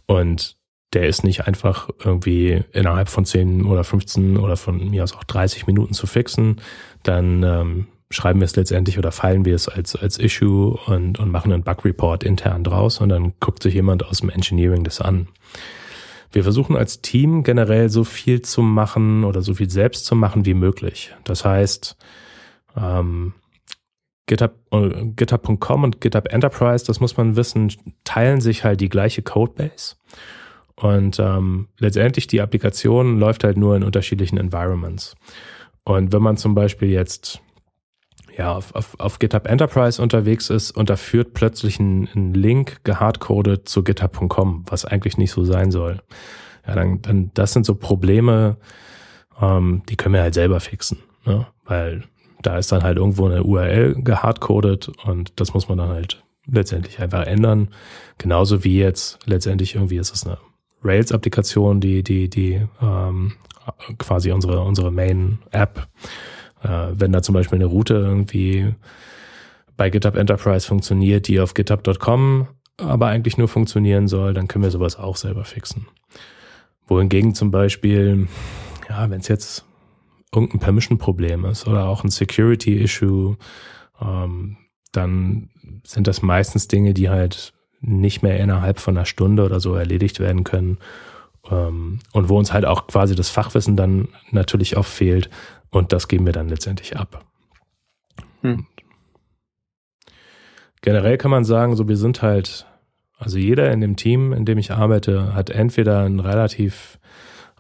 und 0.08 0.58
der 0.94 1.08
ist 1.08 1.24
nicht 1.24 1.48
einfach 1.48 1.90
irgendwie 2.04 2.64
innerhalb 2.74 3.08
von 3.08 3.26
10 3.26 3.66
oder 3.66 3.84
15 3.84 4.38
oder 4.38 4.58
von 4.58 4.90
mir 4.90 5.04
aus 5.04 5.16
auch 5.16 5.24
30 5.24 5.68
Minuten 5.68 5.94
zu 5.94 6.06
fixen, 6.06 6.60
dann 7.04 7.44
ähm, 7.44 7.88
schreiben 8.12 8.40
wir 8.40 8.46
es 8.46 8.56
letztendlich 8.56 8.98
oder 8.98 9.12
feilen 9.12 9.46
wir 9.46 9.56
es 9.56 9.68
als, 9.68 9.96
als 9.96 10.18
Issue 10.18 10.78
und, 10.86 11.20
und 11.20 11.32
machen 11.32 11.52
einen 11.52 11.64
Bug-Report 11.64 12.24
intern 12.24 12.64
draus 12.64 13.00
und 13.00 13.10
dann 13.10 13.34
guckt 13.40 13.64
sich 13.64 13.74
jemand 13.74 14.06
aus 14.06 14.20
dem 14.20 14.30
Engineering 14.30 14.84
das 14.84 15.02
an. 15.02 15.28
Wir 16.32 16.44
versuchen 16.44 16.76
als 16.76 17.02
Team 17.02 17.44
generell 17.44 17.90
so 17.90 18.04
viel 18.04 18.42
zu 18.42 18.62
machen 18.62 19.24
oder 19.24 19.42
so 19.42 19.54
viel 19.54 19.70
selbst 19.70 20.06
zu 20.06 20.16
machen 20.16 20.46
wie 20.46 20.54
möglich. 20.54 21.14
Das 21.24 21.44
heißt, 21.44 21.98
ähm, 22.78 23.34
GitHub, 24.28 24.54
äh, 24.72 25.06
GitHub.com 25.08 25.84
und 25.84 26.00
GitHub 26.00 26.32
Enterprise, 26.32 26.86
das 26.86 27.02
muss 27.02 27.18
man 27.18 27.36
wissen, 27.36 27.74
teilen 28.06 28.40
sich 28.40 28.64
halt 28.64 28.80
die 28.80 28.90
gleiche 28.90 29.22
Codebase. 29.22 29.96
Und 30.76 31.20
ähm, 31.20 31.68
letztendlich 31.78 32.28
die 32.28 32.42
Applikation 32.42 33.20
läuft 33.20 33.44
halt 33.44 33.58
nur 33.58 33.76
in 33.76 33.84
unterschiedlichen 33.84 34.38
Environments. 34.38 35.16
Und 35.84 36.14
wenn 36.14 36.22
man 36.22 36.38
zum 36.38 36.56
Beispiel 36.56 36.90
jetzt 36.90 37.42
ja, 38.42 38.56
auf, 38.56 38.74
auf, 38.74 39.00
auf 39.00 39.20
GitHub 39.20 39.46
Enterprise 39.46 40.02
unterwegs 40.02 40.50
ist 40.50 40.72
und 40.72 40.90
da 40.90 40.96
führt 40.96 41.36
plötzlich 41.36 41.80
ein, 41.80 42.10
ein 42.16 42.34
Link 42.34 42.84
gehardcoded 42.84 43.70
zu 43.70 43.84
github.com, 43.84 44.66
was 44.68 44.84
eigentlich 44.84 45.18
nicht 45.20 45.32
so 45.32 45.46
sein 45.46 45.70
soll. 45.70 46.02
Ja, 46.66 46.74
dann, 46.74 47.04
dann 47.04 47.30
das 47.36 47.54
sind 47.54 47.68
so 47.68 47.76
Probleme, 47.76 48.58
ähm, 49.40 49.84
die 49.90 49.96
können 49.96 50.16
wir 50.16 50.24
halt 50.24 50.34
selber 50.34 50.60
fixen, 50.60 50.98
ne? 51.24 51.46
weil 51.66 52.04
da 52.42 52.58
ist 52.58 52.72
dann 52.72 52.82
halt 52.82 52.98
irgendwo 52.98 53.28
eine 53.28 53.44
URL 53.44 54.02
gehardcoded 54.02 54.90
und 55.06 55.40
das 55.40 55.54
muss 55.54 55.70
man 55.70 55.78
dann 55.78 55.90
halt 55.90 56.24
letztendlich 56.48 57.00
einfach 57.00 57.28
ändern. 57.28 57.70
Genauso 58.18 58.64
wie 58.64 58.80
jetzt 58.80 59.20
letztendlich 59.28 59.76
irgendwie 59.76 59.98
ist 59.98 60.16
es 60.16 60.26
eine 60.26 60.40
Rails-Applikation, 60.84 61.80
die, 61.80 62.02
die, 62.02 62.28
die 62.28 62.60
ähm, 62.82 63.34
quasi 64.00 64.32
unsere, 64.32 64.62
unsere 64.62 64.92
Main-App. 64.92 65.88
Äh, 66.64 66.88
wenn 66.94 67.12
da 67.12 67.22
zum 67.22 67.34
Beispiel 67.34 67.58
eine 67.58 67.66
Route 67.66 67.94
irgendwie 67.94 68.74
bei 69.78 69.90
GitHub 69.90 70.16
Enterprise 70.16 70.68
funktioniert, 70.68 71.28
die 71.28 71.40
auf 71.40 71.54
github.com 71.54 72.48
aber 72.78 73.08
eigentlich 73.08 73.38
nur 73.38 73.48
funktionieren 73.48 74.08
soll, 74.08 74.34
dann 74.34 74.48
können 74.48 74.64
wir 74.64 74.72
sowas 74.72 74.98
auch 74.98 75.16
selber 75.16 75.46
fixen. 75.46 75.88
Wohingegen 76.88 77.36
zum 77.36 77.52
Beispiel, 77.52 78.28
ja, 78.90 79.10
wenn 79.10 79.20
es 79.20 79.28
jetzt 79.28 79.66
irgendein 80.34 80.60
Permission-Problem 80.60 81.46
ist 81.46 81.68
oder 81.68 81.88
auch 81.88 82.04
ein 82.04 82.10
Security-Issue, 82.10 83.38
ähm, 84.02 84.58
dann 84.92 85.50
sind 85.86 86.08
das 86.08 86.22
meistens 86.22 86.68
Dinge, 86.68 86.94
die 86.94 87.10
halt 87.10 87.54
nicht 87.82 88.24
mehr 88.24 88.40
innerhalb 88.40 88.80
von 88.80 88.98
einer 88.98 89.06
Stunde 89.06 89.44
oder 89.44 89.60
so 89.60 89.76
erledigt 89.76 90.20
werden 90.20 90.44
können. 90.44 90.78
Ähm, 91.50 92.00
und 92.14 92.30
wo 92.30 92.38
uns 92.38 92.54
halt 92.54 92.66
auch 92.66 92.88
quasi 92.88 93.16
das 93.16 93.30
Fachwissen 93.30 93.76
dann 93.76 94.10
natürlich 94.32 94.78
auch 94.78 94.86
fehlt. 94.86 95.30
Und 95.72 95.94
das 95.94 96.08
geben 96.08 96.26
wir 96.26 96.34
dann 96.34 96.50
letztendlich 96.50 96.98
ab. 96.98 97.26
Hm. 98.42 98.68
Generell 100.82 101.18
kann 101.18 101.32
man 101.32 101.46
sagen, 101.46 101.76
so 101.76 101.88
wir 101.88 101.98
sind 101.98 102.22
halt, 102.22 102.66
also 103.18 103.38
jeder 103.38 103.72
in 103.72 103.82
dem 103.82 103.96
Team, 103.96 104.34
in 104.34 104.46
dem 104.46 104.58
ich 104.58 104.72
arbeite, 104.72 105.34
hat 105.34 105.50
entweder 105.50 106.00
einen 106.00 106.20
relativ 106.20 107.00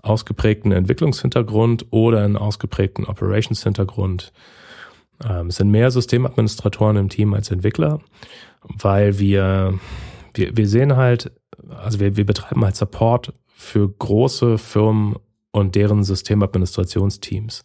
ausgeprägten 0.01 0.71
Entwicklungshintergrund 0.71 1.85
oder 1.91 2.23
einen 2.23 2.37
ausgeprägten 2.37 3.05
Operations-Hintergrund. 3.05 4.33
Ähm, 5.23 5.47
es 5.47 5.57
sind 5.57 5.69
mehr 5.69 5.91
Systemadministratoren 5.91 6.97
im 6.97 7.09
Team 7.09 7.33
als 7.35 7.51
Entwickler, 7.51 7.99
weil 8.63 9.19
wir, 9.19 9.79
wir, 10.33 10.57
wir 10.57 10.67
sehen 10.67 10.95
halt, 10.95 11.31
also 11.69 11.99
wir, 11.99 12.17
wir 12.17 12.25
betreiben 12.25 12.65
halt 12.65 12.75
Support 12.75 13.33
für 13.47 13.87
große 13.87 14.57
Firmen 14.57 15.17
und 15.51 15.75
deren 15.75 16.03
Systemadministrationsteams. 16.03 17.63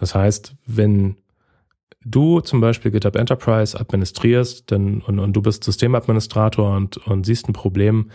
Das 0.00 0.14
heißt, 0.14 0.54
wenn 0.66 1.16
du 2.04 2.40
zum 2.40 2.60
Beispiel 2.60 2.90
GitHub 2.90 3.16
Enterprise 3.16 3.78
administrierst 3.78 4.70
dann, 4.70 5.00
und, 5.00 5.18
und 5.18 5.32
du 5.32 5.42
bist 5.42 5.64
Systemadministrator 5.64 6.76
und, 6.76 6.96
und 6.98 7.24
siehst 7.24 7.48
ein 7.48 7.52
Problem, 7.52 8.10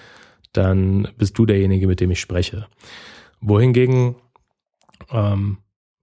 dann 0.54 1.08
bist 1.18 1.38
du 1.38 1.46
derjenige, 1.46 1.88
mit 1.88 2.00
dem 2.00 2.12
ich 2.12 2.20
spreche. 2.20 2.68
Wohingegen 3.42 4.16
ähm, 5.12 5.58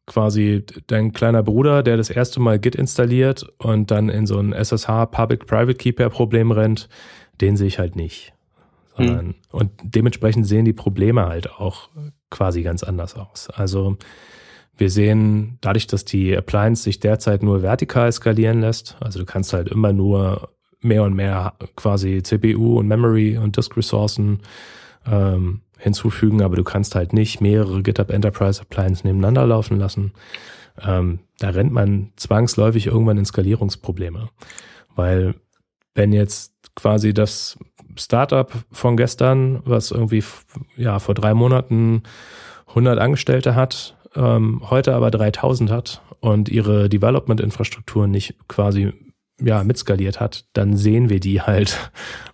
quasi 0.06 0.64
dein 0.88 1.12
kleiner 1.12 1.42
Bruder, 1.42 1.82
der 1.82 1.96
das 1.96 2.10
erste 2.10 2.40
Mal 2.40 2.58
Git 2.58 2.74
installiert 2.74 3.46
und 3.58 3.90
dann 3.90 4.08
in 4.08 4.26
so 4.26 4.38
ein 4.38 4.52
SSH 4.52 5.06
Public-Private 5.06 5.74
Keeper 5.74 6.10
Problem 6.10 6.50
rennt, 6.50 6.88
den 7.40 7.56
sehe 7.56 7.68
ich 7.68 7.78
halt 7.78 7.96
nicht. 7.96 8.32
Sondern, 8.96 9.26
hm. 9.26 9.34
Und 9.52 9.70
dementsprechend 9.82 10.46
sehen 10.46 10.64
die 10.64 10.72
Probleme 10.72 11.26
halt 11.26 11.50
auch 11.52 11.90
quasi 12.28 12.62
ganz 12.62 12.82
anders 12.82 13.14
aus. 13.14 13.48
Also 13.50 13.96
wir 14.80 14.90
sehen 14.90 15.58
dadurch, 15.60 15.86
dass 15.86 16.04
die 16.04 16.36
Appliance 16.36 16.82
sich 16.82 17.00
derzeit 17.00 17.42
nur 17.42 17.62
vertikal 17.62 18.10
skalieren 18.10 18.60
lässt, 18.62 18.96
also 19.00 19.18
du 19.18 19.26
kannst 19.26 19.52
halt 19.52 19.68
immer 19.68 19.92
nur 19.92 20.48
mehr 20.80 21.02
und 21.04 21.14
mehr 21.14 21.52
quasi 21.76 22.22
CPU 22.22 22.78
und 22.78 22.88
Memory 22.88 23.36
und 23.36 23.56
Disk 23.56 23.76
Ressourcen 23.76 24.40
ähm, 25.06 25.60
hinzufügen, 25.78 26.42
aber 26.42 26.56
du 26.56 26.64
kannst 26.64 26.94
halt 26.94 27.12
nicht 27.12 27.40
mehrere 27.40 27.82
GitHub 27.82 28.10
Enterprise 28.10 28.60
Appliances 28.60 29.04
nebeneinander 29.04 29.46
laufen 29.46 29.78
lassen. 29.78 30.12
Ähm, 30.82 31.20
da 31.38 31.50
rennt 31.50 31.72
man 31.72 32.12
zwangsläufig 32.16 32.86
irgendwann 32.86 33.18
in 33.18 33.24
Skalierungsprobleme. 33.24 34.30
Weil 34.94 35.34
wenn 35.94 36.12
jetzt 36.12 36.54
quasi 36.74 37.12
das 37.12 37.58
Startup 37.96 38.50
von 38.70 38.96
gestern, 38.96 39.60
was 39.64 39.90
irgendwie 39.90 40.24
ja 40.76 40.98
vor 40.98 41.14
drei 41.14 41.34
Monaten 41.34 42.02
100 42.68 42.98
Angestellte 42.98 43.54
hat, 43.54 43.96
ähm, 44.14 44.62
heute 44.68 44.94
aber 44.94 45.10
3000 45.10 45.70
hat 45.70 46.02
und 46.20 46.48
ihre 46.48 46.88
Development-Infrastruktur 46.88 48.06
nicht 48.06 48.36
quasi 48.48 48.92
ja 49.40 49.64
mitskaliert 49.64 50.20
hat, 50.20 50.44
dann 50.52 50.76
sehen 50.76 51.08
wir 51.08 51.20
die 51.20 51.40
halt 51.40 51.90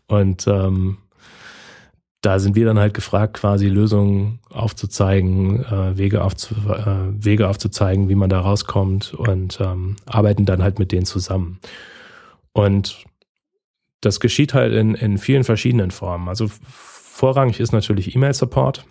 und 0.07 0.47
ähm, 0.47 0.98
da 2.27 2.40
sind 2.40 2.57
wir 2.57 2.66
dann 2.66 2.78
halt 2.78 2.93
gefragt, 2.93 3.35
quasi 3.35 3.69
Lösungen 3.69 4.40
aufzuzeigen, 4.51 5.65
äh, 5.65 5.97
Wege, 5.97 6.24
aufzu, 6.24 6.55
äh, 6.55 7.24
Wege 7.24 7.48
aufzuzeigen, 7.48 8.09
wie 8.09 8.16
man 8.16 8.31
da 8.31 8.40
rauskommt 8.40 9.15
und 9.15 9.61
ähm, 9.61 9.97
arbeiten 10.07 10.44
dann 10.44 10.61
halt 10.61 10.81
mit 10.81 10.90
denen 10.90 11.07
zusammen. 11.07 11.61
Und 12.53 13.05
das 14.01 14.19
geschieht 14.19 14.55
halt 14.55 14.73
in, 14.73 14.94
in 14.94 15.19
vielen 15.19 15.44
verschiedenen 15.44 15.93
Formen. 15.93 16.28
Also 16.28 16.48
vorrangig 16.48 17.61
ist 17.61 17.73
natürlich 17.73 18.16
E-Mail-Support. 18.16 18.85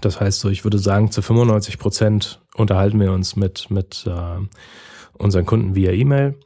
Das 0.00 0.20
heißt 0.20 0.40
so, 0.40 0.48
ich 0.48 0.64
würde 0.64 0.78
sagen, 0.78 1.10
zu 1.10 1.22
95 1.22 1.78
Prozent 1.78 2.40
unterhalten 2.54 2.98
wir 3.00 3.12
uns 3.12 3.36
mit, 3.36 3.70
mit 3.70 4.04
äh, 4.06 4.44
unseren 5.12 5.46
Kunden 5.46 5.74
via 5.74 5.92
E-Mail. 5.92 6.38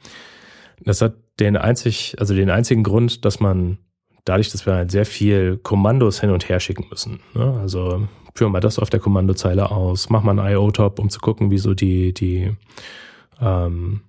Das 0.80 1.00
hat 1.00 1.14
den 1.40 1.56
einzig, 1.56 2.16
also 2.18 2.34
den 2.34 2.50
einzigen 2.50 2.82
Grund, 2.82 3.24
dass 3.24 3.40
man 3.40 3.78
dadurch, 4.24 4.50
dass 4.50 4.66
wir 4.66 4.74
halt 4.74 4.90
sehr 4.90 5.06
viel 5.06 5.56
Kommandos 5.58 6.20
hin 6.20 6.30
und 6.30 6.48
her 6.48 6.60
schicken 6.60 6.86
müssen. 6.90 7.20
Ne? 7.34 7.58
Also 7.60 8.08
führen 8.34 8.52
wir 8.52 8.60
das 8.60 8.78
auf 8.78 8.90
der 8.90 9.00
Kommandozeile 9.00 9.70
aus, 9.70 10.10
mach 10.10 10.22
mal 10.22 10.38
einen 10.38 10.52
IO-Top, 10.52 10.98
um 10.98 11.08
zu 11.08 11.20
gucken, 11.20 11.50
wie 11.50 11.58
so 11.58 11.74
die, 11.74 12.12
die, 12.12 12.54
ähm, 13.40 14.02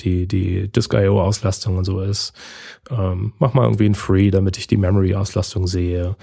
die, 0.00 0.26
die 0.26 0.68
Disk-IO-Auslastung 0.68 1.76
und 1.76 1.84
so 1.84 2.00
ist. 2.00 2.32
Ähm, 2.90 3.32
mach 3.38 3.54
mal 3.54 3.64
irgendwie 3.64 3.86
ein 3.86 3.94
Free, 3.94 4.30
damit 4.30 4.58
ich 4.58 4.66
die 4.66 4.76
Memory-Auslastung 4.76 5.66
sehe. 5.66 6.16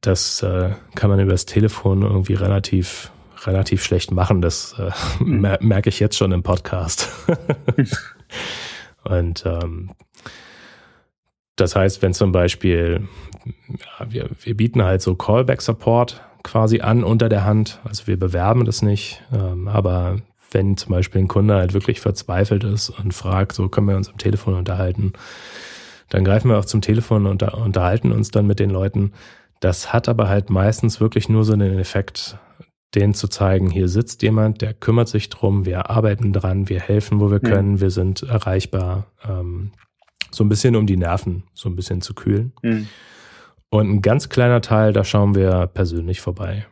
Das 0.00 0.42
äh, 0.42 0.70
kann 0.94 1.10
man 1.10 1.20
über 1.20 1.32
das 1.32 1.46
Telefon 1.46 2.02
irgendwie 2.02 2.34
relativ 2.34 3.10
relativ 3.46 3.84
schlecht 3.84 4.10
machen. 4.10 4.40
Das 4.40 4.74
äh, 4.78 4.90
mhm. 5.22 5.56
merke 5.60 5.88
ich 5.88 6.00
jetzt 6.00 6.16
schon 6.16 6.32
im 6.32 6.42
Podcast. 6.42 7.10
und 9.04 9.44
ähm, 9.46 9.90
das 11.56 11.76
heißt, 11.76 12.02
wenn 12.02 12.14
zum 12.14 12.32
Beispiel, 12.32 13.06
ja, 13.68 14.06
wir, 14.10 14.30
wir 14.40 14.56
bieten 14.56 14.82
halt 14.82 15.02
so 15.02 15.14
Callback-Support 15.14 16.22
quasi 16.42 16.80
an 16.80 17.04
unter 17.04 17.28
der 17.28 17.44
Hand. 17.44 17.80
Also 17.84 18.06
wir 18.06 18.18
bewerben 18.18 18.64
das 18.64 18.82
nicht, 18.82 19.22
ähm, 19.32 19.68
aber 19.68 20.18
wenn 20.54 20.76
zum 20.76 20.92
Beispiel 20.92 21.20
ein 21.20 21.28
Kunde 21.28 21.54
halt 21.54 21.74
wirklich 21.74 22.00
verzweifelt 22.00 22.64
ist 22.64 22.90
und 22.90 23.12
fragt, 23.12 23.52
so 23.52 23.68
können 23.68 23.88
wir 23.88 23.96
uns 23.96 24.08
am 24.08 24.18
Telefon 24.18 24.54
unterhalten, 24.54 25.12
dann 26.08 26.24
greifen 26.24 26.50
wir 26.50 26.58
auch 26.58 26.64
zum 26.64 26.80
Telefon 26.80 27.26
und 27.26 27.42
unterhalten 27.42 28.12
uns 28.12 28.30
dann 28.30 28.46
mit 28.46 28.60
den 28.60 28.70
Leuten. 28.70 29.12
Das 29.60 29.92
hat 29.92 30.08
aber 30.08 30.28
halt 30.28 30.50
meistens 30.50 31.00
wirklich 31.00 31.28
nur 31.28 31.44
so 31.44 31.54
einen 31.54 31.78
Effekt, 31.78 32.38
denen 32.94 33.14
zu 33.14 33.28
zeigen, 33.28 33.70
hier 33.70 33.88
sitzt 33.88 34.22
jemand, 34.22 34.60
der 34.60 34.74
kümmert 34.74 35.08
sich 35.08 35.28
drum, 35.28 35.64
wir 35.64 35.90
arbeiten 35.90 36.32
dran, 36.32 36.68
wir 36.68 36.80
helfen, 36.80 37.20
wo 37.20 37.30
wir 37.30 37.40
können, 37.40 37.80
wir 37.80 37.90
sind 37.90 38.22
erreichbar. 38.22 39.06
Ähm, 39.28 39.72
so 40.30 40.44
ein 40.44 40.48
bisschen 40.48 40.76
um 40.76 40.86
die 40.86 40.96
Nerven 40.96 41.44
so 41.54 41.68
ein 41.68 41.76
bisschen 41.76 42.00
zu 42.00 42.14
kühlen. 42.14 42.52
Mhm. 42.62 42.88
Und 43.70 43.90
ein 43.90 44.02
ganz 44.02 44.28
kleiner 44.28 44.60
Teil, 44.60 44.92
da 44.92 45.04
schauen 45.04 45.34
wir 45.34 45.66
persönlich 45.66 46.20
vorbei. 46.20 46.66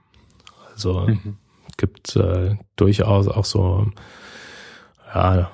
Also 0.73 1.07
mhm. 1.09 1.37
Gibt 1.77 2.17
äh, 2.17 2.57
durchaus 2.77 3.29
auch 3.29 3.45
so 3.45 3.91
ja, 5.15 5.51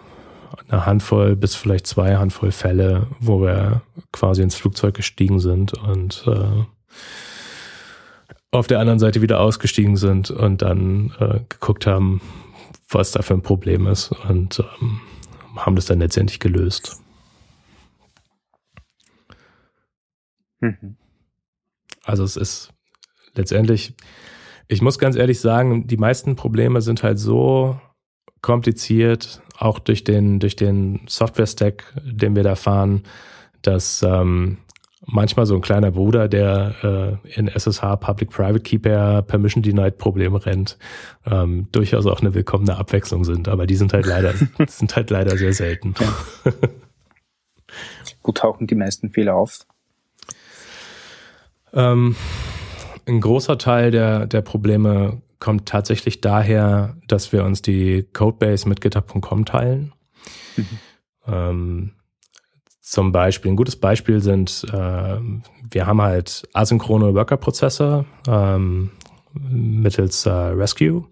eine 0.68 0.86
Handvoll 0.86 1.36
bis 1.36 1.54
vielleicht 1.54 1.86
zwei 1.86 2.16
Handvoll 2.16 2.52
Fälle, 2.52 3.06
wo 3.20 3.40
wir 3.40 3.82
quasi 4.12 4.42
ins 4.42 4.54
Flugzeug 4.54 4.94
gestiegen 4.94 5.40
sind 5.40 5.74
und 5.74 6.24
äh, 6.26 6.64
auf 8.50 8.66
der 8.66 8.80
anderen 8.80 8.98
Seite 8.98 9.20
wieder 9.20 9.40
ausgestiegen 9.40 9.96
sind 9.96 10.30
und 10.30 10.62
dann 10.62 11.12
äh, 11.20 11.40
geguckt 11.48 11.86
haben, 11.86 12.20
was 12.88 13.12
da 13.12 13.22
für 13.22 13.34
ein 13.34 13.42
Problem 13.42 13.86
ist 13.86 14.12
und 14.12 14.60
ähm, 14.60 15.00
haben 15.56 15.76
das 15.76 15.86
dann 15.86 15.98
letztendlich 15.98 16.40
gelöst. 16.40 17.00
Mhm. 20.60 20.96
Also 22.04 22.24
es 22.24 22.36
ist 22.36 22.72
letztendlich, 23.34 23.94
ich 24.68 24.82
muss 24.82 24.98
ganz 24.98 25.16
ehrlich 25.16 25.40
sagen, 25.40 25.86
die 25.86 25.96
meisten 25.96 26.36
Probleme 26.36 26.82
sind 26.82 27.02
halt 27.02 27.18
so 27.18 27.80
kompliziert, 28.42 29.42
auch 29.58 29.78
durch 29.78 30.04
den, 30.04 30.38
durch 30.38 30.56
den 30.56 31.00
Software-Stack, 31.08 31.94
den 32.04 32.36
wir 32.36 32.42
da 32.42 32.54
fahren, 32.54 33.02
dass 33.62 34.02
ähm, 34.02 34.58
manchmal 35.06 35.46
so 35.46 35.54
ein 35.54 35.62
kleiner 35.62 35.90
Bruder, 35.90 36.28
der 36.28 37.18
äh, 37.24 37.30
in 37.34 37.48
SSH 37.48 37.96
Public-Private 37.96 38.60
Keeper 38.60 39.22
Permission 39.22 39.62
Denied 39.62 39.98
Probleme 39.98 40.44
rennt, 40.44 40.78
ähm, 41.26 41.66
durchaus 41.72 42.06
auch 42.06 42.20
eine 42.20 42.34
willkommene 42.34 42.76
Abwechslung 42.76 43.24
sind. 43.24 43.48
Aber 43.48 43.66
die 43.66 43.76
sind 43.76 43.92
halt 43.92 44.06
leider, 44.06 44.34
sind 44.68 44.94
halt 44.94 45.10
leider 45.10 45.36
sehr 45.36 45.54
selten. 45.54 45.94
Ja. 45.98 46.52
Wo 48.22 48.32
tauchen 48.32 48.66
die 48.66 48.74
meisten 48.74 49.10
Fehler 49.10 49.34
auf? 49.34 49.66
Ähm, 51.72 52.16
ein 53.08 53.20
großer 53.20 53.58
Teil 53.58 53.90
der, 53.90 54.26
der 54.26 54.42
Probleme 54.42 55.22
kommt 55.40 55.66
tatsächlich 55.66 56.20
daher, 56.20 56.96
dass 57.06 57.32
wir 57.32 57.44
uns 57.44 57.62
die 57.62 58.06
Codebase 58.12 58.68
mit 58.68 58.80
GitHub.com 58.80 59.44
teilen. 59.44 59.92
Mhm. 60.56 60.66
Ähm, 61.26 61.90
zum 62.80 63.12
Beispiel, 63.12 63.52
ein 63.52 63.56
gutes 63.56 63.76
Beispiel 63.76 64.20
sind, 64.20 64.64
äh, 64.72 65.18
wir 65.70 65.86
haben 65.86 66.00
halt 66.00 66.48
asynchrone 66.54 67.14
Worker-Prozesse 67.14 68.04
ähm, 68.26 68.90
mittels 69.34 70.24
äh, 70.26 70.30
Rescue. 70.30 71.04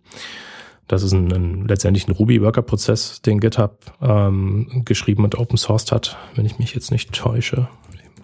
Das 0.89 1.02
ist 1.02 1.12
ein, 1.12 1.32
ein 1.32 1.68
letztendlich 1.68 2.09
ein 2.09 2.12
Ruby-Worker-Prozess, 2.12 3.20
den 3.23 3.40
GitHub 3.40 3.78
ähm, 4.01 4.82
geschrieben 4.85 5.24
und 5.24 5.36
open 5.36 5.59
sourced 5.59 5.93
hat, 5.93 6.16
wenn 6.35 6.47
ich 6.47 6.59
mich 6.59 6.74
jetzt 6.74 6.90
nicht 6.90 7.12
täusche. 7.12 7.68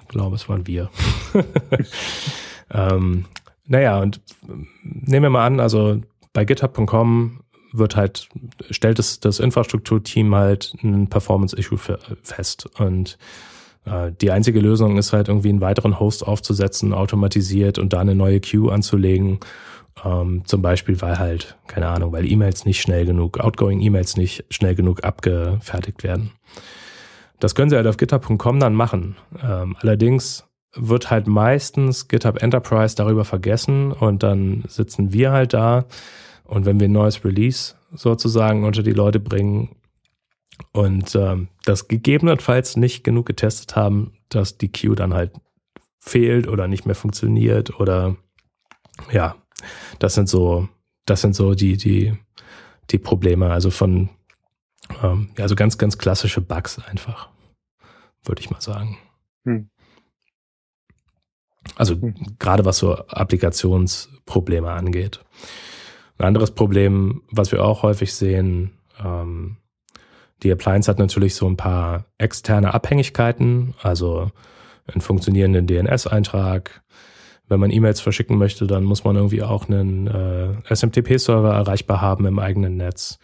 Ich 0.01 0.09
glaube, 0.09 0.37
es 0.37 0.49
waren 0.49 0.67
wir. 0.67 0.91
ähm, 2.71 3.27
naja, 3.73 4.01
und 4.01 4.21
nehmen 4.83 5.23
wir 5.23 5.31
mal 5.31 5.47
an, 5.47 5.59
also 5.59 5.99
bei 6.35 6.45
github.com 6.45 7.41
wird 7.73 7.97
halt, 7.97 8.29
stellt 8.71 8.99
es 8.99 9.19
das 9.19 9.41
Infrastrukturteam 9.41 10.35
halt 10.35 10.75
ein 10.83 11.09
Performance-Issue 11.09 11.79
fest. 12.23 12.69
Und 12.79 13.17
äh, 13.87 14.13
die 14.21 14.31
einzige 14.31 14.61
Lösung 14.61 14.99
ist 14.99 15.15
halt 15.15 15.29
irgendwie 15.29 15.49
einen 15.49 15.63
weiteren 15.63 15.99
Host 15.99 16.27
aufzusetzen, 16.27 16.93
automatisiert 16.93 17.79
und 17.79 17.95
da 17.95 18.01
eine 18.01 18.15
neue 18.15 18.41
Queue 18.41 18.71
anzulegen. 18.71 19.41
Ähm, 20.05 20.43
zum 20.45 20.61
Beispiel, 20.61 21.01
weil 21.01 21.19
halt, 21.19 21.57
keine 21.67 21.89
Ahnung, 21.89 22.13
weil 22.13 22.31
E-Mails 22.31 22.67
nicht 22.67 22.83
schnell 22.83 23.07
genug, 23.07 23.41
outgoing 23.41 23.81
E-Mails 23.81 24.19
nicht 24.19 24.45
schnell 24.51 24.75
genug 24.75 25.03
abgefertigt 25.03 26.03
werden. 26.03 26.33
Das 27.41 27.55
können 27.55 27.71
sie 27.71 27.77
halt 27.77 27.87
auf 27.87 27.97
github.com 27.97 28.61
dann 28.61 28.75
machen. 28.75 29.17
Ähm, 29.43 29.77
allerdings 29.81 30.45
wird 30.75 31.11
halt 31.11 31.27
meistens 31.27 32.09
GitHub 32.09 32.43
Enterprise 32.43 32.97
darüber 32.97 33.25
vergessen 33.25 33.93
und 33.93 34.23
dann 34.23 34.65
sitzen 34.69 35.13
wir 35.13 35.33
halt 35.33 35.53
da 35.53 35.85
und 36.45 36.65
wenn 36.65 36.81
wir 36.81 36.89
ein 36.89 36.93
neues 36.93 37.25
Release 37.25 37.75
sozusagen 37.91 38.65
unter 38.65 38.83
die 38.83 38.93
Leute 38.93 39.21
bringen 39.21 39.77
und 40.73 41.15
ähm, 41.15 41.49
das 41.65 41.89
gegebenenfalls 41.89 42.77
nicht 42.77 43.05
genug 43.05 43.27
getestet 43.27 43.77
haben, 43.77 44.13
dass 44.29 44.59
die 44.59 44.73
Queue 44.73 44.97
dann 44.97 45.15
halt 45.15 45.33
fehlt 45.99 46.49
oder 46.49 46.69
nicht 46.69 46.87
mehr 46.87 46.95
funktioniert 46.95 47.79
oder 47.79 48.17
ja, 49.11 49.37
das 49.99 50.15
sind 50.15 50.29
so, 50.29 50.69
das 51.07 51.21
sind 51.21 51.35
so 51.35 51.55
die, 51.55 51.77
die, 51.77 52.17
die 52.91 52.99
Probleme. 52.99 53.51
Also 53.51 53.71
von, 53.71 54.09
ähm, 55.03 55.31
so 55.47 55.55
ganz, 55.55 55.79
ganz 55.79 55.99
klassische 55.99 56.41
Bugs 56.41 56.79
einfach, 56.79 57.29
würde 58.25 58.41
ich 58.41 58.51
mal 58.51 58.61
sagen. 58.61 58.99
Hm. 59.45 59.71
Also 61.77 61.95
hm. 61.95 62.15
gerade 62.39 62.65
was 62.65 62.79
so 62.79 62.95
Applikationsprobleme 62.95 64.71
angeht. 64.71 65.21
Ein 66.19 66.27
anderes 66.27 66.53
Problem, 66.53 67.23
was 67.31 67.53
wir 67.53 67.65
auch 67.65 67.83
häufig 67.83 68.15
sehen, 68.15 68.73
ähm, 69.03 69.57
die 70.43 70.51
Appliance 70.51 70.91
hat 70.91 70.99
natürlich 70.99 71.35
so 71.35 71.47
ein 71.47 71.57
paar 71.57 72.07
externe 72.19 72.75
Abhängigkeiten, 72.75 73.75
also 73.81 74.31
einen 74.87 75.01
funktionierenden 75.01 75.67
DNS-Eintrag. 75.67 76.83
Wenn 77.49 77.61
man 77.61 77.71
E-Mails 77.71 78.01
verschicken 78.01 78.39
möchte, 78.39 78.67
dann 78.67 78.85
muss 78.85 79.05
man 79.05 79.15
irgendwie 79.17 79.43
auch 79.43 79.69
einen 79.69 80.07
äh, 80.07 80.75
SMTP-Server 80.75 81.53
erreichbar 81.53 82.01
haben 82.01 82.27
im 82.27 82.39
eigenen 82.39 82.77
Netz. 82.77 83.19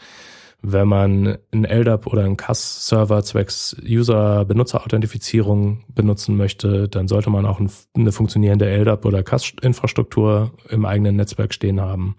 Wenn 0.61 0.89
man 0.89 1.39
einen 1.53 1.65
LDAP 1.65 2.09
oder 2.09 2.25
einen 2.25 2.37
CAS-Server 2.37 3.23
zwecks 3.23 3.77
User-Benutzer-Authentifizierung 3.81 5.85
benutzen 5.95 6.37
möchte, 6.37 6.89
dann 6.89 7.07
sollte 7.07 7.31
man 7.31 7.47
auch 7.47 7.61
eine 7.61 8.13
funktionierende 8.13 8.67
LDAP 8.67 9.05
oder 9.05 9.23
CAS-Infrastruktur 9.23 10.53
im 10.69 10.85
eigenen 10.85 11.15
Netzwerk 11.15 11.55
stehen 11.55 11.81
haben. 11.81 12.17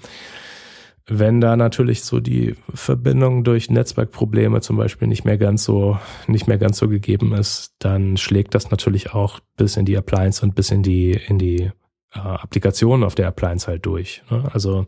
Wenn 1.06 1.42
da 1.42 1.58
natürlich 1.58 2.04
so 2.04 2.20
die 2.20 2.56
Verbindung 2.74 3.44
durch 3.44 3.70
Netzwerkprobleme 3.70 4.62
zum 4.62 4.78
Beispiel 4.78 5.08
nicht 5.08 5.26
mehr 5.26 5.40
ganz 5.40 5.64
so, 5.64 5.98
nicht 6.28 6.48
mehr 6.48 6.60
ganz 6.60 6.78
so 6.78 6.88
gegeben 6.88 7.34
ist, 7.34 7.74
dann 7.80 8.16
schlägt 8.16 8.56
das 8.56 8.70
natürlich 8.70 9.14
auch 9.14 9.40
bis 9.58 9.76
in 9.76 9.86
die 9.86 9.98
Appliance 9.98 10.46
und 10.46 10.54
bis 10.54 10.70
in 10.70 10.84
die, 10.84 11.12
in 11.12 11.40
die 11.40 11.72
äh, 12.14 12.20
Applikationen 12.20 13.04
auf 13.04 13.16
der 13.16 13.28
Appliance 13.28 13.68
halt 13.68 13.86
durch. 13.86 14.24
Ne? 14.30 14.50
Also, 14.54 14.86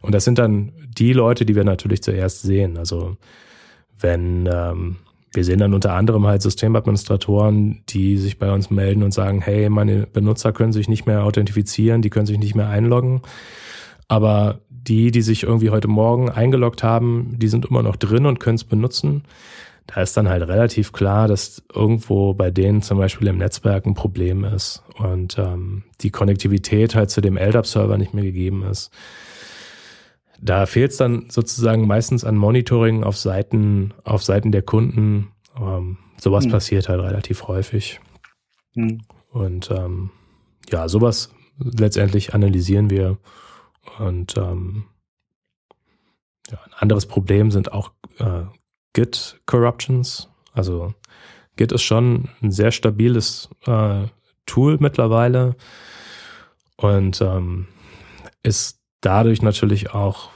und 0.00 0.14
das 0.14 0.24
sind 0.24 0.38
dann 0.38 0.72
die 0.88 1.12
Leute, 1.12 1.44
die 1.44 1.56
wir 1.56 1.64
natürlich 1.64 2.02
zuerst 2.02 2.42
sehen. 2.42 2.78
Also, 2.78 3.16
wenn, 3.98 4.48
ähm, 4.52 4.96
wir 5.32 5.44
sehen 5.44 5.58
dann 5.58 5.74
unter 5.74 5.94
anderem 5.94 6.26
halt 6.26 6.42
Systemadministratoren, 6.42 7.82
die 7.88 8.16
sich 8.18 8.38
bei 8.38 8.52
uns 8.52 8.70
melden 8.70 9.02
und 9.02 9.12
sagen, 9.12 9.40
hey, 9.40 9.68
meine 9.68 10.06
Benutzer 10.06 10.52
können 10.52 10.72
sich 10.72 10.88
nicht 10.88 11.06
mehr 11.06 11.24
authentifizieren, 11.24 12.02
die 12.02 12.10
können 12.10 12.26
sich 12.26 12.38
nicht 12.38 12.54
mehr 12.54 12.68
einloggen. 12.68 13.22
Aber 14.08 14.58
die, 14.68 15.10
die 15.12 15.22
sich 15.22 15.44
irgendwie 15.44 15.70
heute 15.70 15.88
Morgen 15.88 16.30
eingeloggt 16.30 16.82
haben, 16.82 17.36
die 17.38 17.48
sind 17.48 17.66
immer 17.66 17.82
noch 17.82 17.96
drin 17.96 18.26
und 18.26 18.40
können 18.40 18.56
es 18.56 18.64
benutzen. 18.64 19.22
Da 19.92 20.02
ist 20.02 20.16
dann 20.16 20.28
halt 20.28 20.46
relativ 20.46 20.92
klar, 20.92 21.26
dass 21.26 21.62
irgendwo 21.74 22.32
bei 22.32 22.50
denen 22.52 22.80
zum 22.80 22.98
Beispiel 22.98 23.26
im 23.26 23.38
Netzwerk 23.38 23.86
ein 23.86 23.94
Problem 23.94 24.44
ist 24.44 24.84
und 24.98 25.36
ähm, 25.36 25.82
die 26.00 26.10
Konnektivität 26.10 26.94
halt 26.94 27.10
zu 27.10 27.20
dem 27.20 27.36
LDAP-Server 27.36 27.98
nicht 27.98 28.14
mehr 28.14 28.22
gegeben 28.22 28.62
ist. 28.62 28.92
Da 30.40 30.66
fehlt 30.66 30.92
es 30.92 30.96
dann 30.96 31.28
sozusagen 31.28 31.88
meistens 31.88 32.24
an 32.24 32.36
Monitoring 32.36 33.02
auf 33.02 33.16
Seiten, 33.16 33.92
auf 34.04 34.22
Seiten 34.22 34.52
der 34.52 34.62
Kunden. 34.62 35.32
Ähm, 35.60 35.98
sowas 36.18 36.44
hm. 36.44 36.52
passiert 36.52 36.88
halt 36.88 37.00
relativ 37.00 37.48
häufig. 37.48 38.00
Hm. 38.74 39.02
Und 39.30 39.70
ähm, 39.72 40.10
ja, 40.70 40.88
sowas 40.88 41.30
letztendlich 41.58 42.32
analysieren 42.32 42.90
wir 42.90 43.18
und 43.98 44.36
ähm, 44.36 44.84
ja, 46.48 46.58
ein 46.64 46.74
anderes 46.74 47.06
Problem 47.06 47.50
sind 47.50 47.72
auch 47.72 47.92
äh, 48.18 48.42
Git-Corruptions. 48.92 50.28
Also 50.52 50.94
Git 51.56 51.72
ist 51.72 51.82
schon 51.82 52.28
ein 52.42 52.52
sehr 52.52 52.72
stabiles 52.72 53.48
äh, 53.66 54.04
Tool 54.46 54.78
mittlerweile 54.80 55.56
und 56.76 57.20
ähm, 57.20 57.68
ist 58.42 58.80
dadurch 59.00 59.42
natürlich 59.42 59.92
auch 59.94 60.30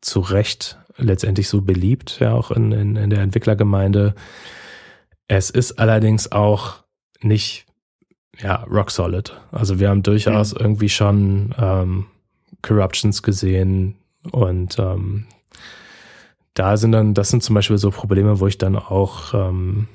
zu 0.00 0.20
Recht 0.20 0.78
letztendlich 0.96 1.48
so 1.48 1.62
beliebt, 1.62 2.18
ja 2.20 2.32
auch 2.32 2.50
in, 2.50 2.72
in, 2.72 2.96
in 2.96 3.10
der 3.10 3.20
Entwicklergemeinde. 3.20 4.14
Es 5.28 5.50
ist 5.50 5.78
allerdings 5.78 6.32
auch 6.32 6.76
nicht 7.20 7.66
ja 8.38 8.64
rock 8.64 8.90
solid. 8.90 9.38
Also 9.52 9.78
wir 9.78 9.90
haben 9.90 10.02
durchaus 10.02 10.54
mhm. 10.54 10.60
irgendwie 10.60 10.88
schon 10.88 11.54
ähm, 11.58 12.06
Corruptions 12.62 13.22
gesehen 13.22 13.96
und 14.30 14.78
ähm, 14.78 15.26
da 16.54 16.76
sind 16.76 16.92
dann, 16.92 17.14
das 17.14 17.30
sind 17.30 17.42
zum 17.42 17.54
Beispiel 17.54 17.78
so 17.78 17.90
Probleme, 17.90 18.40
wo 18.40 18.46
ich 18.46 18.58
dann 18.58 18.76
auch 18.76 19.34
ähm, 19.34 19.88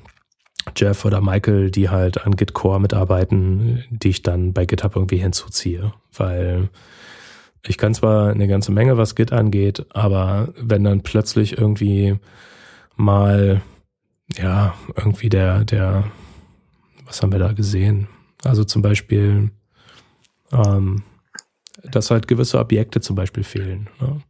Jeff 0.74 1.04
oder 1.04 1.20
Michael, 1.20 1.70
die 1.70 1.88
halt 1.88 2.24
an 2.26 2.36
Git 2.36 2.52
Core 2.54 2.80
mitarbeiten, 2.80 3.84
die 3.90 4.08
ich 4.08 4.22
dann 4.22 4.52
bei 4.52 4.64
GitHub 4.64 4.96
irgendwie 4.96 5.18
hinzuziehe, 5.18 5.92
weil 6.16 6.70
ich 7.66 7.78
kann 7.78 7.94
zwar 7.94 8.30
eine 8.30 8.48
ganze 8.48 8.72
Menge, 8.72 8.96
was 8.96 9.14
Git 9.14 9.32
angeht, 9.32 9.86
aber 9.90 10.52
wenn 10.56 10.84
dann 10.84 11.02
plötzlich 11.02 11.58
irgendwie 11.58 12.16
mal, 12.96 13.62
ja, 14.36 14.74
irgendwie 14.96 15.28
der, 15.28 15.64
der, 15.64 16.04
was 17.04 17.22
haben 17.22 17.32
wir 17.32 17.38
da 17.38 17.52
gesehen? 17.52 18.08
Also 18.44 18.64
zum 18.64 18.82
Beispiel, 18.82 19.50
ähm, 20.52 21.02
dass 21.84 22.10
halt 22.10 22.28
gewisse 22.28 22.58
Objekte 22.58 23.00
zum 23.00 23.16
Beispiel 23.16 23.44
fehlen. 23.44 23.88
Ne? 24.00 24.20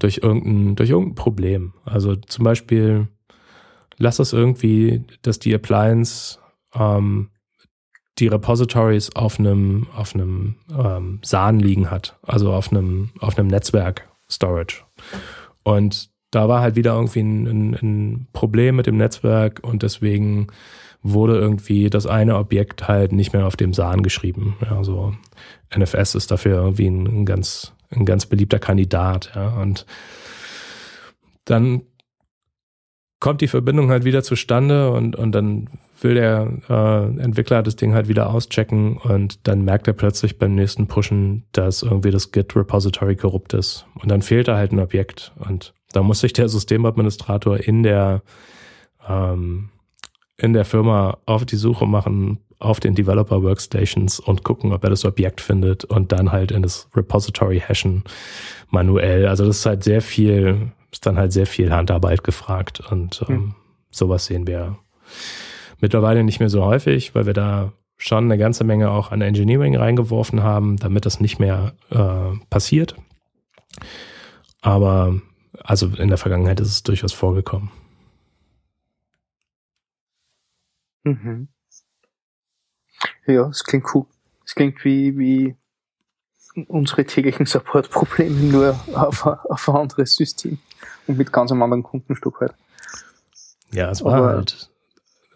Durch, 0.00 0.20
irgendein, 0.22 0.76
durch 0.76 0.90
irgendein 0.90 1.14
Problem. 1.14 1.74
Also 1.84 2.16
zum 2.16 2.44
Beispiel, 2.44 3.06
lass 3.96 4.18
es 4.18 4.32
irgendwie, 4.32 5.04
dass 5.22 5.38
die 5.38 5.54
Appliance 5.54 6.38
ähm, 6.74 7.30
die 8.18 8.28
Repositories 8.28 9.14
auf 9.14 9.38
einem, 9.38 9.86
auf 9.96 10.14
einem 10.14 10.56
ähm, 10.76 11.20
SAN 11.22 11.58
liegen 11.58 11.90
hat, 11.90 12.18
also 12.22 12.52
auf 12.52 12.70
einem, 12.70 13.10
auf 13.20 13.38
einem 13.38 13.48
Netzwerk 13.48 14.08
Storage. 14.28 14.82
Und 15.62 16.10
da 16.30 16.48
war 16.48 16.60
halt 16.60 16.76
wieder 16.76 16.94
irgendwie 16.94 17.20
ein, 17.20 17.46
ein, 17.46 17.74
ein 17.74 18.28
Problem 18.32 18.76
mit 18.76 18.86
dem 18.86 18.96
Netzwerk 18.96 19.60
und 19.62 19.82
deswegen 19.82 20.48
wurde 21.02 21.38
irgendwie 21.38 21.90
das 21.90 22.06
eine 22.06 22.36
Objekt 22.36 22.86
halt 22.86 23.12
nicht 23.12 23.32
mehr 23.32 23.46
auf 23.46 23.56
dem 23.56 23.72
SAN 23.72 24.02
geschrieben. 24.02 24.56
Ja, 24.62 24.76
also 24.76 25.14
NFS 25.74 26.14
ist 26.14 26.30
dafür 26.30 26.56
irgendwie 26.62 26.86
ein, 26.86 27.06
ein 27.06 27.26
ganz, 27.26 27.72
ein 27.90 28.04
ganz 28.04 28.26
beliebter 28.26 28.58
Kandidat. 28.58 29.32
Ja, 29.34 29.48
und 29.60 29.86
dann 31.44 31.82
kommt 33.18 33.42
die 33.42 33.48
Verbindung 33.48 33.90
halt 33.90 34.04
wieder 34.04 34.22
zustande 34.22 34.90
und, 34.90 35.14
und 35.14 35.32
dann 35.32 35.68
will 36.00 36.14
der 36.14 36.50
äh, 36.68 37.20
Entwickler 37.20 37.62
das 37.62 37.76
Ding 37.76 37.92
halt 37.92 38.08
wieder 38.08 38.30
auschecken 38.30 38.96
und 38.96 39.46
dann 39.46 39.62
merkt 39.62 39.86
er 39.86 39.92
plötzlich 39.92 40.38
beim 40.38 40.54
nächsten 40.54 40.86
Pushen, 40.86 41.44
dass 41.52 41.82
irgendwie 41.82 42.10
das 42.10 42.32
Git-Repository 42.32 43.16
korrupt 43.16 43.52
ist. 43.52 43.86
Und 43.94 44.10
dann 44.10 44.22
fehlt 44.22 44.48
da 44.48 44.56
halt 44.56 44.72
ein 44.72 44.80
Objekt. 44.80 45.32
Und 45.36 45.74
da 45.92 46.02
muss 46.02 46.20
sich 46.20 46.32
der 46.32 46.48
Systemadministrator 46.48 47.58
in 47.58 47.82
der 47.82 48.22
ähm, 49.06 49.68
in 50.38 50.54
der 50.54 50.64
Firma 50.64 51.18
auf 51.26 51.44
die 51.44 51.56
Suche 51.56 51.86
machen 51.86 52.38
auf 52.60 52.78
den 52.78 52.94
Developer 52.94 53.42
Workstations 53.42 54.20
und 54.20 54.44
gucken, 54.44 54.72
ob 54.72 54.84
er 54.84 54.90
das 54.90 55.04
Objekt 55.04 55.40
findet 55.40 55.84
und 55.84 56.12
dann 56.12 56.30
halt 56.30 56.52
in 56.52 56.62
das 56.62 56.88
Repository 56.94 57.60
hashen 57.60 58.04
manuell. 58.68 59.26
Also 59.26 59.44
das 59.44 59.58
ist 59.58 59.66
halt 59.66 59.82
sehr 59.82 60.02
viel, 60.02 60.70
ist 60.92 61.06
dann 61.06 61.16
halt 61.16 61.32
sehr 61.32 61.46
viel 61.46 61.72
Handarbeit 61.72 62.22
gefragt 62.22 62.80
und 62.90 63.24
ähm, 63.28 63.34
hm. 63.34 63.54
sowas 63.90 64.26
sehen 64.26 64.46
wir 64.46 64.78
Mittlerweile 65.80 66.24
nicht 66.24 66.40
mehr 66.40 66.50
so 66.50 66.64
häufig, 66.64 67.14
weil 67.14 67.26
wir 67.26 67.32
da 67.32 67.72
schon 67.96 68.24
eine 68.24 68.38
ganze 68.38 68.64
Menge 68.64 68.90
auch 68.90 69.12
an 69.12 69.22
Engineering 69.22 69.76
reingeworfen 69.76 70.42
haben, 70.42 70.76
damit 70.76 71.06
das 71.06 71.20
nicht 71.20 71.38
mehr 71.38 71.72
äh, 71.90 72.36
passiert. 72.50 72.96
Aber 74.60 75.20
also 75.62 75.88
in 75.88 76.08
der 76.08 76.18
Vergangenheit 76.18 76.60
ist 76.60 76.68
es 76.68 76.82
durchaus 76.82 77.12
vorgekommen. 77.12 77.70
Mhm. 81.04 81.48
Ja, 83.26 83.48
es 83.48 83.64
klingt 83.64 83.86
cool. 83.94 84.06
Es 84.44 84.54
klingt 84.54 84.84
wie, 84.84 85.16
wie 85.18 85.56
unsere 86.68 87.04
täglichen 87.04 87.46
Support-Probleme 87.46 88.36
nur 88.36 88.80
auf, 88.94 89.26
auf 89.26 89.68
ein 89.68 89.76
anderes 89.76 90.14
System 90.14 90.58
und 91.06 91.18
mit 91.18 91.32
ganz 91.32 91.50
einem 91.52 91.62
anderen 91.62 91.82
Kundenstück 91.82 92.40
halt. 92.40 92.54
Ja, 93.72 93.90
es 93.90 94.04
war 94.04 94.14
Aber, 94.14 94.26
halt, 94.28 94.70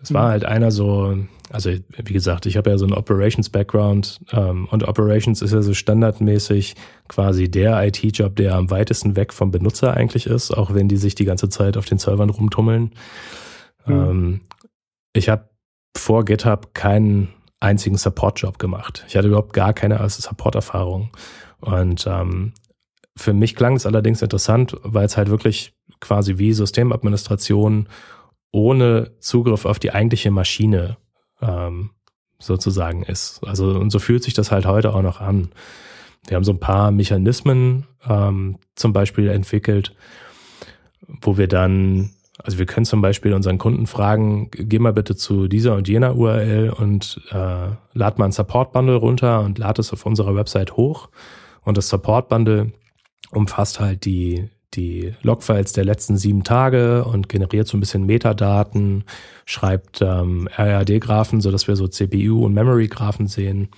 es 0.02 0.12
war 0.12 0.30
halt 0.30 0.44
einer 0.44 0.72
so, 0.72 1.16
also 1.50 1.70
wie 1.70 2.12
gesagt, 2.12 2.46
ich 2.46 2.56
habe 2.56 2.70
ja 2.70 2.78
so 2.78 2.84
einen 2.84 2.94
Operations-Background 2.94 4.20
ähm, 4.32 4.66
und 4.70 4.86
Operations 4.86 5.40
ist 5.40 5.52
ja 5.52 5.62
so 5.62 5.72
standardmäßig 5.72 6.74
quasi 7.08 7.48
der 7.48 7.86
IT-Job, 7.86 8.34
der 8.36 8.56
am 8.56 8.70
weitesten 8.70 9.14
weg 9.14 9.32
vom 9.32 9.50
Benutzer 9.50 9.94
eigentlich 9.94 10.26
ist, 10.26 10.50
auch 10.50 10.74
wenn 10.74 10.88
die 10.88 10.96
sich 10.96 11.14
die 11.14 11.24
ganze 11.24 11.48
Zeit 11.48 11.76
auf 11.76 11.84
den 11.84 11.98
Servern 11.98 12.30
rumtummeln. 12.30 12.92
Mhm. 13.86 13.92
Ähm, 13.92 14.40
ich 15.12 15.28
habe 15.28 15.48
vor 15.96 16.24
GitHub 16.24 16.74
keinen 16.74 17.28
einzigen 17.64 17.96
Support-Job 17.96 18.58
gemacht. 18.58 19.04
Ich 19.08 19.16
hatte 19.16 19.28
überhaupt 19.28 19.54
gar 19.54 19.72
keine 19.72 20.08
Support-Erfahrung. 20.08 21.10
Und 21.60 22.06
ähm, 22.06 22.52
für 23.16 23.32
mich 23.32 23.56
klang 23.56 23.76
es 23.76 23.86
allerdings 23.86 24.22
interessant, 24.22 24.76
weil 24.82 25.06
es 25.06 25.16
halt 25.16 25.30
wirklich 25.30 25.74
quasi 26.00 26.38
wie 26.38 26.52
Systemadministration 26.52 27.88
ohne 28.52 29.12
Zugriff 29.18 29.64
auf 29.64 29.78
die 29.78 29.92
eigentliche 29.92 30.30
Maschine 30.30 30.98
ähm, 31.40 31.90
sozusagen 32.38 33.02
ist. 33.02 33.40
Also 33.44 33.70
und 33.70 33.90
so 33.90 33.98
fühlt 33.98 34.22
sich 34.22 34.34
das 34.34 34.50
halt 34.50 34.66
heute 34.66 34.94
auch 34.94 35.02
noch 35.02 35.20
an. 35.20 35.50
Wir 36.26 36.36
haben 36.36 36.44
so 36.44 36.52
ein 36.52 36.60
paar 36.60 36.90
Mechanismen 36.90 37.86
ähm, 38.06 38.58
zum 38.74 38.92
Beispiel 38.92 39.28
entwickelt, 39.28 39.94
wo 41.06 41.38
wir 41.38 41.48
dann 41.48 42.10
also 42.42 42.58
wir 42.58 42.66
können 42.66 42.86
zum 42.86 43.00
Beispiel 43.00 43.32
unseren 43.32 43.58
Kunden 43.58 43.86
fragen, 43.86 44.50
geh 44.50 44.78
mal 44.78 44.92
bitte 44.92 45.14
zu 45.14 45.46
dieser 45.46 45.76
und 45.76 45.86
jener 45.86 46.16
URL 46.16 46.70
und 46.70 47.20
äh, 47.30 47.68
lad 47.92 48.18
mal 48.18 48.24
ein 48.24 48.32
Support-Bundle 48.32 48.96
runter 48.96 49.40
und 49.40 49.58
lad 49.58 49.78
es 49.78 49.92
auf 49.92 50.04
unserer 50.04 50.34
Website 50.34 50.76
hoch. 50.76 51.08
Und 51.62 51.76
das 51.76 51.88
Support-Bundle 51.88 52.72
umfasst 53.30 53.78
halt 53.78 54.04
die, 54.04 54.48
die 54.74 55.14
Logfiles 55.22 55.72
der 55.72 55.84
letzten 55.84 56.16
sieben 56.16 56.42
Tage 56.42 57.04
und 57.04 57.28
generiert 57.28 57.68
so 57.68 57.76
ein 57.76 57.80
bisschen 57.80 58.04
Metadaten, 58.04 59.04
schreibt 59.44 60.02
ähm, 60.02 60.48
RAD-Graphen, 60.56 61.40
sodass 61.40 61.68
wir 61.68 61.76
so 61.76 61.84
CPU- 61.84 62.44
und 62.44 62.52
Memory-Graphen 62.52 63.28
sehen. 63.28 63.68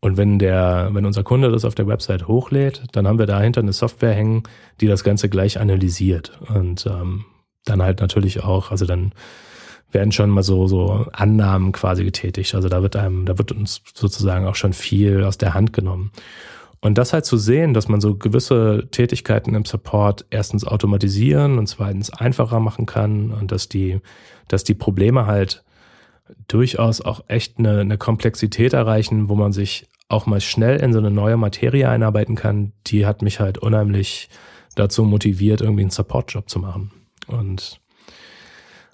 Und 0.00 0.18
wenn 0.18 0.38
der, 0.38 0.90
wenn 0.92 1.06
unser 1.06 1.24
Kunde 1.24 1.50
das 1.50 1.64
auf 1.64 1.74
der 1.74 1.86
Website 1.86 2.28
hochlädt, 2.28 2.82
dann 2.92 3.08
haben 3.08 3.18
wir 3.18 3.26
dahinter 3.26 3.62
eine 3.62 3.72
Software 3.72 4.12
hängen, 4.12 4.42
die 4.82 4.86
das 4.86 5.02
Ganze 5.02 5.30
gleich 5.30 5.58
analysiert. 5.58 6.38
Und 6.54 6.86
ähm, 6.86 7.24
dann 7.66 7.82
halt 7.82 8.00
natürlich 8.00 8.42
auch, 8.42 8.70
also 8.70 8.86
dann 8.86 9.12
werden 9.92 10.12
schon 10.12 10.30
mal 10.30 10.42
so, 10.42 10.66
so 10.66 11.06
Annahmen 11.12 11.72
quasi 11.72 12.04
getätigt. 12.04 12.54
Also 12.54 12.68
da 12.68 12.82
wird 12.82 12.96
einem, 12.96 13.26
da 13.26 13.38
wird 13.38 13.52
uns 13.52 13.82
sozusagen 13.94 14.46
auch 14.46 14.54
schon 14.54 14.72
viel 14.72 15.24
aus 15.24 15.38
der 15.38 15.54
Hand 15.54 15.72
genommen. 15.72 16.10
Und 16.80 16.98
das 16.98 17.12
halt 17.12 17.24
zu 17.24 17.36
sehen, 17.36 17.74
dass 17.74 17.88
man 17.88 18.00
so 18.00 18.16
gewisse 18.16 18.88
Tätigkeiten 18.90 19.54
im 19.54 19.64
Support 19.64 20.26
erstens 20.30 20.64
automatisieren 20.64 21.58
und 21.58 21.66
zweitens 21.66 22.10
einfacher 22.10 22.60
machen 22.60 22.86
kann 22.86 23.30
und 23.30 23.50
dass 23.50 23.68
die, 23.68 24.00
dass 24.48 24.64
die 24.64 24.74
Probleme 24.74 25.26
halt 25.26 25.64
durchaus 26.48 27.00
auch 27.00 27.24
echt 27.28 27.58
eine, 27.58 27.80
eine 27.80 27.98
Komplexität 27.98 28.72
erreichen, 28.72 29.28
wo 29.28 29.34
man 29.34 29.52
sich 29.52 29.86
auch 30.08 30.26
mal 30.26 30.40
schnell 30.40 30.78
in 30.78 30.92
so 30.92 30.98
eine 30.98 31.10
neue 31.10 31.36
Materie 31.36 31.88
einarbeiten 31.88 32.36
kann, 32.36 32.72
die 32.86 33.06
hat 33.06 33.22
mich 33.22 33.40
halt 33.40 33.58
unheimlich 33.58 34.28
dazu 34.74 35.04
motiviert, 35.04 35.60
irgendwie 35.60 35.82
einen 35.82 35.90
Support-Job 35.90 36.48
zu 36.48 36.58
machen. 36.58 36.92
Und 37.26 37.80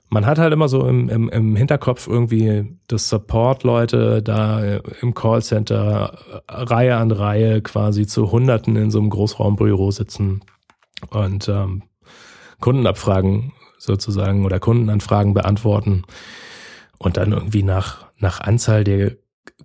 man 0.09 0.27
hat 0.27 0.39
halt 0.39 0.53
immer 0.53 0.69
so 0.69 0.87
im, 0.87 1.09
im, 1.09 1.29
im 1.31 1.57
Hinterkopf 1.57 2.07
irgendwie, 2.07 2.77
dass 2.87 3.09
Support-Leute 3.09 4.23
da 4.23 4.63
im 5.01 5.15
Callcenter 5.15 6.19
Reihe 6.49 6.97
an 6.97 7.11
Reihe 7.11 7.63
quasi 7.63 8.07
zu 8.07 8.31
Hunderten 8.31 8.77
in 8.77 8.91
so 8.91 8.99
einem 8.99 9.11
Großraumbüro 9.11 9.91
sitzen 9.91 10.43
und 11.11 11.49
ähm, 11.49 11.85
Kundenabfragen 12.61 13.53
sozusagen 13.79 14.45
oder 14.45 14.61
Kundenanfragen 14.61 15.35
beantworten 15.35 16.05
und 16.99 17.17
dann 17.17 17.33
irgendwie 17.33 17.63
nach, 17.63 18.07
nach 18.19 18.41
Anzahl 18.41 18.85
der 18.85 19.17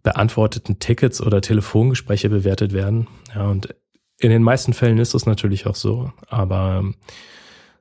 beantworteten 0.01 0.79
Tickets 0.79 1.21
oder 1.21 1.41
Telefongespräche 1.41 2.29
bewertet 2.29 2.71
werden. 2.71 3.07
Ja, 3.35 3.47
und 3.47 3.75
in 4.17 4.31
den 4.31 4.41
meisten 4.43 4.73
Fällen 4.73 4.97
ist 4.97 5.13
das 5.13 5.25
natürlich 5.25 5.67
auch 5.67 5.75
so, 5.75 6.11
aber 6.27 6.85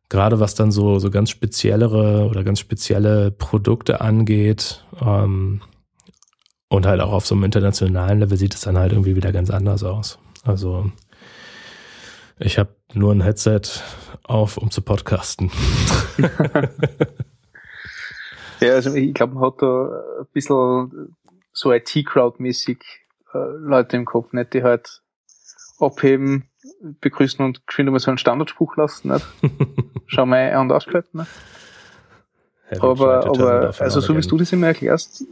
gerade 0.08 0.40
was 0.40 0.54
dann 0.54 0.70
so, 0.70 0.98
so 0.98 1.10
ganz 1.10 1.30
speziellere 1.30 2.28
oder 2.28 2.44
ganz 2.44 2.60
spezielle 2.60 3.30
Produkte 3.30 4.00
angeht, 4.00 4.84
ähm, 5.00 5.60
und 6.68 6.86
halt 6.86 7.00
auch 7.00 7.12
auf 7.12 7.26
so 7.26 7.34
einem 7.34 7.44
internationalen 7.44 8.20
Level 8.20 8.36
sieht 8.36 8.54
es 8.54 8.62
dann 8.62 8.78
halt 8.78 8.92
irgendwie 8.92 9.16
wieder 9.16 9.32
ganz 9.32 9.50
anders 9.50 9.82
aus. 9.84 10.18
Also 10.44 10.90
ich 12.38 12.58
habe 12.58 12.74
nur 12.92 13.12
ein 13.12 13.22
Headset 13.22 13.62
auf, 14.24 14.56
um 14.56 14.70
zu 14.70 14.82
podcasten. 14.82 15.50
ja, 18.60 18.74
also 18.74 18.94
ich 18.94 19.14
glaube, 19.14 19.34
man 19.34 19.44
hat 19.44 19.62
da 19.62 20.02
ein 20.20 20.26
bisschen 20.32 21.16
so 21.52 21.72
IT-Crowd-mäßig 21.72 22.78
äh, 23.32 23.38
Leute 23.38 23.96
im 23.96 24.04
Kopf, 24.04 24.32
nicht 24.32 24.52
die 24.52 24.62
halt 24.62 25.02
abheben, 25.78 26.48
begrüßen 26.80 27.44
und 27.44 27.66
geschwind 27.66 27.90
mal 27.90 27.98
so 27.98 28.10
einen 28.10 28.18
Standardspruch 28.18 28.76
lassen, 28.76 29.12
nicht? 29.12 29.26
Schau 30.06 30.26
mal 30.26 30.52
an 30.52 30.62
und 30.62 30.72
ausgeschaltet, 30.72 31.14
ne? 31.14 31.26
aber, 32.80 33.26
aber, 33.26 33.74
also 33.78 34.00
so 34.00 34.16
wie 34.16 34.20
du 34.20 34.36
das 34.36 34.52
immer 34.52 34.68
erklärst, 34.68 35.24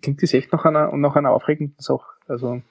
klingt 0.00 0.22
das 0.22 0.34
echt 0.34 0.52
nach 0.52 0.64
einer, 0.64 0.94
nach 0.96 1.16
einer 1.16 1.30
aufregenden 1.30 1.76
Sache. 1.78 2.06
Also, 2.26 2.62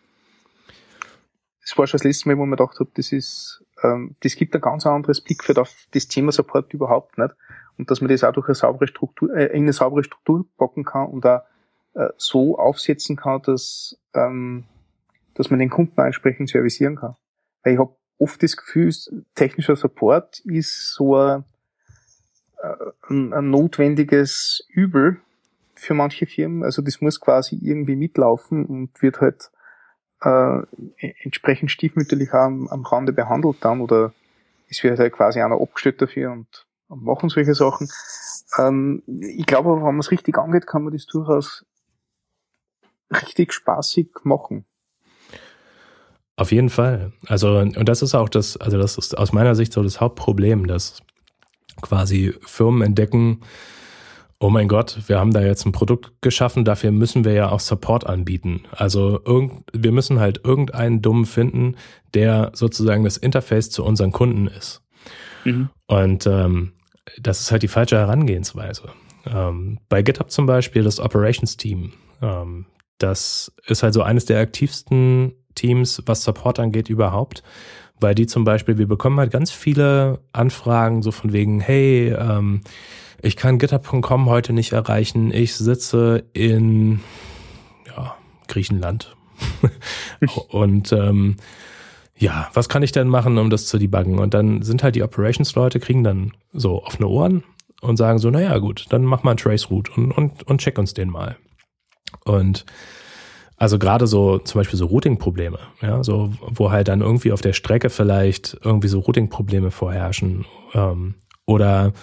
das 1.61 1.77
war 1.77 1.87
schon 1.87 1.97
das 1.97 2.03
letzte 2.03 2.27
Mal, 2.27 2.37
wo 2.37 2.43
ich 2.43 2.49
mir 2.49 2.57
gedacht 2.57 2.79
habe, 2.79 2.89
das 2.95 3.11
ist, 3.11 3.63
ähm, 3.83 4.15
das 4.21 4.35
gibt 4.35 4.53
ein 4.55 4.61
ganz 4.61 4.85
anderes 4.85 5.21
Blickfeld 5.21 5.59
auf 5.59 5.87
das 5.91 6.07
Thema 6.07 6.31
Support 6.31 6.73
überhaupt 6.73 7.17
nicht. 7.17 7.33
Und 7.77 7.89
dass 7.89 8.01
man 8.01 8.09
das 8.09 8.23
auch 8.23 8.33
durch 8.33 8.47
eine 8.47 8.55
saubere 8.55 8.87
Struktur, 8.87 9.33
äh, 9.35 9.45
in 9.45 9.63
eine 9.63 9.73
saubere 9.73 10.03
Struktur 10.03 10.45
packen 10.57 10.83
kann 10.83 11.07
und 11.07 11.25
auch 11.25 11.41
äh, 11.95 12.09
so 12.17 12.57
aufsetzen 12.57 13.15
kann, 13.15 13.41
dass, 13.43 13.97
ähm, 14.13 14.65
dass 15.35 15.49
man 15.49 15.59
den 15.59 15.69
Kunden 15.69 15.99
entsprechend 16.01 16.49
servicieren 16.49 16.97
kann. 16.97 17.15
Weil 17.63 17.73
ich 17.73 17.79
habe 17.79 17.95
oft 18.17 18.41
das 18.43 18.57
Gefühl, 18.57 18.93
technischer 19.35 19.75
Support 19.75 20.39
ist 20.45 20.93
so 20.93 21.15
ein, 21.15 21.43
ein, 23.09 23.33
ein 23.33 23.49
notwendiges 23.49 24.65
Übel 24.69 25.19
für 25.75 25.93
manche 25.93 26.25
Firmen. 26.25 26.63
Also 26.63 26.81
das 26.81 27.01
muss 27.01 27.19
quasi 27.19 27.57
irgendwie 27.61 27.95
mitlaufen 27.95 28.65
und 28.65 29.01
wird 29.01 29.21
halt 29.21 29.51
äh, 30.21 30.61
entsprechend 31.23 31.71
stiefmütterlich 31.71 32.33
am, 32.33 32.67
am 32.69 32.85
Rande 32.85 33.13
behandelt 33.13 33.57
dann 33.61 33.81
oder 33.81 34.13
es 34.69 34.83
wird 34.83 34.99
halt 34.99 35.13
quasi 35.13 35.41
einer 35.41 35.61
abgestellt 35.61 36.01
dafür 36.01 36.31
und, 36.31 36.65
und 36.87 37.03
machen 37.03 37.29
solche 37.29 37.53
Sachen. 37.53 37.89
Ähm, 38.57 39.03
ich 39.07 39.45
glaube 39.45 39.75
wenn 39.75 39.83
man 39.83 39.99
es 39.99 40.11
richtig 40.11 40.37
angeht, 40.37 40.67
kann 40.67 40.83
man 40.83 40.93
das 40.93 41.05
durchaus 41.05 41.65
richtig 43.11 43.53
spaßig 43.53 44.09
machen. 44.23 44.65
Auf 46.43 46.51
jeden 46.51 46.69
Fall. 46.69 47.13
Also, 47.25 47.57
und 47.57 47.87
das 47.87 48.01
ist 48.01 48.15
auch 48.15 48.27
das, 48.27 48.57
also 48.57 48.77
das 48.77 48.97
ist 48.97 49.17
aus 49.17 49.31
meiner 49.31 49.55
Sicht 49.55 49.71
so 49.71 49.81
das 49.81 50.01
Hauptproblem, 50.01 50.67
dass 50.67 51.01
quasi 51.81 52.33
Firmen 52.41 52.81
entdecken, 52.81 53.39
oh 54.41 54.49
mein 54.49 54.67
Gott, 54.67 55.03
wir 55.07 55.21
haben 55.21 55.31
da 55.31 55.39
jetzt 55.39 55.65
ein 55.65 55.71
Produkt 55.71 56.21
geschaffen, 56.21 56.65
dafür 56.65 56.91
müssen 56.91 57.23
wir 57.23 57.31
ja 57.31 57.49
auch 57.49 57.61
Support 57.61 58.05
anbieten. 58.05 58.63
Also 58.71 59.21
irgend, 59.23 59.63
wir 59.71 59.93
müssen 59.93 60.19
halt 60.19 60.41
irgendeinen 60.43 61.01
Dummen 61.01 61.25
finden, 61.25 61.77
der 62.13 62.51
sozusagen 62.53 63.05
das 63.05 63.15
Interface 63.15 63.69
zu 63.69 63.85
unseren 63.85 64.11
Kunden 64.11 64.47
ist. 64.47 64.81
Mhm. 65.45 65.69
Und 65.87 66.27
ähm, 66.27 66.73
das 67.21 67.39
ist 67.39 67.53
halt 67.53 67.63
die 67.63 67.69
falsche 67.69 67.95
Herangehensweise. 67.97 68.89
Ähm, 69.25 69.79
bei 69.87 70.01
GitHub 70.01 70.29
zum 70.29 70.45
Beispiel 70.45 70.83
das 70.83 70.99
Operations 70.99 71.55
Team. 71.55 71.93
Ähm, 72.21 72.65
das 72.97 73.49
ist 73.65 73.81
halt 73.81 73.93
so 73.93 74.01
eines 74.01 74.25
der 74.25 74.41
aktivsten 74.41 75.35
Teams, 75.55 76.01
was 76.05 76.23
Support 76.23 76.59
angeht, 76.59 76.89
überhaupt. 76.89 77.43
Weil 77.99 78.15
die 78.15 78.27
zum 78.27 78.43
Beispiel, 78.43 78.77
wir 78.77 78.87
bekommen 78.87 79.19
halt 79.19 79.31
ganz 79.31 79.51
viele 79.51 80.19
Anfragen, 80.33 81.01
so 81.03 81.11
von 81.11 81.31
wegen, 81.31 81.59
hey, 81.59 82.09
ähm, 82.09 82.61
ich 83.21 83.37
kann 83.37 83.57
GitHub.com 83.57 84.29
heute 84.29 84.51
nicht 84.51 84.73
erreichen, 84.73 85.31
ich 85.31 85.55
sitze 85.55 86.25
in 86.33 86.99
ja, 87.87 88.15
Griechenland. 88.47 89.15
und 90.49 90.91
ähm, 90.91 91.37
ja, 92.17 92.49
was 92.53 92.69
kann 92.69 92.83
ich 92.83 92.91
denn 92.91 93.07
machen, 93.07 93.37
um 93.37 93.49
das 93.49 93.65
zu 93.67 93.77
debuggen? 93.77 94.19
Und 94.19 94.33
dann 94.33 94.61
sind 94.61 94.83
halt 94.83 94.95
die 94.95 95.03
Operations-Leute, 95.03 95.79
kriegen 95.79 96.03
dann 96.03 96.33
so 96.51 96.83
offene 96.83 97.07
Ohren 97.07 97.43
und 97.81 97.97
sagen 97.97 98.19
so, 98.19 98.29
naja 98.29 98.57
gut, 98.57 98.87
dann 98.89 99.03
mach 99.03 99.23
mal 99.23 99.31
einen 99.31 99.37
Trace-Route 99.37 99.91
und, 99.93 100.11
und, 100.11 100.43
und 100.43 100.61
check 100.61 100.77
uns 100.77 100.93
den 100.93 101.09
mal. 101.09 101.37
Und 102.25 102.65
also 103.63 103.79
gerade 103.79 104.07
so 104.07 104.39
zum 104.39 104.59
Beispiel 104.59 104.77
so 104.77 104.87
Routing-Probleme, 104.87 105.57
ja, 105.81 106.03
so 106.03 106.33
wo 106.41 106.69
halt 106.69 106.89
dann 106.89 106.99
irgendwie 106.99 107.31
auf 107.31 107.39
der 107.39 107.53
Strecke 107.53 107.89
vielleicht 107.89 108.57
irgendwie 108.61 108.89
so 108.89 108.99
Routing-Probleme 108.99 109.71
vorherrschen 109.71 110.43
ähm, 110.73 111.15
oder 111.45 111.93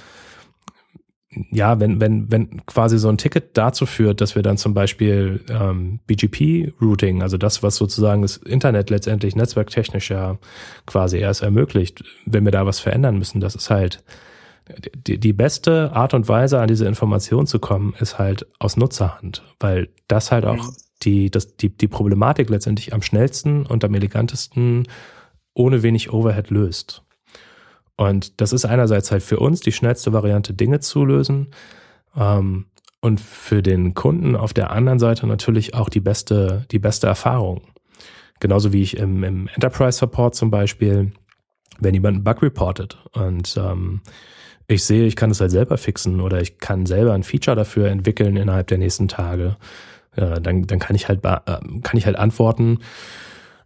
ja, 1.52 1.78
wenn, 1.78 2.00
wenn, 2.00 2.32
wenn 2.32 2.64
quasi 2.64 2.98
so 2.98 3.10
ein 3.10 3.18
Ticket 3.18 3.58
dazu 3.58 3.84
führt, 3.84 4.22
dass 4.22 4.36
wir 4.36 4.42
dann 4.42 4.56
zum 4.56 4.72
Beispiel 4.72 5.44
ähm, 5.50 6.00
BGP-Routing, 6.06 7.20
also 7.20 7.36
das, 7.36 7.62
was 7.62 7.76
sozusagen 7.76 8.22
das 8.22 8.38
Internet 8.38 8.88
letztendlich 8.88 9.36
netzwerktechnisch 9.36 10.10
ja 10.10 10.38
quasi 10.86 11.18
erst 11.18 11.42
ermöglicht, 11.42 12.02
wenn 12.24 12.46
wir 12.46 12.52
da 12.52 12.64
was 12.64 12.80
verändern 12.80 13.18
müssen, 13.18 13.40
das 13.40 13.54
ist 13.54 13.68
halt 13.68 14.02
die, 14.94 15.18
die 15.18 15.34
beste 15.34 15.92
Art 15.92 16.14
und 16.14 16.26
Weise, 16.26 16.58
an 16.58 16.68
diese 16.68 16.86
Information 16.86 17.46
zu 17.46 17.58
kommen, 17.58 17.94
ist 18.00 18.18
halt 18.18 18.46
aus 18.58 18.78
Nutzerhand, 18.78 19.42
weil 19.58 19.88
das 20.08 20.32
halt 20.32 20.46
auch 20.46 20.72
die, 21.02 21.30
das, 21.30 21.56
die, 21.56 21.70
die 21.76 21.88
Problematik 21.88 22.50
letztendlich 22.50 22.92
am 22.92 23.02
schnellsten 23.02 23.66
und 23.66 23.84
am 23.84 23.94
elegantesten 23.94 24.86
ohne 25.54 25.82
wenig 25.82 26.12
Overhead 26.12 26.50
löst. 26.50 27.02
Und 27.96 28.40
das 28.40 28.52
ist 28.52 28.64
einerseits 28.64 29.10
halt 29.10 29.22
für 29.22 29.38
uns 29.38 29.60
die 29.60 29.72
schnellste 29.72 30.12
Variante, 30.12 30.54
Dinge 30.54 30.80
zu 30.80 31.04
lösen. 31.04 31.48
Ähm, 32.16 32.66
und 33.00 33.20
für 33.20 33.62
den 33.62 33.94
Kunden 33.94 34.36
auf 34.36 34.52
der 34.52 34.70
anderen 34.70 34.98
Seite 34.98 35.26
natürlich 35.26 35.74
auch 35.74 35.88
die 35.88 36.00
beste, 36.00 36.66
die 36.70 36.78
beste 36.78 37.06
Erfahrung. 37.06 37.62
Genauso 38.40 38.72
wie 38.72 38.82
ich 38.82 38.96
im, 38.96 39.24
im 39.24 39.48
Enterprise 39.48 39.98
Support 39.98 40.34
zum 40.34 40.50
Beispiel, 40.50 41.12
wenn 41.78 41.94
jemand 41.94 42.16
einen 42.16 42.24
Bug 42.24 42.42
reportet 42.42 42.98
und 43.12 43.56
ähm, 43.58 44.00
ich 44.66 44.84
sehe, 44.84 45.06
ich 45.06 45.16
kann 45.16 45.30
es 45.30 45.40
halt 45.40 45.50
selber 45.50 45.76
fixen 45.78 46.20
oder 46.20 46.40
ich 46.40 46.58
kann 46.58 46.86
selber 46.86 47.12
ein 47.12 47.24
Feature 47.24 47.56
dafür 47.56 47.88
entwickeln 47.88 48.36
innerhalb 48.36 48.68
der 48.68 48.78
nächsten 48.78 49.08
Tage, 49.08 49.56
ja, 50.16 50.40
dann, 50.40 50.66
dann 50.66 50.78
kann 50.78 50.96
ich 50.96 51.08
halt 51.08 51.24
äh, 51.24 51.38
kann 51.82 51.96
ich 51.96 52.06
halt 52.06 52.16
antworten, 52.16 52.78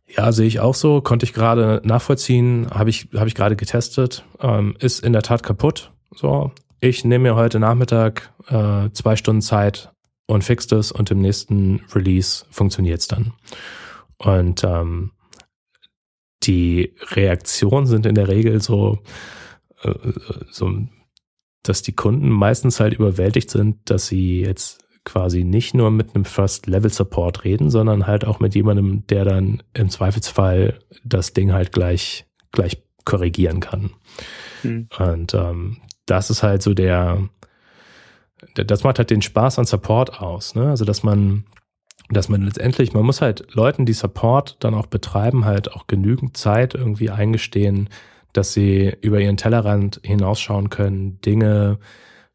ja, 0.06 0.32
sehe 0.32 0.46
ich 0.46 0.60
auch 0.60 0.74
so, 0.74 1.00
konnte 1.00 1.24
ich 1.24 1.32
gerade 1.32 1.80
nachvollziehen, 1.84 2.68
habe 2.70 2.90
ich, 2.90 3.08
habe 3.14 3.28
ich 3.28 3.34
gerade 3.34 3.56
getestet, 3.56 4.24
ähm, 4.40 4.76
ist 4.78 5.00
in 5.00 5.12
der 5.12 5.22
Tat 5.22 5.42
kaputt. 5.42 5.92
So, 6.14 6.52
ich 6.80 7.04
nehme 7.04 7.30
mir 7.30 7.34
heute 7.34 7.58
Nachmittag 7.58 8.32
äh, 8.48 8.90
zwei 8.92 9.16
Stunden 9.16 9.42
Zeit 9.42 9.92
und 10.26 10.44
fixe 10.44 10.76
es 10.76 10.92
und 10.92 11.10
im 11.10 11.20
nächsten 11.20 11.80
Release 11.94 12.44
funktioniert 12.50 13.00
es 13.00 13.08
dann. 13.08 13.32
Und 14.18 14.62
ähm, 14.64 15.12
die 16.42 16.94
Reaktionen 17.10 17.86
sind 17.86 18.06
in 18.06 18.14
der 18.14 18.28
Regel 18.28 18.60
so, 18.60 18.98
äh, 19.82 19.94
so, 20.50 20.70
dass 21.62 21.82
die 21.82 21.94
Kunden 21.94 22.28
meistens 22.28 22.78
halt 22.78 22.94
überwältigt 22.94 23.50
sind, 23.50 23.90
dass 23.90 24.06
sie 24.06 24.42
jetzt 24.42 24.83
quasi 25.04 25.44
nicht 25.44 25.74
nur 25.74 25.90
mit 25.90 26.14
einem 26.14 26.24
First-Level-Support 26.24 27.44
reden, 27.44 27.70
sondern 27.70 28.06
halt 28.06 28.24
auch 28.24 28.40
mit 28.40 28.54
jemandem, 28.54 29.06
der 29.06 29.24
dann 29.24 29.62
im 29.74 29.90
Zweifelsfall 29.90 30.78
das 31.04 31.32
Ding 31.32 31.52
halt 31.52 31.72
gleich, 31.72 32.26
gleich 32.52 32.82
korrigieren 33.04 33.60
kann. 33.60 33.90
Mhm. 34.62 34.88
Und 34.98 35.34
ähm, 35.34 35.76
das 36.06 36.30
ist 36.30 36.42
halt 36.42 36.62
so 36.62 36.74
der, 36.74 37.28
das 38.54 38.82
macht 38.82 38.98
halt 38.98 39.10
den 39.10 39.22
Spaß 39.22 39.58
an 39.58 39.66
Support 39.66 40.20
aus. 40.20 40.54
Ne? 40.54 40.70
Also, 40.70 40.84
dass 40.84 41.02
man, 41.02 41.44
dass 42.08 42.28
man 42.28 42.42
letztendlich, 42.42 42.94
man 42.94 43.04
muss 43.04 43.20
halt 43.20 43.54
Leuten, 43.54 43.86
die 43.86 43.92
Support 43.92 44.56
dann 44.60 44.74
auch 44.74 44.86
betreiben, 44.86 45.44
halt 45.44 45.72
auch 45.72 45.86
genügend 45.86 46.36
Zeit 46.36 46.74
irgendwie 46.74 47.10
eingestehen, 47.10 47.90
dass 48.32 48.52
sie 48.52 48.96
über 49.00 49.20
ihren 49.20 49.36
Tellerrand 49.36 50.00
hinausschauen 50.02 50.70
können, 50.70 51.20
Dinge 51.20 51.78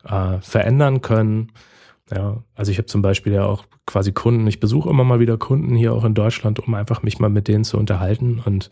äh, 0.04 0.40
verändern 0.40 1.02
können 1.02 1.52
ja, 2.14 2.44
also 2.56 2.72
ich 2.72 2.78
habe 2.78 2.88
zum 2.88 3.02
Beispiel 3.02 3.34
ja 3.34 3.46
auch 3.46 3.66
quasi 3.86 4.12
Kunden, 4.12 4.48
ich 4.48 4.60
besuche 4.60 4.90
immer 4.90 5.04
mal 5.04 5.20
wieder 5.20 5.38
Kunden 5.38 5.76
hier 5.76 5.94
auch 5.94 6.06
in 6.06 6.14
Deutschland, 6.14 6.60
um 6.60 6.74
einfach 6.74 7.04
mich 7.04 7.20
mal 7.20 7.30
mit 7.30 7.48
denen 7.48 7.64
zu 7.64 7.78
unterhalten. 7.78 8.42
Und 8.44 8.72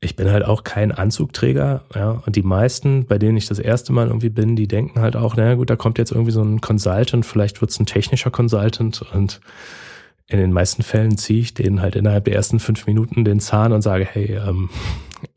ich 0.00 0.16
bin 0.16 0.30
halt 0.30 0.44
auch 0.44 0.62
kein 0.64 0.92
Anzugträger, 0.92 1.84
ja. 1.94 2.22
Und 2.26 2.36
die 2.36 2.42
meisten, 2.42 3.06
bei 3.06 3.18
denen 3.18 3.36
ich 3.36 3.46
das 3.46 3.58
erste 3.58 3.92
Mal 3.92 4.08
irgendwie 4.08 4.28
bin, 4.28 4.56
die 4.56 4.68
denken 4.68 5.00
halt 5.00 5.16
auch, 5.16 5.36
naja 5.36 5.54
gut, 5.54 5.70
da 5.70 5.76
kommt 5.76 5.98
jetzt 5.98 6.12
irgendwie 6.12 6.32
so 6.32 6.42
ein 6.42 6.60
Consultant, 6.60 7.24
vielleicht 7.24 7.60
wird 7.60 7.70
es 7.70 7.80
ein 7.80 7.86
technischer 7.86 8.30
Consultant 8.30 9.02
und 9.14 9.40
in 10.28 10.38
den 10.38 10.52
meisten 10.52 10.82
Fällen 10.82 11.16
ziehe 11.16 11.40
ich 11.40 11.54
denen 11.54 11.80
halt 11.80 11.94
innerhalb 11.94 12.24
der 12.24 12.34
ersten 12.34 12.58
fünf 12.58 12.86
Minuten 12.86 13.24
den 13.24 13.40
Zahn 13.40 13.72
und 13.72 13.82
sage, 13.82 14.04
hey, 14.04 14.36
ähm, 14.36 14.70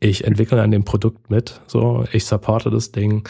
ich 0.00 0.24
entwickle 0.24 0.60
an 0.60 0.72
dem 0.72 0.84
Produkt 0.84 1.30
mit, 1.30 1.60
so, 1.66 2.04
ich 2.12 2.24
supporte 2.24 2.70
das 2.70 2.92
Ding 2.92 3.28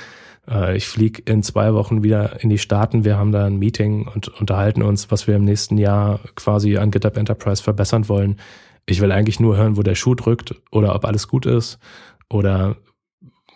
äh, 0.49 0.77
ich 0.77 0.87
fliege 0.87 1.23
in 1.25 1.43
zwei 1.43 1.75
Wochen 1.75 2.03
wieder 2.03 2.43
in 2.43 2.51
die 2.51 2.59
Staaten. 2.59 3.05
Wir 3.05 3.17
haben 3.17 3.33
da 3.33 3.47
ein 3.47 3.59
Meeting 3.59 4.07
und 4.07 4.29
unterhalten 4.29 4.83
uns, 4.83 5.11
was 5.11 5.27
wir 5.27 5.37
im 5.37 5.45
nächsten 5.45 5.79
Jahr 5.79 6.21
quasi 6.35 6.77
an 6.77 6.91
GitHub 6.91 7.17
Enterprise 7.17 7.63
verbessern 7.63 8.09
wollen. 8.09 8.37
Ich 8.87 9.01
will 9.01 9.13
eigentlich 9.13 9.41
nur 9.41 9.57
hören, 9.57 9.77
wo 9.77 9.83
der 9.83 9.95
Schuh 9.95 10.15
drückt 10.15 10.55
oder 10.71 10.95
ob 10.95 11.05
alles 11.05 11.29
gut 11.29 11.47
ist 11.47 11.79
oder 12.29 12.77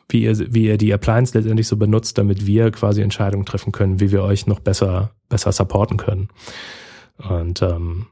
wie 0.09 0.25
ihr, 0.25 0.55
wie 0.55 0.67
ihr 0.67 0.79
die 0.79 0.93
Appliance 0.93 1.37
letztendlich 1.37 1.67
so 1.67 1.77
benutzt, 1.77 2.19
damit 2.19 2.47
wir 2.47 2.71
quasi 2.71 3.03
Entscheidungen 3.03 3.47
treffen 3.47 3.73
können, 3.73 4.01
wie 4.01 4.13
wir 4.13 4.23
euch 4.23 4.47
noch 4.47 4.61
besser, 4.61 5.13
besser 5.29 5.51
supporten 5.53 5.97
können. 5.97 6.29
Und 7.17 7.63
ähm, 7.63 8.07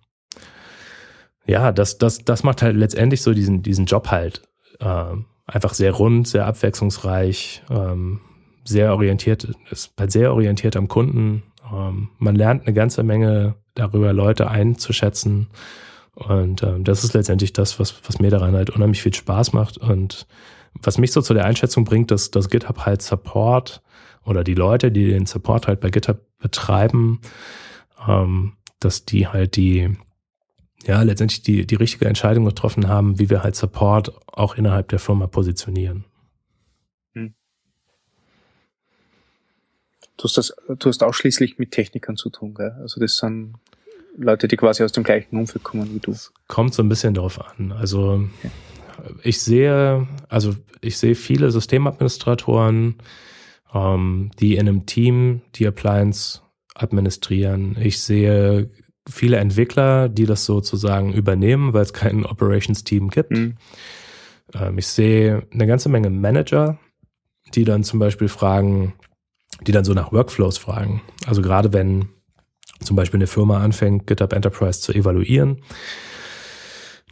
ja, 1.47 1.73
das, 1.73 1.99
das, 1.99 2.25
das 2.25 2.45
macht 2.45 2.63
halt 2.63 2.77
letztendlich 2.77 3.23
so 3.23 3.35
diesen, 3.35 3.63
diesen 3.63 3.87
Job 3.87 4.11
halt 4.11 4.43
äh, 4.81 5.15
einfach 5.47 5.75
sehr 5.75 5.93
rund, 5.93 6.27
sehr 6.27 6.47
abwechslungsreich. 6.47 7.63
Ähm, 7.71 8.21
sehr 8.65 8.93
orientiert, 8.93 9.49
ist 9.71 9.93
halt 9.99 10.13
sehr 10.13 10.33
orientiert 10.33 10.77
am 10.77 10.89
Kunden. 10.89 11.43
Ähm, 11.73 12.09
man 12.19 12.37
lernt 12.37 12.67
eine 12.67 12.75
ganze 12.75 13.03
Menge 13.03 13.55
darüber, 13.75 14.13
Leute 14.13 14.51
einzuschätzen. 14.51 15.49
Und 16.15 16.63
ähm, 16.63 16.85
das 16.85 17.05
ist 17.05 17.15
letztendlich 17.15 17.53
das, 17.53 17.79
was, 17.81 17.95
was 18.07 18.19
mir 18.19 18.31
daran 18.31 18.55
halt 18.55 18.71
unheimlich 18.71 19.03
viel 19.03 19.15
Spaß 19.15 19.53
macht. 19.53 19.79
Und 19.79 20.27
was 20.83 20.99
mich 20.99 21.13
so 21.13 21.23
zu 21.23 21.35
der 21.35 21.45
Einschätzung 21.45 21.85
bringt, 21.85 22.11
dass, 22.11 22.31
dass 22.31 22.49
GitHub 22.49 22.81
halt 22.81 23.03
Support 23.03 23.83
oder 24.25 24.45
die 24.45 24.55
Leute, 24.55 24.93
die 24.93 25.09
den 25.09 25.27
Support 25.27 25.67
halt 25.67 25.81
bei 25.81 25.91
GitHub 25.91 26.21
betreiben, 26.39 27.21
ähm, 28.07 28.53
dass 28.81 29.05
die 29.05 29.29
halt 29.29 29.57
die, 29.57 29.97
ja, 30.85 31.03
letztendlich 31.03 31.43
die, 31.43 31.67
die 31.67 31.75
richtige 31.75 32.07
Entscheidung 32.07 32.45
getroffen 32.45 32.89
haben, 32.89 33.19
wie 33.19 33.31
wir 33.31 33.43
halt 33.43 33.57
Support 33.57 34.13
auch 34.27 34.57
innerhalb 34.57 34.89
der 34.89 34.99
Firma 34.99 35.27
positionieren. 35.27 36.05
Du 40.23 40.29
hast, 40.29 40.37
das, 40.37 40.55
du 40.69 40.89
hast 40.89 41.03
ausschließlich 41.03 41.59
mit 41.59 41.73
Technikern 41.73 42.17
zu 42.17 42.31
tun, 42.31 42.55
gell? 42.55 42.77
Also 42.81 43.01
das 43.01 43.17
sind 43.17 43.55
Leute, 44.17 44.47
die 44.47 44.57
quasi 44.57 44.85
aus 44.85 44.93
dem 44.93 45.03
gleichen 45.03 45.37
Umfeld 45.37 45.65
kommen 45.65 45.93
wie 45.93 45.99
du. 45.99 46.15
Kommt 46.47 46.75
so 46.75 46.83
ein 46.85 46.89
bisschen 46.89 47.13
darauf 47.13 47.41
an. 47.45 47.73
Also 47.73 48.29
okay. 48.39 48.51
ich 49.25 49.43
sehe, 49.43 50.07
also 50.29 50.55
ich 50.81 50.97
sehe 50.99 51.17
viele 51.17 51.51
Systemadministratoren, 51.51 52.95
ähm, 53.75 54.31
die 54.39 54.55
in 54.55 54.69
einem 54.69 54.87
Team 54.87 55.41
die 55.57 55.67
Appliance 55.67 56.41
administrieren. 56.77 57.77
Ich 57.81 58.01
sehe 58.01 58.71
viele 59.09 59.39
Entwickler, 59.39 60.09
die 60.09 60.27
das 60.27 60.45
sozusagen 60.45 61.13
übernehmen, 61.13 61.73
weil 61.73 61.83
es 61.83 61.93
kein 61.93 62.25
Operations-Team 62.25 63.09
gibt. 63.09 63.33
Mhm. 63.33 63.57
Ähm, 64.55 64.79
ich 64.79 64.87
sehe 64.87 65.49
eine 65.53 65.67
ganze 65.67 65.89
Menge 65.89 66.11
Manager, 66.11 66.79
die 67.57 67.65
dann 67.65 67.83
zum 67.83 67.99
Beispiel 67.99 68.29
fragen, 68.29 68.95
die 69.67 69.73
dann 69.73 69.85
so 69.85 69.95
nach 69.95 70.13
Workflows 70.13 70.59
fragen. 70.59 71.03
Also 71.27 71.43
gerade 71.43 71.73
wenn 71.73 72.09
zum 72.81 72.97
Beispiel 72.97 73.19
eine 73.19 73.27
Firma 73.27 73.63
anfängt, 73.63 74.07
GitHub 74.07 74.33
Enterprise 74.33 74.81
zu 74.81 74.93
evaluieren, 74.93 75.63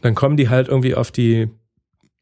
dann 0.03 0.15
kommen 0.15 0.37
die 0.37 0.49
halt 0.49 0.69
irgendwie 0.69 0.95
auf 0.95 1.11
die 1.11 1.49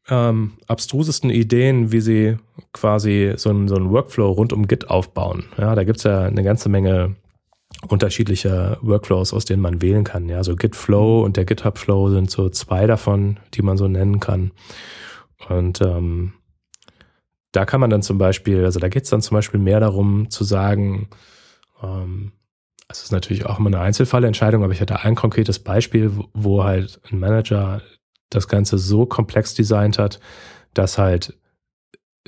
ähm, 0.09 0.53
abstrusesten 0.67 1.29
Ideen, 1.29 1.91
wie 1.91 2.01
sie 2.01 2.37
quasi 2.73 3.33
so 3.37 3.49
einen, 3.49 3.67
so 3.67 3.75
einen 3.75 3.91
Workflow 3.91 4.31
rund 4.31 4.53
um 4.53 4.67
Git 4.67 4.89
aufbauen. 4.89 5.45
Ja, 5.57 5.75
da 5.75 5.83
gibt's 5.83 6.03
ja 6.03 6.23
eine 6.23 6.43
ganze 6.43 6.69
Menge 6.69 7.15
unterschiedlicher 7.87 8.77
Workflows, 8.81 9.33
aus 9.33 9.45
denen 9.45 9.61
man 9.61 9.81
wählen 9.81 10.03
kann. 10.03 10.27
Ja, 10.27 10.43
so 10.43 10.55
Git 10.55 10.75
Flow 10.75 11.23
und 11.23 11.37
der 11.37 11.45
GitHub 11.45 11.77
Flow 11.77 12.09
sind 12.09 12.29
so 12.29 12.49
zwei 12.49 12.87
davon, 12.87 13.39
die 13.53 13.61
man 13.61 13.77
so 13.77 13.87
nennen 13.87 14.19
kann. 14.19 14.51
Und 15.47 15.81
ähm, 15.81 16.33
da 17.51 17.65
kann 17.65 17.81
man 17.81 17.89
dann 17.89 18.01
zum 18.01 18.17
Beispiel, 18.17 18.65
also 18.65 18.79
da 18.79 18.89
geht 18.89 19.03
es 19.03 19.09
dann 19.09 19.21
zum 19.21 19.35
Beispiel 19.35 19.59
mehr 19.59 19.79
darum 19.79 20.29
zu 20.29 20.43
sagen, 20.43 21.09
ähm, 21.81 22.31
es 22.87 23.03
ist 23.03 23.11
natürlich 23.11 23.45
auch 23.45 23.59
immer 23.59 23.67
eine 23.67 23.81
Einzelfallentscheidung, 23.81 24.63
aber 24.63 24.73
ich 24.73 24.81
hatte 24.81 24.99
ein 25.01 25.15
konkretes 25.15 25.59
Beispiel, 25.59 26.11
wo 26.33 26.63
halt 26.63 26.99
ein 27.11 27.19
Manager 27.19 27.81
das 28.29 28.47
Ganze 28.47 28.77
so 28.77 29.05
komplex 29.05 29.53
designt 29.53 29.99
hat, 29.99 30.19
dass 30.73 30.97
halt 30.97 31.37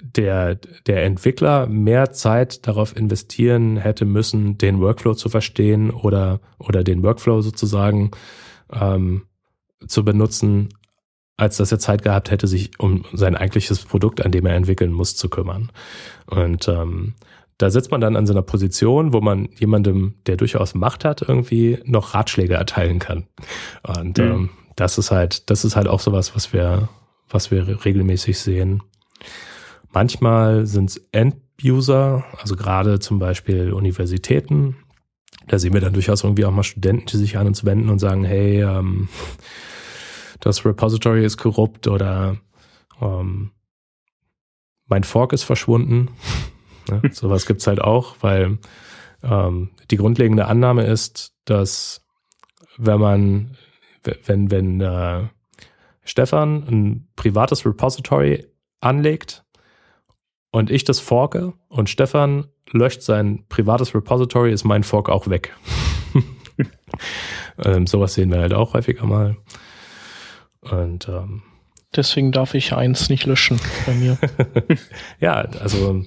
der, 0.02 0.56
der 0.56 1.04
Entwickler 1.04 1.68
mehr 1.68 2.12
Zeit 2.12 2.68
darauf 2.68 2.96
investieren 2.96 3.78
hätte 3.78 4.06
müssen, 4.06 4.58
den 4.58 4.80
Workflow 4.80 5.14
zu 5.14 5.30
verstehen 5.30 5.92
oder, 5.92 6.40
oder 6.58 6.84
den 6.84 7.04
Workflow 7.04 7.42
sozusagen 7.42 8.12
ähm, 8.72 9.24
zu 9.88 10.06
benutzen, 10.06 10.70
als 11.38 11.58
dass 11.58 11.72
er 11.72 11.80
Zeit 11.80 12.04
gehabt 12.04 12.32
hätte, 12.32 12.48
sich 12.48 12.80
um 12.80 13.06
sein 13.14 13.36
eigentliches 13.36 13.84
Produkt, 13.84 14.24
an 14.24 14.32
dem 14.32 14.46
er 14.46 14.56
entwickeln 14.56 14.92
muss, 14.92 15.16
zu 15.16 15.30
kümmern. 15.30 15.72
Und 16.28 16.68
ähm, 16.68 17.16
da 17.58 17.70
sitzt 17.70 17.92
man 17.92 18.02
dann 18.02 18.16
an 18.16 18.26
so 18.26 18.34
einer 18.34 18.42
Position, 18.42 19.14
wo 19.14 19.22
man 19.22 19.50
jemandem, 19.58 20.16
der 20.26 20.36
durchaus 20.36 20.74
Macht 20.74 21.06
hat, 21.06 21.22
irgendwie 21.22 21.80
noch 21.86 22.14
Ratschläge 22.14 22.56
erteilen 22.56 23.00
kann. 23.00 23.28
Und 23.84 24.18
mhm. 24.18 24.24
ähm, 24.24 24.50
das 24.76 24.98
ist 24.98 25.12
halt, 25.12 25.50
das 25.50 25.64
ist 25.64 25.76
halt 25.76 25.88
auch 25.88 26.00
sowas, 26.00 26.36
was 26.36 26.54
wir, 26.54 26.90
was 27.30 27.52
wir 27.52 27.86
regelmäßig 27.86 28.40
sehen. 28.40 28.82
Manchmal 29.92 30.66
sind 30.66 30.90
es 30.90 30.98
End-User, 31.12 32.24
also 32.40 32.56
gerade 32.56 33.00
zum 33.00 33.20
Beispiel 33.20 33.74
Universitäten. 33.74 34.78
Da 35.48 35.60
sehen 35.60 35.74
wir 35.74 35.82
dann 35.82 35.94
durchaus 35.94 36.24
irgendwie 36.24 36.46
auch 36.46 36.52
mal 36.52 36.64
Studenten, 36.64 37.06
die 37.08 37.18
sich 37.18 37.38
an 37.38 37.48
uns 37.48 37.66
wenden 37.66 37.90
und 37.90 38.00
sagen, 38.00 38.24
hey, 38.24 38.64
ähm, 38.64 39.10
das 40.42 40.66
Repository 40.66 41.24
ist 41.24 41.38
korrupt 41.38 41.88
oder 41.88 42.38
ähm, 43.02 43.52
mein 44.88 45.04
Fork 45.04 45.32
ist 45.32 45.44
verschwunden. 45.44 46.10
ne? 46.90 47.02
Sowas 47.14 47.46
gibt's 47.46 47.68
halt 47.68 47.82
auch, 47.82 48.18
weil 48.22 48.58
ähm, 49.24 49.70
die 49.90 49.98
grundlegende 49.98 50.48
Annahme 50.48 50.86
ist, 50.86 51.34
dass 51.46 52.06
wenn 52.78 53.00
man, 53.00 53.58
wenn, 54.26 54.52
wenn 54.52 54.82
äh, 54.82 55.28
Stefan 56.04 56.64
ein 56.68 57.08
privates 57.16 57.66
Repository 57.66 58.48
anlegt 58.82 59.46
und 60.52 60.72
ich 60.72 60.84
das 60.84 61.00
forke 61.00 61.54
und 61.70 61.90
Stefan 61.90 62.48
löscht 62.72 63.04
sein 63.04 63.46
privates 63.48 63.94
Repository, 63.94 64.52
ist 64.52 64.64
mein 64.64 64.84
Fork 64.84 65.10
auch 65.10 65.28
weg. 65.28 65.56
ähm, 67.64 67.86
sowas 67.86 68.16
sehen 68.16 68.32
wir 68.32 68.40
halt 68.40 68.54
auch 68.54 68.74
häufiger 68.74 69.06
mal. 69.06 69.38
Und 70.62 71.08
ähm, 71.10 71.44
deswegen 71.96 72.32
darf 72.32 72.54
ich 72.54 72.74
eins 72.74 73.10
nicht 73.10 73.26
löschen 73.26 73.60
bei 73.86 73.94
mir. 73.94 74.18
ja, 75.20 75.34
also 75.34 76.06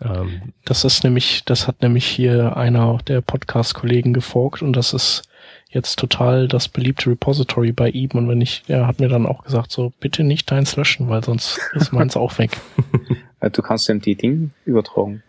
ähm, 0.00 0.52
das 0.64 0.84
ist 0.84 1.04
nämlich, 1.04 1.44
das 1.44 1.66
hat 1.66 1.82
nämlich 1.82 2.06
hier 2.06 2.56
einer 2.56 2.98
der 3.06 3.20
Podcast-Kollegen 3.20 4.12
geforkt 4.12 4.62
und 4.62 4.74
das 4.74 4.92
ist 4.92 5.22
jetzt 5.68 5.98
total 5.98 6.48
das 6.48 6.68
beliebte 6.68 7.10
Repository 7.10 7.72
bei 7.72 7.90
ihm 7.90 8.10
und 8.14 8.28
wenn 8.28 8.40
ich, 8.40 8.64
er 8.68 8.86
hat 8.86 9.00
mir 9.00 9.08
dann 9.08 9.26
auch 9.26 9.42
gesagt, 9.44 9.72
so 9.72 9.92
bitte 10.00 10.22
nicht 10.22 10.50
deins 10.50 10.76
löschen, 10.76 11.08
weil 11.08 11.24
sonst 11.24 11.58
ist 11.74 11.92
meins 11.92 12.16
auch 12.16 12.38
weg. 12.38 12.56
Du 13.52 13.62
kannst 13.62 13.88
ihm 13.88 14.00
die 14.00 14.16
Dinge 14.16 14.50
übertragen. 14.64 15.22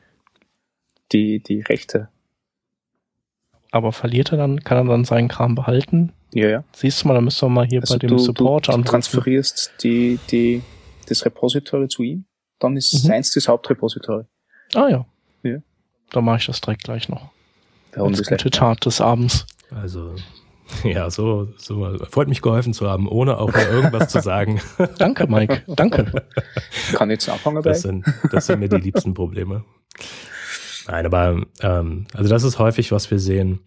Die, 1.12 1.40
die 1.40 1.60
Rechte. 1.60 2.08
Aber 3.70 3.92
verliert 3.92 4.32
er 4.32 4.40
dann, 4.40 4.62
kann 4.62 4.78
er 4.78 4.86
dann 4.86 5.06
seinen 5.06 5.28
Kram 5.28 5.54
behalten? 5.54 6.14
Ja, 6.34 6.50
ja. 6.50 6.64
Siehst 6.74 7.04
du 7.04 7.08
mal, 7.08 7.14
da 7.14 7.22
müsst 7.22 7.42
ihr 7.42 7.50
mal 7.50 7.66
hier 7.66 7.82
also 7.82 7.96
bei 7.96 8.00
dem 8.00 8.10
du, 8.10 8.18
Support 8.18 8.68
Du 8.68 8.82
transferierst 8.82 9.74
die, 9.84 10.20
die, 10.30 10.62
das 11.08 11.26
Repository 11.26 11.88
zu 11.88 12.04
ihm, 12.04 12.26
dann 12.60 12.76
ist 12.76 12.94
mhm. 12.94 13.08
seins 13.08 13.32
das 13.34 13.48
Hauptrepository. 13.48 14.26
Ah 14.74 14.88
ja. 14.90 15.06
Ja. 15.44 15.60
Dann 16.12 16.26
mache 16.26 16.38
ich 16.38 16.46
das 16.48 16.62
direkt 16.62 16.84
gleich 16.84 17.10
noch. 17.10 17.30
Ja, 17.96 18.04
Als 18.04 18.24
gute 18.24 18.50
Tat 18.50 18.86
des 18.86 19.02
Abends. 19.02 19.46
Also, 19.72 20.16
ja, 20.84 21.10
so, 21.10 21.48
so 21.58 21.98
freut 22.10 22.28
mich 22.28 22.42
geholfen 22.42 22.74
zu 22.74 22.90
haben, 22.90 23.08
ohne 23.08 23.38
auch 23.38 23.52
nur 23.52 23.70
irgendwas 23.70 24.10
zu 24.10 24.22
sagen. 24.22 24.62
Danke, 24.98 25.28
Mike. 25.28 25.64
Danke. 25.68 26.26
Kann 26.94 27.10
jetzt 27.10 27.30
anfangen 27.30 27.64
Das 27.64 27.82
sind, 27.82 28.06
das 28.32 28.48
sind 28.48 28.60
mir 28.60 28.70
die 28.70 28.78
liebsten 28.78 29.14
Probleme. 29.14 29.64
Nein, 30.88 31.06
aber 31.06 31.42
ähm, 31.62 32.08
also 32.14 32.30
das 32.30 32.44
ist 32.44 32.60
häufig, 32.60 32.92
was 32.92 33.12
wir 33.12 33.20
sehen. 33.20 33.60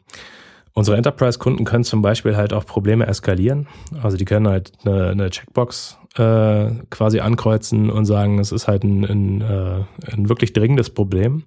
Unsere 0.73 0.97
Enterprise-Kunden 0.97 1.65
können 1.65 1.85
zum 1.85 2.01
Beispiel 2.01 2.37
halt 2.37 2.53
auch 2.53 2.65
Probleme 2.65 3.07
eskalieren. 3.07 3.67
Also 4.03 4.17
die 4.17 4.25
können 4.25 4.49
halt 4.49 4.73
eine, 4.85 5.09
eine 5.09 5.31
Checkbox 5.31 5.99
äh, 6.17 6.71
quasi 6.91 7.21
ankreuzen 7.21 7.91
und 7.91 8.05
sagen, 8.05 8.39
es 8.39 8.53
ist 8.53 8.69
halt 8.69 8.85
ein, 8.85 9.05
ein, 9.05 9.41
äh, 9.41 9.85
ein 10.13 10.29
wirklich 10.29 10.53
dringendes 10.53 10.91
Problem. 10.91 11.45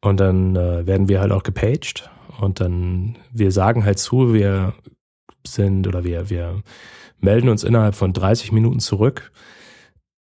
Und 0.00 0.20
dann 0.20 0.56
äh, 0.56 0.86
werden 0.86 1.08
wir 1.08 1.20
halt 1.20 1.32
auch 1.32 1.42
gepaged 1.42 2.10
und 2.40 2.60
dann 2.60 3.16
wir 3.32 3.50
sagen 3.50 3.84
halt 3.84 3.98
zu, 3.98 4.32
wir 4.32 4.74
sind 5.46 5.86
oder 5.86 6.04
wir, 6.04 6.30
wir 6.30 6.62
melden 7.20 7.48
uns 7.48 7.64
innerhalb 7.64 7.94
von 7.94 8.12
30 8.12 8.52
Minuten 8.52 8.80
zurück. 8.80 9.32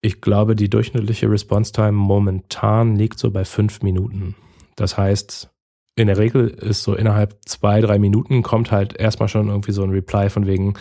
Ich 0.01 0.21
glaube, 0.21 0.55
die 0.55 0.69
durchschnittliche 0.69 1.29
Response 1.29 1.71
Time 1.71 1.93
momentan 1.93 2.95
liegt 2.95 3.17
so 3.17 3.31
bei 3.31 3.45
fünf 3.45 3.81
Minuten. 3.81 4.35
Das 4.75 4.97
heißt, 4.97 5.52
in 5.95 6.07
der 6.07 6.17
Regel 6.17 6.47
ist 6.47 6.83
so 6.83 6.95
innerhalb 6.95 7.37
zwei, 7.45 7.81
drei 7.81 7.99
Minuten 7.99 8.41
kommt 8.41 8.71
halt 8.71 8.97
erstmal 8.99 9.29
schon 9.29 9.49
irgendwie 9.49 9.71
so 9.71 9.83
ein 9.83 9.91
Reply 9.91 10.29
von 10.29 10.47
wegen, 10.47 10.73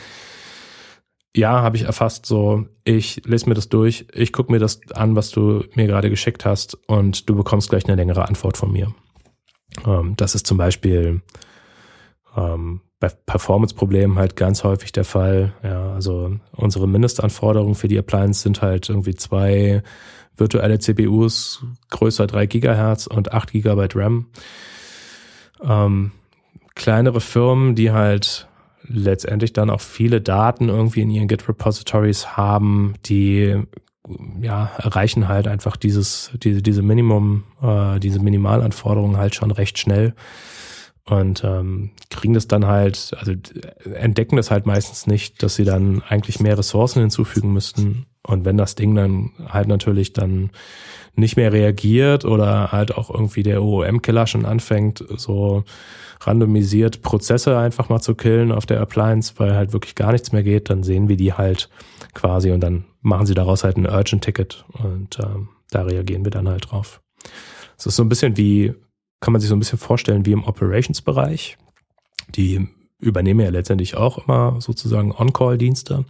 ja, 1.35 1.63
habe 1.63 1.77
ich 1.77 1.85
erfasst, 1.85 2.27
so, 2.27 2.67
ich 2.85 3.23
lese 3.25 3.49
mir 3.49 3.55
das 3.55 3.69
durch, 3.69 4.07
ich 4.13 4.33
gucke 4.33 4.53
mir 4.53 4.59
das 4.59 4.81
an, 4.95 5.17
was 5.17 5.31
du 5.31 5.65
mir 5.75 5.87
gerade 5.87 6.11
geschickt 6.11 6.45
hast 6.45 6.75
und 6.87 7.29
du 7.29 7.35
bekommst 7.35 7.71
gleich 7.71 7.87
eine 7.87 7.97
längere 7.97 8.29
Antwort 8.29 8.57
von 8.57 8.73
mir. 8.73 8.95
Ähm, 9.87 10.15
das 10.17 10.35
ist 10.35 10.47
zum 10.47 10.59
Beispiel 10.59 11.23
ähm, 12.37 12.81
bei 13.01 13.09
Performance-Problemen 13.09 14.19
halt 14.19 14.37
ganz 14.37 14.63
häufig 14.65 14.93
der 14.93 15.05
Fall. 15.05 15.55
Ja, 15.63 15.93
also 15.93 16.37
unsere 16.53 16.87
Mindestanforderungen 16.87 17.75
für 17.75 17.89
die 17.89 17.99
Appliance 17.99 18.43
sind 18.43 18.63
halt 18.63 18.89
irgendwie 18.89 19.15
zwei 19.15 19.83
virtuelle 20.37 20.79
CPUs 20.79 21.65
größer 21.91 22.27
3 22.27 22.47
Gigahertz 22.47 23.07
und 23.07 23.33
8 23.33 23.53
Gigabyte 23.53 23.97
RAM. 23.97 24.27
Ähm, 25.63 26.13
kleinere 26.75 27.21
Firmen, 27.21 27.75
die 27.75 27.93
halt 27.93 28.49
letztendlich 28.89 29.53
dann 29.53 29.71
auch 29.71 29.81
viele 29.81 30.21
Daten 30.21 30.69
irgendwie 30.69 31.03
in 31.03 31.11
ihren 31.11 31.29
Git-Repositories 31.29 32.37
haben, 32.37 32.95
die 33.07 33.63
ja, 34.41 34.71
erreichen 34.79 35.29
halt 35.29 35.47
einfach 35.47 35.77
dieses, 35.77 36.33
diese, 36.43 36.63
diese 36.63 36.83
Minimum, 36.83 37.45
äh, 37.63 38.01
diese 38.01 38.19
Minimalanforderungen 38.19 39.17
halt 39.17 39.35
schon 39.35 39.53
recht 39.53 39.79
schnell 39.79 40.15
und 41.05 41.43
ähm, 41.45 41.91
kriegen 42.11 42.35
das 42.35 42.49
dann 42.49 42.67
halt, 42.67 43.13
also 43.19 43.33
entdecken 43.95 44.37
das 44.37 44.51
halt 44.51 44.67
meistens 44.67 45.07
nicht, 45.07 45.43
dass 45.43 45.57
sie 45.57 45.65
dann 45.65 46.03
eigentlich 46.09 46.41
mehr 46.41 46.59
Ressourcen 46.59 47.01
hinzufügen 47.01 47.53
müssten. 47.53 48.07
Und 48.25 48.45
wenn 48.45 48.57
das 48.57 48.77
Ding 48.77 48.95
dann 48.95 49.33
halt 49.49 49.67
natürlich 49.67 50.13
dann 50.13 50.51
nicht 51.15 51.37
mehr 51.37 51.53
reagiert 51.53 52.25
oder 52.25 52.73
halt 52.73 52.95
auch 52.97 53.11
irgendwie 53.11 53.43
der 53.43 53.63
OOM-Killer 53.63 54.27
schon 54.27 54.47
anfängt, 54.47 55.05
so 55.17 55.65
randomisiert 56.21 57.03
Prozesse 57.03 57.59
einfach 57.59 57.89
mal 57.89 58.01
zu 58.01 58.15
killen 58.15 58.53
auf 58.53 58.67
der 58.67 58.81
Appliance, 58.81 59.35
weil 59.37 59.55
halt 59.55 59.73
wirklich 59.73 59.95
gar 59.95 60.13
nichts 60.13 60.33
mehr 60.33 60.43
geht, 60.43 60.71
dann 60.71 60.83
sehen 60.83 61.09
wir 61.09 61.17
die 61.17 61.33
halt 61.33 61.69
quasi 62.15 62.51
und 62.51 62.61
dann 62.61 62.85
machen 63.01 63.27
sie 63.27 63.35
daraus 63.35 63.65
halt 63.65 63.77
ein 63.77 63.87
Urgent-Ticket 63.87 64.65
und 64.73 65.19
ähm, 65.19 65.49
da 65.71 65.83
reagieren 65.83 66.25
wir 66.25 66.31
dann 66.31 66.49
halt 66.49 66.71
drauf. 66.71 67.01
Es 67.77 67.87
ist 67.87 67.97
so 67.97 68.03
ein 68.03 68.09
bisschen 68.09 68.37
wie, 68.37 68.75
kann 69.21 69.33
man 69.33 69.41
sich 69.41 69.49
so 69.49 69.57
ein 69.57 69.59
bisschen 69.59 69.79
vorstellen 69.79 70.25
wie 70.25 70.33
im 70.33 70.45
Operations-Bereich. 70.45 71.59
Die 72.31 72.69
übernehmen 73.01 73.41
ja 73.41 73.51
letztendlich 73.51 73.97
auch 73.97 74.19
immer 74.27 74.61
sozusagen 74.61 75.13
On-Call-Dienste 75.13 76.05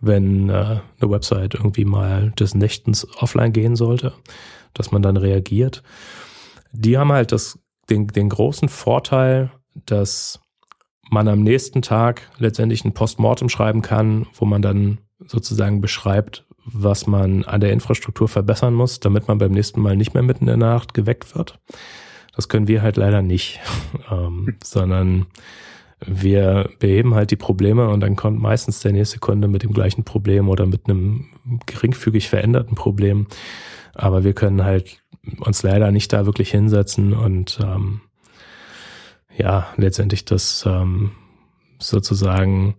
wenn 0.00 0.48
äh, 0.48 0.52
eine 0.52 1.10
Website 1.10 1.54
irgendwie 1.54 1.84
mal 1.84 2.30
des 2.32 2.54
Nächtens 2.54 3.06
offline 3.16 3.52
gehen 3.52 3.76
sollte, 3.76 4.14
dass 4.74 4.92
man 4.92 5.02
dann 5.02 5.16
reagiert. 5.16 5.82
Die 6.72 6.96
haben 6.96 7.12
halt 7.12 7.32
das, 7.32 7.58
den, 7.88 8.06
den 8.06 8.28
großen 8.28 8.68
Vorteil, 8.68 9.50
dass 9.74 10.40
man 11.10 11.28
am 11.28 11.42
nächsten 11.42 11.82
Tag 11.82 12.30
letztendlich 12.38 12.84
ein 12.84 12.94
Postmortem 12.94 13.48
schreiben 13.48 13.82
kann, 13.82 14.26
wo 14.34 14.44
man 14.44 14.62
dann 14.62 14.98
sozusagen 15.26 15.80
beschreibt, 15.80 16.46
was 16.64 17.06
man 17.06 17.44
an 17.44 17.60
der 17.60 17.72
Infrastruktur 17.72 18.28
verbessern 18.28 18.74
muss, 18.74 19.00
damit 19.00 19.28
man 19.28 19.38
beim 19.38 19.52
nächsten 19.52 19.80
Mal 19.80 19.96
nicht 19.96 20.14
mehr 20.14 20.22
mitten 20.22 20.44
in 20.44 20.58
der 20.58 20.68
Nacht 20.68 20.94
geweckt 20.94 21.34
wird. 21.34 21.58
Das 22.34 22.48
können 22.48 22.68
wir 22.68 22.82
halt 22.82 22.96
leider 22.96 23.22
nicht, 23.22 23.60
ähm, 24.10 24.56
sondern 24.62 25.26
wir 26.04 26.70
beheben 26.78 27.14
halt 27.14 27.30
die 27.30 27.36
Probleme 27.36 27.88
und 27.88 28.00
dann 28.00 28.16
kommt 28.16 28.40
meistens 28.40 28.80
der 28.80 28.92
nächste 28.92 29.18
Kunde 29.18 29.48
mit 29.48 29.62
dem 29.62 29.72
gleichen 29.72 30.04
Problem 30.04 30.48
oder 30.48 30.66
mit 30.66 30.88
einem 30.88 31.26
geringfügig 31.66 32.28
veränderten 32.28 32.74
Problem. 32.74 33.26
Aber 33.94 34.24
wir 34.24 34.32
können 34.32 34.64
halt 34.64 35.02
uns 35.40 35.62
leider 35.62 35.90
nicht 35.90 36.12
da 36.12 36.24
wirklich 36.26 36.50
hinsetzen 36.50 37.12
und 37.12 37.58
ähm, 37.62 38.00
ja, 39.36 39.68
letztendlich 39.76 40.24
das 40.24 40.64
ähm, 40.66 41.12
sozusagen 41.78 42.76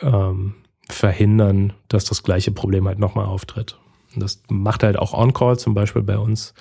ähm, 0.00 0.54
verhindern, 0.88 1.72
dass 1.88 2.04
das 2.04 2.22
gleiche 2.22 2.52
Problem 2.52 2.86
halt 2.86 2.98
nochmal 2.98 3.26
auftritt. 3.26 3.78
Das 4.14 4.42
macht 4.48 4.82
halt 4.82 4.98
auch 4.98 5.14
On-Call 5.14 5.58
zum 5.58 5.74
Beispiel 5.74 6.02
bei 6.02 6.18
uns 6.18 6.54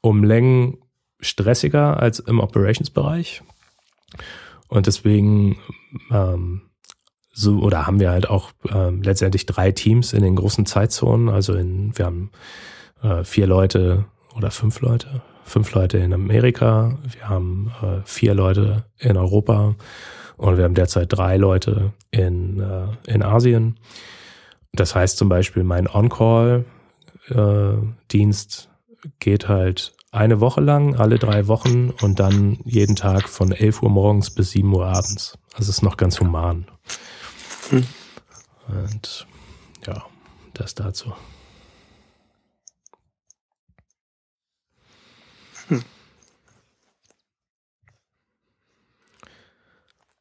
um 0.00 0.24
Längen 0.24 0.78
stressiger 1.20 2.00
als 2.00 2.18
im 2.20 2.40
Operations-Bereich. 2.40 3.42
Und 4.70 4.86
deswegen 4.86 5.58
ähm, 6.10 6.62
so 7.32 7.60
oder 7.60 7.86
haben 7.86 8.00
wir 8.00 8.10
halt 8.10 8.28
auch 8.28 8.50
ähm, 8.72 9.02
letztendlich 9.02 9.46
drei 9.46 9.70
Teams 9.72 10.12
in 10.12 10.22
den 10.22 10.36
großen 10.36 10.66
Zeitzonen. 10.66 11.28
Also 11.28 11.54
in, 11.54 11.96
wir 11.98 12.06
haben 12.06 12.30
äh, 13.02 13.24
vier 13.24 13.46
Leute 13.46 14.06
oder 14.36 14.50
fünf 14.50 14.80
Leute, 14.80 15.22
fünf 15.44 15.72
Leute 15.74 15.98
in 15.98 16.12
Amerika, 16.12 16.98
wir 17.02 17.28
haben 17.28 17.70
äh, 17.82 18.00
vier 18.04 18.34
Leute 18.34 18.84
in 18.98 19.16
Europa 19.16 19.76
und 20.36 20.56
wir 20.56 20.64
haben 20.64 20.74
derzeit 20.74 21.12
drei 21.12 21.36
Leute 21.36 21.92
in, 22.10 22.58
äh, 22.60 22.88
in 23.12 23.22
Asien. 23.22 23.78
Das 24.72 24.94
heißt 24.94 25.18
zum 25.18 25.28
Beispiel, 25.28 25.64
mein 25.64 25.88
On-Call-Dienst 25.88 28.68
äh, 29.04 29.08
geht 29.18 29.48
halt 29.48 29.94
eine 30.12 30.40
Woche 30.40 30.60
lang, 30.60 30.96
alle 30.96 31.18
drei 31.18 31.46
Wochen 31.46 31.90
und 31.90 32.18
dann 32.18 32.58
jeden 32.64 32.96
Tag 32.96 33.28
von 33.28 33.52
11 33.52 33.82
Uhr 33.82 33.90
morgens 33.90 34.30
bis 34.30 34.50
7 34.50 34.72
Uhr 34.74 34.86
abends. 34.86 35.38
Das 35.56 35.68
ist 35.68 35.82
noch 35.82 35.96
ganz 35.96 36.20
human. 36.20 36.66
Hm. 37.70 37.86
Und 38.68 39.26
ja, 39.86 40.04
das 40.54 40.74
dazu. 40.74 41.12
Hm. 45.68 45.84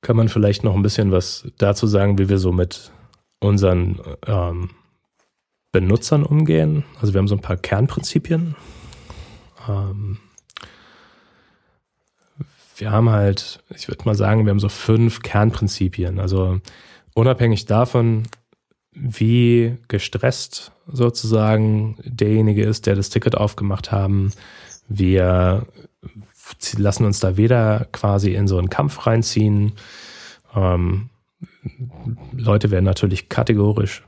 Kann 0.02 0.16
man 0.16 0.30
vielleicht 0.30 0.64
noch 0.64 0.76
ein 0.76 0.84
bisschen 0.84 1.12
was 1.12 1.48
dazu 1.58 1.88
sagen, 1.88 2.20
wie 2.20 2.30
wir 2.30 2.38
so 2.38 2.52
mit 2.52 2.92
unseren 3.40 4.00
ähm, 4.28 4.70
Benutzern 5.72 6.24
umgehen? 6.24 6.86
Also 7.02 7.14
wir 7.14 7.20
haben 7.20 7.28
so 7.28 7.36
ein 7.36 7.42
paar 7.42 7.58
Kernprinzipien. 7.58 8.56
Ähm, 9.70 10.18
wir 12.78 12.92
haben 12.92 13.10
halt, 13.10 13.64
ich 13.76 13.88
würde 13.88 14.06
mal 14.06 14.16
sagen, 14.16 14.46
wir 14.46 14.52
haben 14.52 14.60
so 14.60 14.70
fünf 14.70 15.22
Kernprinzipien. 15.22 16.20
Also 16.20 16.60
unabhängig 17.14 17.66
davon, 17.66 18.24
wie 18.94 19.78
gestresst 19.88 20.72
sozusagen 20.88 21.98
derjenige 22.04 22.64
ist, 22.64 22.86
der 22.86 22.96
das 22.96 23.10
Ticket 23.10 23.36
aufgemacht 23.36 23.92
haben, 23.92 24.32
wir 24.88 25.68
lassen 26.78 27.06
uns 27.06 27.20
da 27.20 27.38
weder 27.38 27.88
quasi 27.92 28.34
in 28.34 28.48
so 28.48 28.58
einen 28.58 28.70
Kampf 28.70 29.06
reinziehen. 29.06 29.74
Ähm, 30.56 31.10
Leute 32.32 32.72
werden 32.72 32.86
natürlich 32.86 33.30
kategorisch 33.30 34.04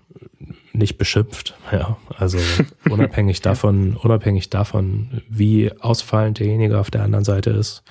nicht 0.73 0.97
beschimpft. 0.97 1.55
Ja, 1.71 1.97
also 2.17 2.37
unabhängig 2.89 3.41
davon, 3.41 3.95
unabhängig 3.97 4.49
davon, 4.49 5.21
wie 5.29 5.71
ausfallend 5.79 6.39
derjenige 6.39 6.79
auf 6.79 6.91
der 6.91 7.03
anderen 7.03 7.25
Seite 7.25 7.51
ist. 7.51 7.83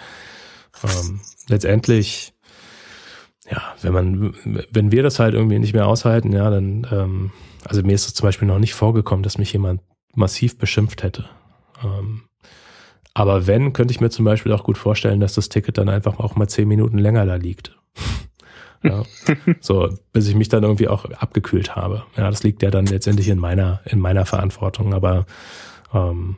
Ähm, 0.83 1.21
letztendlich, 1.49 2.33
ja, 3.51 3.63
wenn 3.83 3.93
man, 3.93 4.35
wenn 4.71 4.93
wir 4.93 5.03
das 5.03 5.19
halt 5.19 5.35
irgendwie 5.35 5.59
nicht 5.59 5.75
mehr 5.75 5.87
aushalten, 5.87 6.33
ja, 6.33 6.49
dann, 6.51 6.87
ähm, 6.91 7.33
also 7.65 7.83
mir 7.83 7.95
ist 7.95 8.07
es 8.07 8.15
zum 8.15 8.27
Beispiel 8.27 8.49
noch 8.49 8.59
nicht 8.59 8.75
vorgekommen, 8.75 9.23
dass 9.23 9.39
mich 9.39 9.53
jemand 9.53 9.83
massiv 10.15 10.59
beschimpft 10.59 11.03
hätte. 11.03 11.29
Ähm, 11.85 12.23
aber 13.13 13.47
wenn, 13.47 13.73
könnte 13.73 13.93
ich 13.93 14.01
mir 14.01 14.11
zum 14.11 14.25
Beispiel 14.25 14.53
auch 14.53 14.65
gut 14.65 14.79
vorstellen, 14.79 15.21
dass 15.21 15.35
das 15.35 15.49
Ticket 15.49 15.79
dann 15.79 15.89
einfach 15.89 16.19
auch 16.19 16.37
mal 16.37 16.49
zehn 16.49 16.69
Minuten 16.69 16.99
länger 16.99 17.27
da 17.27 17.35
liegt. 17.35 17.77
Ja. 18.83 19.03
So, 19.61 19.91
bis 20.13 20.29
ich 20.29 20.35
mich 20.35 20.49
dann 20.49 20.63
irgendwie 20.63 20.89
auch 20.89 21.05
abgekühlt 21.05 21.77
habe. 21.77 22.05
Ja, 22.17 22.31
das 22.31 22.43
liegt 22.43 22.63
ja 22.63 22.71
dann 22.71 22.87
letztendlich 22.87 23.29
in 23.29 23.39
meiner, 23.39 23.81
in 23.85 24.01
meiner 24.01 24.25
Verantwortung. 24.25 24.95
Aber 24.95 25.27
ähm, 25.93 26.37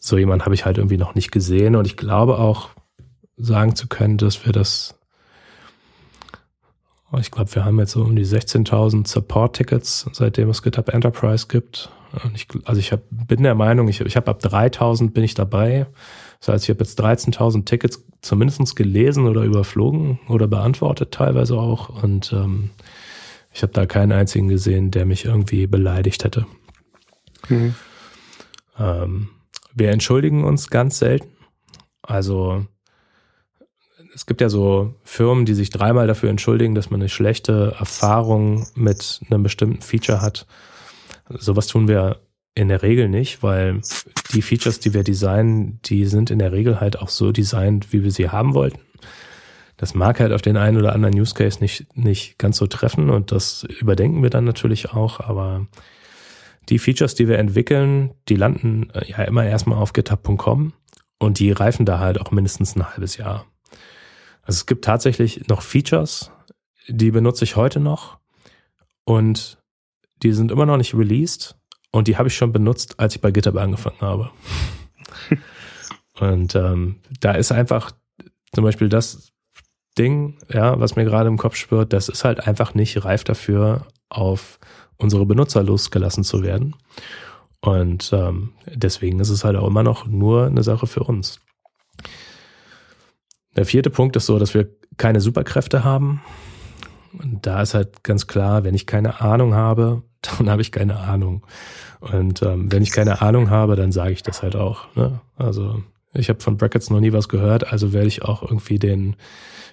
so 0.00 0.16
jemand 0.16 0.44
habe 0.44 0.54
ich 0.54 0.64
halt 0.64 0.78
irgendwie 0.78 0.96
noch 0.96 1.14
nicht 1.14 1.30
gesehen. 1.30 1.76
Und 1.76 1.86
ich 1.86 1.96
glaube 1.96 2.38
auch 2.38 2.70
sagen 3.36 3.76
zu 3.76 3.86
können, 3.86 4.16
dass 4.16 4.44
wir 4.46 4.52
das, 4.52 4.98
oh, 7.12 7.18
ich 7.18 7.30
glaube, 7.30 7.54
wir 7.54 7.64
haben 7.64 7.78
jetzt 7.78 7.92
so 7.92 8.02
um 8.02 8.16
die 8.16 8.26
16.000 8.26 9.06
Support-Tickets, 9.06 10.06
seitdem 10.12 10.48
es 10.48 10.62
GitHub 10.62 10.88
Enterprise 10.88 11.46
gibt. 11.48 11.90
Ich, 12.34 12.46
also 12.64 12.78
ich 12.78 12.92
hab, 12.92 13.00
bin 13.10 13.42
der 13.42 13.56
Meinung, 13.56 13.88
ich, 13.88 14.00
ich 14.00 14.16
habe 14.16 14.30
ab 14.30 14.40
3.000 14.42 15.10
bin 15.10 15.24
ich 15.24 15.34
dabei. 15.34 15.86
Das 16.44 16.52
heißt, 16.52 16.64
ich 16.64 16.70
habe 16.70 16.84
jetzt 16.84 17.00
13.000 17.00 17.64
Tickets 17.64 18.04
zumindest 18.20 18.76
gelesen 18.76 19.26
oder 19.26 19.44
überflogen 19.44 20.18
oder 20.28 20.46
beantwortet 20.46 21.10
teilweise 21.10 21.56
auch. 21.56 22.02
Und 22.02 22.34
ähm, 22.34 22.68
ich 23.50 23.62
habe 23.62 23.72
da 23.72 23.86
keinen 23.86 24.12
einzigen 24.12 24.48
gesehen, 24.48 24.90
der 24.90 25.06
mich 25.06 25.24
irgendwie 25.24 25.66
beleidigt 25.66 26.22
hätte. 26.22 26.44
Mhm. 27.48 27.74
Ähm, 28.78 29.30
wir 29.72 29.90
entschuldigen 29.90 30.44
uns 30.44 30.68
ganz 30.68 30.98
selten. 30.98 31.30
Also 32.02 32.66
es 34.14 34.26
gibt 34.26 34.42
ja 34.42 34.50
so 34.50 34.96
Firmen, 35.02 35.46
die 35.46 35.54
sich 35.54 35.70
dreimal 35.70 36.06
dafür 36.06 36.28
entschuldigen, 36.28 36.74
dass 36.74 36.90
man 36.90 37.00
eine 37.00 37.08
schlechte 37.08 37.74
Erfahrung 37.78 38.66
mit 38.74 39.22
einem 39.30 39.42
bestimmten 39.42 39.80
Feature 39.80 40.20
hat. 40.20 40.46
Sowas 41.30 41.68
tun 41.68 41.88
wir 41.88 42.20
in 42.54 42.68
der 42.68 42.82
Regel 42.82 43.08
nicht, 43.08 43.42
weil 43.42 43.80
die 44.32 44.42
Features, 44.42 44.80
die 44.80 44.94
wir 44.94 45.02
designen, 45.02 45.80
die 45.84 46.06
sind 46.06 46.30
in 46.30 46.38
der 46.38 46.52
Regel 46.52 46.80
halt 46.80 46.98
auch 46.98 47.08
so 47.08 47.32
designt, 47.32 47.92
wie 47.92 48.04
wir 48.04 48.12
sie 48.12 48.30
haben 48.30 48.54
wollten. 48.54 48.80
Das 49.76 49.94
mag 49.94 50.20
halt 50.20 50.32
auf 50.32 50.42
den 50.42 50.56
einen 50.56 50.76
oder 50.76 50.92
anderen 50.92 51.18
Use 51.18 51.34
Case 51.34 51.58
nicht, 51.60 51.96
nicht 51.96 52.38
ganz 52.38 52.58
so 52.58 52.66
treffen 52.66 53.10
und 53.10 53.32
das 53.32 53.64
überdenken 53.64 54.22
wir 54.22 54.30
dann 54.30 54.44
natürlich 54.44 54.92
auch, 54.92 55.18
aber 55.20 55.66
die 56.68 56.78
Features, 56.78 57.14
die 57.14 57.28
wir 57.28 57.38
entwickeln, 57.38 58.12
die 58.28 58.36
landen 58.36 58.90
äh, 58.94 59.10
ja 59.10 59.22
immer 59.24 59.44
erstmal 59.44 59.78
auf 59.78 59.92
github.com 59.92 60.72
und 61.18 61.38
die 61.38 61.50
reifen 61.50 61.84
da 61.84 61.98
halt 61.98 62.20
auch 62.20 62.30
mindestens 62.30 62.76
ein 62.76 62.88
halbes 62.88 63.16
Jahr. 63.16 63.46
Also 64.42 64.58
es 64.58 64.66
gibt 64.66 64.84
tatsächlich 64.84 65.48
noch 65.48 65.62
Features, 65.62 66.30
die 66.88 67.10
benutze 67.10 67.44
ich 67.44 67.56
heute 67.56 67.80
noch 67.80 68.18
und 69.04 69.58
die 70.22 70.32
sind 70.32 70.52
immer 70.52 70.66
noch 70.66 70.76
nicht 70.76 70.94
released 70.94 71.56
und 71.94 72.08
die 72.08 72.16
habe 72.16 72.26
ich 72.26 72.34
schon 72.34 72.52
benutzt, 72.52 72.98
als 72.98 73.14
ich 73.14 73.20
bei 73.20 73.30
GitHub 73.30 73.56
angefangen 73.56 74.00
habe. 74.00 74.30
und 76.18 76.56
ähm, 76.56 76.96
da 77.20 77.32
ist 77.32 77.52
einfach 77.52 77.92
zum 78.52 78.64
Beispiel 78.64 78.88
das 78.88 79.30
Ding, 79.96 80.36
ja, 80.52 80.80
was 80.80 80.96
mir 80.96 81.04
gerade 81.04 81.28
im 81.28 81.38
Kopf 81.38 81.54
spürt, 81.54 81.92
das 81.92 82.08
ist 82.08 82.24
halt 82.24 82.48
einfach 82.48 82.74
nicht 82.74 83.04
reif 83.04 83.22
dafür, 83.22 83.86
auf 84.08 84.58
unsere 84.96 85.24
Benutzer 85.24 85.62
losgelassen 85.62 86.24
zu 86.24 86.42
werden. 86.42 86.74
Und 87.60 88.10
ähm, 88.12 88.54
deswegen 88.66 89.20
ist 89.20 89.30
es 89.30 89.44
halt 89.44 89.54
auch 89.54 89.68
immer 89.68 89.84
noch 89.84 90.04
nur 90.04 90.46
eine 90.46 90.64
Sache 90.64 90.88
für 90.88 91.04
uns. 91.04 91.38
Der 93.54 93.66
vierte 93.66 93.90
Punkt 93.90 94.16
ist 94.16 94.26
so, 94.26 94.40
dass 94.40 94.52
wir 94.52 94.68
keine 94.96 95.20
Superkräfte 95.20 95.84
haben. 95.84 96.22
Und 97.18 97.46
da 97.46 97.62
ist 97.62 97.74
halt 97.74 98.02
ganz 98.02 98.26
klar, 98.26 98.64
wenn 98.64 98.74
ich 98.74 98.86
keine 98.86 99.20
Ahnung 99.20 99.54
habe, 99.54 100.02
dann 100.38 100.50
habe 100.50 100.62
ich 100.62 100.72
keine 100.72 100.98
Ahnung. 100.98 101.44
Und 102.00 102.42
ähm, 102.42 102.70
wenn 102.70 102.82
ich 102.82 102.92
keine 102.92 103.22
Ahnung 103.22 103.50
habe, 103.50 103.76
dann 103.76 103.92
sage 103.92 104.12
ich 104.12 104.22
das 104.22 104.42
halt 104.42 104.56
auch. 104.56 104.94
Ne? 104.94 105.20
Also 105.36 105.82
ich 106.12 106.28
habe 106.28 106.40
von 106.40 106.56
Brackets 106.56 106.90
noch 106.90 107.00
nie 107.00 107.12
was 107.12 107.28
gehört, 107.28 107.72
also 107.72 107.92
werde 107.92 108.06
ich 108.06 108.22
auch 108.22 108.42
irgendwie 108.42 108.78
den, 108.78 109.16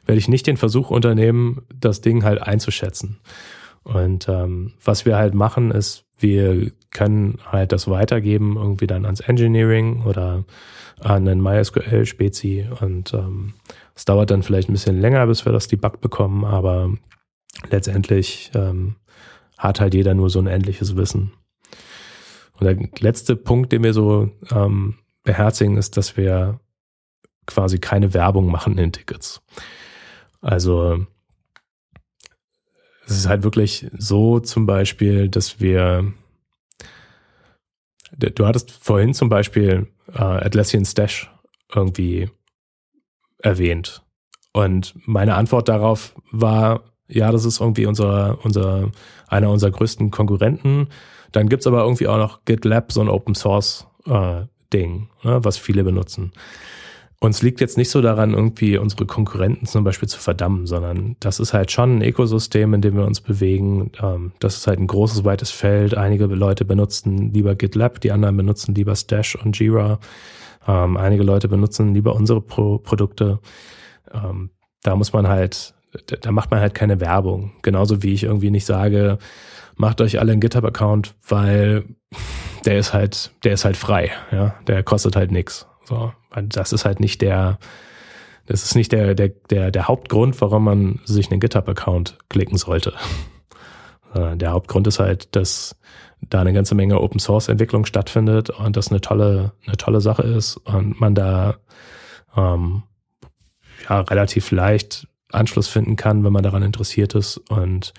werde 0.05 0.19
ich 0.19 0.27
nicht 0.27 0.47
den 0.47 0.57
Versuch 0.57 0.89
unternehmen, 0.89 1.61
das 1.73 2.01
Ding 2.01 2.23
halt 2.23 2.41
einzuschätzen. 2.41 3.19
Und 3.83 4.27
ähm, 4.27 4.73
was 4.83 5.05
wir 5.05 5.17
halt 5.17 5.33
machen, 5.33 5.71
ist, 5.71 6.05
wir 6.17 6.71
können 6.91 7.39
halt 7.45 7.71
das 7.71 7.87
weitergeben, 7.87 8.55
irgendwie 8.57 8.87
dann 8.87 9.05
ans 9.05 9.21
Engineering 9.21 10.03
oder 10.03 10.45
an 10.99 11.27
einen 11.27 11.41
MySQL-Spezi. 11.41 12.67
Und 12.79 13.13
ähm, 13.13 13.53
es 13.95 14.05
dauert 14.05 14.29
dann 14.29 14.43
vielleicht 14.43 14.69
ein 14.69 14.73
bisschen 14.73 14.99
länger, 14.99 15.25
bis 15.25 15.45
wir 15.45 15.51
das 15.51 15.67
debuggt 15.67 16.01
bekommen, 16.01 16.45
aber 16.45 16.91
letztendlich 17.69 18.51
ähm, 18.53 18.95
hat 19.57 19.79
halt 19.79 19.93
jeder 19.93 20.13
nur 20.13 20.29
so 20.29 20.39
ein 20.39 20.47
endliches 20.47 20.95
Wissen. 20.95 21.33
Und 22.59 22.65
der 22.65 22.77
letzte 22.99 23.35
Punkt, 23.35 23.71
den 23.71 23.83
wir 23.83 23.93
so 23.93 24.31
ähm, 24.51 24.97
beherzigen, 25.23 25.77
ist, 25.77 25.97
dass 25.97 26.17
wir 26.17 26.59
quasi 27.45 27.79
keine 27.79 28.13
Werbung 28.13 28.51
machen 28.51 28.77
in 28.77 28.91
Tickets. 28.91 29.41
Also 30.41 31.05
es 33.05 33.17
ist 33.17 33.27
halt 33.27 33.43
wirklich 33.43 33.87
so 33.97 34.39
zum 34.39 34.65
Beispiel, 34.65 35.27
dass 35.27 35.59
wir 35.59 36.13
du 38.17 38.45
hattest 38.45 38.71
vorhin 38.71 39.13
zum 39.13 39.29
Beispiel 39.29 39.87
äh, 40.13 40.19
Atlassian 40.21 40.85
Stash 40.85 41.31
irgendwie 41.73 42.29
erwähnt. 43.39 44.03
Und 44.53 44.93
meine 45.07 45.35
Antwort 45.35 45.69
darauf 45.69 46.13
war, 46.31 46.83
ja, 47.11 47.31
das 47.31 47.45
ist 47.45 47.59
irgendwie 47.59 47.85
unser, 47.85 48.39
unser, 48.43 48.91
einer 49.27 49.49
unserer 49.49 49.71
größten 49.71 50.11
Konkurrenten. 50.11 50.87
Dann 51.31 51.49
gibt's 51.49 51.67
aber 51.67 51.83
irgendwie 51.83 52.07
auch 52.07 52.17
noch 52.17 52.45
GitLab, 52.45 52.91
so 52.91 53.01
ein 53.01 53.09
Open 53.09 53.35
Source 53.35 53.87
äh, 54.05 54.41
Ding, 54.73 55.09
ne, 55.23 55.43
was 55.43 55.57
viele 55.57 55.83
benutzen. 55.83 56.31
Uns 57.19 57.43
liegt 57.43 57.61
jetzt 57.61 57.77
nicht 57.77 57.91
so 57.91 58.01
daran, 58.01 58.33
irgendwie 58.33 58.77
unsere 58.77 59.05
Konkurrenten 59.05 59.67
zum 59.67 59.83
Beispiel 59.83 60.09
zu 60.09 60.19
verdammen, 60.19 60.65
sondern 60.65 61.17
das 61.19 61.39
ist 61.39 61.53
halt 61.53 61.71
schon 61.71 61.97
ein 61.97 62.01
Ökosystem, 62.01 62.73
in 62.73 62.81
dem 62.81 62.95
wir 62.95 63.05
uns 63.05 63.21
bewegen. 63.21 63.91
Ähm, 64.01 64.31
das 64.39 64.57
ist 64.57 64.67
halt 64.67 64.79
ein 64.79 64.87
großes, 64.87 65.23
weites 65.23 65.51
Feld. 65.51 65.95
Einige 65.95 66.25
Leute 66.25 66.65
benutzen 66.65 67.31
lieber 67.31 67.53
GitLab, 67.53 68.01
die 68.01 68.11
anderen 68.11 68.37
benutzen 68.37 68.73
lieber 68.73 68.95
Stash 68.95 69.35
und 69.35 69.59
Jira. 69.59 69.99
Ähm, 70.67 70.97
einige 70.97 71.21
Leute 71.21 71.47
benutzen 71.47 71.93
lieber 71.93 72.15
unsere 72.15 72.41
Pro 72.41 72.79
Produkte. 72.79 73.39
Ähm, 74.11 74.49
da 74.81 74.95
muss 74.95 75.13
man 75.13 75.27
halt 75.27 75.75
da 75.91 76.31
macht 76.31 76.51
man 76.51 76.59
halt 76.59 76.73
keine 76.73 76.99
Werbung. 76.99 77.51
Genauso 77.61 78.03
wie 78.03 78.13
ich 78.13 78.23
irgendwie 78.23 78.51
nicht 78.51 78.65
sage, 78.65 79.17
macht 79.75 80.01
euch 80.01 80.19
alle 80.19 80.31
einen 80.31 80.41
GitHub-Account, 80.41 81.15
weil 81.27 81.85
der 82.65 82.77
ist 82.77 82.93
halt, 82.93 83.31
der 83.43 83.53
ist 83.53 83.65
halt 83.65 83.77
frei, 83.77 84.11
ja, 84.31 84.55
der 84.67 84.83
kostet 84.83 85.15
halt 85.15 85.31
nichts. 85.31 85.67
So, 85.83 86.13
das 86.35 86.73
ist 86.73 86.85
halt 86.85 86.99
nicht 86.99 87.21
der, 87.21 87.57
das 88.45 88.63
ist 88.63 88.75
nicht 88.75 88.91
der, 88.91 89.15
der, 89.15 89.29
der, 89.49 89.71
der 89.71 89.87
Hauptgrund, 89.87 90.39
warum 90.41 90.65
man 90.65 90.99
sich 91.05 91.31
einen 91.31 91.39
GitHub-Account 91.39 92.17
klicken 92.29 92.57
sollte. 92.57 92.93
Der 94.13 94.51
Hauptgrund 94.51 94.87
ist 94.87 94.99
halt, 94.99 95.37
dass 95.37 95.77
da 96.19 96.41
eine 96.41 96.51
ganze 96.51 96.75
Menge 96.75 96.99
Open 96.99 97.19
Source 97.19 97.47
Entwicklung 97.47 97.85
stattfindet 97.85 98.49
und 98.49 98.75
das 98.75 98.89
eine 98.89 98.99
tolle, 98.99 99.53
eine 99.65 99.77
tolle 99.77 100.01
Sache 100.01 100.23
ist 100.23 100.57
und 100.57 100.99
man 100.99 101.15
da 101.15 101.55
ähm, 102.35 102.83
ja 103.89 104.01
relativ 104.01 104.51
leicht 104.51 105.07
Anschluss 105.33 105.67
finden 105.67 105.95
kann, 105.95 106.23
wenn 106.23 106.33
man 106.33 106.43
daran 106.43 106.63
interessiert 106.63 107.15
ist 107.15 107.37
und 107.49 107.93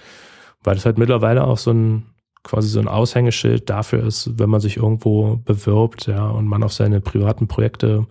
weil 0.62 0.74
das 0.74 0.84
halt 0.84 0.98
mittlerweile 0.98 1.44
auch 1.44 1.58
so 1.58 1.72
ein 1.72 2.06
quasi 2.42 2.68
so 2.68 2.80
ein 2.80 2.88
Aushängeschild 2.88 3.70
dafür 3.70 4.04
ist, 4.04 4.38
wenn 4.38 4.50
man 4.50 4.60
sich 4.60 4.76
irgendwo 4.76 5.36
bewirbt, 5.36 6.06
ja, 6.06 6.28
und 6.28 6.46
man 6.46 6.62
auf 6.62 6.72
seine 6.72 7.00
privaten 7.00 7.46
Projekte 7.46 8.06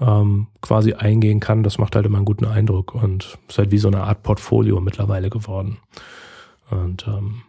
ähm, 0.00 0.46
quasi 0.62 0.94
eingehen 0.94 1.40
kann, 1.40 1.62
das 1.62 1.78
macht 1.78 1.96
halt 1.96 2.06
immer 2.06 2.18
einen 2.18 2.24
guten 2.24 2.46
Eindruck 2.46 2.94
und 2.94 3.38
ist 3.48 3.58
halt 3.58 3.70
wie 3.70 3.78
so 3.78 3.88
eine 3.88 4.04
Art 4.04 4.22
Portfolio 4.22 4.80
mittlerweile 4.80 5.28
geworden. 5.28 5.78
Und 6.70 7.06
ähm, 7.08 7.42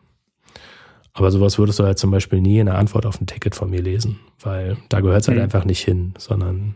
aber 1.13 1.31
sowas 1.31 1.57
würdest 1.57 1.79
du 1.79 1.83
halt 1.83 1.99
zum 1.99 2.11
Beispiel 2.11 2.41
nie 2.41 2.59
in 2.59 2.67
der 2.67 2.77
Antwort 2.77 3.05
auf 3.05 3.19
ein 3.19 3.27
Ticket 3.27 3.55
von 3.55 3.69
mir 3.69 3.81
lesen, 3.81 4.19
weil 4.39 4.77
da 4.89 5.01
gehört 5.01 5.21
es 5.21 5.27
halt 5.27 5.37
mhm. 5.37 5.43
einfach 5.43 5.65
nicht 5.65 5.83
hin, 5.83 6.13
sondern 6.17 6.75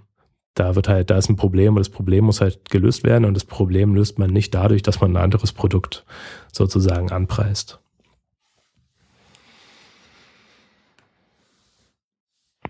da 0.56 0.76
wird 0.76 0.88
halt, 0.88 1.10
da 1.10 1.18
ist 1.18 1.30
ein 1.30 1.36
Problem 1.36 1.76
und 1.76 1.80
das 1.80 1.90
Problem 1.90 2.26
muss 2.26 2.42
halt 2.42 2.70
gelöst 2.70 3.04
werden 3.04 3.26
und 3.26 3.34
das 3.34 3.46
Problem 3.46 3.96
löst 3.96 4.20
man 4.20 4.30
nicht 4.30 4.54
dadurch, 4.54 4.84
dass 4.84 5.02
man 5.02 5.14
ein 5.14 5.24
anderes 5.24 5.52
Produkt 5.52 6.06
sozusagen 6.52 7.12
anpreist. 7.12 7.80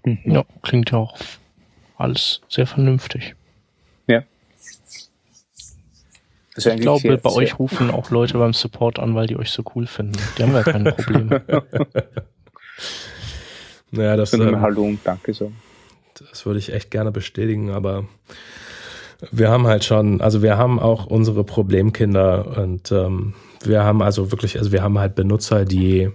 Mhm. 0.05 0.19
Ja, 0.25 0.45
klingt 0.61 0.91
ja 0.91 0.97
auch 0.97 1.17
alles 1.97 2.41
sehr 2.49 2.67
vernünftig. 2.67 3.35
Ja. 4.07 4.23
ich 6.55 6.63
glaube, 6.63 7.01
sehr, 7.01 7.17
bei 7.17 7.29
sehr 7.29 7.37
euch 7.37 7.59
rufen 7.59 7.91
auch 7.91 8.09
Leute 8.11 8.37
beim 8.37 8.53
Support 8.53 8.99
an, 8.99 9.15
weil 9.15 9.27
die 9.27 9.37
euch 9.37 9.51
so 9.51 9.63
cool 9.75 9.87
finden. 9.87 10.17
Die 10.37 10.43
haben 10.43 10.53
ja 10.53 10.63
keine 10.63 10.91
Probleme. 10.93 11.43
naja, 13.91 14.15
das 14.17 14.33
ähm, 14.33 14.59
Hallo 14.61 14.83
und 14.83 14.99
Danke 15.05 15.33
sagen. 15.33 15.55
Das 16.31 16.45
würde 16.45 16.59
ich 16.59 16.73
echt 16.73 16.91
gerne 16.91 17.11
bestätigen, 17.11 17.71
aber 17.71 18.05
wir 19.31 19.49
haben 19.49 19.67
halt 19.67 19.83
schon, 19.83 20.21
also 20.21 20.41
wir 20.41 20.57
haben 20.57 20.79
auch 20.79 21.05
unsere 21.05 21.43
Problemkinder 21.43 22.57
und 22.57 22.91
ähm, 22.91 23.33
wir 23.63 23.83
haben 23.83 24.01
also 24.01 24.31
wirklich, 24.31 24.57
also 24.57 24.71
wir 24.71 24.83
haben 24.83 24.99
halt 24.99 25.15
Benutzer, 25.15 25.65
die 25.65 26.11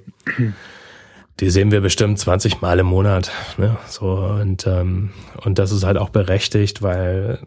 die 1.40 1.50
sehen 1.50 1.70
wir 1.70 1.80
bestimmt 1.80 2.18
20 2.18 2.60
Mal 2.60 2.78
im 2.80 2.86
Monat. 2.86 3.30
Ne? 3.58 3.76
So, 3.86 4.10
und, 4.10 4.66
ähm, 4.66 5.10
und 5.44 5.58
das 5.58 5.70
ist 5.70 5.84
halt 5.84 5.96
auch 5.96 6.08
berechtigt, 6.08 6.82
weil 6.82 7.38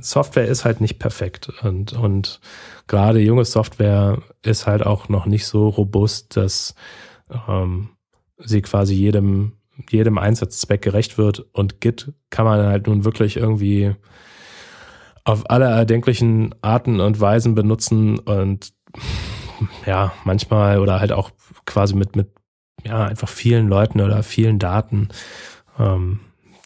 Software 0.00 0.46
ist 0.46 0.64
halt 0.64 0.80
nicht 0.80 0.98
perfekt. 0.98 1.50
Und, 1.62 1.94
und 1.94 2.40
gerade 2.88 3.20
junge 3.20 3.44
Software 3.44 4.18
ist 4.42 4.66
halt 4.66 4.84
auch 4.84 5.08
noch 5.08 5.26
nicht 5.26 5.46
so 5.46 5.68
robust, 5.68 6.36
dass 6.36 6.74
ähm, 7.48 7.90
sie 8.38 8.60
quasi 8.60 8.94
jedem, 8.94 9.54
jedem 9.90 10.18
Einsatzzweck 10.18 10.82
gerecht 10.82 11.18
wird. 11.18 11.40
Und 11.52 11.80
Git 11.80 12.12
kann 12.30 12.44
man 12.44 12.64
halt 12.66 12.86
nun 12.86 13.04
wirklich 13.04 13.36
irgendwie 13.36 13.94
auf 15.24 15.48
alle 15.50 15.66
erdenklichen 15.66 16.54
Arten 16.62 17.00
und 17.00 17.20
Weisen 17.20 17.54
benutzen 17.54 18.18
und 18.18 18.72
ja, 19.86 20.12
manchmal 20.24 20.78
oder 20.78 21.00
halt 21.00 21.12
auch 21.12 21.30
quasi 21.64 21.94
mit, 21.94 22.16
mit 22.16 22.28
ja, 22.84 23.04
einfach 23.06 23.28
vielen 23.28 23.68
Leuten 23.68 24.00
oder 24.00 24.22
vielen 24.22 24.58
Daten, 24.58 25.08
ähm, 25.78 26.20